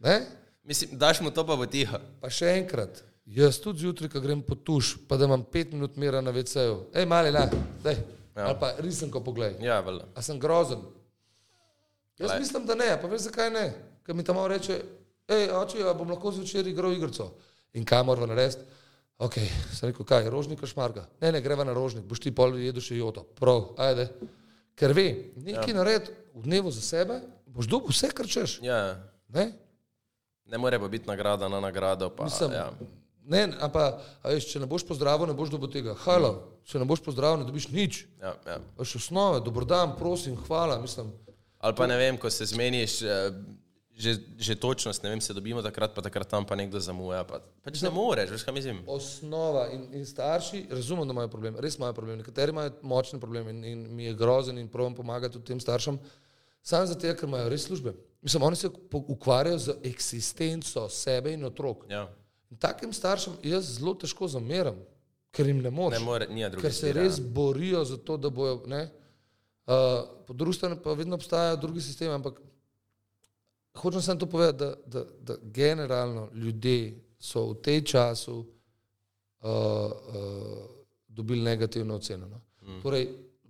Ne? 0.03 0.25
Mislim, 0.63 0.97
daš 0.99 1.21
mu 1.21 1.31
to 1.31 1.45
pa 1.47 1.55
bo 1.55 1.63
tiho. 1.65 1.95
Pa 2.19 2.27
še 2.27 2.49
enkrat, 2.57 2.97
jaz 3.25 3.55
tudi 3.63 3.86
zjutraj, 3.86 4.09
ko 4.11 4.19
grem 4.19 4.41
po 4.43 4.57
tuš, 4.59 4.97
pa 5.07 5.15
da 5.15 5.29
imam 5.29 5.45
pet 5.47 5.71
minut 5.71 5.95
mira 5.95 6.19
na 6.19 6.34
VC-ju, 6.36 6.89
hej, 6.91 7.05
mali, 7.07 7.31
la, 7.31 7.45
daj. 7.86 8.01
Ja. 8.36 8.49
Ali 8.49 8.57
pa 8.59 8.73
risanko 8.84 9.21
poglej. 9.23 9.55
Ja, 9.63 9.79
vele. 9.86 10.03
A 10.15 10.21
sem 10.25 10.39
grozen? 10.41 10.81
Jaz 12.19 12.34
Glej. 12.34 12.39
mislim, 12.39 12.65
da 12.67 12.75
ne, 12.75 12.89
pa 13.01 13.07
veš 13.07 13.29
zakaj 13.29 13.53
ne? 13.53 13.63
Ker 14.03 14.15
mi 14.15 14.25
tam 14.27 14.41
reče, 14.49 14.81
hej, 15.31 15.47
oče, 15.61 15.86
a 15.88 15.93
bom 15.95 16.11
lahko 16.11 16.34
zvečer 16.36 16.67
igral 16.67 16.91
igrico. 16.91 17.29
In 17.79 17.86
kaj 17.88 18.03
moramo 18.03 18.27
narediti? 18.34 18.65
Ok, 19.24 19.38
sem 19.71 19.88
rekel, 19.88 20.03
kaj, 20.03 20.28
rožnik 20.28 20.59
ali 20.59 20.67
šmarga? 20.67 21.05
Ne, 21.21 21.32
ne, 21.32 21.39
greva 21.41 21.63
na 21.63 21.71
rožnik, 21.74 22.03
boš 22.03 22.19
ti 22.19 22.32
pol 22.36 22.57
jedel 22.59 22.84
še 22.84 22.97
joto. 22.97 23.24
Prav, 23.39 23.69
ajde. 23.80 24.09
Ker 24.76 24.91
ve, 24.91 25.05
nekaj 25.39 25.71
ja. 25.71 25.78
naredi 25.78 26.15
v 26.36 26.43
dnevu 26.43 26.74
za 26.76 26.84
sebe, 26.84 27.21
boš 27.47 27.69
dobil 27.71 27.93
vse, 27.93 28.09
kar 28.11 28.28
češ. 28.28 28.57
Ja. 28.65 28.99
Ne? 29.32 29.53
Ne 30.51 30.59
more 30.59 30.80
pa 30.82 30.91
biti 30.91 31.07
nagrada 31.07 31.47
na 31.47 31.61
nagrado. 31.63 32.11
Pa, 32.11 32.28
Mislim, 32.28 32.51
ja. 32.51 32.67
Ne, 33.24 33.45
ampak, 33.63 34.01
veš, 34.28 34.49
če 34.51 34.59
ne 34.59 34.67
boš 34.67 34.84
pozdravil, 34.89 35.30
ne 35.32 35.38
boš 35.38 35.53
dobil 35.53 35.71
tega. 35.71 35.95
Halo, 36.03 36.34
če 36.67 36.84
ne 36.84 36.88
boš 36.89 37.05
pozdravil, 37.05 37.45
ne 37.45 37.47
dobiš 37.47 37.69
nič. 37.71 38.03
Ja, 38.19 38.36
ja. 38.43 38.59
Veš, 38.82 38.97
osnove, 38.99 39.39
dobrodan, 39.45 39.95
prosim, 39.95 40.36
hvala, 40.49 40.82
mislim. 40.84 41.13
Ali 41.63 41.80
pa 41.80 41.88
ne 41.88 41.95
vem, 41.95 42.19
ko 42.19 42.28
se 42.28 42.49
zmeniš, 42.51 42.99
eh, 43.07 43.32
že, 43.95 44.17
že 44.37 44.55
točnost, 44.55 45.03
ne 45.03 45.09
vem, 45.09 45.21
se 45.21 45.33
dobimo 45.33 45.61
takrat, 45.61 45.93
pa 45.93 46.01
takrat 46.01 46.27
tam 46.27 46.45
pa 46.45 46.55
nekdo 46.57 46.79
zamuja. 46.81 47.21
Pa, 47.29 47.39
pač 47.61 47.81
ne 47.85 47.91
moreš, 47.93 48.33
veš 48.33 48.45
kaj 48.45 48.55
mislim. 48.55 48.81
Osnova 48.89 49.67
in, 49.73 49.85
in 49.93 50.05
starši, 50.05 50.65
razumem, 50.73 51.07
da 51.07 51.13
imajo 51.13 51.29
problem, 51.29 51.59
res 51.61 51.77
imajo 51.77 51.93
problem. 51.93 52.17
Nekateri 52.23 52.55
imajo 52.55 52.73
močne 52.81 53.19
probleme 53.21 53.53
in, 53.53 53.63
in 53.63 53.85
mi 53.93 54.09
je 54.09 54.15
grozen 54.17 54.57
in 54.57 54.67
pravim 54.67 54.95
pomagati 54.97 55.37
tudi 55.37 55.45
tem 55.53 55.61
staršem. 55.61 55.99
Sam 56.63 56.87
zato, 56.89 57.13
ker 57.13 57.29
imajo 57.29 57.51
res 57.53 57.67
službe. 57.67 57.93
Mislim, 58.23 58.43
oni 58.43 58.55
se 58.55 58.71
ukvarjajo 58.91 59.59
z 59.59 59.75
eksistenco 59.83 60.87
sebe 60.89 61.33
in 61.33 61.45
otrok. 61.45 61.85
Ja. 61.89 62.07
In 62.49 62.57
takim 62.57 62.93
staršem 62.93 63.35
jaz 63.43 63.75
zelo 63.77 63.93
težko 63.99 64.27
zameram, 64.31 64.79
ker 65.33 65.47
jim 65.47 65.61
ne 65.61 65.69
moreš. 65.69 65.99
Ne 65.99 66.05
more, 66.05 66.27
nija 66.29 66.49
druge 66.49 66.65
ker 66.65 66.73
se 66.73 66.89
izbire, 66.89 67.03
res 67.03 67.19
borijo 67.19 67.83
za 67.85 67.97
to, 67.97 68.17
da 68.17 68.29
bojo. 68.33 68.63
Ne? 68.69 68.87
Uh, 69.67 70.01
po 70.27 70.33
drugi 70.33 70.57
strani 70.57 70.79
pa 70.83 70.95
vedno 70.97 71.15
obstajajo 71.19 71.59
drugi 71.61 71.81
sistemi, 71.81 72.13
ampak 72.15 72.39
hočem 73.78 74.01
samo 74.01 74.19
to 74.19 74.26
povedati, 74.26 74.59
da, 74.59 74.76
da, 74.86 75.05
da 75.21 75.36
generalno 75.43 76.30
ljudje 76.34 76.99
so 77.19 77.45
v 77.51 77.61
tej 77.61 77.82
času 77.82 78.39
uh, 78.39 79.49
uh, 79.49 80.69
dobili 81.07 81.41
negativno 81.41 81.95
oceno. 81.95 82.28
No? 82.28 82.41
Mm. 82.61 82.82
Torej, 82.82 83.07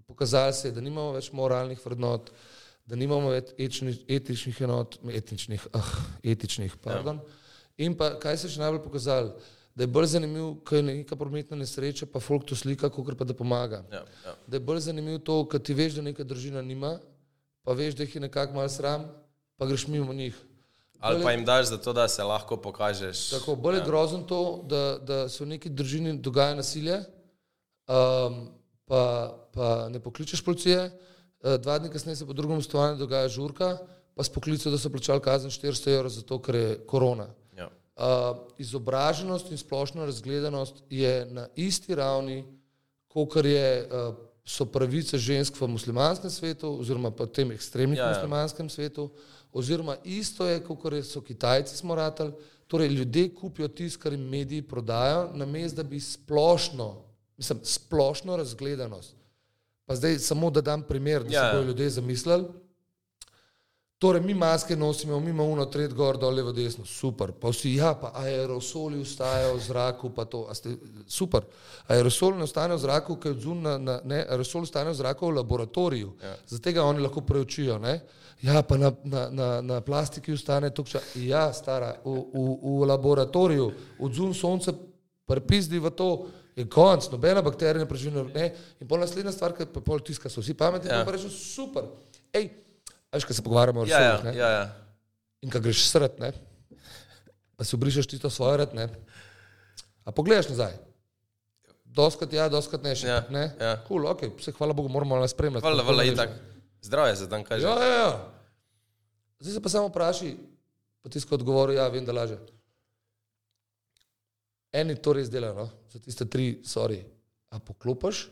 pokazali 0.07 0.53
se 0.53 0.67
je, 0.67 0.71
da 0.71 0.81
nimamo 0.81 1.11
več 1.11 1.31
moralnih 1.31 1.85
vrednot, 1.85 2.31
da 2.85 2.95
nimamo 2.95 3.29
več 3.29 3.53
etičnih, 3.57 4.03
etičnih 4.07 4.61
enot, 4.61 4.99
etičnih, 5.09 5.67
uh, 5.73 5.91
etičnih 6.23 6.77
pardon. 6.77 7.17
Ja. 7.17 7.41
In 7.77 7.97
pa 7.97 8.13
kaj 8.19 8.37
se 8.37 8.47
je 8.47 8.55
še 8.55 8.61
najbolj 8.61 8.83
pokazalo? 8.83 9.35
Da 9.73 9.83
je 9.83 9.89
bolj 9.89 10.11
zanimiv, 10.11 10.59
ko 10.61 10.75
je 10.77 10.83
neka 10.85 11.15
prometna 11.17 11.57
nesreča, 11.57 12.05
pa 12.05 12.19
folk 12.21 12.45
to 12.45 12.55
slika, 12.55 12.91
kot 12.93 13.17
pa 13.17 13.25
da 13.25 13.33
pomaga. 13.33 13.81
Ja, 13.89 14.03
ja. 14.25 14.35
Da 14.45 14.59
je 14.59 14.61
bolj 14.61 14.83
zanimivo 14.85 15.17
to, 15.17 15.39
ker 15.49 15.57
ti 15.57 15.73
veš, 15.73 15.95
da 15.97 16.05
neka 16.05 16.23
družina 16.23 16.61
nima, 16.61 16.99
pa 17.65 17.73
veš, 17.73 17.97
da 17.97 18.05
jih 18.05 18.19
je 18.19 18.21
nekako 18.21 18.53
malo 18.53 18.69
sram, 18.69 19.07
pa 19.63 19.67
greš 19.67 19.87
mimo 19.87 20.13
njih. 20.13 20.35
Ali 20.99 21.23
pa 21.23 21.31
jim 21.31 21.45
daš 21.45 21.65
za 21.65 21.77
to, 21.77 21.93
da 21.93 22.07
se 22.07 22.23
lahko 22.23 22.57
pokažeš. 22.57 23.29
Tako, 23.29 23.55
bolj 23.55 23.75
je 23.75 23.79
ja. 23.79 23.85
grozen 23.85 24.23
to, 24.27 24.63
da, 24.67 24.97
da 24.99 25.29
se 25.29 25.43
v 25.43 25.47
neki 25.47 25.69
družini 25.69 26.17
dogaja 26.19 26.55
nasilje, 26.55 26.97
um, 27.87 28.37
pa, 28.85 29.03
pa 29.53 29.89
ne 29.89 29.99
pokličeš 29.99 30.43
policije, 30.43 30.85
uh, 30.87 31.55
dva 31.63 31.77
dni 31.79 31.91
kasneje 31.91 32.15
se 32.15 32.27
po 32.27 32.33
drugem 32.33 32.61
stovanju 32.61 32.99
dogaja 32.99 33.27
žurka, 33.27 33.77
pa 34.15 34.23
s 34.23 34.29
poklico, 34.29 34.71
da 34.71 34.77
so 34.77 34.91
plačali 34.91 35.23
kazen 35.23 35.51
400 35.51 35.95
evrov 35.95 36.11
zato, 36.11 36.39
ker 36.43 36.55
je 36.55 36.77
korona. 36.87 37.27
Ja. 37.57 37.69
Uh, 37.95 38.43
izobraženost 38.57 39.51
in 39.51 39.57
splošna 39.57 40.05
razgledanost 40.05 40.83
je 40.89 41.25
na 41.31 41.47
isti 41.55 41.95
ravni, 41.95 42.43
kot 43.07 43.35
je, 43.45 43.87
uh, 43.87 44.15
so 44.43 44.65
pravice 44.67 45.17
žensk 45.17 45.55
v 45.55 45.67
muslimanskem 45.71 46.29
svetu, 46.29 46.73
oziroma 46.79 47.11
pa 47.15 47.23
v 47.23 47.31
tem 47.31 47.51
ekstremnih 47.55 47.97
Ja, 47.97 48.03
ja, 48.03 48.09
ja. 48.11 48.15
muslimanskem 48.15 48.69
svetu, 48.69 49.07
oziroma 49.53 49.97
isto 50.03 50.47
je, 50.47 50.59
kot 50.59 50.79
so 51.03 51.21
Kitajci 51.21 51.77
smo 51.77 51.95
ratali. 51.95 52.33
Torej, 52.67 52.87
ljudje 52.87 53.35
kupijo 53.35 53.67
tisto, 53.67 53.99
kar 53.99 54.13
jim 54.13 54.21
mediji 54.21 54.61
prodajo, 54.61 55.29
namesto 55.33 55.75
da 55.75 55.83
bi 55.83 55.99
splošno, 55.99 57.01
mislim, 57.37 57.59
splošno 57.63 58.37
razgledanost. 58.37 59.15
Pa 59.85 59.95
zdaj 59.95 60.19
samo 60.19 60.49
da 60.49 60.61
dam 60.61 60.81
primer, 60.81 61.23
da 61.23 61.29
Ja, 61.29 61.39
se 61.41 61.47
ja. 61.47 61.53
bodo 61.53 61.67
ljudje 61.67 61.89
zamislili. 61.89 62.43
Torej, 64.03 64.21
mi 64.21 64.33
maske 64.33 64.75
nosimo, 64.75 65.19
mi 65.19 65.29
imamo 65.29 65.49
uno 65.49 65.65
tret 65.65 65.93
gor, 65.95 66.17
dol, 66.19 66.33
levo, 66.35 66.51
desno, 66.51 66.83
super. 66.85 67.31
Pa 67.31 67.53
vsi, 67.53 67.69
ja, 67.77 67.93
pa 67.95 68.09
aerosoli 68.19 68.99
ustajajo 68.99 69.53
v 69.55 69.61
zraku, 69.63 70.09
pa 70.11 70.25
to, 70.25 70.41
a 70.51 70.55
ste, 70.55 70.73
super. 71.07 71.45
Aerosol 71.87 72.35
ne 72.35 72.43
ostane 72.43 72.75
v 72.75 72.81
zraku, 72.83 73.15
ker 73.15 73.37
na, 73.55 73.77
na, 73.77 73.95
ne, 74.03 74.19
aerosol 74.27 74.67
ostane 74.67 74.91
v 74.91 74.97
zraku 74.99 75.29
v 75.29 75.37
laboratoriju. 75.37 76.09
Ja. 76.19 76.35
Zato 76.51 76.73
ga 76.75 76.83
oni 76.83 76.99
lahko 76.99 77.23
preučijo, 77.23 77.77
ne. 77.79 78.01
Ja, 78.43 78.59
pa 78.67 78.75
na, 78.75 78.91
na, 79.03 79.29
na, 79.31 79.47
na 79.61 79.79
plastiki 79.81 80.35
ostane 80.35 80.73
tukša. 80.75 80.99
Ja, 81.23 81.45
stara, 81.53 81.93
v, 82.03 82.17
v, 82.33 82.47
v 82.59 82.89
laboratoriju, 82.91 83.69
odzun 84.03 84.33
sonce 84.35 84.75
prepizdi 85.25 85.79
v 85.79 85.93
to, 85.95 86.09
je 86.59 86.67
konc, 86.67 87.07
nobena 87.11 87.41
bakterija 87.41 87.85
ne 87.85 87.87
preživi. 87.87 88.25
Ne? 88.35 88.51
In 88.83 88.87
pol 88.87 88.99
naslednja 88.99 89.31
stvar, 89.31 89.55
ki 89.55 89.71
pa 89.71 89.79
pol 89.79 90.03
tiska, 90.03 90.27
so 90.29 90.43
vsi 90.43 90.53
pametni, 90.59 90.91
Ja. 90.91 91.05
pa 91.07 91.15
rečejo, 91.15 91.31
super. 91.31 91.87
Ej, 92.33 92.51
veš, 93.17 93.27
kaj 93.29 93.37
se 93.39 93.45
pogovarjamo 93.45 93.83
o 93.83 93.85
Ja, 93.89 94.01
ja, 94.01 94.15
ne? 94.23 94.33
ja, 94.37 94.49
ja. 94.49 94.63
In 95.43 95.51
ko 95.51 95.59
greš 95.59 95.85
sred, 95.89 96.19
ne, 96.19 96.31
pa 97.55 97.67
si 97.67 97.75
obrišeš 97.75 98.07
tisto 98.07 98.29
svoje 98.29 98.63
red, 98.63 98.73
ne, 98.77 98.87
a 100.03 100.11
pogledaš 100.11 100.49
nazaj. 100.53 100.77
Doskrat 101.93 102.33
ja, 102.33 102.47
doskrat 102.49 102.81
ne 102.81 102.95
še. 102.97 103.07
Ja, 103.07 103.19
ne? 103.29 103.51
ja. 103.59 103.75
Cool, 103.85 104.07
okay. 104.09 104.31
Vse, 104.39 104.51
hvala 104.57 104.73
Bogu, 104.73 104.89
moramo 104.89 105.13
malo 105.13 105.27
spremljati. 105.29 105.61
Hvala, 105.61 105.83
hvala, 105.85 106.05
itak. 106.09 106.31
Zdravje 106.81 107.19
za 107.21 107.27
dan, 107.29 107.43
kaže. 107.45 107.67
Ja, 107.67 107.75
ja, 107.77 107.97
ja. 107.99 108.07
Zdaj 109.43 109.53
se 109.53 109.61
pa 109.61 109.69
samo 109.69 109.91
vpraši, 109.91 110.31
pa 111.05 111.11
tisto 111.13 111.35
odgovor, 111.37 111.69
ja, 111.75 111.85
vem, 111.93 112.05
da 112.07 112.15
laže. 112.15 112.39
Eni 114.73 114.95
to 114.97 115.13
res 115.13 115.29
delajo, 115.29 115.53
no? 115.53 115.67
za 115.93 116.01
tiste 116.01 116.25
tri, 116.25 116.63
sorry. 116.65 117.03
A 117.53 117.61
poklopiš 117.61 118.25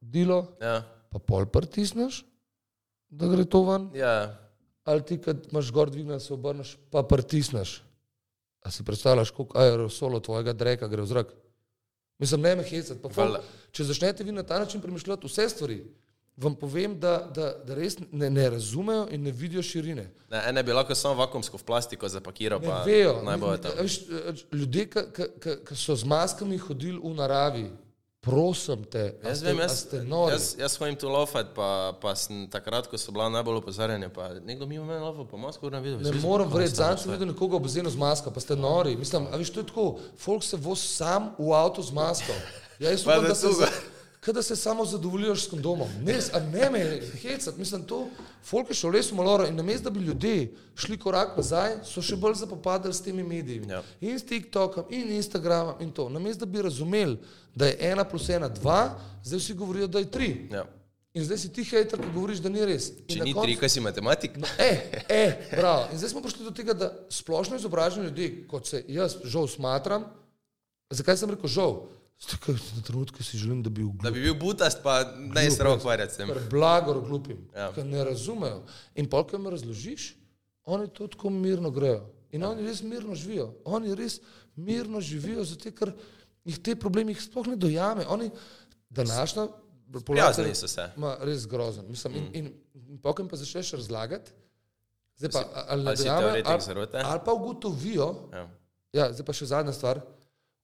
delo, 0.00 0.42
Ja, 0.60 0.82
pa 1.08 1.20
pol 1.20 1.48
pritisneš, 1.48 2.20
da 3.10 3.28
gre 3.28 3.44
to 3.44 3.62
ven, 3.66 3.90
ja. 3.94 4.38
ali 4.84 5.02
ti, 5.02 5.18
kad 5.18 5.46
imaš 5.50 5.70
gor 5.72 5.90
dvignjen, 5.90 6.20
se 6.20 6.34
obrneš, 6.34 6.76
pa 6.90 7.02
pritisneš. 7.02 7.82
A 8.62 8.70
si 8.70 8.84
predstavljaš, 8.84 9.30
koliko 9.30 9.58
aerosolo 9.58 10.20
tvojega 10.20 10.52
dreka 10.52 10.88
gre 10.88 11.02
v 11.02 11.06
zrak? 11.06 11.32
Mislim, 12.18 12.40
ne 12.40 12.56
me 12.56 12.62
hecati. 12.62 13.00
Če 13.72 13.84
začnete 13.84 14.24
vi 14.24 14.32
na 14.32 14.42
ta 14.42 14.58
način 14.58 14.80
premišljati 14.80 15.26
vse 15.26 15.48
stvari, 15.48 15.78
vam 16.36 16.54
povem, 16.54 16.98
da, 17.00 17.30
da, 17.34 17.52
da 17.64 17.74
res 17.74 17.96
ne, 18.12 18.30
ne 18.30 18.50
razumejo 18.50 19.06
in 19.10 19.22
ne 19.22 19.32
vidijo 19.32 19.62
širine. 19.62 20.06
Ne, 20.30 20.42
ene 20.48 20.62
bi 20.62 20.72
lahko 20.72 20.94
samo 20.94 21.14
vakumsko 21.14 21.56
v 21.56 21.64
plastiko 21.64 22.08
zapakiral, 22.08 22.60
Ne 22.60 22.68
pa 22.68 22.82
vejo. 22.84 23.22
Ne- 23.24 23.36
veš, 23.80 24.00
Ljudje, 24.52 24.86
ki 25.68 25.76
so 25.76 25.96
z 25.96 26.04
maskami 26.04 26.58
hodili 26.58 27.00
v 27.00 27.14
naravi, 27.16 27.66
prosim 28.20 28.84
te, 28.84 29.14
Jaz 29.24 29.38
ste, 29.38 29.46
vem, 29.48 29.58
jaz, 29.58 29.78
ste 29.80 30.02
nori. 30.04 30.34
jaz, 30.34 30.54
jaz 30.58 30.76
hodim 30.76 30.96
tu 31.00 31.08
lofat, 31.08 31.54
pa, 31.56 31.92
pa 32.00 32.14
sem 32.14 32.44
takrat, 32.52 32.86
ko 32.86 32.98
so 33.00 33.12
bila 33.12 33.30
najbolj 33.32 33.62
opozarjanja, 33.62 34.10
pa 34.12 34.28
nekdo 34.44 34.66
mimo 34.68 34.84
mene 34.84 35.00
lofa, 35.00 35.24
pa 35.30 35.40
masko 35.40 35.70
ne 35.72 35.80
videl. 35.80 36.02
Ne 36.04 36.12
morem 36.20 36.50
verjeti, 36.52 36.76
zadnjič 36.82 37.06
sem 37.06 37.12
videl 37.14 37.30
nekoga 37.32 37.56
v 37.56 37.64
bazenu 37.64 37.90
z 37.90 37.96
masko, 37.96 38.30
pa 38.30 38.40
ste 38.44 38.56
nori. 38.60 38.92
Mislim, 38.96 39.24
a 39.32 39.40
veš, 39.40 39.54
to 39.56 39.64
je 39.64 39.70
tako, 39.72 39.86
folk 40.20 40.44
se 40.44 40.60
vozi 40.60 40.84
sam 40.90 41.32
v 41.38 41.54
avto 41.56 41.82
z 41.82 41.96
masko. 41.96 42.36
Ja, 42.80 42.92
jaz 42.92 43.04
Pa 43.04 43.16
upam, 43.16 43.24
da 43.24 43.28
da 43.28 43.34
se, 43.34 43.48
Kaj 44.20 44.34
da 44.34 44.42
se 44.42 44.56
samo 44.56 44.84
zadovoljiš 44.84 45.44
s 45.44 45.48
kondomom. 45.50 45.88
Ne, 46.04 46.18
ne 46.52 46.70
me 46.70 47.00
hecati, 47.22 47.58
mislim, 47.58 47.82
to 47.82 48.08
folk 48.44 48.68
je 48.68 48.74
šel 48.74 48.90
res 48.92 49.12
malo 49.12 49.46
in 49.46 49.56
namesto, 49.56 49.90
da 49.90 49.90
bi 49.90 50.04
ljudje 50.04 50.52
šli 50.76 50.98
korak 50.98 51.36
nazaj, 51.36 51.78
so 51.84 52.02
še 52.02 52.16
bolj 52.16 52.34
zapopadali 52.34 52.94
s 52.94 53.00
temi 53.00 53.22
mediji. 53.22 53.62
Ja. 53.68 53.80
In 54.00 54.18
s 54.18 54.26
TikTokom, 54.28 54.84
in 54.90 55.12
Instagramom 55.16 55.80
in 55.80 55.92
to. 55.92 56.08
Namesto, 56.08 56.44
da 56.44 56.52
bi 56.52 56.62
razumeli, 56.62 57.16
da 57.54 57.66
je 57.66 57.78
ena 57.80 58.04
plus 58.04 58.28
ena 58.28 58.48
dva, 58.48 58.98
zdaj 59.24 59.38
vsi 59.40 59.54
govorijo, 59.54 59.86
da 59.86 59.98
je 59.98 60.10
tri. 60.10 60.28
Ja. 60.52 60.66
In 61.14 61.24
zdaj 61.24 61.38
si 61.38 61.48
ti 61.52 61.64
hejter, 61.64 61.98
ki 61.98 62.12
govoriš, 62.14 62.38
da 62.38 62.48
ni 62.48 62.60
res. 62.64 62.90
In 63.08 63.16
Če 63.16 63.24
ni 63.24 63.32
koncu- 63.34 63.46
tri, 63.48 63.56
kaj 63.56 63.68
si 63.68 63.80
matematik? 63.80 64.36
No, 64.36 64.46
e, 64.58 65.00
e, 65.08 65.24
bravo. 65.56 65.88
In 65.92 65.98
zdaj 65.98 66.12
smo 66.12 66.20
prišli 66.22 66.44
do 66.44 66.52
tega, 66.54 66.76
da 66.76 66.92
splošno 67.10 67.56
izobraženi 67.56 68.06
ljudje, 68.06 68.28
kot 68.52 68.68
se 68.68 68.84
jaz 68.88 69.16
žal 69.24 69.48
smatram, 69.48 70.04
zakaj 70.90 71.16
sem 71.16 71.30
rekel 71.30 71.48
žal? 71.50 71.74
Ker 72.20 72.54
na 72.76 72.82
trenutke 72.82 73.24
si 73.24 73.38
želim, 73.38 73.62
da 73.62 73.70
bi 73.70 73.82
v 73.82 73.94
Da 74.02 74.10
bi 74.10 74.20
bil 74.20 74.34
butast, 74.34 74.82
pa 74.82 75.00
ne 75.16 75.50
se 75.50 75.64
rok 75.64 75.78
ukvarjati 75.78 76.14
s 76.14 76.16
tem. 76.16 76.28
blagor 76.50 77.00
glupim, 77.00 77.48
Ja. 77.54 77.60
ja. 77.60 77.72
ker 77.72 77.84
ne 77.84 78.04
razumejo. 78.04 78.62
In 78.94 79.08
pol, 79.08 79.24
ko 79.24 79.36
jim 79.36 79.46
razložiš, 79.46 80.14
oni 80.64 80.88
to 80.88 81.06
tako 81.06 81.30
mirno 81.30 81.70
grejo. 81.70 82.04
In 82.30 82.44
oni 82.44 82.62
res 82.62 82.82
mirno 82.82 83.14
živijo. 83.14 83.54
Oni 83.64 83.94
res 83.94 84.20
mirno 84.54 85.00
živijo, 85.00 85.44
zato 85.44 85.72
ker 85.72 85.92
jih 86.44 86.58
te 86.58 86.76
problemi 86.76 87.12
jih 87.12 87.22
sploh 87.22 87.46
ne 87.46 87.56
dojame. 87.56 88.04
Oni, 88.06 88.30
današnja 88.90 89.48
Prijazni 90.06 90.54
so 90.54 90.68
se. 90.68 90.84
Ma, 90.96 91.16
res 91.20 91.46
grozen. 91.46 91.84
Mislim, 91.88 92.14
in, 92.14 92.26
in, 92.34 92.52
in 92.86 92.98
pokem 92.98 93.28
pa 93.28 93.36
začneš 93.36 93.72
razlagati, 93.72 94.30
zdaj 95.16 95.30
pa 95.30 95.40
ali, 95.66 95.88
ali 95.88 95.96
teoretik 95.96 96.46
ali, 96.46 97.02
ali 97.02 97.20
pa 97.24 97.32
ugotovijo, 97.32 98.28
Ja. 98.32 98.44
ja, 98.92 99.12
zdaj 99.12 99.26
pa 99.26 99.32
še 99.32 99.46
zadnja 99.46 99.72
stvar. 99.72 99.98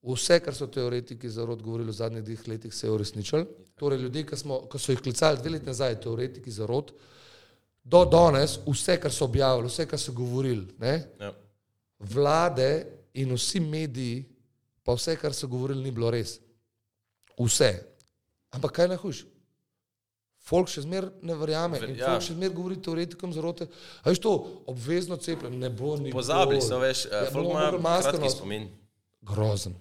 Vse, 0.06 0.38
kar 0.40 0.54
so 0.54 0.66
teoretiki 0.66 1.26
zarod 1.28 1.62
govorili 1.62 1.90
v 1.90 1.94
zadnjih 1.94 2.22
dveh 2.22 2.48
letih, 2.48 2.74
se 2.74 2.86
je 2.86 2.92
uresničilo. 2.92 3.44
Torej, 3.74 3.98
ljudje, 3.98 4.22
ki, 4.26 4.36
smo, 4.36 4.60
ki 4.70 4.78
so 4.78 4.92
jih 4.92 5.00
klicali 5.00 5.38
dve 5.38 5.50
leti 5.50 5.66
nazaj, 5.66 5.96
teoretiki 6.00 6.50
zarod, 6.50 6.92
do 7.84 8.04
danes, 8.04 8.58
vse, 8.64 9.00
kar 9.00 9.10
so 9.10 9.24
objavili, 9.24 9.66
vse, 9.66 9.86
kar 9.86 9.98
so 9.98 10.12
govorili, 10.12 10.66
ne, 10.78 10.94
Ja. 11.20 11.32
vlade 12.00 12.86
in 13.14 13.32
vsi 13.32 13.60
mediji, 13.60 14.24
pa 14.82 14.94
vse, 14.94 15.16
kar 15.16 15.34
so 15.34 15.46
govorili, 15.48 15.82
ni 15.82 15.90
bilo 15.90 16.10
res. 16.10 16.38
Vse. 17.36 17.72
Ampak 18.50 18.72
kaj 18.72 18.88
najhujš? 18.88 19.24
Folk 20.40 20.68
še 20.68 20.80
zmeraj 20.82 21.10
ne 21.22 21.34
verjame 21.34 21.80
Ver- 21.80 21.90
in 21.90 21.96
ja. 21.96 22.06
folk 22.06 22.22
še 22.22 22.34
zmeraj 22.34 22.54
govori 22.54 22.76
teoretikom 22.78 23.32
zarote. 23.32 23.66
A 24.04 24.10
veš 24.10 24.20
to, 24.20 24.32
obvezno 24.66 25.16
cepljenje 25.16 25.58
ne 25.58 25.70
bo 25.70 25.96
nikoli. 25.96 26.12
Pozabili 26.12 26.62
so, 26.62 26.78
veš, 26.78 27.06
Ja, 27.10 27.24
ja, 27.24 27.30
folk 27.30 27.50
ima 27.50 27.72
masko 27.80 28.30
spomin. 28.30 28.68
Grozen. 29.22 29.74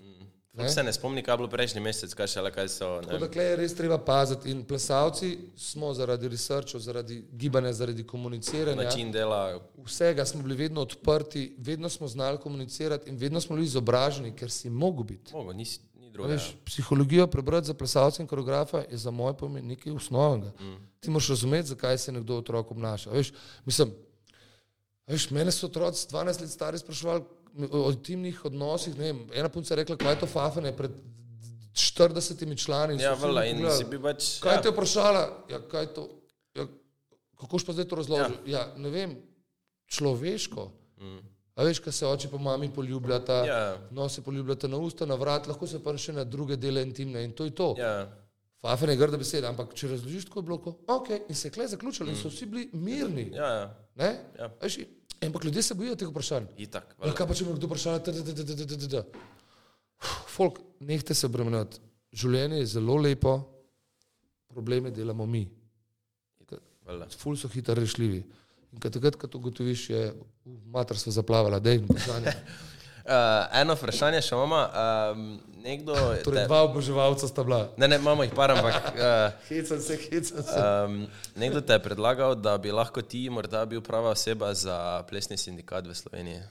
Folk 0.56 0.70
se 0.70 0.84
ne 0.84 0.94
spomni, 0.94 1.24
kaj 1.24 1.34
je 1.34 1.38
bilo 1.38 1.50
prejšnji 1.50 1.82
mesec, 1.82 2.14
kaj 2.14 2.28
šele 2.28 2.52
kaj 2.52 2.68
so. 2.70 2.90
ne 3.02 3.08
Tako 3.08 3.28
da 3.28 3.42
je 3.42 3.56
res 3.56 3.76
treba 3.76 3.98
paziti 3.98 4.52
in 4.52 4.64
plesalci 4.64 5.38
smo 5.58 5.94
zaradi 5.94 6.30
researchov, 6.32 6.82
zaradi 6.82 7.26
gibanja, 7.32 7.74
zaradi 7.74 8.04
komuniciranja, 8.08 8.84
Način 8.84 9.12
dela, 9.12 9.60
vsega 9.86 10.26
smo 10.26 10.44
bili 10.44 10.56
vedno 10.56 10.82
odprti, 10.82 11.56
vedno 11.58 11.90
smo 11.90 12.08
znali 12.08 12.38
komunicirati 12.38 13.10
in 13.10 13.18
vedno 13.18 13.42
smo 13.42 13.56
bili 13.56 13.66
izobraženi, 13.66 14.36
ker 14.36 14.52
si 14.52 14.70
mogo 14.70 15.04
biti. 15.04 15.34
mogo, 15.34 15.54
ni, 15.54 15.66
ni 15.96 16.08
A 16.08 16.12
druga. 16.12 16.34
Veš, 16.34 16.56
psihologijo 16.66 17.28
prebrati 17.28 17.68
za 17.68 17.74
plesalce 17.74 18.24
in 18.24 18.28
koreografa 18.28 18.84
je 18.92 18.98
za 18.98 19.12
moj 19.12 19.38
pomen 19.38 19.68
nekaj 19.68 19.94
osnovnega. 19.94 20.52
Mm. 20.60 20.76
Ti 21.00 21.10
moraš 21.10 21.30
razumeti, 21.30 21.68
zakaj 21.68 21.98
se 21.98 22.12
nekdo 22.12 22.38
otrok 22.38 22.72
obnaša. 22.72 23.10
Veš, 23.10 23.34
mislim, 23.66 23.92
veš, 25.08 25.30
mene 25.30 25.52
so 25.52 25.68
otroci 25.68 26.08
12 26.08 26.42
let 26.42 26.50
stari 26.50 26.78
spraševali 26.78 27.24
o, 27.72 27.92
intimnih 27.92 28.46
odnosih. 28.46 28.98
ne 28.98 29.04
Vem, 29.04 29.28
ena 29.34 29.50
punca 29.50 29.74
je 29.74 29.84
rekla, 29.84 29.98
kaj 29.98 30.14
je 30.14 30.20
to 30.20 30.28
fafane 30.28 30.72
pred 30.78 30.92
40 31.74 32.56
člani. 32.56 33.02
Ja, 33.04 33.16
me 33.16 33.50
in 33.50 33.72
si 33.72 33.86
bi 33.86 34.00
pač. 34.00 34.40
Kaj 34.40 34.56
ja. 34.56 34.62
te 34.62 34.68
je 34.68 34.72
vprašala? 34.72 35.24
Ja, 35.52 35.60
kaj 35.60 35.94
to? 35.94 36.08
Ja, 36.56 36.68
kako 37.40 37.60
pa 37.66 37.74
zdaj 37.74 37.88
to 37.88 37.96
razložil? 37.96 38.38
Ja. 38.46 38.60
ja, 38.60 38.68
ne 38.78 38.90
vem, 38.90 39.18
človeško. 39.88 40.72
Mm. 41.02 41.24
A 41.56 41.64
veš, 41.64 41.80
kaj 41.80 41.94
se 41.94 42.08
oči 42.08 42.28
po 42.28 42.38
mami 42.38 42.68
poljubljata, 42.74 43.46
Ja. 43.48 43.78
no 43.92 44.10
se 44.10 44.22
poljubljata 44.22 44.68
na 44.68 44.78
usta, 44.78 45.06
na 45.06 45.16
vrat, 45.16 45.48
lahko 45.48 45.68
se 45.68 45.84
pa 45.84 45.98
še 45.98 46.14
na 46.14 46.24
druge 46.24 46.56
dele 46.56 46.84
intimne 46.84 47.24
in 47.24 47.32
to 47.32 47.46
je 47.46 47.56
to. 47.56 47.76
Ja. 47.80 47.86
Ja, 47.86 48.08
Fafen 48.66 48.90
je 48.90 48.96
grda 48.98 49.18
beseda, 49.18 49.50
ampak 49.50 49.76
če 49.78 49.88
razložiš 49.88 50.26
tako 50.26 50.40
je 50.40 50.44
bilo, 50.44 50.76
ok, 50.88 51.10
in 51.30 51.36
se 51.36 51.48
je 51.48 51.52
kle 51.52 51.68
zaključilo 51.68 52.10
in 52.10 52.16
so 52.18 52.32
vsi 52.32 52.46
bili 52.46 52.70
mirni. 52.74 53.30
ja, 53.36 53.50
ja. 53.54 53.66
Ne? 53.96 54.10
Ja. 54.40 54.50
Veš, 54.62 54.80
ampak 55.28 55.44
ljudje 55.44 55.64
se 55.64 55.74
bojijo 55.74 55.96
teh 55.96 56.10
vprašanj. 56.10 56.46
itak. 56.58 56.96
Valjda. 57.00 57.16
kaj 57.18 57.28
pa 57.28 57.34
če 57.34 57.46
me 57.46 57.56
kdo 57.56 57.68
vpraša. 57.68 59.04
Folk, 60.28 60.60
nehte 60.80 61.14
se 61.14 61.26
obremenjati. 61.26 61.80
Življenje 62.16 62.58
je 62.62 62.66
zelo 62.66 62.96
lepo, 62.96 63.36
probleme 64.48 64.92
delamo 64.92 65.26
mi. 65.26 65.48
ful 67.18 67.36
so 67.36 67.48
hitro 67.48 67.74
rešljivi. 67.76 68.24
In 68.76 68.80
takrat, 68.80 69.16
ko 69.16 69.28
to 69.28 69.38
ugotoviš, 69.38 69.90
je 69.90 70.14
mater 70.46 70.98
se 71.00 71.12
zaplavala, 71.12 71.60
da 71.60 71.72
je 71.72 71.80
vprašanje. 71.80 72.34
Uh, 73.06 73.12
eno 73.54 73.76
vprašanje 73.78 74.22
še 74.26 74.34
imamo. 74.34 74.60
Um, 75.14 75.26
nekdo. 75.62 75.94
Torej, 75.94 76.24
te- 76.24 76.48
dva 76.48 76.64
oboževalca 76.66 77.28
sta 77.28 77.44
bila. 77.44 77.70
Ne, 77.78 77.88
ne, 77.88 78.00
imamo 78.02 78.26
jih 78.26 78.34
par, 78.34 78.50
ampak. 78.52 78.80
Uh, 78.96 79.30
Hecam 79.50 79.78
se, 79.82 79.98
hecam 80.08 80.42
se. 80.42 80.58
Um, 80.58 80.96
nekdo 81.36 81.62
te 81.62 81.78
je 81.78 81.84
predlagal, 81.84 82.34
da 82.36 82.58
bi 82.58 82.74
lahko 82.74 83.02
ti 83.02 83.30
morda 83.30 83.62
bil 83.66 83.82
prava 83.82 84.10
oseba 84.10 84.50
za 84.54 85.04
plesni 85.06 85.38
sindikat 85.38 85.86
v 85.86 85.94
Sloveniji. 85.94 86.42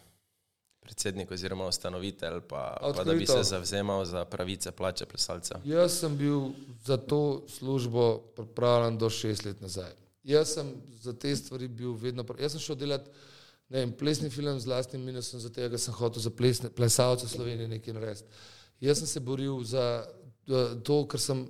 Predsednik 0.84 1.30
oziroma 1.32 1.66
ustanovitelj, 1.66 2.42
pa, 2.46 2.76
pa 2.78 3.02
da 3.02 3.12
bi 3.16 3.26
se 3.26 3.32
Odkrito. 3.32 3.42
zavzemal 3.42 4.05
za 4.05 4.24
pravice 4.24 4.70
plače 4.70 5.07
plesalcev. 5.07 5.59
Jaz 5.64 5.98
sem 5.98 6.16
bil 6.16 6.52
za 6.84 6.96
to 6.96 7.42
službo 7.48 8.18
pripravljen 8.36 8.98
do 8.98 9.11
šest 9.11 9.44
let 9.44 9.61
nazaj. 9.61 9.90
Jaz 10.22 10.55
sem 10.55 10.70
za 11.00 11.12
te 11.12 11.36
stvari 11.36 11.68
bil 11.68 11.96
vedno. 11.96 12.24
Jaz 12.38 12.52
sem 12.52 12.61
šel 12.61 12.76
delati 12.76 13.11
ne 13.68 13.78
vem, 13.80 13.92
plesni 13.92 14.30
film 14.30 14.58
z 14.60 14.66
vlastnim 14.68 15.02
minusom, 15.04 15.40
zato 15.40 15.68
ker 15.70 15.78
sem 15.80 15.94
hotel 15.94 16.22
za 16.22 16.30
plesne, 16.30 16.70
plesalce 16.70 17.28
Slovenije 17.28 17.68
nekaj 17.68 17.94
narediti. 17.94 18.28
Jaz 18.80 18.98
sem 18.98 19.06
se 19.06 19.20
boril 19.20 19.62
za 19.64 20.04
to, 20.84 21.06
ker 21.08 21.20
sem 21.20 21.46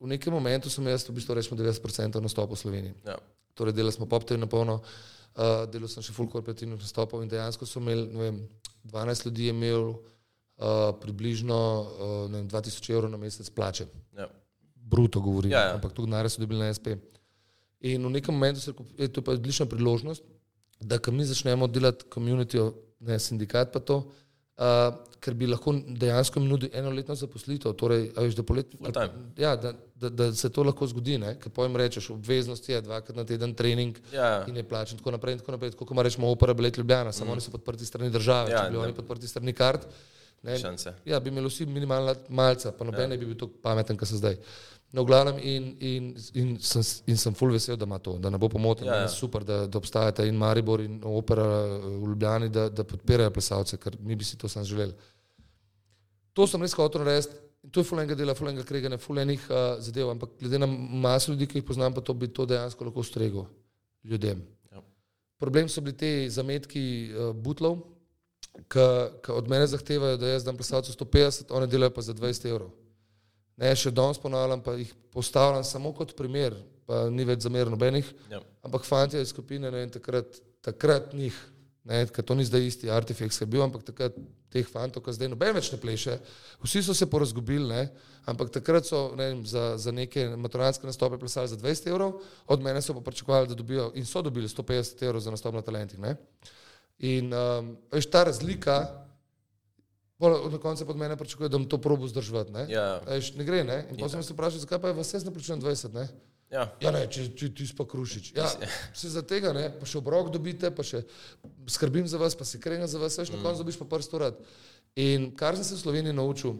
v 0.00 0.06
nekem 0.10 0.32
momentu, 0.34 0.70
sem 0.70 0.84
jaz 0.90 1.06
v 1.08 1.14
bistvu 1.14 1.34
rečemo 1.34 1.56
90% 1.60 2.20
nastopov 2.20 2.56
v 2.56 2.60
Sloveniji. 2.60 2.94
Ja. 3.06 3.16
torej 3.54 3.72
delali 3.72 3.92
smo 3.94 4.06
pop 4.06 4.26
na 4.30 4.46
polno, 4.50 4.80
uh, 4.82 5.64
delal 5.70 5.88
sem 5.88 6.02
še 6.02 6.12
full 6.12 6.26
korporativnih 6.28 6.74
nastopov 6.78 7.22
in 7.22 7.28
dejansko 7.30 7.66
so 7.66 7.78
imeli, 7.80 8.08
ne 8.10 8.18
vem, 8.18 8.36
12 8.90 9.26
ljudi 9.26 9.46
je 9.46 9.54
imel 9.54 9.84
uh, 9.94 10.90
približno 11.00 11.54
uh, 11.54 12.30
ne 12.30 12.42
vem, 12.42 12.48
2000 12.50 12.90
evrov 12.92 13.10
na 13.14 13.16
mesec 13.16 13.46
plače. 13.54 13.86
Ja. 14.18 14.26
Bruto 14.74 15.20
govorim, 15.22 15.52
Ja, 15.54 15.60
ja. 15.70 15.74
ampak 15.78 15.94
to 15.94 16.02
denarja 16.04 16.28
so 16.34 16.42
dobili 16.42 16.60
na 16.60 16.74
SP. 16.74 16.98
In 17.80 18.02
v 18.04 18.10
nekem 18.18 18.34
momentu 18.34 18.60
se 18.60 18.70
je 18.70 18.74
rekel, 18.74 18.86
"Ej, 18.98 19.08
to 19.14 19.20
je 19.20 19.24
pa 19.24 19.32
odlična 19.32 19.66
priložnost, 19.66 20.22
da 20.84 20.98
kam 20.98 21.16
mi 21.16 21.24
začnemo 21.24 21.66
delati 21.66 22.04
community, 22.12 22.60
ne 23.00 23.18
sindikat 23.18 23.72
pa 23.72 23.80
to, 23.80 23.96
uh, 24.60 24.92
ker 25.24 25.34
bi 25.34 25.46
lahko 25.48 25.72
dejansko 26.00 26.40
jim 26.40 26.48
nudil 26.50 26.68
enoletno 26.76 27.14
zaposlitev, 27.16 27.72
torej, 27.80 28.10
veš, 28.16 28.34
da 28.36 28.42
polet, 28.44 28.74
ja, 29.40 29.54
da, 29.56 29.72
da, 29.96 30.10
da 30.12 30.26
se 30.36 30.50
to 30.52 30.62
lahko 30.68 30.86
zgodi, 30.90 31.16
ne? 31.18 31.34
ker 31.40 31.52
pojem 31.56 31.76
rečeš, 31.80 32.10
obveznost 32.12 32.68
je 32.68 32.80
dvakrat 32.84 33.16
na 33.16 33.24
teden 33.24 33.54
trening 33.56 33.96
Ja. 34.12 34.44
in 34.48 34.56
je 34.60 34.64
plačen, 34.68 35.00
tako 35.00 35.14
naprej 35.16 35.38
in 35.38 35.40
tako 35.40 35.56
naprej, 35.56 35.72
kot 35.80 35.90
ima 35.96 36.04
rečemo 36.04 36.28
opera 36.30 36.54
Bled 36.54 36.76
Ljubljana, 36.78 37.12
samo 37.12 37.30
mm. 37.30 37.38
oni 37.38 37.40
so 37.40 37.54
podprti 37.56 37.86
strani 37.88 38.10
države, 38.12 38.50
Ja, 38.50 38.56
ja, 38.58 38.64
če 38.64 38.70
bi 38.70 38.76
ne. 38.76 38.82
oni 38.84 38.94
podprti 39.00 39.28
strani 39.28 39.52
kart, 39.56 39.86
ne, 40.44 40.58
Šanse. 40.60 40.92
ja, 41.08 41.20
bi 41.20 41.32
imeli 41.32 41.48
vsi 41.48 41.66
minimalna 41.66 42.14
malca, 42.28 42.72
pa 42.76 42.84
noben 42.84 43.08
ja. 43.08 43.14
ne 43.14 43.18
bi 43.18 43.26
bil 43.32 43.38
tako 43.40 43.56
pameten, 43.64 43.96
kot 43.96 44.08
so 44.12 44.20
zdaj. 44.20 44.36
No, 44.94 45.02
v 45.02 45.06
glavnem, 45.06 45.38
in, 45.42 45.64
in, 45.80 46.10
in, 46.38 46.50
sem, 46.62 46.82
in 47.10 47.16
sem 47.18 47.34
full 47.34 47.50
vesel, 47.50 47.74
da 47.76 47.86
ima 47.88 47.98
to, 47.98 48.12
da 48.22 48.30
ne 48.30 48.38
bo 48.38 48.48
pomoten. 48.48 48.86
Ja, 48.86 49.00
Ja. 49.02 49.08
Super, 49.10 49.42
da, 49.44 49.64
da 49.66 49.78
obstajata 49.78 50.22
in 50.24 50.36
Maribor 50.38 50.80
in 50.80 51.00
opera 51.02 51.46
v 51.82 52.12
Ljubljani, 52.12 52.48
da, 52.48 52.68
da 52.70 52.84
podpirajo 52.86 53.32
plesalce, 53.34 53.78
ker 53.82 53.96
mi 53.98 54.14
bi 54.14 54.24
si 54.24 54.38
to 54.38 54.48
sam 54.48 54.64
želeli. 54.64 54.94
To 56.32 56.46
sem 56.46 56.62
res 56.62 56.76
hotel 56.78 57.02
narediti. 57.02 57.40
in 57.64 57.70
To 57.72 57.80
je 57.80 57.88
fulenga 57.88 58.14
dela, 58.14 58.34
fulenga 58.34 58.62
kreganja, 58.62 58.98
fulenih 59.00 59.48
uh, 59.50 59.56
zadev, 59.82 60.10
ampak 60.12 60.36
glede 60.40 60.58
na 60.58 60.66
maso 61.06 61.32
ljudi, 61.32 61.46
ki 61.46 61.58
jih 61.58 61.66
poznam, 61.66 61.94
pa 61.94 62.00
to 62.00 62.14
bi 62.14 62.28
to 62.28 62.46
dejansko 62.46 62.84
lahko 62.84 63.00
ustregel 63.00 63.46
ljudem. 64.04 64.44
Ja. 64.70 64.82
Problem 65.40 65.68
so 65.68 65.80
bili 65.80 65.96
te 65.96 66.12
zametki 66.30 66.84
uh, 67.10 67.32
butlov, 67.34 67.80
ki 68.70 69.32
od 69.32 69.48
mene 69.50 69.66
zahtevajo, 69.66 70.20
da 70.20 70.36
jaz 70.36 70.44
dam 70.44 70.56
plesalcu 70.56 70.92
150, 70.92 71.50
oni 71.50 71.66
delajo 71.66 71.96
pa 71.96 72.02
za 72.02 72.14
20 72.14 72.50
evrov. 72.50 72.70
Ne, 73.56 73.70
še 73.78 73.92
danes 73.94 74.18
ponavljam, 74.18 74.62
pa 74.64 74.74
jih 74.74 74.90
postavljam 75.14 75.64
samo 75.64 75.92
kot 75.94 76.16
primer, 76.18 76.56
pa 76.86 77.04
ni 77.10 77.24
več 77.24 77.44
zamer 77.46 77.70
nobenih, 77.70 78.06
Ja. 78.30 78.40
ampak 78.66 78.84
fanti 78.84 79.20
iz 79.20 79.30
skupine, 79.30 79.70
ne 79.70 79.84
vem, 79.84 79.90
takrat, 79.90 80.40
takrat 80.60 81.12
njih, 81.14 81.36
ne, 81.84 82.06
ker 82.06 82.24
to 82.24 82.34
ni 82.34 82.44
zdaj 82.44 82.66
isti 82.66 82.90
artefakt, 82.90 83.36
ki 83.36 83.44
je 83.44 83.46
bil, 83.46 83.62
ampak 83.62 83.84
takrat 83.86 84.16
teh 84.50 84.66
fantov, 84.66 85.04
ki 85.04 85.14
zdaj 85.14 85.30
noben 85.30 85.54
več 85.54 85.70
ne 85.72 85.78
pleše, 85.78 86.18
vsi 86.64 86.82
so 86.82 86.94
se 86.94 87.06
porazgubili, 87.06 87.68
ne, 87.70 87.88
ampak 88.26 88.50
takrat 88.50 88.86
so 88.90 89.14
ne 89.16 89.30
za, 89.46 89.76
za 89.78 89.92
neke 89.94 90.26
maturanske 90.36 90.86
nastope 90.86 91.18
plesali 91.18 91.48
za 91.48 91.56
20 91.56 91.88
evrov, 91.90 92.18
od 92.46 92.62
mene 92.62 92.82
so 92.82 92.94
pa 92.94 93.00
pričakovali, 93.06 93.48
da 93.48 93.54
dobijo 93.54 93.92
in 93.94 94.06
so 94.06 94.22
dobili 94.22 94.48
150 94.50 95.02
evrov 95.06 95.20
za 95.20 95.30
nastop 95.30 95.54
na 95.54 95.62
talentih. 95.62 95.98
Ne. 95.98 96.16
In 97.06 97.30
um, 97.34 97.76
veš, 97.92 98.06
ta 98.10 98.24
razlika 98.24 98.82
Pol 100.18 100.36
na 100.50 100.58
koncu 100.62 100.86
pod 100.86 100.96
mene 100.96 101.16
pričakuje, 101.18 101.48
da 101.48 101.58
bom 101.58 101.66
to 101.68 101.78
probo 101.82 102.06
zdržati. 102.08 102.52
Ne? 102.54 102.66
Ja. 102.70 103.00
Eš, 103.16 103.32
ne 103.34 103.44
gre, 103.44 103.64
ne? 103.66 103.80
In 103.90 103.98
potem 103.98 104.20
sem 104.20 104.28
se 104.28 104.36
vprašal, 104.36 104.62
zakaj 104.62 104.78
pa 104.80 104.92
je 104.92 104.98
vas 105.00 105.10
jaz 105.14 105.24
ne 105.26 105.32
plačujem 105.34 105.62
20, 105.62 105.94
ne? 105.94 106.06
Ja. 106.54 106.68
Ja, 106.78 106.92
ne, 106.94 107.02
če, 107.10 107.26
če 107.34 107.48
ti 107.50 107.66
pa 107.74 107.86
krušič. 107.88 108.30
Ja, 108.36 108.46
se 108.94 109.10
za 109.10 109.24
tega, 109.26 109.50
ne, 109.56 109.66
pa 109.74 109.88
še 109.88 109.98
obrok 109.98 110.30
dobite, 110.30 110.70
pa 110.70 110.84
še 110.86 111.02
skrbim 111.66 112.06
za 112.06 112.20
vas, 112.20 112.36
pa 112.38 112.46
se 112.46 112.60
krenja 112.62 112.86
za 112.86 113.00
vas, 113.02 113.16
veš, 113.18 113.32
na 113.34 113.40
koncu 113.42 113.64
dobiš 113.64 113.80
pa 113.80 113.88
prsto 113.90 114.20
rad. 114.22 114.38
In 114.94 115.32
kar 115.34 115.58
sem 115.58 115.66
se 115.66 115.74
v 115.74 115.82
Sloveniji 115.82 116.14
naučil, 116.14 116.54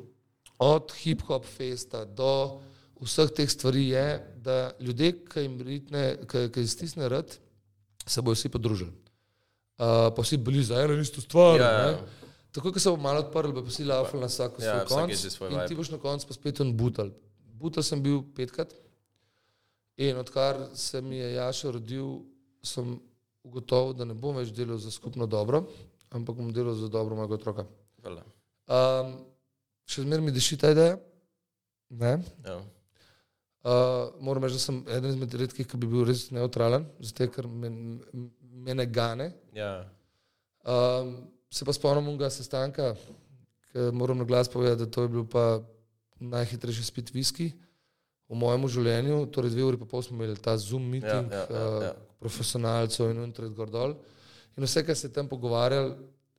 od 0.58 0.90
hip-hop 0.98 1.46
festa 1.46 2.02
do 2.04 2.58
vseh 3.04 3.30
teh 3.36 3.50
stvari 3.50 3.86
je, 3.92 4.06
da 4.42 4.58
ljudje, 4.80 5.12
ki 5.30 5.46
jim 5.46 5.56
ritne, 5.62 6.04
ki, 6.26 6.48
ki 6.50 6.66
stisne 6.66 7.08
rad, 7.12 7.38
se 8.06 8.22
bojo 8.24 8.34
vsi 8.38 8.50
podružili. 8.50 8.90
Uh, 9.74 10.10
pa 10.14 10.22
vsi 10.22 10.38
bili 10.38 10.62
za 10.64 10.82
eno 10.82 10.98
isto 10.98 11.22
stvar. 11.22 11.60
Ja, 11.60 11.70
Ja, 11.70 11.88
ja. 11.90 12.23
Tako, 12.54 12.70
ko 12.72 12.78
se 12.78 12.90
bo 12.90 12.96
malo 13.02 13.24
odprl, 13.24 13.50
bo 13.50 13.64
pa 13.64 13.72
vsi 13.72 13.84
laufali 13.84 14.22
na 14.22 14.28
vsako 14.30 14.62
Ja, 14.62 14.86
svoj 14.86 15.50
konc. 15.50 15.68
ti 15.68 15.74
boš 15.74 15.90
na 15.90 15.98
koncu 15.98 16.26
pa 16.28 16.34
spet 16.34 16.60
on 16.62 16.70
butal. 16.76 17.10
Butal 17.58 17.82
sem 17.82 18.02
bil 18.02 18.22
petkrat. 18.36 18.74
In 19.96 20.18
odkar 20.18 20.68
se 20.74 21.00
mi 21.02 21.18
je 21.18 21.32
Jaša 21.34 21.70
rodil, 21.70 22.22
sem 22.62 22.94
ugotovil, 23.42 23.92
da 23.94 24.04
ne 24.04 24.14
bom 24.14 24.36
več 24.36 24.50
delal 24.54 24.78
za 24.78 24.90
skupno 24.90 25.26
dobro, 25.26 25.64
ampak 26.10 26.36
bom 26.36 26.52
delal 26.52 26.74
za 26.78 26.88
dobro 26.88 27.18
mojega 27.18 27.34
otroka. 27.34 27.66
Hvala. 28.02 28.22
Um, 28.66 29.12
še 29.86 30.06
zmeraj 30.06 30.24
mi 30.24 30.32
diši 30.34 30.58
ta 30.58 30.70
ideja. 30.74 30.96
Ne? 31.90 32.16
Ja. 32.46 32.56
Uh, 33.64 34.14
moram 34.20 34.44
reči, 34.44 34.58
da 34.58 34.62
sem 34.62 34.80
eden 34.88 35.10
izmed 35.14 35.34
redkih, 35.34 35.66
ki 35.66 35.78
bi 35.80 35.90
bil 35.90 36.06
res 36.08 36.26
neutralen, 36.34 36.86
zato 37.00 37.30
ker 37.32 37.46
me, 37.48 37.70
me 38.64 38.74
ne 38.74 38.86
gane. 38.86 39.30
Ja. 39.56 39.84
Um, 40.64 41.14
se 41.54 41.64
pa 41.64 41.72
spomnim 41.72 42.08
onega 42.10 42.30
sestanka, 42.34 42.94
ki 43.70 43.90
moram 43.94 44.18
na 44.18 44.24
glas 44.26 44.48
povedati, 44.50 44.82
da 44.82 44.90
to 44.90 45.02
je 45.06 45.08
bil 45.08 45.26
pa 45.30 45.62
najhitrejši 46.18 46.84
spit 46.84 47.12
viski 47.14 47.52
v 48.28 48.38
mojem 48.38 48.66
življenju. 48.76 49.20
Torej, 49.34 49.54
dve 49.54 49.66
uri 49.68 49.78
pa 49.78 49.86
pol 49.86 50.02
smo 50.02 50.18
imeli 50.18 50.34
ta 50.40 50.56
Zoom 50.58 50.86
meeting, 50.90 51.30
Ja, 51.30 51.44
ja, 51.44 51.46
ja, 51.50 51.62
ja. 51.86 51.92
uh, 51.92 52.18
profesionalcev 52.22 53.12
in 53.12 53.22
untred 53.22 53.54
gor 53.54 53.70
dol. 53.70 53.94
In 54.56 54.66
vse, 54.66 54.82
kar 54.86 54.96
se 54.98 55.06
je 55.08 55.14
tam 55.14 55.28
pogovarjali, 55.30 55.94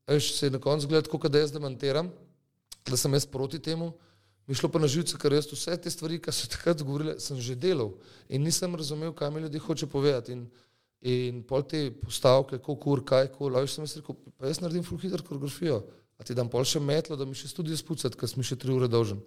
veš, 0.08 0.34
se 0.36 0.48
je 0.48 0.56
na 0.56 0.60
koncu 0.60 0.90
gledal, 0.92 1.12
kot 1.12 1.32
da 1.32 1.44
jaz 1.44 1.54
demantiram, 1.56 2.12
da 2.88 3.00
sem 3.00 3.14
jaz 3.16 3.28
proti 3.28 3.60
temu. 3.60 3.94
Mi 4.48 4.54
šlo 4.54 4.70
pa 4.70 4.80
na 4.80 4.88
živce, 4.92 5.18
ker 5.18 5.34
jaz 5.34 5.48
vse 5.50 5.74
te 5.82 5.90
stvari, 5.90 6.20
ki 6.22 6.34
so 6.36 6.48
takrat 6.52 6.84
govorile, 6.86 7.16
sem 7.24 7.40
že 7.42 7.56
delal 7.58 7.96
in 8.30 8.44
nisem 8.46 8.76
razumel, 8.78 9.14
kaj 9.16 9.32
mi 9.34 9.42
ljudje 9.42 9.64
hoče 9.64 9.88
povedati. 9.90 10.36
In, 10.38 10.46
in 11.06 11.44
pol 11.46 11.64
te 11.70 11.88
postavke, 12.02 12.58
koliko 12.64 12.96
ur, 12.96 13.02
kaj, 13.06 13.28
koliko, 13.36 13.62
veš, 13.62 13.76
sem 13.78 13.86
jaz 13.86 13.98
rekel, 14.00 14.18
pa 14.40 14.50
jaz 14.50 14.62
naredim 14.64 14.86
full 14.88 15.02
hitro 15.02 15.22
koreografijo, 15.28 15.82
a 16.18 16.26
ti 16.26 16.34
dam 16.38 16.50
pol 16.50 16.66
še 16.66 16.82
metlo, 16.82 17.18
da 17.20 17.28
mi 17.30 17.38
še 17.38 17.52
studio 17.52 17.78
spucati, 17.78 18.18
ker 18.18 18.32
sem 18.32 18.46
še 18.46 18.58
tri 18.62 18.74
ure 18.74 18.90
dolžen. 18.90 19.20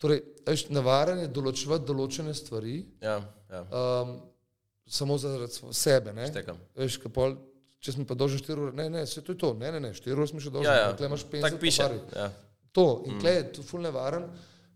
Torej, 0.00 0.22
veš, 0.48 0.66
navaren 0.74 1.20
je 1.22 1.28
določevati 1.36 1.86
določene 1.86 2.34
stvari, 2.34 2.80
Ja. 3.04 3.20
Ja. 3.52 3.62
um, 3.68 4.16
samo 4.90 5.18
zaradi 5.20 5.70
sebe, 5.76 6.14
ne? 6.16 6.26
Štekam. 6.32 6.58
Veš, 6.80 6.98
pol, 7.14 7.36
če 7.84 7.94
sem 7.94 8.08
pa 8.08 8.16
dolžen 8.18 8.42
štiri 8.42 8.66
ure, 8.66 8.74
ne, 8.76 8.88
ne, 8.90 9.06
se 9.06 9.22
to 9.22 9.36
je 9.36 9.38
to, 9.44 9.52
ne, 9.60 9.70
ne, 9.76 9.82
ne, 9.86 9.92
štiri 9.94 10.16
ure 10.16 10.26
sem 10.26 10.42
še 10.42 10.50
dolžen, 10.50 10.72
Ja, 10.72 10.88
ja. 10.88 10.90
tukaj 10.96 11.12
imaš 11.12 11.26
50 11.30 11.46
Tako 11.46 11.62
piše. 11.62 11.88
Ja. 12.16 12.26
To, 12.74 12.88
in 13.06 13.16
mm. 13.16 13.22
tle 13.22 13.36
je 13.36 13.46
to 13.54 13.66
ful 13.66 13.82
nevaren, 13.86 14.26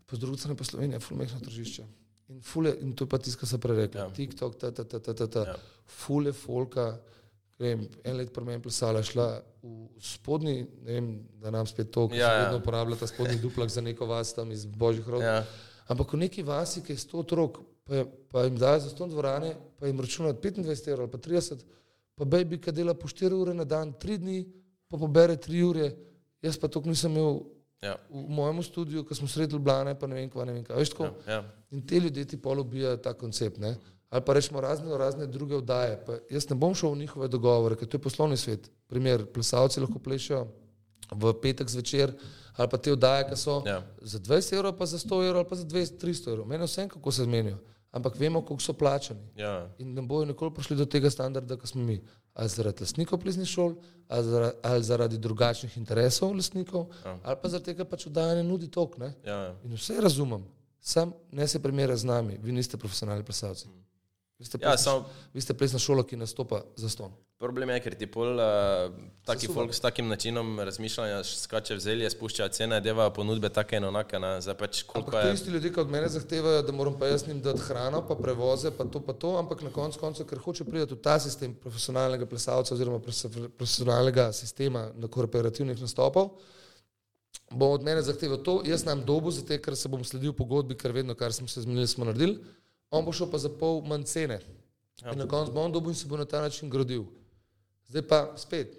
po 0.05 0.17
drugi 0.21 0.39
strani 0.39 0.55
pa 0.59 0.67
Slovenija, 0.67 1.03
ful 1.03 1.19
mehno 1.19 1.41
tržišče. 1.43 1.83
In, 2.27 2.41
je, 2.65 2.77
in 2.81 2.93
to 2.93 3.05
je 3.05 3.09
pa 3.09 3.17
tisto, 3.17 3.39
kar 3.39 3.49
se 3.49 3.59
prej 3.61 3.77
rekla. 3.77 4.01
Ja. 4.01 4.07
Ja. 4.07 4.13
TikTok, 4.13 4.55
ta, 4.57 4.71
ta, 4.71 4.83
ta, 4.83 4.99
ta, 4.99 5.13
ta, 5.13 5.27
ta. 5.27 5.43
Ja. 5.45 5.53
Ja. 5.53 5.83
Ful 5.85 6.25
je 6.25 6.33
folka, 6.33 6.87
vem, 7.61 7.85
en 8.03 8.17
let 8.17 8.31
pred 8.33 8.47
menem 8.47 8.63
plesala, 8.63 9.03
šla 9.05 9.27
v 9.61 10.01
spodnji, 10.03 10.65
ne 10.85 10.97
vem, 10.97 11.11
da 11.41 11.53
nam 11.53 11.67
spet 11.69 11.91
to, 11.93 12.07
ki 12.09 12.17
Ja, 12.17 12.25
ja, 12.25 12.27
se 12.27 12.39
ja. 12.39 12.43
vedno 12.47 12.63
uporablja 12.63 12.97
ta 12.99 13.07
spodnji 13.07 13.37
duplak 13.41 13.69
za 13.69 13.81
neko 13.81 14.09
vas 14.09 14.33
tam 14.33 14.51
iz 14.51 14.65
božjih 14.65 15.07
rok. 15.09 15.23
Ja. 15.23 15.45
Ampak 15.87 16.13
v 16.13 16.25
neki 16.25 16.43
vasi, 16.43 16.81
ki 16.81 16.97
je 16.97 17.05
100 17.05 17.21
otrok, 17.21 17.61
pa, 17.85 18.03
pa 18.33 18.45
jim 18.47 18.57
dajo 18.57 18.81
za 18.87 18.91
100 18.95 19.09
dvorane, 19.13 19.53
pa 19.79 19.87
jim 19.87 20.01
računajo 20.01 20.33
25 20.41 20.91
evrov 20.91 21.07
ali 21.07 21.13
pa 21.13 21.21
30, 21.29 21.65
pa 22.15 22.25
baby, 22.25 22.57
ki 22.57 22.73
dela 22.73 22.97
po 22.97 23.07
4 23.07 23.33
ure 23.37 23.53
na 23.53 23.63
dan, 23.63 23.93
3 23.93 24.17
dni, 24.17 24.39
pa 24.89 24.97
pobere 24.97 25.37
3 25.37 25.61
ure, 25.69 25.91
jaz 26.41 26.57
pa 26.57 26.67
to 26.67 26.81
nisem 26.85 27.13
imel 27.13 27.43
Ja. 27.85 27.95
v 28.09 28.25
mojem 28.29 28.63
studiu, 28.63 29.03
ko 29.05 29.15
smo 29.15 29.27
sredi 29.27 29.53
Ljubljana, 29.53 29.93
pa 29.95 30.07
ne 30.07 30.15
vem, 30.15 30.29
kva, 30.29 30.45
ne 30.45 30.53
vem, 30.53 30.63
kaj. 30.63 30.77
Veš, 30.77 30.89
tako, 30.89 31.03
Ja. 31.27 31.33
Ja. 31.33 31.43
In 31.71 31.81
te 31.81 31.99
ljudje 31.99 32.25
ti 32.25 32.37
pol 32.37 32.59
ubijajo 32.59 32.97
ta 32.97 33.13
koncept. 33.13 33.57
Ne? 33.57 33.75
Ali 34.09 34.21
pa 34.21 34.33
rečemo 34.33 34.61
razne, 34.61 34.97
razne 34.97 35.27
druge 35.27 35.57
vdaje. 35.57 35.97
Pa 36.05 36.17
jaz 36.29 36.49
ne 36.49 36.55
bom 36.55 36.73
šel 36.73 36.91
v 36.91 36.97
njihove 36.97 37.27
dogovore, 37.27 37.75
ker 37.75 37.87
to 37.87 37.97
je 37.97 38.01
poslovni 38.01 38.37
svet. 38.37 38.69
Primer, 38.87 39.25
plesalci 39.25 39.79
lahko 39.79 39.99
plešajo 39.99 40.47
v 41.11 41.33
petek 41.35 41.69
zvečer, 41.69 42.13
ali 42.55 42.69
pa 42.69 42.77
te 42.77 42.91
vdaje, 42.91 43.27
ki 43.29 43.35
so 43.37 43.61
Ja. 43.65 43.81
za 44.01 44.19
20 44.19 44.53
evrov, 44.53 44.77
pa 44.77 44.85
za 44.85 44.97
100 44.97 45.23
evrov, 45.23 45.43
pa 45.45 45.55
za 45.55 45.65
200, 45.65 45.97
300 45.97 46.29
evrov. 46.29 46.47
Meni 46.47 46.63
je 46.63 46.67
vse, 46.67 46.87
kako 46.87 47.11
se 47.11 47.23
zmenijo. 47.23 47.57
Ampak 47.95 48.17
vemo, 48.19 48.41
koliko 48.41 48.63
so 48.63 48.73
plačani. 48.73 49.21
Ja. 49.35 49.69
In 49.79 49.93
ne 49.95 50.01
bojo 50.01 50.25
nikoli 50.25 50.51
prišli 50.53 50.75
do 50.75 50.85
tega 50.85 51.07
standarda, 51.09 51.55
kot 51.55 51.69
smo 51.69 51.81
mi. 51.81 52.01
Ali 52.33 52.51
zaradi 52.51 52.83
lastnikov 52.83 53.21
plesnih 53.23 53.47
šol, 53.47 53.75
ali 54.07 54.23
zaradi, 54.23 54.57
ali 54.63 54.83
zaradi 54.83 55.17
drugačnih 55.17 55.77
interesov 55.77 56.33
lastnikov, 56.35 56.89
Ja. 57.05 57.15
ali 57.23 57.37
pa 57.41 57.49
zaradi 57.49 57.65
tega, 57.65 57.77
ker 57.77 57.89
pač 57.89 58.07
oddajanje 58.07 58.43
nudi 58.43 58.67
tok. 58.67 58.97
Ne? 58.97 59.13
Ja. 59.23 59.55
In 59.63 59.73
vse 59.73 59.95
razumem, 60.01 60.43
sam 60.81 61.13
ne 61.31 61.47
se 61.47 61.61
primerja 61.63 61.95
z 61.95 62.03
nami, 62.05 62.35
vi 62.43 62.51
niste 62.51 62.77
profesionalni 62.77 63.23
plesalci. 63.23 63.67
Vi 64.39 64.45
ste, 64.45 64.57
Ja, 64.61 64.69
plesna, 64.69 64.77
samo 64.83 65.05
vi 65.33 65.41
ste 65.41 65.53
plesna 65.53 65.79
šola, 65.79 66.03
ki 66.03 66.17
nastopa 66.19 66.61
za 66.75 66.89
ston. 66.89 67.11
problem 67.39 67.69
je, 67.69 67.79
ker 67.79 67.95
ti 67.95 68.07
pol 68.07 68.35
uh, 68.35 68.91
taki 69.23 69.45
Sesuva. 69.45 69.55
folk 69.55 69.73
s 69.73 69.79
takim 69.79 70.07
načinom 70.07 70.59
razmišljanja 70.59 71.23
skače 71.23 71.75
v 71.75 71.79
zelje, 71.79 72.09
spuščajo 72.09 72.49
cene, 72.49 72.81
deva 72.81 73.09
ponudbe 73.13 73.49
take 73.49 73.77
in 73.77 73.83
onake, 73.83 74.19
pač 74.59 74.83
Ampak 74.93 75.13
je. 75.25 75.33
isti 75.33 75.51
ljudje, 75.51 75.71
ki 75.73 75.79
od 75.79 75.89
mene 75.91 76.09
zahtevajo, 76.09 76.61
da 76.61 76.71
moram 76.71 76.97
pa 76.99 77.07
jaz 77.07 77.27
njim 77.27 77.39
dati 77.41 77.61
hrano, 77.67 78.01
pa 78.07 78.15
prevoze, 78.15 78.71
pa 78.71 78.83
to, 78.83 78.99
pa 78.99 79.13
to, 79.13 79.37
ampak 79.37 79.61
na 79.61 79.69
koncu 79.69 79.99
koncev, 79.99 80.27
ker 80.27 80.39
hoče 80.39 80.65
priti 80.65 80.93
v 80.93 80.99
ta 80.99 81.19
sistem 81.19 81.53
profesionalnega 81.53 82.25
plesalca 82.25 82.73
oziroma 82.75 82.99
profesionalnega 82.99 84.33
sistema 84.33 84.89
na 84.95 85.07
korporativnih 85.07 85.79
nastopov, 85.81 86.29
bo 87.51 87.71
od 87.71 87.83
mene 87.83 88.01
zahteval 88.01 88.43
to, 88.43 88.61
jaz 88.67 88.83
nam 88.85 89.05
dobu, 89.05 89.31
zato 89.31 89.59
ker 89.63 89.75
se 89.75 89.89
bom 89.89 90.03
sledil 90.03 90.33
pogodbi, 90.33 90.75
ker 90.75 90.91
vedno, 90.91 91.15
kar 91.15 91.33
smo 91.33 91.47
se 91.47 91.61
zmenili, 91.61 91.87
smo 91.87 92.05
naredili, 92.05 92.39
on 92.91 93.05
bo 93.05 93.13
šel 93.13 93.31
pa 93.31 93.37
za 93.37 93.49
pol 93.49 93.81
manj 93.81 94.03
cene. 94.03 94.39
Ja. 95.01 95.11
In 95.11 95.19
na 95.19 95.27
koncu 95.27 95.51
bo 95.51 95.61
on 95.61 95.71
dobil 95.71 95.91
in 95.91 95.95
se 95.95 96.07
bo 96.07 96.17
na 96.17 96.25
ta 96.25 96.41
način 96.41 96.69
gradil. 96.69 97.03
Zdaj 97.87 98.01
pa 98.07 98.19
spet, 98.37 98.77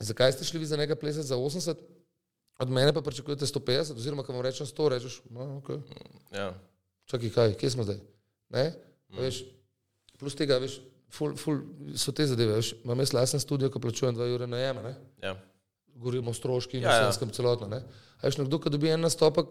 zakaj 0.00 0.32
ste 0.32 0.44
šli 0.44 0.58
vi 0.58 0.66
za 0.66 0.76
nekaj 0.76 0.96
plesati 0.96 1.26
za 1.26 1.36
80, 1.36 1.76
od 2.58 2.70
mene 2.70 2.92
pa 2.92 3.00
pričakujete 3.00 3.46
150, 3.46 3.96
oziroma 3.96 4.22
ko 4.22 4.32
vam 4.32 4.42
rečem 4.42 4.66
100, 4.66 4.88
rečeš, 4.88 5.20
no, 5.30 5.56
ok, 5.58 5.70
Ja. 6.32 6.54
čakaj, 7.06 7.30
kaj, 7.30 7.54
kje 7.54 7.70
smo 7.70 7.84
zdaj? 7.84 7.98
Ne? 8.50 8.74
Mm. 9.08 9.18
Veš, 9.18 9.44
plus 10.18 10.34
tega, 10.34 10.58
veš, 10.58 10.80
ful, 11.10 11.34
ful, 11.36 11.60
so 11.96 12.12
te 12.12 12.26
zadeve, 12.26 12.54
veš, 12.58 12.74
imam 12.84 12.98
jaz 12.98 13.12
lasen 13.12 13.40
studio, 13.40 13.70
ko 13.70 13.78
plačujem 13.78 14.14
2 14.16 14.34
ure 14.34 14.46
najema, 14.46 14.82
ne? 14.82 14.94
Ja. 15.22 15.36
govorimo 15.94 16.30
o 16.30 16.34
stroški 16.34 16.76
in 16.76 16.82
Ja, 16.82 16.96
ja. 16.96 17.10
vsem 17.10 17.30
celotno. 17.30 17.68
Ne? 17.68 17.76
A 18.18 18.26
veš, 18.26 18.36
nekdo, 18.38 18.58
ki 18.58 18.70
dobi 18.70 18.88
en 18.90 19.00
nastopek, 19.00 19.46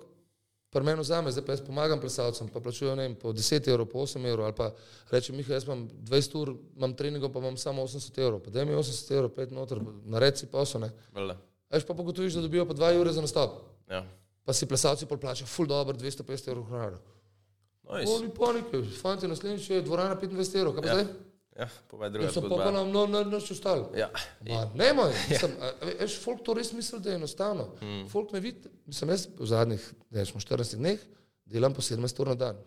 pri 0.73 0.83
meni 0.83 1.01
vzame, 1.01 1.31
zdaj 1.31 1.45
pa 1.45 1.53
jaz 1.53 1.61
pomagam 1.61 1.99
plesalcem, 2.01 2.47
pa 2.49 2.59
plačujem 2.59 2.97
ne 2.97 3.03
vem, 3.03 3.15
po 3.15 3.29
10 3.29 3.67
evrov, 3.69 3.85
po 3.85 4.01
8 4.01 4.25
evrov, 4.25 4.45
ali 4.45 4.55
pa 4.57 4.71
reče, 5.11 5.33
Miha, 5.33 5.53
jaz 5.53 5.63
imam 5.63 5.85
20 6.01 6.35
ur, 6.35 6.53
imam 6.75 6.93
treningov, 6.93 7.31
pa 7.31 7.39
imam 7.39 7.57
samo 7.57 7.83
80 7.83 8.17
evrov, 8.17 8.39
pa 8.39 8.49
daj 8.49 8.65
mi 8.65 8.73
80 8.73 9.13
evrov, 9.13 9.29
pet 9.29 9.51
noter, 9.51 9.79
naredi 10.05 10.37
si 10.37 10.45
posel, 10.47 10.81
ne. 10.81 10.89
Valjda. 11.13 11.37
A 11.69 11.75
veš, 11.75 11.85
pa 11.85 11.93
pogotoviš, 11.93 12.33
da 12.33 12.41
dobijo 12.41 12.65
pa 12.65 12.73
2 12.73 12.99
ure 12.99 13.13
za 13.13 13.21
nastop, 13.21 13.61
Ja. 13.89 14.03
pa 14.45 14.53
si 14.53 14.65
plesalci 14.65 15.05
pol 15.05 15.17
plačajo, 15.17 15.47
full 15.47 15.67
dobro, 15.67 15.93
250 15.95 16.47
evrov 16.47 16.63
honorarja. 16.63 16.97
Nice. 17.83 18.11
Oni 18.11 18.29
panike, 18.29 18.81
fanti, 19.01 19.27
naslednjič 19.27 19.69
je 19.69 19.81
dvorana 19.81 20.15
25 20.15 20.55
evrov, 20.55 20.73
kaj 20.73 20.81
pa 20.81 20.87
Ja. 20.87 20.93
zdaj? 20.95 21.07
Ja, 21.59 21.67
povej 21.88 22.07
Ja, 22.07 22.09
druga 22.09 22.31
so 22.34 22.41
pa 22.41 22.57
pa 22.57 22.71
nam 22.73 22.89
no, 22.91 23.05
no, 23.05 23.23
noč 23.23 23.51
ostali. 23.53 23.85
Ja. 23.99 24.09
Ma, 24.41 24.63
ne 24.73 24.93
moj, 24.93 25.11
mislim, 25.30 25.51
a, 25.61 25.69
a 25.81 25.91
veš, 25.99 26.15
folk 26.23 26.41
to 26.45 26.53
res 26.57 26.71
misli, 26.73 26.97
da 26.99 27.09
je 27.13 27.15
enostavno. 27.21 27.67
Mm. 27.81 28.07
Folk 28.09 28.31
me 28.34 28.39
vidi, 28.41 28.69
mislim, 28.89 29.09
jaz 29.13 29.27
v 29.38 29.45
zadnjih, 29.45 29.85
ne 30.09 30.23
vem, 30.23 30.41
14 30.41 30.75
dneh 30.81 31.03
delam 31.45 31.73
po 31.73 31.81
17 31.85 32.21
ur 32.21 32.27
na 32.34 32.35
dan. 32.35 32.57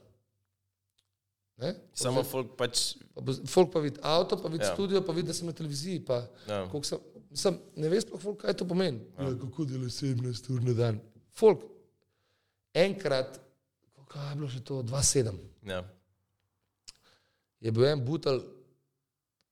Ne? 1.56 1.72
Samo 1.96 2.22
folk 2.22 2.52
pač. 2.56 2.94
Pa 3.16 3.24
Folk 3.48 3.72
pa 3.72 3.80
vidi 3.80 3.98
avto, 4.04 4.36
pa 4.36 4.48
vidi 4.52 4.62
Ja. 4.64 4.68
ja. 4.70 4.74
studio, 4.74 5.00
pa 5.02 5.12
vidi, 5.12 5.26
da 5.26 5.34
sem 5.34 5.46
na 5.48 5.52
televiziji. 5.52 6.04
Pa, 6.04 6.22
Ja. 6.46 6.68
sem, 6.82 6.98
mislim, 7.30 7.58
ne 7.76 7.88
veš 7.88 8.04
pa 8.10 8.18
folk, 8.18 8.38
kaj 8.42 8.54
to 8.54 8.68
pomeni. 8.68 9.00
Ja. 9.18 9.32
Kako 9.40 9.64
delaš 9.64 9.92
17 10.02 10.50
ur 10.52 10.62
na 10.62 10.72
dan? 10.72 11.00
Folk, 11.34 11.64
enkrat, 12.74 13.40
kaj 14.06 14.30
je 14.30 14.34
bilo 14.36 14.48
že 14.48 14.60
to, 14.60 14.82
2-7, 14.82 15.32
Ja. 15.66 15.82
je 17.60 17.72
bil 17.72 17.84
en 17.84 18.04
butel, 18.04 18.42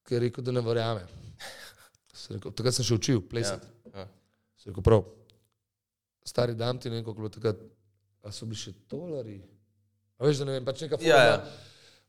ki 0.04 0.14
je 0.14 0.20
rekel, 0.26 0.44
da 0.44 0.52
ne 0.52 0.62
verjame. 0.64 1.04
Sem 2.14 2.36
Rekel, 2.36 2.52
takrat 2.56 2.76
sem 2.76 2.86
še 2.86 2.94
učil 2.96 3.20
plesati. 3.28 3.66
Ja. 3.92 4.06
Se 4.60 4.70
rekel, 4.70 4.84
prav. 4.86 5.04
Stari 6.24 6.54
dam 6.56 6.78
ti 6.80 6.88
nekaj, 6.92 7.14
bilo 7.16 7.28
takrat, 7.28 7.58
a 8.24 8.32
so 8.32 8.46
bili 8.48 8.56
še 8.60 8.72
tolari. 8.88 9.38
A 10.16 10.24
veš, 10.28 10.40
da 10.40 10.46
ne 10.48 10.54
vem, 10.56 10.64
pač 10.64 10.84
neka 10.84 11.00
Ja, 11.04 11.18
ja. 11.26 11.38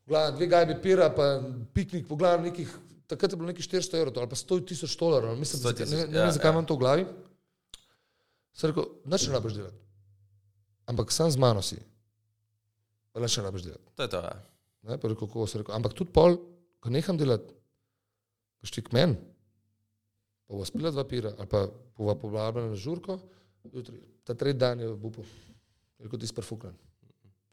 Glavno, 0.06 0.36
dve 0.38 0.46
gajbi 0.46 0.76
pira, 0.80 1.08
pa 1.10 1.26
piknik, 1.74 2.06
po 2.08 2.14
glavu 2.16 2.46
nekih, 2.46 2.70
takrat 3.10 3.34
je 3.34 3.38
bilo 3.40 3.50
nekih 3.50 3.66
400 3.66 3.98
evrov, 3.98 4.20
ali 4.22 4.30
pa 4.30 4.38
100 4.38 4.60
tisoč 4.70 4.94
dolarjev. 4.96 5.34
Mislim, 5.36 5.60
100 5.60 5.66
zakaj- 5.66 5.82
ne, 5.82 5.90
tisoč, 5.90 5.98
ne, 5.98 6.12
ne 6.14 6.20
ja, 6.20 6.28
vem, 6.28 6.34
zakaj 6.36 6.48
ja. 6.48 6.54
imam 6.54 6.68
to 6.70 6.76
v 6.78 6.82
glavi. 6.84 7.06
Sem 8.56 8.70
rekel, 8.70 8.86
nič 9.04 9.26
ne 9.26 9.34
rabiš 9.34 9.58
delati. 9.58 9.80
Ampak 10.86 11.10
sam 11.12 11.28
z 11.28 11.42
mano 11.42 11.60
si. 11.66 11.76
Pa 13.10 13.20
nič 13.20 13.36
ne 13.36 13.44
rabiš 13.44 13.66
delati. 13.66 13.88
To 13.98 14.06
je 14.06 14.12
to. 14.14 14.22
Ja. 14.22 14.34
Ne, 14.86 14.96
pa 15.02 15.10
rekel, 15.10 15.26
kako 15.26 15.48
se 15.50 15.60
rekel. 15.60 15.74
Ampak 15.74 15.98
tudi 15.98 16.14
pol, 16.14 16.38
ko 16.78 16.94
neham 16.94 17.18
delati, 17.18 17.50
ko 18.66 18.72
štik 18.72 18.90
men, 18.90 19.14
pa 20.44 20.54
bo 20.54 20.64
spila 20.64 20.90
dva 20.90 21.04
pira, 21.04 21.30
ali 21.32 21.46
pa 21.46 21.66
bova 21.96 22.14
povabljena 22.16 22.72
na 22.72 22.76
žurko, 22.76 23.20
jutri, 23.70 23.96
ta 24.22 24.34
tretji 24.34 24.58
dan 24.58 24.80
je 24.80 24.88
v 24.88 24.98
bupu. 24.98 25.22
Rekel, 25.98 26.18
ti 26.18 26.26
si 26.26 26.34
perfukran. 26.34 26.74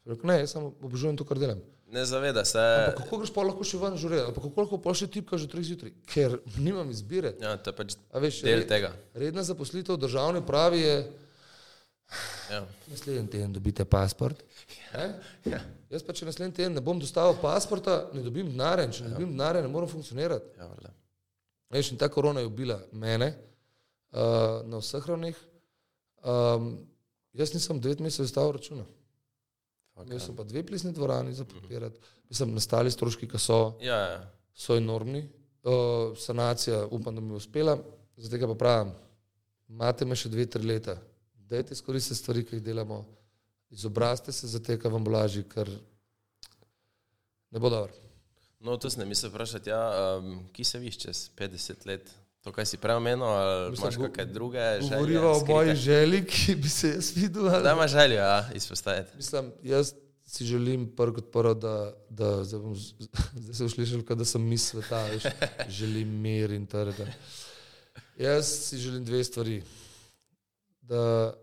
Rekel, 0.03 0.25
ne, 0.25 0.41
jaz 0.41 0.51
samo 0.51 0.73
obožujem 0.81 1.15
to, 1.15 1.23
kar 1.23 1.37
delam. 1.37 1.61
Ne 1.87 2.01
zaveda 2.03 2.41
se. 2.43 2.57
Pa 2.57 2.95
kako 2.97 3.21
greš 3.21 3.31
pa 3.31 3.43
lahko 3.43 3.63
še 3.63 3.77
ven 3.77 3.93
ali 3.93 4.33
pa 4.33 4.41
kako 4.41 4.63
lahko 4.63 4.77
pol 4.81 4.93
še 4.93 5.05
tipka 5.07 5.37
že 5.37 5.45
treh 5.45 5.61
zjutraj, 5.61 5.93
ker 6.03 6.39
nimam 6.57 6.89
izbire. 6.89 7.35
Ja, 7.39 7.53
to 7.55 7.69
je 7.69 7.75
pač 7.77 7.93
veš, 8.15 8.41
del 8.41 8.63
re- 8.63 8.67
tega. 8.67 8.89
Redna 9.13 9.45
zaposlitev 9.45 9.95
v 9.95 10.01
državni 10.01 10.41
pravi 10.41 10.81
je, 10.81 10.95
Ja. 12.51 12.59
naslednji 12.91 13.29
teden 13.31 13.53
dobite 13.53 13.85
pasport. 13.85 14.43
Ja. 15.45 15.61
Jaz 15.89 16.03
pa 16.05 16.13
če 16.13 16.27
naslednji 16.27 16.53
teden 16.53 16.75
ne 16.77 16.81
bom 16.81 16.99
dostavil 17.01 17.37
pasporta, 17.41 18.09
ne 18.13 18.21
dobim 18.21 18.51
denarja, 18.51 18.89
če 18.91 19.03
ne 19.07 19.13
dobim 19.15 19.31
denarja, 19.33 19.61
ne 19.61 19.71
morem 19.71 19.89
funkcionirati. 19.89 20.51
Ja, 20.59 20.67
valjda. 20.67 20.91
Veš, 21.73 21.91
in 21.91 21.97
ta 21.97 22.09
korona 22.09 22.43
je 22.43 22.47
ubila 22.47 22.77
mene 22.91 23.33
uh, 24.13 24.61
na 24.69 24.77
vseh 24.77 25.05
ravneh. 25.09 25.37
Um, 26.23 26.75
jaz 27.33 27.53
nisem 27.55 27.79
devet 27.81 28.03
mesecev 28.03 28.29
stavil 28.29 28.53
računa. 28.59 28.85
Imel 30.01 30.19
sem 30.21 30.35
pa 30.35 30.43
dve 30.43 30.63
plesni 30.65 30.93
dvorani 30.93 31.33
za 31.33 31.45
podpirati. 31.45 31.99
Mislim, 32.29 32.53
nastali 32.53 32.91
stroški, 32.91 33.27
ki 33.29 33.39
so, 33.39 33.77
Ja, 33.81 33.97
ja. 33.97 34.21
so 34.53 34.77
enormni. 34.77 35.25
Uh, 35.63 36.17
sanacija, 36.17 36.85
upam, 36.91 37.15
da 37.15 37.21
mi 37.21 37.29
bo 37.29 37.41
uspela. 37.41 37.77
Zdaj 38.17 38.45
pa 38.47 38.55
pravim, 38.55 38.93
imate 39.69 40.05
me 40.05 40.15
še 40.15 40.29
dve, 40.29 40.45
tri 40.45 40.65
leta. 40.65 40.97
Dajte 41.49 41.73
izkoristiti 41.73 42.19
stvari, 42.19 42.45
ki 42.45 42.57
jih 42.57 42.63
delamo. 42.65 43.03
Izobrazite 43.73 44.31
se 44.31 44.47
za 44.47 44.61
te, 44.61 44.77
kar 44.79 44.91
vam 44.93 45.03
bo 45.03 45.13
lažje, 45.13 45.45
ker 45.49 45.69
ne 47.49 47.59
bo 47.59 47.69
dobro. 47.69 48.02
No, 48.63 48.77
to 48.77 48.89
se 48.89 48.99
ne 48.99 49.05
misli 49.05 49.29
vprašati, 49.29 49.69
ja, 49.69 49.81
um, 50.17 50.49
ki 50.49 50.63
se 50.63 50.79
viš 50.79 50.97
čez 50.97 51.29
50 51.37 51.85
let? 51.85 52.09
To, 52.41 52.51
kaj 52.51 52.65
si 52.65 52.77
prej 52.77 52.95
omenil, 52.95 53.23
ali 53.25 53.71
Mislim, 53.71 53.87
imaš 53.87 53.97
kakšne 54.05 54.25
druge 54.25 54.59
želje? 54.59 54.89
Govoriva 54.91 55.31
o 55.31 55.45
moji 55.45 55.75
želji, 55.75 56.25
ki 56.25 56.55
bi 56.55 56.69
se 56.69 56.89
jaz 56.89 57.11
videl. 57.15 57.49
ali- 57.49 57.63
Da 57.63 57.71
imaš 57.71 57.91
željo, 57.91 58.15
ja, 58.15 58.49
izpostaviti. 58.53 59.17
Mislim, 59.17 59.51
jaz 59.63 59.93
si 60.25 60.45
želim 60.45 60.95
prvo 60.95 61.13
kot 61.13 61.31
prvo, 61.31 61.53
da, 61.53 61.93
da 62.09 62.43
zdaj, 62.43 62.59
bom, 62.59 62.75
zdaj 63.35 63.53
se 63.53 63.63
uslišal, 63.65 64.01
da 64.01 64.25
sem 64.25 64.41
mis 64.43 64.65
sveta, 64.65 65.03
veš, 65.05 65.23
želim 65.69 66.21
mir 66.21 66.51
in 66.51 66.65
trga. 66.65 67.07
Jaz 68.17 68.45
si 68.47 68.77
želim 68.77 69.05
dve 69.05 69.23
stvari. 69.23 69.63
Da, 70.81 71.33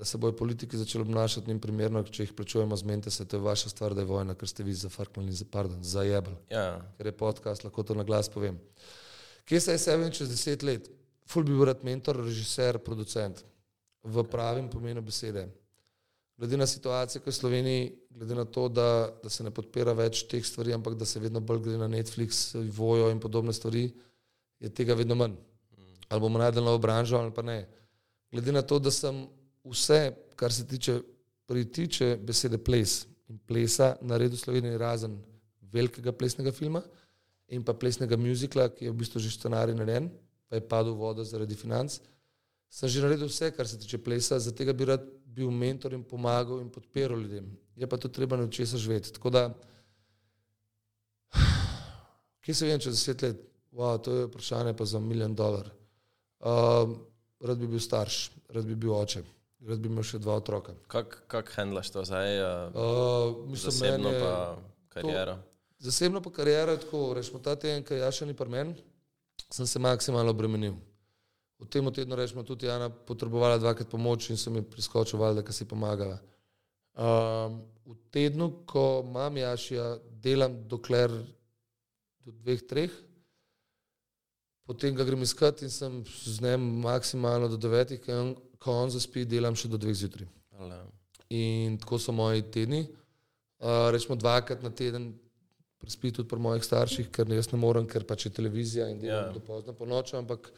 da 0.00 0.06
se 0.08 0.18
bojo 0.18 0.32
politiki 0.36 0.78
začeli 0.80 1.02
obnašati 1.02 1.48
njim 1.48 1.58
primerno, 1.60 2.00
če 2.02 2.22
jih 2.22 2.32
plačujemo, 2.32 2.76
zmenite 2.76 3.10
se, 3.12 3.26
to 3.28 3.36
je 3.36 3.44
vaša 3.44 3.68
stvar, 3.68 3.92
da 3.94 4.00
je 4.00 4.08
vojna, 4.08 4.32
ker 4.34 4.48
ste 4.48 4.64
vi 4.64 4.72
zafrknili, 4.72 5.32
za, 5.36 5.44
pardon, 5.44 5.82
zajebali 5.84 6.36
Ja, 6.48 6.78
ker 6.96 7.10
je 7.10 7.12
podcast, 7.12 7.64
lahko 7.66 7.82
to 7.84 7.94
na 7.94 8.06
glas 8.08 8.30
povem. 8.32 8.56
Kje 9.44 9.60
se 9.60 9.74
je 9.76 9.82
sebe 9.82 10.06
čez 10.16 10.30
deset 10.32 10.62
let? 10.64 10.88
Ful 11.28 11.44
bi 11.44 11.52
bil 11.52 11.68
rad 11.68 11.84
mentor, 11.84 12.16
režiser, 12.24 12.78
producent 12.80 13.42
v 14.02 14.24
pravem 14.24 14.70
pomenu 14.72 15.02
besede. 15.04 15.42
Glede 16.40 16.56
na 16.56 16.66
situacijo, 16.66 17.20
ki 17.20 17.28
je 17.28 17.34
v 17.34 17.36
Sloveniji, 17.36 17.90
glede 18.16 18.38
na 18.38 18.46
to, 18.48 18.68
da, 18.72 18.86
da 19.22 19.28
se 19.28 19.44
ne 19.44 19.52
podpira 19.52 19.92
več 19.92 20.22
teh 20.30 20.40
stvari, 20.46 20.72
ampak 20.72 20.96
da 20.96 21.04
se 21.04 21.20
vedno 21.20 21.42
bolj 21.44 21.60
glede 21.66 21.82
na 21.82 21.88
Netflix, 21.92 22.54
Vojo 22.72 23.10
in 23.12 23.20
podobne 23.20 23.52
stvari, 23.52 23.90
je 24.64 24.72
tega 24.72 24.96
vedno 24.96 25.18
manj. 25.20 25.36
Ali 26.08 26.24
bomo 26.24 26.40
najdeli 26.40 26.64
novo 26.64 26.80
branžo 26.80 27.20
ali 27.20 27.34
pa 27.36 27.44
ne. 27.44 27.58
Glede 28.32 28.56
na 28.56 28.64
to, 28.64 28.78
da 28.80 28.90
sem 28.90 29.26
vse, 29.64 30.16
kar 30.36 30.52
se 30.52 30.66
tiče 30.66 31.00
pritiče 31.46 32.16
besede 32.16 32.58
ples 32.58 33.06
in 33.28 33.38
plesa, 33.46 33.96
naredil 34.02 34.36
v 34.36 34.40
Sloveniji 34.40 34.78
razen 34.78 35.18
velikega 35.72 36.12
plesnega 36.12 36.52
filma 36.52 36.82
in 37.50 37.64
pa 37.66 37.74
plesnega 37.74 38.16
muzikla, 38.16 38.68
ki 38.70 38.84
je 38.86 38.90
v 38.90 38.98
bistvu 39.02 39.20
že 39.20 39.32
scenarij 39.34 39.74
narejen, 39.74 40.10
pa 40.48 40.58
je 40.58 40.66
padel 40.66 40.94
v 40.94 41.02
vodo 41.02 41.24
zaradi 41.24 41.54
financ. 41.58 41.98
Sem 42.70 42.88
že 42.88 43.02
naredil 43.02 43.26
vse, 43.26 43.50
kar 43.50 43.66
se 43.66 43.78
tiče 43.78 43.98
plesa, 43.98 44.38
zato 44.38 44.74
bi 44.74 44.84
rad 44.84 45.02
bil 45.26 45.50
mentor 45.50 45.94
in 45.94 46.04
pomagal 46.04 46.60
in 46.60 46.70
podpiral 46.70 47.18
ljudem. 47.18 47.50
Je 47.76 47.86
pa 47.86 47.96
to 47.96 48.08
treba 48.08 48.36
na 48.36 48.46
česa 48.50 48.78
živeti. 48.78 49.12
Tako 49.12 49.30
da, 49.30 49.42
kje 52.42 52.54
se 52.54 52.66
vem 52.66 52.80
čez 52.80 52.94
deset 52.94 53.22
let? 53.22 53.38
Wow, 53.72 53.98
to 54.02 54.14
je 54.14 54.26
vprašanje 54.26 54.74
pa 54.74 54.84
za 54.84 54.98
milijon 54.98 55.34
dolar. 55.34 55.70
Um, 56.40 56.98
rad 57.40 57.58
bi 57.58 57.66
bil 57.66 57.80
starš, 57.80 58.30
rad 58.48 58.66
bi 58.66 58.74
bil 58.74 58.94
oče, 58.94 59.22
rad 59.66 59.78
bi 59.78 59.88
imel 59.88 60.02
še 60.02 60.18
dva 60.18 60.34
otroka. 60.40 60.74
kako 60.88 61.16
kak 61.28 61.52
handlaš 61.56 61.90
to 61.90 62.04
zdaj, 62.04 62.40
uh, 62.74 63.46
mislim, 63.46 63.70
zasebno 63.70 64.08
je- 64.08 64.20
pa 64.20 64.56
kariero? 64.88 65.38
Zasebno 65.78 66.20
pa 66.22 66.30
karijera 66.30 66.72
je 66.72 66.80
tako, 66.80 67.14
rečemo 67.14 67.38
ta 67.38 67.56
teden, 67.56 67.84
ki 67.84 67.94
je 67.94 68.12
še 68.12 68.26
ni 68.26 68.34
pri 68.34 68.48
meni, 68.48 68.74
sem 69.50 69.66
se 69.66 69.78
maksimalno 69.78 70.30
obremenil. 70.30 70.74
V 71.60 71.66
tem 71.68 71.92
tednu 71.92 72.16
rečemo 72.16 72.42
tudi 72.42 72.66
Jana 72.66 72.88
potrebovala 72.88 73.58
dvakrat 73.58 73.88
pomoč 73.88 74.30
in 74.30 74.36
sem 74.36 74.54
ji 74.56 74.62
priskočil, 74.62 75.18
valjda, 75.18 75.42
ker 75.42 75.52
si 75.52 75.64
pomagala. 75.64 76.20
Um, 76.96 77.60
v 77.86 77.96
tednu, 78.10 78.64
ko 78.66 79.02
imam 79.04 79.36
Jašija, 79.36 79.98
delam 80.20 80.68
dokler 80.68 81.10
do 82.24 82.32
dveh, 82.32 82.60
treh, 82.68 82.90
potem 84.64 84.94
ga 84.94 85.04
grem 85.04 85.22
iskat 85.22 85.62
in 85.62 85.70
sem 85.70 86.04
z 86.04 86.40
njim 86.40 86.60
maksimalno 86.80 87.48
do 87.48 87.56
devetih, 87.56 88.00
ko 88.00 88.34
ko 88.60 88.76
on 88.84 88.92
zaspi, 88.92 89.24
delam 89.28 89.56
še 89.56 89.70
do 89.72 89.80
dveh 89.80 89.96
zjutraj. 89.96 90.28
In 91.32 91.78
tako 91.80 91.98
so 92.02 92.12
moji 92.12 92.44
tedni. 92.52 92.84
Uh, 93.60 93.88
rečemo 93.92 94.16
dvakrat 94.16 94.62
na 94.64 94.70
teden, 94.72 95.10
prespi 95.80 96.12
tudi 96.16 96.28
pri 96.28 96.40
mojih 96.40 96.64
starših, 96.64 97.08
ker 97.12 97.28
jaz 97.32 97.50
ne 97.52 97.60
morem, 97.60 97.86
ker 97.88 98.04
pač 98.08 98.26
je 98.26 98.34
televizija 98.36 98.88
in 98.88 99.00
delam 99.00 99.16
Ja. 99.16 99.22
yeah. 99.28 99.34
do 99.36 99.40
pozno 99.44 99.74
po 99.76 99.88
noči, 99.88 100.16
ampak 100.16 100.48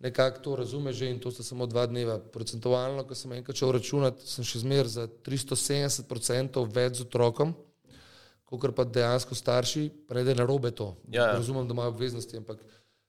nekako 0.00 0.40
to 0.44 0.56
razume 0.56 0.92
že 0.92 1.10
in 1.10 1.20
to 1.20 1.30
sta 1.30 1.42
samo 1.42 1.66
dva 1.66 1.86
dneva. 1.86 2.18
Procentualno, 2.18 3.04
ko 3.04 3.14
sem 3.14 3.32
enkrat 3.36 3.56
šel 3.56 3.72
računati, 3.76 4.24
sem 4.28 4.44
še 4.44 4.64
zmer 4.64 4.88
za 4.88 5.08
370% 5.08 6.64
več 6.72 7.00
z 7.00 7.06
otrokom, 7.08 7.54
kot 8.48 8.64
pa 8.76 8.84
dejansko 8.84 9.36
starši, 9.36 9.88
da 10.08 10.24
je 10.24 10.36
narobe 10.36 10.72
to. 10.72 10.94
Ja, 11.12 11.32
ja. 11.32 11.32
Razumem, 11.36 11.68
da 11.68 11.76
imajo 11.76 11.92
obveznosti, 11.92 12.36
ampak 12.40 12.64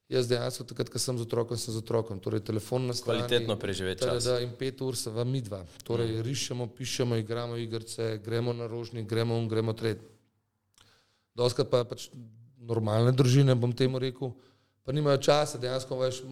jaz 0.10 0.28
dejansko 0.28 0.66
takrat, 0.66 0.90
ko 0.90 1.00
sem 1.00 1.18
z 1.18 1.26
otrokom, 1.28 1.58
sem 1.58 1.74
z 1.74 1.82
otrokom. 1.84 2.20
Torej, 2.20 2.42
telefon 2.48 2.88
na 2.90 2.96
strani. 2.98 3.22
Kvalitetno 3.22 3.56
preživeti 3.62 4.06
čas. 4.06 4.26
Da, 4.26 4.40
in 4.42 4.52
pet 4.58 4.82
ur 4.82 4.98
se 4.98 5.14
vam 5.14 5.30
midva. 5.30 5.62
Torej, 5.86 6.18
mm. 6.18 6.26
rišemo, 6.26 6.68
pišemo, 6.78 7.20
igramo 7.22 7.58
igrice, 7.62 8.18
gremo 8.26 8.54
na 8.54 8.68
rožnik, 8.68 9.08
gremo 9.10 9.38
un, 9.38 9.48
gremo 9.48 9.74
tret. 9.78 10.02
Doskrat 11.38 11.70
pa 11.70 11.84
pač 11.88 12.10
normalne 12.60 13.14
družine, 13.16 13.56
bom 13.56 13.72
temu 13.72 14.02
rekel, 14.02 14.34
pa 14.84 14.92
nimajo 14.92 15.22
časa, 15.30 15.62
dejansko 15.62 16.00
veš, 16.02 16.24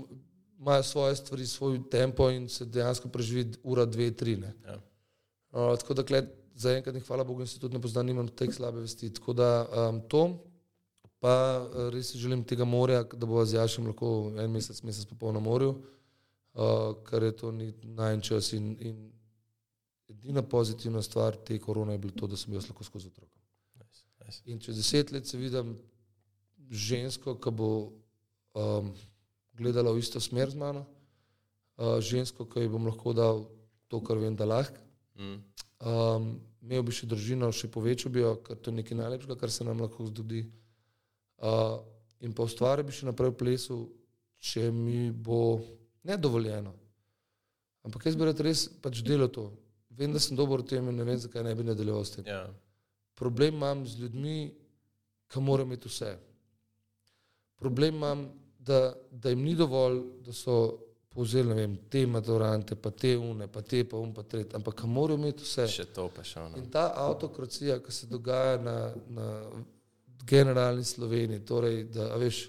imajo 0.60 0.84
svoje 0.84 1.16
stvari, 1.22 1.48
svoj 1.48 1.80
tempo 1.92 2.28
in 2.34 2.50
se 2.50 2.66
dejansko 2.66 3.10
preživi 3.14 3.46
ura, 3.64 3.86
dve, 3.86 4.10
tri. 4.12 4.36
Ne. 4.42 4.52
Ja. 4.66 4.82
Uh, 5.54 5.78
tako 5.80 5.96
da, 6.02 6.04
zaenkrat, 6.58 6.96
in 6.98 7.06
hvala 7.06 7.24
Bogu, 7.24 7.46
in 7.46 7.48
se 7.48 7.60
tudi 7.60 7.78
ne 7.78 7.82
poznam, 7.82 8.06
nimam 8.06 8.28
tek 8.28 8.54
slabe 8.54 8.82
vesti. 8.82 9.14
Tako 9.14 9.34
da 9.38 9.50
um, 9.64 10.02
to, 10.10 10.26
pa 11.20 11.34
uh, 11.66 11.90
res 11.94 12.12
si 12.12 12.20
želim 12.22 12.44
tega 12.44 12.66
morja, 12.66 13.04
da 13.04 13.26
bo 13.26 13.44
z 13.46 13.58
Jašem 13.58 13.88
lahko 13.90 14.32
en 14.38 14.52
mesec, 14.52 14.82
mesec 14.86 15.10
pa 15.10 15.16
pol 15.20 15.34
na 15.34 15.42
morju, 15.42 15.74
uh, 15.74 16.94
ker 17.08 17.24
je 17.24 17.32
to 17.42 17.52
najn 17.52 18.22
čas. 18.22 18.54
In, 18.54 18.76
in 18.80 18.98
edina 20.10 20.44
pozitivna 20.44 21.02
stvar 21.02 21.36
te 21.36 21.60
korone 21.60 21.98
je 21.98 22.04
bilo 22.06 22.14
to, 22.14 22.28
da 22.28 22.38
sem 22.38 22.54
jaz 22.54 22.70
lahko 22.70 22.84
skozi 22.84 23.08
otroka. 23.08 23.40
nice. 24.26 24.42
In 24.46 24.60
čez 24.60 24.78
deset 24.78 25.12
let 25.12 25.28
se 25.28 25.38
vidim 25.38 25.76
žensko, 26.70 27.36
ki 27.36 27.52
bo 27.52 27.70
um, 28.54 28.94
gledala 29.58 29.92
v 29.92 30.00
isto 30.00 30.20
smer 30.20 30.52
z 30.52 30.56
mano, 30.56 30.86
uh, 31.78 31.98
žensko, 32.00 32.46
ki 32.46 32.68
ji 32.68 32.70
bom 32.70 32.86
lahko 32.86 33.14
dal 33.14 33.46
to, 33.88 34.02
kar 34.04 34.18
vem, 34.18 34.36
da 34.36 34.46
lahko. 34.46 34.84
Mm. 35.18 35.42
Um, 35.80 36.30
imel 36.62 36.84
bi 36.84 36.94
še 36.94 37.08
družino, 37.08 37.50
še 37.52 37.72
povečal 37.72 38.12
bi 38.12 38.22
jo, 38.22 38.36
ker 38.44 38.60
to 38.60 38.72
je 38.72 38.82
nekaj 38.82 38.98
najlepšega, 38.98 39.38
kar 39.40 39.52
se 39.52 39.66
nam 39.66 39.82
lahko 39.82 40.06
zgodi. 40.12 40.44
Uh, 40.46 40.67
in 42.20 42.34
pa 42.34 42.44
ustvarjal 42.44 42.86
bi 42.88 42.96
še 42.96 43.08
naprej 43.08 43.34
v 43.34 43.40
plesu, 43.44 43.78
če 44.40 44.72
mi 44.72 45.12
bo 45.12 45.60
ne 46.08 46.18
dovoljeno. 46.18 46.74
Ampak 47.88 48.08
jaz 48.08 48.18
bi 48.20 48.28
rad 48.28 48.42
res 48.44 48.68
pač 48.82 49.02
delal 49.06 49.32
to. 49.32 49.50
Vem, 49.98 50.14
da 50.14 50.22
sem 50.22 50.38
dober 50.38 50.62
v 50.62 50.70
tem 50.70 50.90
in 50.90 50.98
ne 50.98 51.06
vem, 51.08 51.18
zakaj 51.18 51.46
ne 51.46 51.56
bi 51.58 51.66
nadaljeval 51.66 52.04
s 52.06 52.18
tem. 52.18 52.26
Ja. 52.28 52.46
Problem 53.18 53.56
imam 53.56 53.86
z 53.88 54.04
ljudmi, 54.04 54.40
ki 55.28 55.42
morajo 55.42 55.66
imeti 55.66 55.90
vse. 55.90 56.12
Problem 57.58 57.96
imam, 57.96 58.28
da, 58.60 58.94
da 59.12 59.34
jim 59.34 59.42
ni 59.42 59.56
dovolj, 59.58 60.04
da 60.26 60.36
so 60.36 60.58
povzeli 61.18 61.50
ne 61.50 61.56
vem, 61.56 61.78
te 61.90 62.04
maturante, 62.06 62.76
pa 62.78 62.92
te 62.92 63.16
une, 63.18 63.48
pa 63.50 63.64
te 63.66 63.82
pa 63.90 63.98
um, 63.98 64.12
pa 64.14 64.22
tret, 64.22 64.54
ampak 64.54 64.84
morajo 64.86 65.18
imeti 65.18 65.48
vse. 65.48 65.66
Še 65.80 65.88
to 65.96 66.06
pa 66.14 66.26
še 66.28 66.44
ono. 66.44 66.60
In 66.62 66.70
ta 66.70 66.92
avtokracija, 67.08 67.80
ki 67.82 67.96
se 67.96 68.12
dogaja 68.12 68.60
na, 68.62 68.78
na 69.10 69.32
generalni 70.28 70.84
Sloveniji, 70.84 71.46
torej, 71.46 71.84
da 71.94 72.16
veš, 72.16 72.42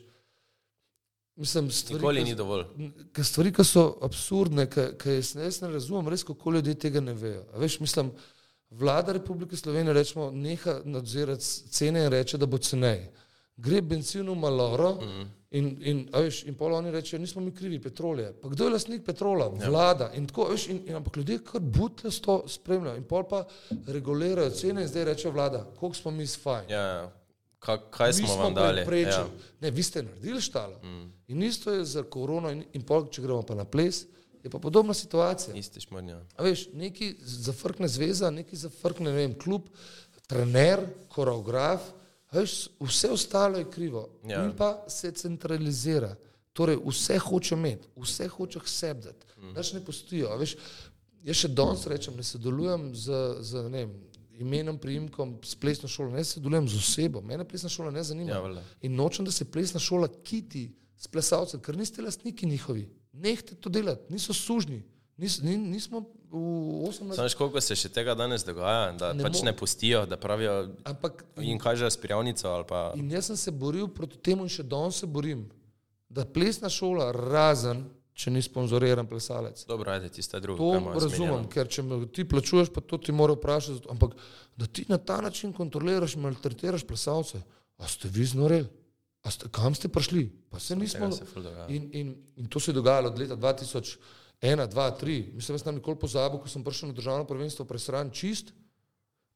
mislim, 1.37 1.71
stvari, 1.71 2.01
Nikoli 2.01 2.25
ni 2.25 2.35
dovolj. 2.35 2.65
Ker 3.13 3.25
stvari, 3.25 3.53
ki 3.53 3.65
so 3.65 3.85
absurdne, 4.03 4.67
ki 4.71 5.15
jaz, 5.15 5.35
jaz 5.37 5.61
ne 5.63 5.71
razumem, 5.71 6.09
res 6.09 6.25
kako 6.27 6.51
ljudje 6.51 6.75
tega 6.77 7.01
ne 7.01 7.15
vejo. 7.15 7.45
A 7.55 7.59
Veš, 7.59 7.81
mislim, 7.81 8.11
vlada 8.71 9.13
Republike 9.13 9.57
Slovenije 9.57 9.93
rečemo, 9.95 10.31
neha 10.31 10.81
nadzirati 10.85 11.45
cene 11.71 12.05
in 12.05 12.11
reče, 12.13 12.39
da 12.39 12.47
bo 12.47 12.59
ceneje. 12.59 13.13
Gre 13.57 13.81
benzin 13.83 14.29
v 14.29 14.35
maloro 14.39 14.93
Mhm. 15.03 15.23
in, 15.51 15.69
in, 15.83 16.01
a 16.13 16.21
veš, 16.21 16.43
in 16.47 16.55
pol 16.55 16.75
oni 16.75 16.91
rečejo, 16.91 17.19
nismo 17.21 17.41
mi 17.43 17.51
krivi, 17.51 17.81
petrol 17.83 18.21
je. 18.21 18.33
Pa 18.33 18.49
kdo 18.49 18.65
je 18.65 18.71
lastnik 18.71 19.05
petrola? 19.05 19.49
Vlada. 19.49 20.11
In 20.15 20.27
tako, 20.27 20.45
veš, 20.53 20.69
in, 20.69 20.83
in, 20.87 20.95
ampak 20.95 21.17
ljudje 21.17 21.39
kar 21.45 21.61
budle 21.61 22.11
s 22.11 22.21
to 22.21 22.45
spremljajo 22.49 22.97
in 22.97 23.05
pol 23.05 23.25
pa 23.25 23.41
regulirajo 23.87 24.51
cene 24.51 24.83
in 24.83 24.89
zdaj 24.89 25.05
reče 25.05 25.31
vlada, 25.31 25.65
koliko 25.81 25.97
smo 25.97 26.11
mi 26.11 26.27
fajn. 26.27 26.71
Ja, 26.71 26.81
ja. 26.83 27.11
Ka, 27.59 27.91
kaj 27.91 28.09
Mi 28.09 28.27
smo 28.27 28.37
vam 28.37 28.55
dali? 28.55 28.85
preprečili. 28.85 29.13
Ja. 29.13 29.51
Ne, 29.61 29.71
vi 29.71 29.83
ste 29.83 30.03
naredili 30.03 30.41
štalo. 30.41 30.79
Mm. 30.83 31.13
In 31.29 31.43
isto 31.43 31.73
je 31.73 31.85
za 31.85 32.03
korono, 32.03 32.51
in, 32.51 32.65
in 32.73 32.83
pol, 32.87 33.09
če 33.11 33.23
gremo 33.23 33.43
pa 33.43 33.55
na 33.59 33.65
ples, 33.65 34.05
je 34.45 34.51
pa 34.51 34.59
podobna 34.59 34.95
situacija. 34.95 35.55
Isti 35.55 35.81
šmrnja. 35.81 36.21
A 36.37 36.47
veš, 36.47 36.69
neki 36.73 37.17
zafrkne 37.21 37.89
zveza, 37.89 38.31
neki 38.31 38.57
zafrkne, 38.57 39.11
ne 39.11 39.17
vem, 39.17 39.35
klub, 39.39 39.67
trener, 40.31 40.85
koreograf, 41.09 41.83
veš, 42.33 42.69
vse 42.81 43.11
ostalo 43.11 43.59
je 43.59 43.71
krivo. 43.71 44.09
Ja. 44.29 44.45
In 44.45 44.55
pa 44.57 44.85
se 44.89 45.11
centralizira. 45.13 46.15
Torej, 46.53 46.79
vse 46.87 47.19
hoče 47.19 47.55
imeti, 47.55 47.89
vse 47.97 48.29
hoče 48.29 48.61
k 48.61 48.69
sebi 48.69 49.03
dati. 49.03 49.27
Mm. 49.39 49.53
Naš 49.55 49.73
ne 49.73 49.85
postojijo. 49.85 50.37
Veš, 50.39 50.57
jaz 51.27 51.43
še 51.43 51.49
danes 51.49 51.87
rečem, 51.87 52.17
ne 52.17 52.23
sodelujem 52.27 52.91
z, 52.95 53.19
z 53.41 53.63
ne 53.69 53.85
vem, 53.85 53.93
imenom, 54.39 54.79
priimkom, 54.79 55.39
s 55.43 55.55
plesno 55.55 55.89
šolo, 55.89 56.11
ne 56.11 56.25
sodelujem 56.25 56.69
z 56.69 56.77
osebo. 56.77 57.21
Mene 57.21 57.45
plesna 57.45 57.69
šola 57.69 57.91
ne 57.91 58.03
zanima. 58.03 58.31
Ja. 58.33 58.63
In 58.83 58.95
nočem, 58.95 59.25
da 59.25 59.31
se 59.31 59.45
plesna 59.45 59.81
šola 59.81 60.09
kiti 60.23 60.69
s 60.97 61.07
plesalcem, 61.07 61.61
ker 61.61 61.77
niste 61.77 62.03
lastniki 62.03 62.47
njihovi. 62.47 62.89
Nehte 63.13 63.55
to 63.55 63.69
delati, 63.69 64.13
niso 64.13 64.33
sužni. 64.33 64.83
Nis, 65.17 65.41
ni, 65.41 65.57
nismo 65.57 66.01
v 66.31 66.39
18. 66.87 66.93
Samo 67.11 67.25
veš, 67.25 67.35
koliko 67.35 67.61
se 67.61 67.75
še 67.75 67.89
tega 67.89 68.15
danes 68.15 68.45
dogaja, 68.45 68.93
da 68.93 69.13
Ne 69.13 69.25
pač 69.25 69.33
mo- 69.35 69.45
ne 69.45 69.53
pustijo, 69.53 70.07
da 70.07 70.17
pravijo 70.17 70.69
Ampak 70.85 71.25
in 71.39 71.59
kažejo 71.59 71.91
s 71.91 71.97
prijavnico 71.97 72.49
ali 72.49 72.65
pa. 72.69 72.93
in 72.97 73.11
jaz 73.11 73.27
sem 73.27 73.37
se 73.37 73.51
boril 73.51 73.89
proti 73.89 74.19
temu 74.19 74.43
in 74.43 74.49
še 74.49 74.63
danes 74.63 74.95
se 74.95 75.07
borim, 75.07 75.49
da 76.09 76.25
plesna 76.25 76.69
šola, 76.69 77.11
razen 77.13 77.85
če 78.19 78.33
ni 78.35 78.43
sponzoriran 78.43 79.07
plesalec. 79.07 79.61
Dobro, 79.69 79.93
ajde, 79.95 80.11
tiste 80.17 80.41
druge. 80.43 80.59
To 80.59 80.95
razumem, 80.99 81.45
ker 81.53 81.69
če 81.71 81.85
ti 82.15 82.25
plačuješ, 82.27 82.73
pa 82.75 82.83
to 82.83 82.99
ti 82.99 83.15
mora 83.15 83.37
vprašati. 83.37 83.87
Ampak 83.95 84.17
da 84.59 84.67
ti 84.67 84.85
na 84.89 84.99
ta 84.99 85.21
način 85.23 85.53
kontroliraš 85.55 86.17
maltretiraš 86.19 86.87
plesalce, 86.87 87.41
a 87.79 87.87
ste 87.89 88.11
vi 88.11 88.27
znoreli? 88.27 88.67
A 89.23 89.31
ste, 89.31 89.51
kam 89.55 89.75
ste 89.75 89.91
prišli? 89.91 90.25
Pa 90.51 90.59
se 90.63 90.77
nismo. 90.77 91.11
Se. 91.15 91.27
In, 91.69 91.91
in, 91.93 92.15
in 92.37 92.49
to 92.51 92.61
se 92.61 92.71
je 92.71 92.79
dogajalo 92.81 93.13
od 93.13 93.19
leta 93.19 93.37
2001, 93.37 93.99
2, 94.43 94.67
3. 95.03 95.19
Mislim, 95.35 95.55
da 95.55 95.63
sem 95.63 95.79
nikoli 95.79 95.99
pozabil, 95.99 96.43
ko 96.43 96.51
sem 96.51 96.65
prišel 96.65 96.91
na 96.91 96.99
državno 96.99 97.27
prvenstvo 97.27 97.67
presran 97.71 98.11
čist 98.11 98.51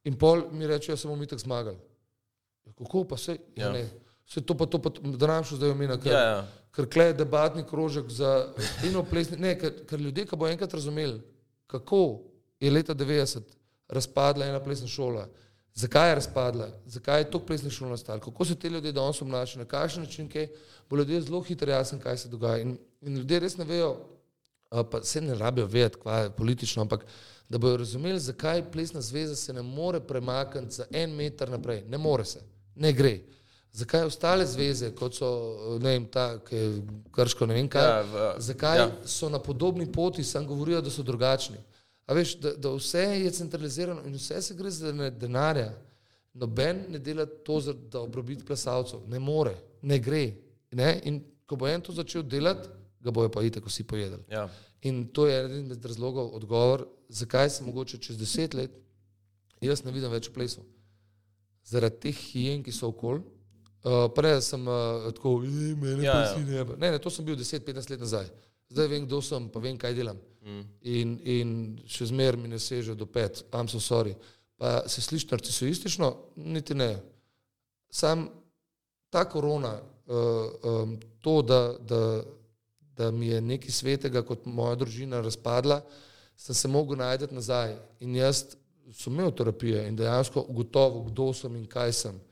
in 0.05 0.19
pol 0.19 0.49
mi 0.51 0.67
reče, 0.67 0.95
da 0.95 0.99
smo 0.99 1.17
mi 1.17 1.27
tako 1.27 1.45
zmagali. 1.45 1.79
Ja, 2.67 2.73
kako 2.79 3.05
pa 3.05 3.19
se? 3.19 3.39
Ja. 3.57 3.67
Ja. 3.67 3.73
Ne. 3.73 3.87
Vse 4.27 4.43
to 4.43 4.55
pa 4.59 4.67
to, 4.67 4.79
pa 4.83 4.91
da 4.91 5.27
nam 5.27 5.47
še 5.47 5.59
zdaj 5.59 5.75
omenja, 5.75 5.99
Ja, 6.07 6.21
ja. 6.23 6.43
Ker 6.73 6.89
kle 6.89 7.05
je 7.05 7.19
debatni 7.21 7.65
krožek 7.69 8.11
za 8.11 8.53
eno 8.87 9.05
plesni. 9.05 9.37
Ne, 9.37 9.57
ker, 9.59 9.85
ker 9.89 10.01
ljudje, 10.01 10.27
ki 10.27 10.37
bo 10.37 10.49
enkrat 10.49 10.75
razumeli, 10.75 11.21
kako 11.67 12.21
je 12.61 12.71
leta 12.71 12.95
90 12.95 13.41
razpadla 13.89 14.47
ena 14.47 14.61
plesna 14.61 14.89
šola, 14.89 15.27
zakaj 15.75 16.11
je 16.11 16.15
razpadla, 16.15 16.69
zakaj 16.87 17.21
je 17.21 17.31
toliko 17.31 17.47
plesnih 17.47 17.73
šol 17.73 17.89
nastalo, 17.89 18.21
kako 18.21 18.45
se 18.45 18.55
te 18.55 18.71
ljudje 18.71 18.93
danes 18.93 19.23
obnašajo, 19.23 19.65
na 19.65 19.69
kakšen 19.69 20.03
način, 20.03 20.29
kaj, 20.29 20.49
bo 20.91 20.97
ljudje 20.97 21.21
zelo 21.21 21.41
hitro 21.43 21.73
jasen, 21.73 22.01
kaj 22.01 22.17
se 22.17 22.29
dogaja. 22.29 22.63
In, 22.63 22.77
in 23.01 23.17
ljudje 23.17 23.41
res 23.41 23.57
ne 23.57 23.65
vejo, 23.65 23.97
pa 24.91 25.03
se 25.03 25.21
ne 25.21 25.35
rabijo 25.35 25.67
vedeti, 25.67 26.01
kaj 26.03 26.23
je 26.25 26.31
politično, 26.37 26.83
ampak 26.83 27.05
da 27.49 27.59
bojo 27.59 27.77
razumeli, 27.77 28.21
zakaj 28.21 28.71
plesna 28.73 29.01
zveza 29.01 29.37
se 29.37 29.53
ne 29.53 29.63
more 29.63 30.01
premakniti 30.01 30.75
za 30.75 30.87
en 30.91 31.11
meter 31.11 31.51
naprej. 31.51 31.85
Ne 31.89 31.99
more 31.99 32.25
se, 32.25 32.41
ne 32.75 32.93
gre. 32.93 33.19
Zakaj 33.73 34.03
ostale 34.03 34.45
zveze, 34.47 34.91
kot 34.93 35.15
so 35.15 35.29
vem, 35.79 36.05
ta, 36.07 36.39
ki 36.39 36.57
je 36.57 36.83
krško, 37.11 37.47
ne 37.47 37.55
vem 37.55 37.69
kaj, 37.69 37.83
Ja, 37.83 38.03
v- 38.03 38.35
zakaj 38.39 38.79
ja. 38.79 38.89
so 39.05 39.29
na 39.29 39.39
podobni 39.39 39.87
poti, 39.89 40.25
sam 40.25 40.47
govorijo, 40.47 40.81
da 40.81 40.91
so 40.91 41.03
drugačni. 41.03 41.57
A 42.07 42.13
veš, 42.13 42.35
da, 42.37 42.53
da 42.55 42.71
vse 42.71 43.01
je 43.17 43.31
centralizirano 43.31 44.03
in 44.05 44.13
vse 44.13 44.43
se 44.43 44.55
gre 44.55 44.71
za 44.71 44.93
denarja. 45.11 45.73
Noben 46.35 46.85
ne 46.89 46.99
dela 46.99 47.25
to, 47.27 47.61
za, 47.61 47.73
da 47.73 48.01
obrobiti 48.01 48.45
plesalcev. 48.45 49.01
Ne 49.07 49.19
more, 49.19 49.55
ne 49.83 49.99
gre. 49.99 50.33
Ne? 50.73 51.01
In 51.05 51.19
ko 51.47 51.57
bo 51.57 51.69
en 51.69 51.81
to 51.81 51.93
začel 51.93 52.23
delati, 52.23 52.69
ga 53.01 53.11
bojo 53.11 53.29
pa 53.29 53.43
itek 53.43 53.65
vsi 53.67 53.85
pojedli. 53.85 54.19
Ja. 54.29 54.49
In 54.83 55.07
to 55.07 55.27
je 55.27 55.45
eden 55.45 55.61
izmed 55.63 55.85
razlogov, 55.85 56.35
odgovor, 56.35 56.85
zakaj 57.09 57.51
se 57.51 57.65
mogoče 57.65 57.99
čez 57.99 58.19
deset 58.19 58.55
let 58.55 58.71
jaz 59.61 59.85
ne 59.85 59.93
vidim 59.93 60.11
več 60.11 60.29
v 60.29 60.33
plesu. 60.33 60.61
Zaradi 61.65 62.01
teh 62.01 62.17
hijen, 62.19 62.63
ki 62.63 62.73
so 62.73 62.89
okoli. 62.89 63.23
Uh, 63.83 64.07
prej 64.15 64.41
sem 64.47 64.63
uh, 64.69 65.11
tako, 65.11 65.43
"Ej, 65.43 65.75
mene 65.75 66.05
Ja, 66.05 66.15
ja, 66.21 66.39
ja. 66.39 66.57
ja. 66.59 66.65
ne, 66.65 66.77
ne, 66.79 66.91
ne, 66.95 66.99
to 67.03 67.11
sem 67.11 67.25
bil 67.25 67.37
10-15 67.37 67.91
let 67.91 68.01
nazaj. 68.01 68.29
Zdaj 68.71 68.89
vem, 68.89 69.07
kdo 69.07 69.19
sem, 69.23 69.49
pa 69.51 69.61
vem, 69.61 69.79
kaj 69.79 69.95
delam. 69.95 70.21
Mm. 70.43 70.63
In, 70.83 71.17
in 71.25 71.49
še 71.87 72.07
zmeraj 72.11 72.41
mi 72.41 72.49
ne 72.49 72.59
seže 72.63 72.95
do 72.95 73.07
pet, 73.07 73.43
am 73.51 73.69
so 73.69 73.81
sorry. 73.83 74.15
Pa 74.57 74.85
se 74.87 75.03
sliši 75.03 75.29
narcisistično, 75.31 76.13
niti 76.37 76.75
ne. 76.75 76.95
Sam 77.91 78.29
ta 79.11 79.25
korona, 79.29 79.75
uh, 80.07 80.47
um, 80.63 80.97
to, 81.21 81.43
da, 81.43 81.75
da, 81.79 82.01
da 82.97 83.11
mi 83.11 83.29
je 83.29 83.41
nekaj 83.41 83.71
svetega, 83.71 84.23
kot 84.23 84.47
moja 84.47 84.79
družina, 84.79 85.21
razpadla, 85.21 85.83
sem 86.39 86.55
se 86.55 86.69
mogel 86.69 87.03
najti 87.03 87.35
nazaj. 87.35 87.77
In 88.01 88.17
jaz 88.17 88.45
sem 88.95 89.13
imel 89.13 89.35
terapije 89.37 89.85
in 89.89 89.97
dejansko 89.97 90.47
ugotovil, 90.49 91.11
kdo 91.11 91.33
sem 91.37 91.57
in 91.59 91.67
kaj 91.67 91.93
sem. 91.93 92.23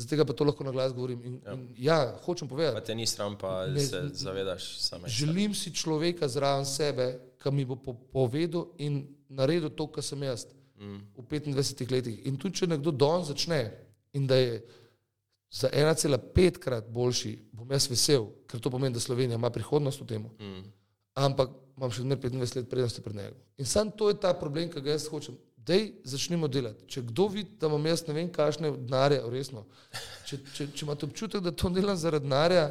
Zato 0.00 0.24
pa 0.24 0.32
to 0.32 0.44
lahko 0.44 0.64
na 0.64 0.70
glas 0.70 0.92
govorim. 0.92 1.20
In, 1.22 1.34
ja. 1.36 1.52
In, 1.52 1.68
ja, 1.78 1.98
hočem 2.18 2.48
Pa 2.48 2.50
povedati, 2.50 2.86
te 2.86 2.94
ni 2.94 3.06
sram, 3.06 3.36
pa 3.36 3.66
Ne- 3.66 3.80
se 3.80 4.00
zavedaš 4.14 4.78
same. 4.78 5.08
želim 5.08 5.54
si 5.54 5.70
človeka 5.70 6.28
zraven 6.28 6.64
sebe, 6.64 7.06
ki 7.36 7.50
mi 7.50 7.64
bo 7.64 7.76
po 7.76 7.92
povedal 7.92 8.72
in 8.78 9.00
naredil 9.28 9.70
to, 9.70 9.86
kar 9.86 10.02
sem 10.02 10.22
jaz 10.22 10.46
Mm. 10.76 11.00
v 11.14 11.22
25 11.22 11.90
letih. 11.90 12.24
In 12.24 12.36
tudi, 12.36 12.54
če 12.54 12.66
nekdo 12.66 12.90
danes 12.90 13.28
začne 13.28 13.68
in 14.14 14.26
da 14.26 14.34
je 14.34 14.64
za 15.50 15.68
1,5 15.68 16.16
krat 16.56 16.86
boljši, 16.86 17.38
bom 17.52 17.68
jaz 17.70 17.84
vesel, 17.86 18.30
ker 18.46 18.58
to 18.58 18.70
pomeni, 18.70 18.94
da 18.94 19.00
Slovenija 19.00 19.36
ima 19.36 19.50
prihodnost 19.50 20.00
v 20.00 20.06
tem. 20.06 20.22
Mm. 20.40 20.64
Ampak 21.14 21.48
imam 21.76 21.90
še 21.90 22.02
25 22.02 22.56
let 22.56 22.70
prednosti 22.70 23.02
pred 23.02 23.16
njim. 23.16 23.34
In 23.58 23.66
sam 23.66 23.90
to 23.90 24.08
je 24.08 24.16
ta 24.16 24.32
problem, 24.32 24.70
ki 24.70 24.80
ga 24.80 24.90
jaz 24.90 25.04
hočem. 25.06 25.36
Dej, 25.70 25.84
začnimo 26.04 26.48
delati. 26.50 26.86
Če 26.90 27.04
kdo 27.06 27.28
vidi, 27.30 27.54
da 27.60 27.68
imam 27.70 27.84
jaz 27.86 28.02
ne 28.08 28.14
vem, 28.16 28.30
kakšne 28.34 28.72
denarje, 28.74 29.20
resno. 29.30 29.64
Če, 30.26 30.40
če, 30.54 30.66
če 30.74 30.86
imate 30.86 31.06
občutek, 31.06 31.44
da 31.44 31.52
to 31.54 31.70
delam 31.74 31.98
zaradi 31.98 32.26
denarja, 32.26 32.64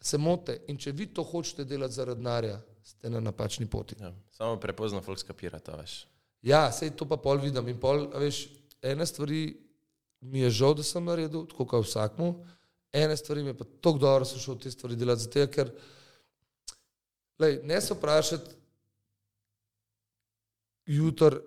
se 0.00 0.20
mote. 0.20 0.56
In 0.72 0.78
če 0.80 0.94
vi 0.96 1.10
to 1.12 1.24
hočete 1.26 1.66
delati 1.68 1.98
zaradi 1.98 2.22
denarja, 2.22 2.56
ste 2.88 3.12
na 3.12 3.20
napačni 3.20 3.68
poti. 3.68 3.98
Ja. 4.00 4.14
Samo 4.32 4.56
prepozno 4.60 5.02
folk 5.04 5.20
skapira 5.20 5.60
to, 5.60 5.76
veš. 5.76 5.98
Ja, 6.46 6.68
sej 6.72 6.94
to 6.96 7.08
pa 7.10 7.18
pol 7.20 7.42
vidim. 7.42 7.68
In 7.68 7.80
pol, 7.82 8.06
veš, 8.16 8.46
ene 8.80 9.06
stvari 9.06 9.42
mi 10.20 10.46
je 10.46 10.50
žal, 10.62 10.78
da 10.78 10.86
sem 10.86 11.04
naredil, 11.04 11.44
tako 11.50 11.66
kot 11.68 11.86
vsakmu, 11.86 12.30
ene 12.96 13.16
stvari 13.16 13.42
mi 13.44 13.52
je 13.52 13.58
pa 13.58 13.66
tako 13.68 13.98
dobro, 13.98 14.24
da 14.24 14.30
sem 14.30 14.40
šel 14.40 14.56
te 14.62 14.70
stvari 14.72 14.96
delati, 14.96 15.26
zato 15.26 15.46
ker 15.52 15.74
lej, 17.38 17.60
ne 17.68 17.80
se 17.80 17.94
vprašati 17.94 18.56
jutr, 20.88 21.38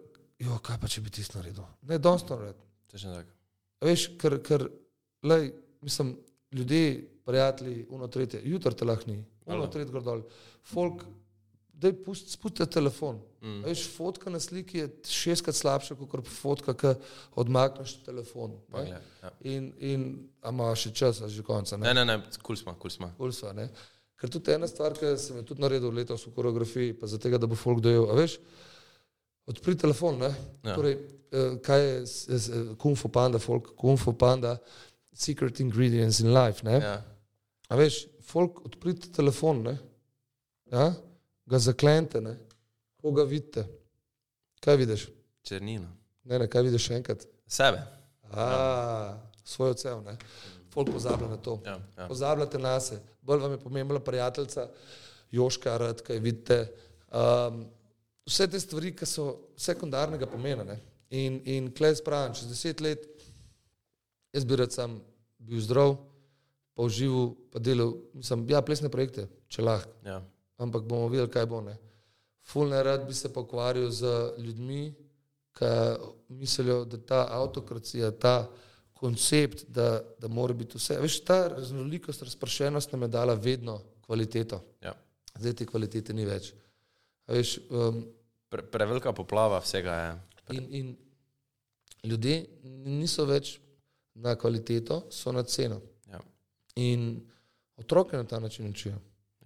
jo, 0.42 0.58
kaj 0.66 0.80
pa 0.82 0.90
če 0.90 1.02
bi 1.06 1.14
ti 1.14 1.24
naredil. 1.36 1.64
Ne, 1.88 1.98
danes 2.02 2.26
to 2.26 2.36
narediti. 2.36 2.66
Točno 2.92 3.16
tako. 3.16 3.34
A 3.82 3.90
Veš, 3.90 4.08
ker, 4.22 4.38
ker 4.46 4.68
lej, 5.26 5.52
mislim, 5.82 6.16
ljudje, 6.54 7.08
prijatelji, 7.26 7.86
uno 7.94 8.08
tretje, 8.12 8.42
jutr 8.46 8.74
te 8.74 8.86
lahko 8.86 9.10
ni, 9.12 9.20
uno 9.46 9.64
Alo. 9.64 9.68
tretje 9.72 9.94
gor 9.94 10.04
dol. 10.04 10.22
Folk, 10.68 11.04
daj 11.82 11.94
pust, 12.06 12.30
spusti 12.34 12.66
telefon. 12.70 13.22
Mm. 13.42 13.62
Veš, 13.66 13.88
fotka 13.96 14.30
na 14.30 14.40
sliki 14.40 14.78
je 14.84 14.90
šestkrat 15.10 15.56
slabša, 15.58 15.96
kot 15.98 16.28
fotka, 16.30 16.76
ki 16.78 16.92
odmakneš 17.42 17.96
telefon. 18.06 18.52
ne. 18.52 18.60
Poglej, 18.70 19.00
Ja. 19.24 19.32
In, 19.46 19.72
in 19.80 20.04
imaš 20.50 20.88
še 20.88 20.92
čas, 20.94 21.22
a 21.22 21.30
že 21.30 21.42
konca. 21.46 21.78
Ne, 21.78 21.94
ne, 21.94 22.06
ne, 22.06 22.20
kul 22.42 22.58
smo, 22.58 22.74
kul 22.78 22.90
smo. 22.94 23.10
Cool 23.18 23.34
sva, 23.34 23.54
ne. 23.54 23.70
Ker 24.18 24.30
tudi 24.30 24.54
ena 24.54 24.68
stvar, 24.70 24.94
ki 24.94 25.16
sem 25.18 25.38
jo 25.38 25.44
tudi 25.44 25.62
naredil 25.62 25.90
letos 25.94 26.26
v 26.28 26.34
koreografiji, 26.36 26.94
pa 26.94 27.08
zato, 27.10 27.30
da 27.38 27.48
bo 27.50 27.58
folk 27.58 27.82
dojel. 27.82 28.06
A 28.10 28.18
veš, 28.18 28.38
odpri 29.52 29.76
telefon. 29.78 30.20
Ne? 30.24 30.32
Ja. 30.64 30.76
Torej, 30.76 30.98
eh, 31.32 31.56
kaj 31.64 31.86
je 31.86 32.40
Kung 32.82 32.98
Fu 32.98 33.12
Panda, 33.14 33.40
folk, 33.40 33.74
Kung 33.80 34.00
Fu 34.00 34.14
Panda, 34.18 34.58
secret 35.14 35.60
ingredients 35.60 36.20
in 36.24 36.34
life. 36.34 36.66
Ne? 36.68 36.80
Ja. 36.80 36.98
A 37.72 37.80
veš, 37.80 38.06
folk, 38.28 38.64
odprite 38.68 39.12
telefon, 39.16 39.64
ne? 39.70 39.78
Ja? 40.72 40.92
ga 41.52 41.60
zaklente, 41.60 42.22
ne? 42.24 42.38
koga 43.02 43.26
vidite. 43.28 43.66
Kaj 44.62 44.78
vidiš? 44.78 45.08
Črnino. 45.44 45.90
Ne, 46.24 46.38
ne, 46.40 46.46
kaj 46.48 46.64
vidiš 46.68 46.86
še 46.86 47.00
enkrat? 47.00 47.26
Sebe. 47.50 47.82
A, 48.32 49.18
svoj 49.44 49.74
odsev. 49.74 50.04
Ne? 50.06 50.16
folk 50.74 50.92
pozablja 50.92 51.28
na 51.28 51.38
to. 51.38 51.60
Ja, 51.66 51.80
ja. 51.98 52.08
Pozabljate 52.08 52.60
na 52.60 52.80
se, 52.80 53.02
bolj 53.22 53.40
vam 53.40 53.52
je 53.52 53.60
pomembna 53.60 54.00
prijateljica, 54.00 54.68
Joška, 55.32 55.78
rad, 55.78 56.02
kaj 56.02 56.20
vidite. 56.20 56.68
Um, 57.12 57.66
vse 58.32 58.48
te 58.48 58.60
stvari, 58.60 58.94
ki 58.96 59.06
so 59.06 59.28
sekundarnega 59.60 60.30
pomena. 60.32 60.64
Ne? 60.68 60.80
In, 61.12 61.42
in 61.46 61.70
klej 61.76 62.00
spravim, 62.00 62.36
čez 62.38 62.48
deset 62.48 62.82
let, 62.84 63.04
jaz 64.32 64.48
bi 64.48 64.56
rad 64.60 64.72
sam 64.72 65.02
bil 65.42 65.60
zdrav, 65.60 65.98
pa 66.78 66.88
užival, 66.88 67.34
pa 67.52 67.60
delal, 67.60 67.98
mislim, 68.16 68.48
ja, 68.50 68.62
plesne 68.64 68.90
projekte, 68.90 69.28
če 69.52 69.66
lahko 69.66 69.92
Ja. 70.08 70.22
ampak 70.62 70.86
bomo 70.88 71.10
videli, 71.12 71.30
kaj 71.30 71.46
bo. 71.50 71.60
Ne. 71.62 71.76
Fulno 72.48 72.80
rad 72.84 73.08
bi 73.08 73.14
se 73.14 73.34
pokvarjal 73.34 73.90
z 73.92 74.08
ljudmi, 74.38 74.94
ki 75.58 75.72
mislijo, 76.30 76.86
da 76.86 76.98
ta 76.98 77.28
avtokracija, 77.36 78.12
ta 78.12 78.50
koncept, 78.94 79.66
da, 79.68 80.00
da 80.20 80.28
mora 80.28 80.54
biti 80.54 80.78
vse. 80.78 81.00
Veš, 81.02 81.20
ta 81.26 81.48
raznolikost, 81.48 82.22
razpršenost 82.24 82.92
nam 82.92 83.02
je 83.02 83.08
dala 83.08 83.34
vedno 83.34 83.82
kvaliteto. 84.06 84.62
Ja. 84.82 84.94
Zdaj 85.40 85.54
te 85.54 85.66
kvalitete 85.66 86.14
ni 86.14 86.26
več. 86.26 86.54
A 87.28 87.34
Veš, 87.34 87.58
um, 87.70 88.04
Pre, 88.52 88.66
prevelika 88.68 89.14
poplava 89.16 89.62
vsega 89.64 89.94
je. 89.96 90.12
in, 90.58 90.66
in 90.76 90.96
ljudje 92.04 92.46
niso 92.64 93.26
več 93.26 93.56
na 94.14 94.36
kvaliteto, 94.36 95.06
so 95.10 95.32
na 95.32 95.44
ceno. 95.44 95.80
Ja. 96.12 96.20
In 96.76 97.22
otroke 97.80 98.18
na 98.18 98.28
ta 98.28 98.40
način 98.40 98.70
učijo. 98.70 98.98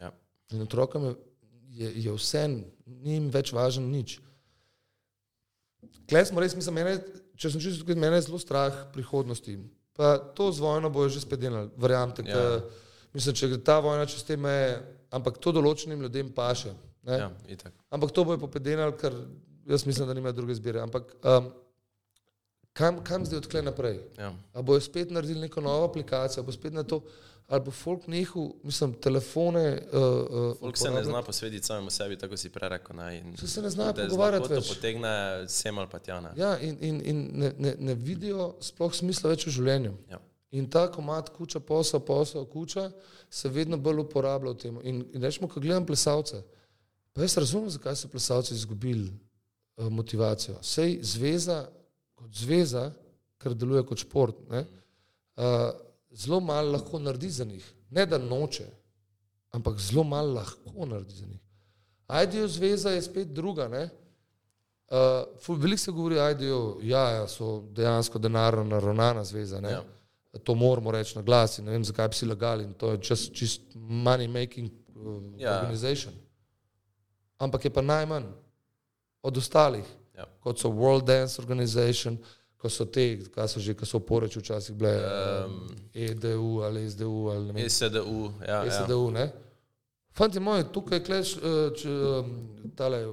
Ja. 0.02 0.11
In 0.52 0.61
otrokom 0.61 1.06
je, 1.06 1.15
je, 1.69 1.91
je 2.03 2.15
vse, 2.18 2.48
ni 2.86 3.14
jim 3.14 3.30
več 3.30 3.53
važno 3.53 3.86
nič. 3.88 4.18
Klej 6.10 6.26
smo 6.30 6.41
res, 6.41 6.56
mislim, 6.57 6.82
mene, 6.82 6.98
če 7.38 7.52
sem 7.53 7.61
čisto 7.61 7.84
tukaj, 7.84 7.98
mene 7.99 8.19
je 8.19 8.27
zelo 8.27 8.40
strah 8.41 8.86
prihodnosti. 8.94 9.57
Pa 9.95 10.18
to 10.38 10.49
z 10.52 10.65
vojno 10.65 10.90
bojo 10.90 11.14
že 11.14 11.22
spet 11.23 11.40
delali, 11.45 11.69
verjamete. 11.77 12.26
Ja. 12.27 12.41
Ja. 12.41 12.60
Mislim, 13.15 13.38
če 13.38 13.53
gre 13.53 13.61
ta 13.64 13.80
vojna 13.80 14.10
čez 14.10 14.26
te 14.27 14.36
meje, 14.38 14.82
ampak 15.15 15.38
to 15.40 15.53
določenim 15.56 16.02
ljudem 16.03 16.34
paše. 16.36 16.73
Ne? 17.06 17.18
Ja, 17.18 17.32
itak. 17.48 17.73
Ampak 17.90 18.11
to 18.11 18.23
bojo 18.26 18.40
popedenali, 18.41 18.95
ker 18.98 19.14
jaz 19.69 19.86
mislim, 19.86 20.07
da 20.07 20.14
nimajo 20.14 20.34
druge 20.34 20.56
zbire. 20.57 20.82
Ampak 20.82 21.15
um, 21.23 21.52
kam, 22.73 23.03
kam 23.03 23.26
zdaj 23.26 23.44
odklej 23.44 23.64
naprej? 23.64 23.99
Ja. 24.18 24.34
A 24.53 24.61
bojo 24.61 24.82
spet 24.82 25.11
naredili 25.11 25.45
neko 25.48 25.61
novo 25.61 25.86
aplikacijo, 25.86 26.44
bo 26.44 26.52
spet 26.52 26.73
na 26.73 26.84
to, 26.84 27.02
ali 27.48 27.61
bo 27.61 27.72
folk 27.72 28.07
nehal, 28.07 28.49
mislim, 28.64 28.94
telefone. 28.94 29.82
Uh, 29.94 30.02
uh, 30.02 30.57
Folk 30.60 30.77
se 30.77 30.91
ne 30.91 31.03
zna 31.03 31.22
posvetiti 31.22 31.68
samemu 31.68 31.90
sebi, 31.90 32.18
tako 32.18 32.38
si 32.38 32.49
prej 32.49 32.69
rekel. 32.69 32.95
Ne, 32.98 33.18
in 33.19 33.38
Saj 33.38 33.48
se 33.48 33.61
ne 33.61 33.69
znajo 33.69 33.94
da 33.94 34.06
z 34.06 34.10
pogovarjati 34.10 34.53
več. 34.53 34.69
potegne 34.73 35.11
sem 35.48 35.77
ali 35.77 35.90
pa 35.91 35.99
tja. 35.99 36.22
Ne. 36.22 36.32
Ja, 36.36 36.57
in, 36.60 36.77
in, 36.82 37.02
in 37.06 37.30
ne, 37.34 37.52
ne, 37.57 37.76
ne 37.80 37.94
vidijo 37.94 38.56
sploh 38.65 38.94
smisla 38.94 39.30
več 39.30 39.45
v 39.45 39.53
življenju. 39.60 39.94
Ja. 40.10 40.19
In 40.56 40.69
ta 40.72 40.88
komat 40.91 41.30
kuča, 41.36 41.60
posel, 41.60 41.99
posel, 41.99 42.45
kuča 42.49 42.90
se 43.30 43.49
vedno 43.49 43.77
bolj 43.77 44.06
uporablja 44.07 44.52
v 44.52 44.57
tem. 44.57 44.77
In, 44.84 45.06
in 45.14 45.22
rečemo, 45.22 45.49
ko 45.52 45.60
gledam 45.60 45.86
plesalce, 45.86 46.41
pa 47.15 47.23
jaz 47.23 47.37
razumem, 47.37 47.69
zakaj 47.69 47.95
so 47.95 48.11
plesalci 48.11 48.53
izgubili 48.53 49.13
uh, 49.77 49.87
motivacijo. 49.87 50.57
Sej 50.61 50.99
zveza 51.01 51.65
kot 52.15 52.35
zveza, 52.35 52.89
ker 53.39 53.55
deluje 53.55 53.83
kot 53.87 54.03
šport, 54.03 54.35
ne, 54.51 54.65
uh, 55.39 55.69
zelo 56.11 56.39
malo 56.43 56.71
lahko 56.75 56.99
naredi 56.99 57.29
za 57.29 57.45
njih. 57.45 57.65
Ne 57.89 58.05
da 58.05 58.17
noče, 58.17 58.65
ampak 59.51 59.79
zelo 59.79 60.03
malo 60.03 60.33
lahko 60.33 60.85
naredi 60.85 61.13
za 61.13 61.25
njih. 61.25 61.39
Ajdijo 62.07 62.47
zveza 62.47 62.89
je 62.89 63.01
spet 63.01 63.27
druga. 63.27 63.67
Ne? 63.67 63.89
Uh, 64.91 65.57
Veliko 65.57 65.77
se 65.77 65.91
govori, 65.91 66.15
da 66.15 66.45
ja, 66.83 67.09
ja, 67.09 67.27
so 67.27 67.63
dejansko 67.71 68.19
denarno 68.19 68.63
naravnana 68.63 69.23
zveza. 69.23 69.59
Ja. 69.59 69.69
Ja. 69.69 69.83
To 70.43 70.55
moramo 70.55 70.91
reči 70.91 71.15
na 71.15 71.21
glas 71.21 71.59
in 71.59 71.65
ne 71.65 71.71
vem, 71.71 71.83
zakaj 71.83 72.07
bi 72.07 72.15
si 72.15 72.25
lagali. 72.25 72.63
in 72.63 72.73
To 72.73 72.91
je 72.91 73.01
čist, 73.01 73.33
čist 73.33 73.61
money 73.75 74.27
making 74.27 74.71
uh, 74.95 75.23
Ja. 75.37 75.49
ja. 75.49 75.59
organization. 75.59 76.13
Ampak 77.38 77.66
je 77.66 77.74
pa 77.74 77.82
najmanj 77.82 78.24
od 79.22 79.38
ostalih, 79.38 79.86
Ja. 80.18 80.26
kot 80.40 80.60
so 80.60 80.70
World 80.70 81.03
Dance 81.06 81.41
Organization, 81.41 82.18
ko 82.57 82.70
so 82.70 82.86
te, 82.86 83.20
kaj 83.36 83.48
so 83.48 83.60
že, 83.60 83.74
ko 83.76 83.86
so 83.86 83.99
poreč 83.99 84.38
včasih 84.40 84.76
bile, 84.76 84.94
um, 84.95 85.68
EDU 85.94 86.62
ali 86.64 86.90
SDU 86.90 87.28
ali 87.30 87.45
ne 87.45 87.53
vem. 87.53 87.70
SDU, 87.70 88.32
ja, 88.48 88.64
ja. 88.64 88.72
SDU, 88.72 89.12
ne? 89.12 89.26
Fanti 90.16 90.40
moji, 90.40 90.64
tukaj 90.72 91.03
kleš, 91.03 91.34
č, 91.76 91.91
tale, 92.76 93.02
eh, 93.03 93.10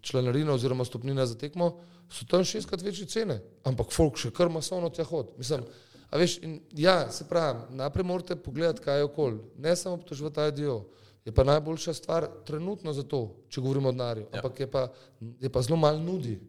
članarina 0.00 0.52
oziroma 0.52 0.84
stopnina 0.84 1.24
za 1.26 1.34
tekmo, 1.34 1.80
so 2.12 2.26
tam 2.28 2.44
šestkrat 2.44 2.82
večje 2.84 3.06
cene, 3.06 3.40
ampak 3.64 3.88
folk 3.90 4.20
še 4.20 4.28
kar 4.30 4.52
masovno 4.52 4.90
tja 4.92 5.04
hod. 5.08 5.32
Mislim, 5.40 5.64
a 6.10 6.20
veš, 6.20 6.36
in, 6.44 6.60
ja, 6.76 7.08
se 7.10 7.24
pravi, 7.24 7.64
najprej 7.80 8.04
morate 8.04 8.36
pogledati, 8.36 8.84
kaj 8.84 8.98
je 9.00 9.04
okol, 9.08 9.38
ne 9.56 9.72
samo 9.76 9.96
obtoževati 9.96 10.44
IDO, 10.52 10.82
je 11.24 11.32
pa 11.32 11.44
najboljša 11.44 11.94
stvar 11.94 12.26
trenutno 12.44 12.92
za 12.92 13.02
to, 13.02 13.20
če 13.48 13.60
govorimo 13.60 13.88
o 13.88 13.92
denarju, 13.92 14.22
Ja. 14.24 14.28
ampak 14.34 14.60
je 14.60 14.66
pa, 14.66 14.88
je 15.40 15.48
pa 15.48 15.62
zelo 15.62 15.76
malo 15.76 15.98
nudi. 15.98 16.40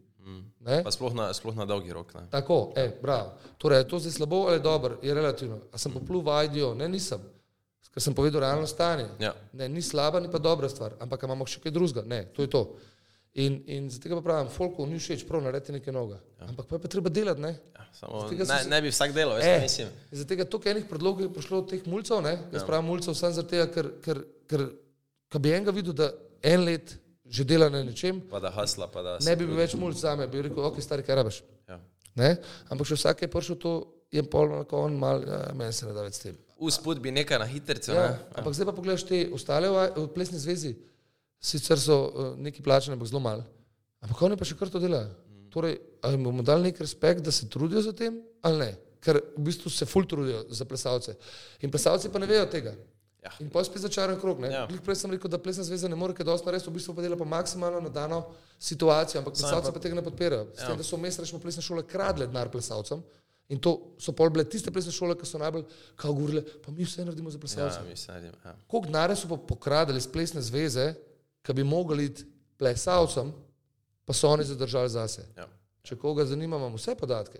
Ne? 0.60 0.82
Pa 0.82 0.90
sploh 0.90 1.14
na, 1.14 1.30
sploh 1.30 1.54
na 1.54 1.64
dolgi 1.64 1.92
rok. 1.92 2.10
Ne. 2.14 2.26
Tako, 2.28 2.72
e, 2.74 2.98
bravo. 2.98 3.30
Torej, 3.56 3.78
je 3.78 3.88
to 3.88 3.98
zdaj 3.98 4.12
slabo 4.12 4.46
ali 4.48 4.60
dobro, 4.60 4.98
je 5.00 5.14
relativno. 5.14 5.60
A 5.70 5.78
sem 5.78 5.92
poplul 5.92 6.18
v 6.20 6.44
IDO? 6.44 6.74
Ne, 6.74 6.88
nisem. 6.88 7.22
Ker 7.88 8.02
sem 8.02 8.12
povedal 8.12 8.40
realno 8.40 8.66
stanje. 8.66 9.06
Ja. 9.18 9.30
Ne, 9.52 9.68
ni 9.68 9.80
slaba, 9.80 10.20
ni 10.20 10.28
pa 10.28 10.38
dobra 10.38 10.68
stvar, 10.68 10.98
ampak 10.98 11.22
imamo 11.22 11.46
še 11.46 11.60
kaj 11.60 11.70
drugega. 11.70 12.02
Ne, 12.04 12.26
to 12.26 12.42
je 12.42 12.50
to. 12.50 12.64
In, 13.34 13.62
in 13.66 13.86
zato 13.86 14.16
pa 14.16 14.22
pravim, 14.22 14.48
folku 14.48 14.82
ni 14.82 14.96
všeč, 14.96 15.22
prav 15.24 15.40
narediti 15.40 15.72
nekaj 15.72 15.92
novega. 15.94 16.18
Ja. 16.36 16.48
Ampak 16.48 16.66
pa 16.66 16.74
je 16.74 16.80
pa 16.80 16.88
treba 16.88 17.08
delati, 17.10 17.40
ne? 17.40 17.52
Ja, 17.72 17.86
samo, 17.92 18.26
ne, 18.26 18.44
se- 18.44 18.68
ne 18.68 18.82
bi 18.82 18.88
vsak 18.88 19.12
delal, 19.12 19.36
veš, 19.36 19.44
E, 19.46 19.60
mislim. 19.62 19.88
Zaradi 20.10 20.28
tega 20.28 20.44
toliko 20.44 20.68
enih 20.68 20.84
predlogov 20.84 21.22
je 21.22 21.32
prišlo 21.32 21.58
od 21.58 21.70
teh 21.70 21.86
mulcev, 21.86 22.20
ne? 22.20 22.34
Jaz 22.50 22.62
ja. 22.62 22.66
pravim 22.66 22.84
mulcev 22.86 23.14
samo 23.14 23.42
tega, 23.44 23.68
ker, 23.68 23.92
ker, 24.00 24.24
ker, 24.50 24.64
ker 25.32 25.42
bi 25.42 25.52
enega 25.56 25.74
videl, 25.74 25.96
da 25.96 26.12
en 26.46 26.64
let 26.66 26.96
že 27.26 27.42
dela 27.42 27.66
na 27.70 27.82
nečem, 27.82 28.20
Pa 28.30 28.38
da 28.38 28.52
hasla, 28.54 28.86
pa 28.86 29.02
da 29.02 29.16
ne 29.26 29.34
bi 29.36 29.46
bil 29.48 29.58
več 29.58 29.74
mulc 29.74 29.98
zame, 29.98 30.28
bi 30.30 30.44
rekel, 30.46 30.62
ok, 30.62 30.78
stari, 30.82 31.02
kaj 31.02 31.16
rabiš. 31.18 31.40
Ja. 31.66 31.80
Ne? 32.14 32.36
Ampak 32.70 32.86
če 32.86 32.98
vsak 32.98 33.24
je 33.24 33.28
prišel 33.32 33.58
to, 33.58 33.72
je 34.14 34.22
pol 34.30 34.52
na 34.52 34.62
kon 34.68 34.94
mal, 34.94 35.24
ja, 35.26 35.40
meni 35.58 35.74
se 35.74 35.88
ne 35.88 35.94
da 35.96 36.04
več 36.06 36.20
s 36.20 36.22
tem. 36.22 36.36
Usput 36.62 37.02
bi 37.02 37.10
nekaj 37.12 37.40
na 37.42 37.48
hitrico. 37.50 37.90
Ja, 37.92 38.12
ne. 38.14 38.30
ampak 38.38 38.54
zdaj 38.56 38.70
pa 38.70 38.76
pogledaš 38.76 39.04
te 39.08 39.24
ostale 39.34 39.68
v, 39.74 40.06
plesni 40.14 40.38
zvezi, 40.40 40.76
sicer 41.42 41.82
so 41.82 41.98
uh, 42.06 42.32
neki 42.40 42.62
plačani, 42.64 42.94
ampak 42.96 43.10
zelo 43.10 43.20
malo. 43.26 43.44
Ampak 44.06 44.22
oni 44.22 44.38
pa 44.38 44.46
še 44.46 44.56
kar 44.56 44.70
to 44.72 44.80
delajo. 44.80 45.10
Torej, 45.52 45.78
ali 46.06 46.20
bomo 46.20 46.44
dali 46.46 46.70
nek 46.70 46.78
respekt, 46.80 47.24
da 47.26 47.34
se 47.34 47.48
trudijo 47.50 47.82
za 47.82 47.94
tem 47.96 48.20
ali 48.46 48.58
ne? 48.60 48.70
Ker 49.02 49.18
v 49.36 49.44
bistvu 49.46 49.70
se 49.70 49.86
ful 49.88 50.06
trudijo 50.08 50.44
za 50.54 50.66
plesalce. 50.68 51.14
In 51.64 51.72
plesalci 51.72 52.10
pa 52.12 52.22
ne 52.22 52.28
vejo 52.30 52.46
tega. 52.50 52.72
Ja. 53.26 53.32
In 53.42 53.50
pa 53.50 53.60
je 53.62 53.68
spet 53.68 53.82
začaran 53.82 54.18
krog. 54.20 54.40
Ja. 54.46 54.50
Ja. 54.62 54.80
Prej 54.84 55.00
sem 55.02 55.10
rekel, 55.10 55.30
da 55.32 55.38
plesna 55.42 55.64
zveza 55.66 55.90
ne 55.90 55.98
more 55.98 56.14
kaj 56.14 56.26
dosti 56.28 56.46
narediti, 56.46 56.70
v 56.70 56.78
bistvu 56.78 56.94
pa 56.94 57.02
dela 57.04 57.18
pa 57.18 57.26
maksimalno 57.26 57.80
na 57.82 57.90
dano 57.92 58.22
situacijo, 58.62 59.20
ampak 59.20 59.34
plesalci 59.34 59.72
pa 59.74 59.82
tega 59.82 59.98
ne 59.98 60.04
podpirajo. 60.06 60.48
S 60.54 60.62
Ja. 60.62 60.70
tem, 60.70 60.78
da 60.78 60.86
so 60.86 60.96
vmes 60.96 61.18
rečemo 61.18 61.42
plesne 61.42 61.62
šole 61.62 61.82
kradle 61.82 62.26
denar 62.30 62.50
plesalcem. 62.52 63.02
In 63.48 63.60
to 63.62 63.94
so 64.02 64.12
pol 64.12 64.30
bile 64.34 64.44
tiste 64.44 64.70
plesne 64.74 64.92
šole, 64.92 65.14
ki 65.18 65.26
so 65.26 65.38
najbolj 65.38 65.64
kao 65.96 66.14
govorile, 66.14 66.42
pa 66.64 66.72
mi 66.74 66.84
vse 66.84 67.04
naredimo 67.04 67.30
za 67.30 67.38
plesalce. 67.38 67.78
Ja, 67.78 67.84
mislim, 67.90 68.30
ja. 68.44 68.54
Koliko 68.66 68.86
denarja 68.86 69.16
so 69.16 69.28
pa 69.28 69.36
pokradili 69.36 69.98
iz 70.02 70.06
plesne 70.10 70.42
zveze, 70.42 70.94
ki 71.46 71.54
bi 71.54 71.64
mogli 71.64 72.08
iti 72.10 72.24
plesalcem, 72.58 73.30
pa 74.04 74.12
so 74.12 74.28
oni 74.28 74.44
zadržali 74.44 74.90
zase. 74.90 75.26
Ja. 75.36 75.46
Če 75.82 75.96
koga 75.96 76.24
zanima, 76.26 76.56
imam 76.58 76.74
vse 76.74 76.96
podatke. 76.98 77.38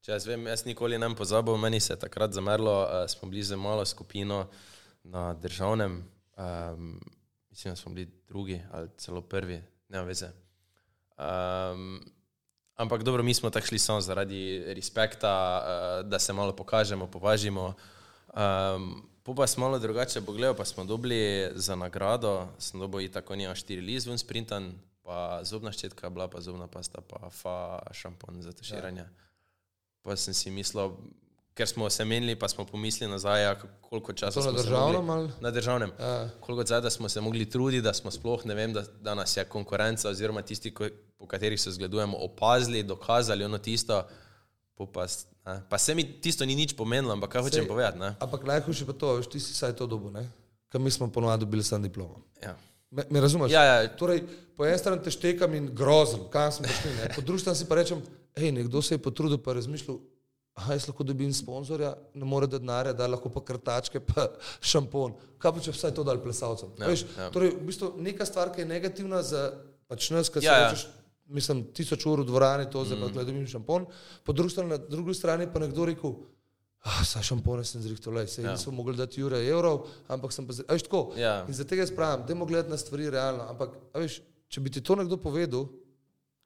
Če 0.00 0.12
jaz 0.14 0.26
vem, 0.26 0.46
jaz 0.46 0.62
nikoli 0.64 0.98
ne 0.98 1.08
pozabil, 1.18 1.56
meni 1.60 1.80
se 1.80 1.92
je 1.92 1.98
takrat 1.98 2.32
zamerlo, 2.32 2.72
uh, 2.84 3.04
smo 3.10 3.28
bili 3.28 3.42
z 3.42 3.56
malo 3.60 3.84
skupino 3.84 4.46
na 5.10 5.34
državnem, 5.34 6.04
um, 6.36 7.00
mislim, 7.50 7.72
da 7.72 7.76
smo 7.76 7.92
bili 7.92 8.10
drugi 8.28 8.62
ali 8.72 8.88
celo 8.96 9.20
prvi, 9.20 9.62
ne 9.88 10.02
veze. 10.02 10.26
Um, 11.18 12.00
ampak 12.74 13.02
dobro, 13.02 13.22
mi 13.22 13.34
smo 13.34 13.50
tako 13.50 13.66
šli 13.66 13.78
samo 13.78 14.00
zaradi 14.00 14.64
respekta, 14.66 15.62
uh, 15.62 16.08
da 16.08 16.18
se 16.18 16.32
malo 16.32 16.56
pokažemo, 16.56 17.06
považimo. 17.06 17.74
Um, 18.34 19.08
pa 19.36 19.46
smo 19.46 19.64
malo 19.64 19.78
drugače 19.78 20.20
pogledali, 20.20 20.56
pa 20.56 20.64
smo 20.64 20.84
dobili 20.84 21.50
za 21.54 21.76
nagrado, 21.76 22.48
sem 22.58 22.80
dobil 22.80 23.00
i 23.00 23.12
tako 23.12 23.36
nija 23.36 23.54
štiri 23.54 23.80
liz 23.80 24.06
ven 24.06 24.18
sprintan, 24.18 24.72
pa 25.02 25.40
zobna 25.44 25.72
ščetka 25.72 26.06
je 26.06 26.10
bila, 26.10 26.28
pa 26.28 26.40
zobna 26.40 26.66
pasta, 26.66 27.00
pa 27.00 27.30
fa 27.30 27.78
šampon 27.92 28.42
za 28.42 28.52
tuširanje. 28.52 29.00
Ja. 29.00 29.08
Pa 30.02 30.16
sem 30.16 30.34
si 30.34 30.50
mislil, 30.50 30.92
ker 31.56 31.68
smo 31.68 31.90
se 31.90 32.04
menili, 32.04 32.36
pa 32.36 32.48
smo 32.48 32.64
pomislili 32.64 33.10
nazaj, 33.10 33.42
ja, 33.42 33.54
koliko 33.80 34.12
časa 34.12 34.40
To 34.40 34.46
na 34.46 34.52
smo 34.52 34.62
državnem 34.62 35.04
mogli, 35.04 35.22
ali? 35.22 35.32
na 35.40 35.50
državnem. 35.50 35.92
Ja. 36.00 36.28
Koliko 36.40 36.66
zdaj, 36.66 36.80
da 36.80 36.90
smo 36.90 37.08
se 37.08 37.20
mogli 37.20 37.50
truditi, 37.50 37.82
da 37.82 37.94
smo 37.94 38.10
sploh, 38.10 38.44
ne 38.46 38.54
vem, 38.54 38.72
da, 38.72 38.82
da 39.00 39.14
nas 39.14 39.36
je 39.36 39.44
konkurenca 39.44 40.08
oziroma 40.08 40.42
tisti, 40.42 40.74
ko, 40.74 40.88
po 41.18 41.26
katerih 41.26 41.60
se 41.60 41.70
zgledujemo, 41.70 42.16
opazili, 42.20 42.82
dokazali 42.82 43.44
ono 43.44 43.58
tisto. 43.58 44.02
Pa, 44.92 45.06
ne. 45.46 45.62
pa 45.68 45.78
se 45.78 45.94
mi 45.94 46.20
tisto 46.20 46.44
ni 46.44 46.54
nič 46.54 46.76
pomenilo, 46.76 47.12
ampak 47.12 47.30
kaj 47.30 47.42
hočem 47.42 47.64
Sej- 47.64 47.68
povedati. 47.68 47.98
Ne? 47.98 48.14
Ampak 48.20 48.44
najhujše 48.44 48.86
pa 48.86 48.92
to, 48.92 49.14
veš, 49.16 49.26
ti 49.26 49.40
si 49.40 49.54
saj 49.54 49.72
to 49.72 49.86
dobo? 49.86 50.12
Ker 50.68 50.80
mi 50.80 50.90
smo 50.90 51.08
ponovadi 51.08 51.40
dobili 51.40 51.64
sam 51.64 51.82
diplomo. 51.82 52.20
Ja. 52.42 52.52
Me, 52.90 53.04
me 53.10 53.20
razumeš? 53.20 53.52
Ja, 53.52 53.64
ja. 53.64 53.88
Torej, 53.96 54.22
po 54.56 54.66
eni 54.66 54.78
strani 54.78 55.02
te 55.02 55.10
štekam 55.10 55.54
in 55.54 55.70
grozim, 55.74 56.28
kam 56.30 56.52
smo 56.52 56.68
prišli. 56.68 57.16
Po 57.16 57.20
drugi 57.24 57.40
strani 57.40 57.56
si 57.56 57.64
pa 57.64 57.74
rečem, 57.74 58.02
hej, 58.36 58.52
nekdo 58.52 58.82
se 58.82 58.94
je 58.94 58.98
potrudil, 58.98 59.38
pa 59.38 59.56
razmišljal, 59.56 59.96
aha, 60.56 60.72
jaz 60.76 60.86
lahko 60.88 61.04
dobim 61.04 61.32
sponzorja, 61.36 61.92
ne 62.16 62.24
more 62.24 62.48
da 62.48 62.58
denarja, 62.58 62.92
da 62.96 63.06
lahko 63.10 63.30
pa 63.32 63.42
krtačke, 63.44 64.00
pa 64.00 64.28
šampon. 64.72 65.16
Kaj 65.42 65.52
pa 65.52 65.64
če 65.66 65.74
vsaj 65.76 65.94
to 65.96 66.04
dal 66.06 66.20
plesalcem? 66.22 66.72
Ja, 66.78 66.86
Ja, 66.86 66.92
Veš, 66.92 67.02
ja. 67.04 67.26
ja. 67.26 67.32
Torej, 67.34 67.52
v 67.58 67.66
bistvu 67.68 67.90
neka 68.02 68.26
stvar, 68.28 68.52
ki 68.54 68.64
je 68.64 68.70
negativna 68.70 69.20
za 69.22 69.50
pač 69.90 70.08
nas, 70.14 70.32
ki 70.32 70.40
se 70.40 70.48
Ja, 70.48 70.54
ja, 70.54 70.62
ja. 70.64 70.70
rečeš, 70.70 70.86
mislim, 71.28 71.66
tisoč 71.76 72.06
ur 72.08 72.22
v 72.22 72.28
dvorani, 72.30 72.70
to 72.72 72.84
zdaj 72.86 73.02
pa 73.02 73.10
mm. 73.10 73.26
dobim 73.28 73.46
šampon, 73.50 73.86
po 74.24 74.32
drugi 74.32 74.54
strani, 74.54 74.72
na 74.72 74.78
drugi 74.80 75.14
strani 75.14 75.48
pa 75.52 75.60
nekdo 75.60 75.86
rekel, 75.90 76.14
ah, 76.86 77.02
saj 77.04 77.26
šampone 77.28 77.64
sem 77.66 77.82
zrihtel, 77.84 78.16
sej 78.26 78.46
Ja. 78.46 78.50
ja. 78.50 78.56
nisem 78.56 78.74
mogel 78.74 78.96
dati 78.96 79.20
jure 79.20 79.42
evrov, 79.44 79.86
ampak 80.08 80.32
sem 80.32 80.46
pa 80.46 80.56
zdaj, 80.56 80.66
a 80.70 80.78
veš 80.78 80.86
tako. 80.88 81.02
Ja. 81.20 81.42
In 81.44 81.54
zato 81.54 81.74
jaz 81.74 81.92
pravim, 81.92 82.24
dajmo 82.26 82.46
gledati 82.46 82.70
na 82.70 82.78
stvari 82.80 83.10
realno, 83.10 83.44
ampak, 83.50 83.76
veš, 83.94 84.22
če 84.48 84.62
bi 84.62 84.70
ti 84.70 84.80
to 84.80 84.96
nekdo 84.96 85.18
povedal, 85.20 85.68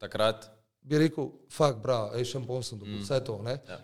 Takrat, 0.00 0.48
bi 0.80 0.96
rekel, 0.96 1.28
fakt, 1.52 1.78
bravo, 1.84 2.16
ej, 2.16 2.24
šampon 2.24 2.64
sem 2.64 2.80
dobil, 2.80 2.96
mm. 2.96 3.04
vse 3.04 3.20
to, 3.24 3.36
ne? 3.44 3.58
Ja. 3.68 3.76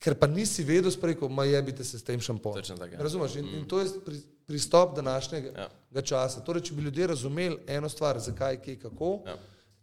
Ker 0.00 0.14
pa 0.16 0.26
nisi 0.26 0.64
vedel, 0.64 0.90
spreko, 0.90 1.28
ma 1.28 1.44
jebite 1.44 1.84
se 1.84 1.98
s 1.98 2.04
tem 2.04 2.20
šamponom. 2.20 2.62
Tako, 2.64 2.84
ja. 2.84 2.98
Razumeš? 2.98 3.34
In, 3.36 3.44
mm. 3.44 3.54
in 3.58 3.64
to 3.68 3.80
je 3.80 3.90
pri, 4.04 4.20
pristop 4.46 4.96
današnjega 4.96 5.68
Ja. 5.92 6.02
časa. 6.02 6.40
Torej, 6.40 6.62
če 6.62 6.74
bi 6.74 6.82
ljudje 6.82 7.06
razumeli 7.06 7.58
eno 7.66 7.88
stvar, 7.88 8.18
zakaj, 8.18 8.62
kje, 8.62 8.78
kako, 8.80 9.22
Ja. 9.26 9.36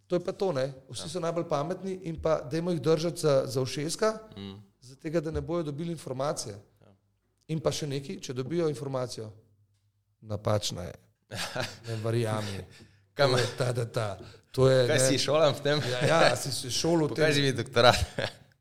to 0.08 0.16
je 0.16 0.20
pa 0.20 0.32
to, 0.32 0.52
ne? 0.52 0.74
Vsi 0.90 1.04
ja. 1.04 1.10
so 1.10 1.20
najbolj 1.20 1.46
pametni 1.50 2.00
in 2.04 2.22
pa 2.22 2.42
dajmo 2.42 2.72
jih 2.72 2.82
držati 2.82 3.22
za, 3.22 3.44
za 3.46 3.62
ušeska, 3.62 4.18
mm. 4.38 4.56
zato 4.82 5.22
da 5.22 5.32
ne 5.32 5.42
bojo 5.42 5.64
dobili 5.64 5.92
informacije. 5.92 6.56
Ja. 6.82 6.96
In 7.48 7.60
pa 7.60 7.72
še 7.72 7.88
neki, 7.88 8.18
če 8.22 8.34
dobijo 8.34 8.70
informacijo, 8.70 9.32
napačna 10.22 10.84
je. 10.84 10.94
Ne 11.88 11.96
verjami. 11.96 12.66
Kaj 13.14 13.26
To 13.26 13.32
ma- 13.32 13.40
je 13.40 13.46
ta, 13.58 13.74
ta, 13.74 13.86
ta. 13.86 14.20
To 14.52 14.70
je, 14.70 14.88
kaj 14.88 14.98
ne, 14.98 15.08
si 15.08 15.18
šolam 15.20 15.54
v 15.54 15.62
tem? 15.62 15.82
Ja, 15.92 16.24
ja, 16.24 16.36
si 16.36 16.72
šolo 16.72 17.08
v 17.08 17.10
tem. 17.16 17.26
Pokaži 17.26 17.42
mi 17.42 17.52
doktorat. 17.54 17.96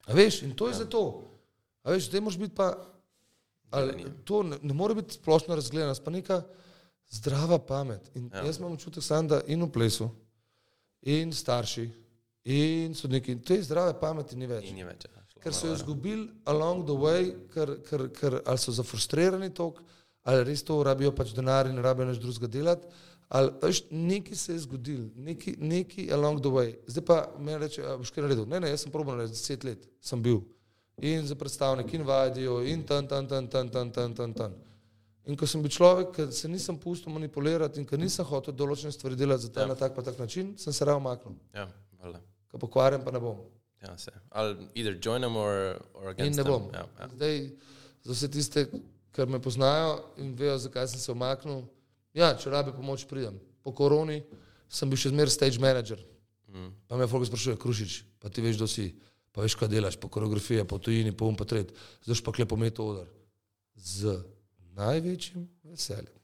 A 0.06 0.12
veš, 0.12 0.42
in 0.42 0.52
to 0.56 0.68
je 0.68 0.72
ja. 0.72 0.78
zato. 0.78 1.25
A 1.86 1.94
veš, 1.94 2.08
zdaj 2.10 2.24
moraš 2.26 2.38
biti 2.42 2.54
pa. 2.58 2.72
Ali, 3.70 4.06
to 4.26 4.42
ne, 4.42 4.58
ne 4.62 4.74
more 4.74 4.94
biti 4.94 5.14
splošna 5.14 5.54
razgledanost, 5.54 6.02
pa 6.04 6.10
neka 6.10 6.40
zdrava 7.10 7.58
pamet. 7.58 8.10
In 8.14 8.30
ja. 8.34 8.44
jaz 8.46 8.58
imam 8.58 8.72
občutek, 8.72 9.04
sam, 9.04 9.28
da 9.28 9.40
in 9.46 9.62
v 9.62 9.70
plesu, 9.72 10.08
in 11.02 11.32
starši, 11.32 11.86
in 12.44 12.94
sodniki, 12.94 13.32
in 13.32 13.42
te 13.42 13.58
zdrave 13.62 13.94
pameti 14.00 14.38
ni 14.38 14.46
več. 14.50 14.70
Ni 14.74 14.86
več. 14.86 15.06
ja, 15.06 15.24
Ker 15.42 15.54
so 15.54 15.68
jo 15.68 15.74
izgubili 15.76 16.28
along 16.50 16.86
the 16.86 16.94
way, 16.94 17.30
ker, 17.54 17.76
ker, 17.86 18.08
ker 18.14 18.40
ali 18.42 18.58
so 18.58 18.74
zafrustrirani 18.74 19.52
tok, 19.54 19.82
ali 20.26 20.46
res 20.46 20.64
to 20.66 20.78
rabijo 20.82 21.12
pač 21.14 21.34
denar 21.36 21.70
in 21.70 21.78
rabijo 21.82 22.08
nič 22.10 22.22
drugega 22.22 22.50
delati. 22.50 23.04
Ali 23.28 23.50
veš, 23.62 23.84
nekaj 23.90 24.38
se 24.38 24.54
je 24.54 24.62
zgodilo, 24.62 25.08
nekaj, 25.18 25.56
nekaj 25.58 26.12
along 26.14 26.38
the 26.42 26.50
way. 26.50 26.76
Zdaj 26.86 27.04
pa 27.06 27.16
me 27.42 27.58
reče, 27.58 27.82
boš 27.98 28.14
kaj 28.14 28.22
naredil? 28.22 28.46
Ne, 28.50 28.60
ne, 28.62 28.70
jaz 28.70 28.86
sem 28.86 28.94
probil 28.94 29.18
narediti, 29.18 29.38
deset 29.38 29.66
let 29.66 29.88
sem 30.02 30.22
bil. 30.22 30.44
In 31.02 31.26
za 31.26 31.34
predstavnik, 31.34 31.92
in 31.94 32.02
vadijo, 32.02 32.62
in 32.64 32.82
tan, 32.86 33.06
tan, 33.08 33.26
tan, 33.28 33.48
tan, 33.48 33.68
tan, 33.68 33.90
tan, 33.92 34.14
tan, 34.14 34.32
tan. 34.34 34.54
In 35.26 35.36
ko 35.36 35.46
sem 35.46 35.60
bil 35.62 35.70
človek, 35.70 36.12
ki 36.14 36.24
se 36.32 36.48
nisem 36.48 36.78
pustil 36.78 37.12
manipulirati 37.12 37.80
in 37.80 37.86
ki 37.86 37.98
nisem 37.98 38.24
hotel 38.24 38.54
določene 38.54 38.92
stvari 38.94 39.16
delati 39.18 39.42
za 39.42 39.52
ta 39.52 39.60
Ja. 39.60 39.66
na 39.66 39.74
tak 39.74 39.94
pa 39.94 40.02
tak 40.02 40.18
način, 40.18 40.54
sem 40.58 40.72
se 40.72 40.84
raje 40.84 40.96
omaknil. 40.96 41.34
Ja, 41.54 41.66
valjda. 42.00 42.20
Ko 42.48 42.58
pokvarjam, 42.58 43.04
pa 43.04 43.10
ne 43.10 43.20
bom. 43.20 43.36
Ja, 43.82 43.98
se. 43.98 44.10
Ali 44.30 44.56
either 44.74 44.96
join 45.02 45.20
them 45.20 45.36
or, 45.36 45.76
or 45.94 46.04
In 46.04 46.08
against 46.10 46.38
ne 46.38 46.44
them. 46.44 46.52
bom. 46.52 46.70
Ja, 46.72 46.86
ja. 47.00 47.08
Zdaj, 47.14 47.50
za 48.04 48.12
vse 48.12 48.28
tiste, 48.30 48.66
ki 49.12 49.26
me 49.26 49.38
poznajo 49.38 49.98
in 50.16 50.32
vejo, 50.34 50.56
zakaj 50.58 50.88
sem 50.88 51.00
se 51.00 51.12
omaknil, 51.12 51.66
ja, 52.14 52.32
če 52.34 52.50
rabi 52.50 52.72
pomoč, 52.72 53.04
pridem. 53.04 53.36
Po 53.62 53.72
koroni 53.72 54.22
sem 54.68 54.88
bil 54.88 54.96
še 54.96 55.10
zmeraj 55.10 55.30
stage 55.30 55.58
manager. 55.60 55.98
Mm. 56.48 56.70
Pa 56.88 56.96
me 56.96 57.06
folk 57.06 57.26
sprašuje, 57.26 57.56
Krušič, 57.58 58.04
pa 58.22 58.28
ti 58.30 58.40
veš, 58.40 58.56
kdo 58.56 58.66
si, 58.66 58.94
pa 59.36 59.44
veš, 59.44 59.54
kaj 59.60 59.68
delaš, 59.68 59.98
po 60.00 60.08
koreografiji, 60.08 60.64
po 60.64 60.78
tujini, 60.80 61.12
po 61.12 61.28
um, 61.28 61.36
pa 61.36 61.44
tret, 61.44 61.74
zdaj 62.06 62.22
pa 62.24 62.32
klepo 62.32 62.56
meto 62.56 62.86
odar. 62.88 63.10
Z 63.76 64.16
največjim 64.78 65.44
veseljem. 65.68 66.14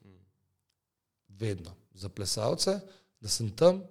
Vedno. 1.28 1.74
Za 1.92 2.08
plesalce, 2.08 2.78
da 3.20 3.28
sem 3.28 3.50
tam, 3.52 3.82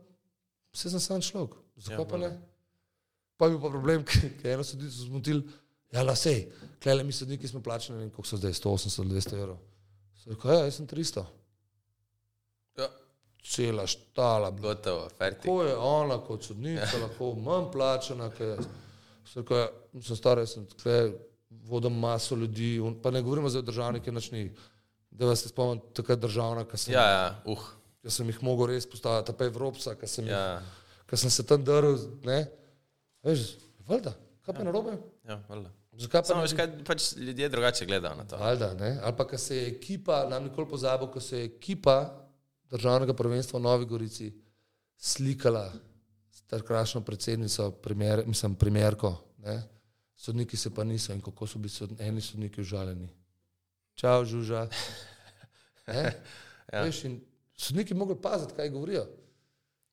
vse 0.73 0.89
sem 0.89 1.03
sam 1.03 1.21
človek. 1.21 1.53
Zakaj 1.77 2.23
Ja, 2.23 2.31
pa 3.37 3.45
je 3.45 3.53
bil 3.53 3.61
pa 3.61 3.69
problem, 3.69 4.03
ker 4.41 4.55
eno 4.55 4.65
sodišče 4.65 5.05
zmotil, 5.05 5.43
ja, 5.93 6.01
la 6.01 6.17
sej, 6.17 6.47
klele 6.81 7.05
mi 7.05 7.13
sodniki 7.13 7.47
smo 7.47 7.61
plačani, 7.61 7.99
ne 7.99 8.05
vem, 8.05 8.09
koliko 8.09 8.29
so 8.29 8.41
zdaj, 8.41 8.57
180 8.57 9.01
ali 9.01 9.15
200 9.21 9.37
evrov. 9.37 9.57
So 10.17 10.33
rekel, 10.33 10.53
ja, 10.53 10.65
jaz 10.65 10.81
sem 10.81 10.89
300. 10.89 11.25
Ja, 12.81 12.89
Cela 13.41 13.85
štala, 13.89 14.49
gotovo, 14.49 15.09
fertik. 15.17 15.45
Kako 15.45 15.63
je 15.63 15.75
ona 15.77 16.17
kot 16.25 16.45
sodnica, 16.45 16.89
ja. 16.93 17.01
lahko 17.05 17.35
manj 17.37 17.71
plačana, 17.73 18.29
ker 18.33 18.55
jaz. 18.55 18.69
So 19.25 19.41
rekel, 19.41 19.57
ja, 19.57 19.67
sem 20.01 20.15
star, 20.15 20.41
sem 20.47 20.65
tukaj, 20.65 21.11
vodim 21.67 21.93
maso 21.99 22.35
ljudi, 22.35 22.79
un- 22.79 22.95
pa 23.01 23.11
ne 23.11 23.21
govorimo 23.21 23.49
zdaj 23.49 23.59
o 23.59 23.67
državnih, 23.67 24.01
ki 24.03 24.11
nač 24.11 24.31
ni. 24.31 24.51
Da 25.11 25.25
vas 25.27 25.43
spomnim, 25.43 25.81
takrat 25.93 26.19
državna, 26.19 26.63
ki 26.65 26.77
sem, 26.77 26.93
Ja, 26.93 27.03
ja. 27.09 27.41
uh, 27.45 27.59
sem 28.07 28.27
jih 28.29 28.39
mogel 28.43 28.67
res 28.71 28.85
postaviti, 28.87 29.33
pa 29.33 29.45
Evropska, 29.45 29.95
ki 29.95 30.07
sem, 30.07 30.27
ja. 30.27 30.61
ki 31.05 31.17
sem 31.17 31.29
se 31.29 31.43
tam 31.43 31.63
drl, 31.63 31.97
ne. 32.23 32.45
Veš, 33.23 33.57
valjda, 33.87 34.13
kaj 34.41 34.55
pa 34.55 34.61
ja. 34.61 34.65
narobe? 34.65 34.97
ja, 35.27 35.37
valjda. 35.49 35.69
Zakaj 35.99 36.21
pa 36.21 36.27
Samo 36.27 36.41
veš, 36.41 36.53
kaj 36.55 36.83
pač 36.87 37.09
ljudje 37.17 37.49
drugače 37.49 37.85
gledajo 37.85 38.15
na 38.15 38.23
to. 38.23 38.37
Valjda, 38.37 38.73
ne? 38.73 38.99
Ali 39.03 39.13
pa, 39.17 39.27
ko 39.27 39.37
se 39.37 39.57
je 39.57 39.67
ekipa, 39.67 40.23
nam 40.29 40.43
nikoli 40.43 40.67
pozabil, 40.69 41.07
ko 41.07 41.19
se 41.19 41.37
je 41.39 41.45
ekipa 41.45 41.97
državnega 42.71 43.13
prvenstva 43.13 43.59
v 43.59 43.63
Novi 43.63 43.85
Gorici 43.85 44.31
slikala 44.97 45.67
s 46.51 46.59
takrašno 46.59 47.01
predsednico, 47.01 47.71
primer, 47.71 48.23
mislim, 48.27 48.55
primerko, 48.55 49.15
ne? 49.37 49.61
sodniki 50.15 50.57
se 50.57 50.69
pa 50.69 50.83
niso 50.83 51.13
in 51.13 51.21
kako 51.21 51.47
so 51.47 51.59
bili 51.59 51.69
sod, 51.69 51.91
eni 51.99 52.21
sodniki 52.21 52.61
užaljeni. 52.61 53.07
Čau, 53.95 54.25
žuža. 54.25 54.67
Ja. 56.71 56.83
Veš, 56.83 57.03
in 57.03 57.17
sodniki 57.57 57.93
mogli 57.93 58.15
paziti, 58.15 58.53
kaj 58.55 58.69
govorijo. 58.69 59.07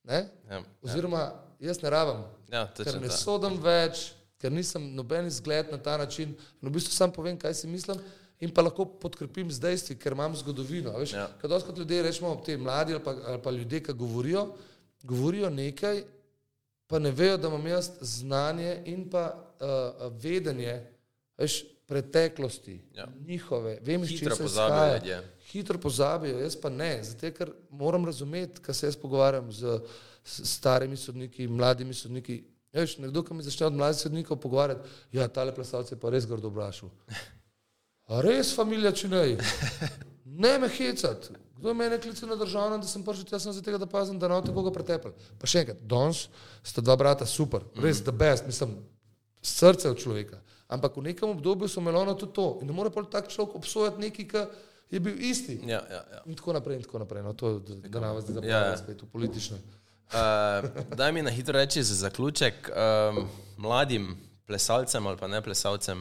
Ne? 0.03 0.29
Ja, 0.49 0.61
Oziroma, 0.81 1.23
jaz 1.59 1.81
ne 1.81 1.89
rabim, 1.89 2.21
ja, 2.51 2.61
ker 2.73 3.01
ne 3.01 3.07
to. 3.07 3.17
sodim 3.17 3.57
več, 3.59 4.13
ker 4.39 4.51
nisem 4.51 4.85
noben 4.95 5.27
izgled 5.27 5.71
na 5.71 5.77
ta 5.77 5.97
način. 5.97 6.29
In 6.61 6.69
v 6.69 6.71
bistvu 6.71 6.93
sam 6.93 7.11
povem, 7.11 7.35
kaj 7.37 7.53
si 7.53 7.67
mislim, 7.67 7.99
in 8.39 8.53
pa 8.53 8.63
lahko 8.63 8.85
podkrepim 8.85 9.51
z 9.51 9.59
dejstvi, 9.59 9.97
ker 9.99 10.15
imam 10.15 10.35
zgodovino. 10.35 10.93
Veš, 10.95 11.13
Ja. 11.13 11.19
ja. 11.19 11.27
Kad 11.41 11.51
doskrat 11.51 11.77
ljudje 11.77 12.03
rečemo, 12.03 12.35
ti 12.37 12.55
mladi 12.57 12.93
ali 12.93 13.03
pa, 13.03 13.15
ali 13.25 13.41
pa 13.41 13.51
ljudje, 13.51 13.83
ki 13.83 13.93
govorijo, 13.95 14.45
govorijo 15.03 15.49
nekaj, 15.49 16.03
pa 16.89 16.99
ne 16.99 17.11
vejo, 17.11 17.37
da 17.37 17.47
imam 17.47 17.67
jaz 17.67 17.91
znanje 18.01 18.81
in 18.85 19.03
pa 19.09 19.23
uh, 19.55 20.11
vedenje 20.13 20.79
veš, 21.37 21.59
preteklosti, 21.85 22.81
Ja. 22.95 23.07
njihove, 23.19 23.77
vem, 23.81 24.03
iz 24.03 24.09
Hitro 24.09 24.29
česa 24.29 24.43
pozabijo 24.43 24.75
izhaja. 24.75 24.93
ljudje. 24.95 25.19
Hitro 25.41 25.77
pozabijo, 25.79 26.39
jaz 26.39 26.55
pa 26.55 26.69
ne, 26.69 27.03
zato 27.03 27.31
ker 27.31 27.51
moram 27.71 28.05
razumeti, 28.05 28.61
kaj 28.61 28.75
se 28.75 28.87
jaz 28.87 28.95
pogovarjam 28.95 29.51
z, 29.51 29.79
s 30.23 30.49
starimi 30.49 30.97
sodniki, 30.97 31.47
mladimi 31.47 31.93
sodniki. 31.93 32.43
Ja, 32.73 32.81
Veš, 32.81 32.97
nekdo, 32.97 33.23
ki 33.23 33.33
mi 33.33 33.43
začne 33.43 33.65
od 33.65 33.73
mladih 33.73 34.01
sodnikov 34.01 34.37
pogovarjati, 34.37 34.85
ja, 35.11 35.27
tale 35.27 35.55
plesalce 35.55 35.95
je 35.95 35.99
pa 35.99 36.09
res 36.09 36.27
grdo 36.27 36.47
obrašal. 36.47 36.89
A 38.07 38.21
res, 38.21 38.55
familija, 38.55 38.91
če 38.91 39.07
ne? 39.07 39.23
Ne 40.39 40.59
me 40.59 40.69
hecati. 40.69 41.33
Kdo 41.59 41.69
je 41.69 41.75
mene 41.75 41.97
klical 41.99 42.29
na 42.29 42.35
državno, 42.35 42.77
da 42.77 42.87
sem 42.87 43.03
prišel, 43.03 43.25
jaz 43.31 43.43
sem 43.43 43.53
za 43.53 43.61
tega, 43.61 43.77
da 43.77 43.85
pazim, 43.85 44.15
da 44.15 44.27
ne 44.27 44.39
bo 44.41 44.61
tako 44.61 44.71
pretepel. 44.71 45.11
Pa 45.35 45.45
še 45.45 45.65
enkrat, 45.65 45.81
danes 45.83 46.29
sta 46.63 46.79
dva 46.81 46.95
brata 46.95 47.27
super, 47.27 47.65
res 47.75 47.99
the 47.99 48.11
best, 48.11 48.47
mislim, 48.47 48.77
srce 49.41 49.89
od 49.89 49.99
človeka. 49.99 50.39
Ampak 50.67 50.95
v 50.95 51.03
nekem 51.03 51.29
obdobju 51.29 51.67
so 51.67 51.81
melona 51.81 52.13
tudi 52.13 52.33
to. 52.33 52.59
In 52.61 52.67
ne 52.67 52.73
more 52.73 52.89
pa 52.89 53.03
tak 53.03 53.27
človek 53.27 53.55
obsojati 53.55 53.99
neki, 53.99 54.23
ki 54.23 54.43
je 54.89 54.99
bil 54.99 55.17
isti. 55.19 55.59
Ja, 55.65 55.81
ja, 55.83 56.01
ja. 56.07 56.19
In 56.25 56.35
tako 56.35 56.53
naprej, 56.53 56.77
in 56.77 56.83
tako 56.83 56.99
naprej. 56.99 57.23
No, 57.23 57.33
to, 57.33 57.57
da, 57.59 57.75
da 57.89 57.99
nam 57.99 58.21
zdaj 58.21 58.29
Ja, 58.29 58.33
zapravljamo 58.35 58.71
ja. 58.71 58.77
spet 58.77 59.01
v 59.01 59.07
politično. 59.07 59.57
Uh, 60.09 60.65
daj 60.95 61.11
mi 61.11 61.21
na 61.21 61.29
hitro 61.29 61.53
reči 61.53 61.83
za 61.83 61.95
zaključek 61.97 62.69
um, 62.69 63.27
mladim 63.57 64.15
plesalcem 64.45 65.05
ali 65.05 65.17
pa 65.17 65.27
ne 65.27 65.41
plesalcem, 65.41 65.99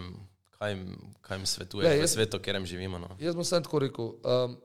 kaj 0.50 0.70
jim, 0.70 0.84
kaj 1.20 1.36
jim 1.36 1.46
svetuješ 1.46 1.84
Glej, 1.84 1.98
v 1.98 2.02
jaz- 2.02 2.14
svetu, 2.14 2.36
v 2.36 2.40
katerem 2.40 2.66
živimo. 2.66 2.98
No? 2.98 3.08
Jaz 3.18 3.34
bom 3.34 3.44
samo 3.44 3.60
tako 3.60 3.78
rekel. 3.78 4.04
Um, 4.24 4.56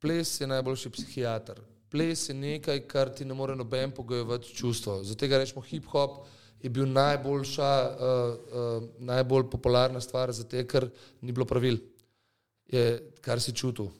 ples 0.00 0.40
je 0.40 0.46
najboljši 0.46 0.90
psihiater. 0.90 1.60
Ples 1.90 2.28
je 2.28 2.34
nekaj, 2.34 2.82
kar 2.88 3.08
ti 3.14 3.24
ne 3.24 3.34
more 3.34 3.56
noben 3.56 3.90
pogojevati 3.90 4.54
čustvo. 4.54 5.02
Zato 5.04 5.28
ga 5.28 5.38
rečemo 5.38 5.62
hip-hop. 5.62 6.26
Je 6.62 6.70
bil 6.70 6.88
najboljša, 6.90 7.70
uh, 7.86 8.80
uh, 8.82 8.88
najbolj 8.98 9.44
popularna 9.50 10.00
stvar, 10.00 10.32
zato 10.32 10.64
ker 10.66 10.88
ni 11.20 11.32
bilo 11.32 11.46
pravil, 11.46 11.78
je, 12.66 13.12
kar 13.22 13.40
si 13.40 13.54
čutil. 13.54 13.92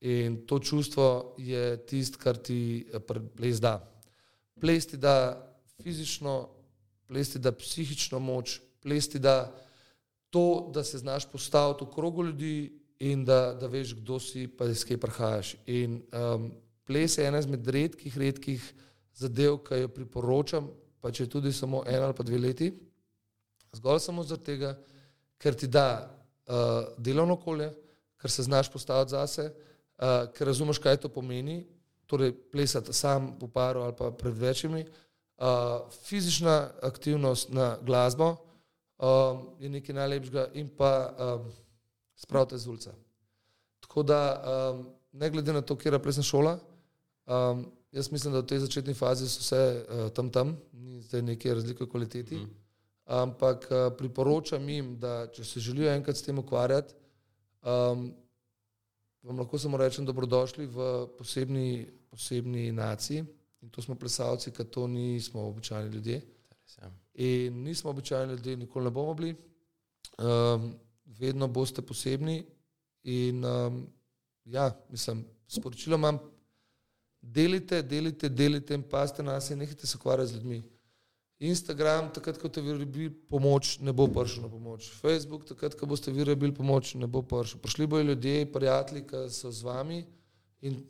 In 0.00 0.40
to 0.46 0.58
čustvo 0.58 1.34
je 1.38 1.76
tisto, 1.86 2.18
kar 2.18 2.36
ti 2.36 2.86
eh, 2.92 2.98
ples 3.36 3.60
da. 3.60 3.78
Ples 4.60 4.86
ti 4.86 4.96
da 4.96 5.38
fizično, 5.82 6.48
ples 7.06 7.32
ti 7.32 7.38
da 7.38 7.52
psihično 7.52 8.18
moč, 8.18 8.60
ples 8.82 9.08
ti 9.08 9.18
da 9.18 9.52
to, 10.30 10.70
da 10.74 10.84
se 10.84 10.98
znaš 10.98 11.30
postaviti 11.30 11.84
v 11.84 11.94
krogu 11.94 12.24
ljudi 12.24 12.79
in 13.00 13.24
da, 13.24 13.54
da 13.56 13.66
veš, 13.66 13.94
kdo 13.96 14.18
si, 14.20 14.44
pa 14.48 14.68
iz 14.68 14.84
kje 14.84 14.98
prihajaš. 15.00 15.54
In 15.66 16.02
um, 16.12 16.50
ples 16.84 17.16
je 17.18 17.26
ena 17.26 17.40
izmed 17.40 17.68
redkih, 17.68 18.18
redkih 18.18 18.64
zadev, 19.16 19.58
ki 19.64 19.82
jo 19.84 19.92
priporočam, 19.94 20.68
pa 21.00 21.12
če 21.12 21.28
tudi 21.30 21.52
samo 21.52 21.82
eno 21.88 22.10
ali 22.10 22.16
pa 22.16 22.26
dve 22.26 22.38
leti, 22.38 22.70
zgolj 23.76 24.02
samo 24.04 24.24
zaradi 24.24 24.52
tega, 24.52 24.74
ker 25.40 25.56
ti 25.56 25.68
da 25.68 25.86
uh, 26.04 26.90
delovno 26.98 27.38
okolje, 27.40 27.70
ker 28.20 28.30
se 28.30 28.44
znaš 28.44 28.68
postaviti 28.72 29.14
zase, 29.16 29.48
uh, 29.48 30.28
ker 30.36 30.50
razumeš, 30.52 30.78
kaj 30.78 31.00
to 31.00 31.08
pomeni, 31.08 31.62
torej 32.10 32.34
plesati 32.52 32.92
sam 32.92 33.32
v 33.40 33.48
paru 33.48 33.86
ali 33.86 33.96
pa 33.96 34.10
pred 34.10 34.36
večjimi. 34.36 34.84
Uh, 35.40 35.88
fizična 36.04 36.68
aktivnost 36.82 37.48
na 37.48 37.78
glasbo 37.80 38.34
um, 38.98 39.46
je 39.60 39.70
nekaj 39.72 39.94
najlepšega 39.94 40.48
in 40.60 40.68
pa 40.68 40.92
um, 41.16 41.46
spravite 42.20 42.58
z 42.58 42.68
ulice. 42.68 42.92
Tako 43.80 44.02
da, 44.02 44.20
um, 44.74 44.86
ne 45.12 45.30
glede 45.30 45.52
na 45.52 45.62
to, 45.62 45.76
kje 45.76 45.92
je 45.92 46.02
plesna 46.02 46.22
šola, 46.22 46.58
um, 47.26 47.64
jaz 47.92 48.12
mislim, 48.12 48.32
da 48.32 48.44
v 48.44 48.46
tej 48.46 48.58
začetni 48.66 48.94
fazi 48.94 49.28
so 49.28 49.40
vse 49.40 49.60
uh, 49.60 50.08
tam 50.14 50.30
tam, 50.30 50.56
ni 50.72 51.00
zdaj 51.02 51.22
neke 51.22 51.54
razlike 51.54 51.84
v 51.84 51.90
kvaliteti. 51.90 52.36
Mm. 52.36 52.50
Ampak 53.10 53.66
uh, 53.70 53.90
priporočam 53.98 54.68
jim, 54.68 54.94
da 55.00 55.26
če 55.32 55.44
se 55.44 55.60
želijo 55.60 55.90
enkrat 55.92 56.16
s 56.16 56.22
tem 56.22 56.38
ukvarjati, 56.38 56.94
um, 57.62 58.10
vam 59.22 59.38
lahko 59.42 59.58
samo 59.58 59.80
rečem, 59.80 60.06
dobrodošli 60.06 60.66
v 60.66 60.90
posebni, 61.18 61.86
posebni 62.10 62.70
naciji. 62.72 63.24
In 63.60 63.68
to 63.68 63.82
smo 63.82 63.94
plesalci, 63.94 64.52
ker 64.56 64.64
to 64.64 64.86
nismo 64.88 65.42
običajni 65.48 65.90
ljudje. 65.92 66.20
In 67.14 67.62
nismo 67.62 67.90
običajni 67.90 68.32
ljudje, 68.32 68.56
nikoli 68.56 68.84
ne 68.84 68.90
bomo 68.90 69.14
bili. 69.14 69.34
Um, 70.18 70.72
vedno 71.20 71.48
boste 71.48 71.82
posebni. 71.82 72.42
In 73.02 73.44
um, 73.44 73.86
ja, 74.44 74.70
mislim, 74.90 75.24
sporočilo 75.48 75.96
imam, 75.96 76.18
delite, 77.20 77.82
delite, 77.82 78.28
delite 78.28 78.74
in 78.74 78.82
paste 78.82 79.22
nas 79.22 79.50
in 79.50 79.58
nehajte 79.58 79.86
se 79.86 79.96
ukvarjati 79.96 80.32
z 80.32 80.34
ljudmi. 80.34 80.62
Instagram, 81.40 82.10
takrat, 82.12 82.36
ko 82.36 82.48
ste 82.48 82.60
vi 82.60 82.72
rabili 82.76 83.10
pomoč, 83.10 83.78
ne 83.80 83.94
bo 83.96 84.04
prišel 84.12 84.44
na 84.44 84.50
pomoč. 84.52 84.90
Facebook, 85.00 85.46
takrat, 85.48 85.74
ko 85.74 85.86
boste 85.88 86.12
vi 86.12 86.24
rabili 86.28 86.52
pomoč, 86.54 86.94
ne 87.00 87.08
bo 87.08 87.22
prišel. 87.24 87.62
Prišli 87.64 87.86
bojo 87.86 88.04
ljudje, 88.10 88.44
prijatelji, 88.52 89.06
ki 89.08 89.22
so 89.32 89.52
z 89.52 89.64
vami 89.64 90.02
in 90.60 90.82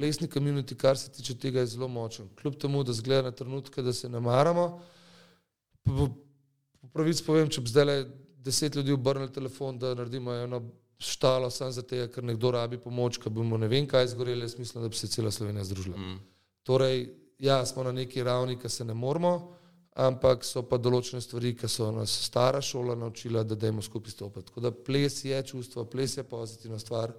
plesni 0.00 0.28
community, 0.28 0.76
kar 0.76 0.96
se 0.96 1.12
tiče 1.12 1.36
tega, 1.36 1.60
je 1.60 1.74
zelo 1.74 1.88
močen. 1.88 2.30
Kljub 2.40 2.56
temu, 2.56 2.80
da 2.84 2.96
zgleda 2.96 3.28
na 3.28 3.36
trenutke, 3.36 3.82
da 3.82 3.92
se 3.92 4.08
ne 4.08 4.20
maramo. 4.20 4.80
Po, 5.84 6.08
po 6.80 6.88
pravici 6.94 7.24
povem, 7.26 7.52
če 7.52 7.60
bi 7.60 7.68
zdaj 7.68 7.84
le 7.84 7.96
deset 8.40 8.74
ljudi 8.76 8.92
obrnili 8.92 9.32
telefon, 9.32 9.78
da 9.78 9.94
naredimo 9.94 10.34
eno 10.34 10.62
štalo 10.98 11.50
samo 11.50 11.70
zato, 11.72 12.00
ker 12.14 12.24
nekdo 12.24 12.50
rabi 12.50 12.78
pomoč, 12.78 13.18
ker 13.18 13.32
bomo 13.32 13.56
ne 13.58 13.68
vem 13.68 13.86
kaj 13.88 14.04
izgoreli, 14.04 14.44
jaz 14.44 14.58
mislim, 14.58 14.82
da 14.82 14.88
bi 14.88 14.96
se 14.96 15.08
cela 15.08 15.30
Slovenija 15.30 15.64
združila. 15.64 15.96
Mm. 15.96 16.18
Torej, 16.62 17.08
ja, 17.38 17.66
smo 17.66 17.84
na 17.84 17.92
neki 17.92 18.24
ravni, 18.24 18.58
ki 18.58 18.68
se 18.68 18.84
ne 18.84 18.94
moramo 18.94 19.60
ampak 19.98 20.44
so 20.46 20.62
pa 20.66 20.78
določene 20.78 21.20
stvari, 21.22 21.52
ki 21.58 21.68
so 21.68 21.90
nas 21.94 22.12
stara 22.26 22.60
šola 22.62 22.94
naučila, 22.98 23.42
da 23.44 23.58
dajmo 23.58 23.82
skupaj 23.82 24.14
stopiti. 24.14 24.48
Tako 24.50 24.64
da 24.64 24.72
ples 24.72 25.20
je 25.24 25.40
čustvo, 25.52 25.84
ples 25.90 26.16
je 26.16 26.24
pozitivna 26.24 26.78
stvar. 26.78 27.14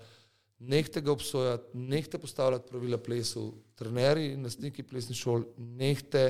Nehte 0.72 1.02
ga 1.02 1.12
obsojati, 1.12 1.78
nehte 1.78 2.20
postavljati 2.22 2.70
pravila 2.70 3.00
plesu, 3.02 3.48
trenerji 3.76 4.36
in 4.36 4.46
nastniki 4.46 4.86
plesnih 4.86 5.18
šol, 5.18 5.48
nehte, 5.58 6.26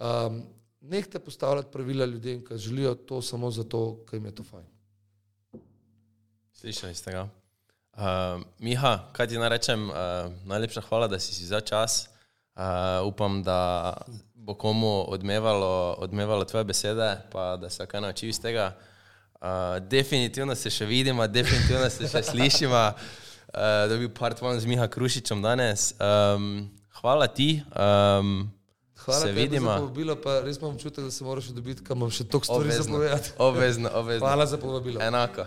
um, 0.00 0.40
nehte 0.80 1.18
postavljati 1.18 1.68
pravila 1.72 2.04
ljudem, 2.06 2.44
ki 2.44 2.58
želijo 2.58 2.94
to 2.94 3.22
samo 3.22 3.50
zato, 3.50 4.04
ker 4.10 4.16
jim 4.16 4.24
je 4.24 4.34
to 4.34 4.44
fajn. 4.44 4.66
Slišali 6.52 6.94
ste 6.94 7.12
ga. 7.12 7.28
Uh, 7.92 8.42
Miha, 8.58 8.98
kaj 9.12 9.26
ti 9.26 9.38
naj 9.38 9.48
rečem, 9.48 9.90
uh, 9.90 9.96
najlepša 10.44 10.80
hvala, 10.80 11.08
da 11.08 11.18
si 11.18 11.34
si 11.34 11.46
za 11.46 11.60
čas. 11.60 12.08
Uh, 12.56 13.06
upam, 13.06 13.42
da 13.42 13.96
bo 14.34 14.54
komu 14.54 15.04
odmevalo, 15.08 15.94
odmevalo 15.98 16.44
tvoje 16.44 16.64
besede, 16.64 17.16
pa 17.32 17.56
da 17.56 17.70
se 17.70 17.86
kaj 17.86 18.00
nauči 18.00 18.28
iz 18.28 18.40
tega. 18.40 18.76
Uh, 19.40 19.78
definitivno 19.88 20.54
se 20.54 20.70
še 20.70 20.84
vidimo, 20.84 21.26
definitivno 21.26 21.90
se 21.90 22.08
še 22.08 22.22
slišimo, 22.22 22.84
uh, 22.92 23.60
da 23.88 23.96
bi 23.96 24.06
bil 24.06 24.14
part 24.14 24.42
one 24.42 24.60
z 24.60 24.66
Miha 24.66 24.88
Krušičem 24.88 25.42
danes. 25.42 25.94
Um, 26.00 26.70
hvala 27.00 27.26
ti. 27.26 27.62
Um, 27.72 28.50
Hvala, 29.04 29.20
se 29.20 29.32
vidimo. 29.32 29.76
Povabilo, 29.76 30.16
pa 30.16 30.40
res 30.44 30.58
imam 30.58 30.74
občutek, 30.74 31.04
da 31.04 31.10
se 31.10 31.24
moraš 31.24 31.52
dobiti, 31.56 31.84
kam 31.84 31.98
imam 31.98 32.10
še 32.10 32.24
toliko 32.24 32.44
stvari 32.44 32.72
za 32.72 32.84
povedati. 32.90 33.32
Obvezno, 33.38 33.90
obvezno. 33.94 34.26
Hvala 34.26 34.46
za 34.46 34.58
povabilo. 34.58 35.02
Enako. 35.02 35.46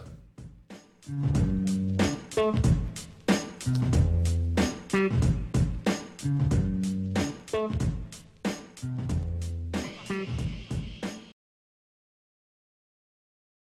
thank 1.04 1.38
you 1.38 1.53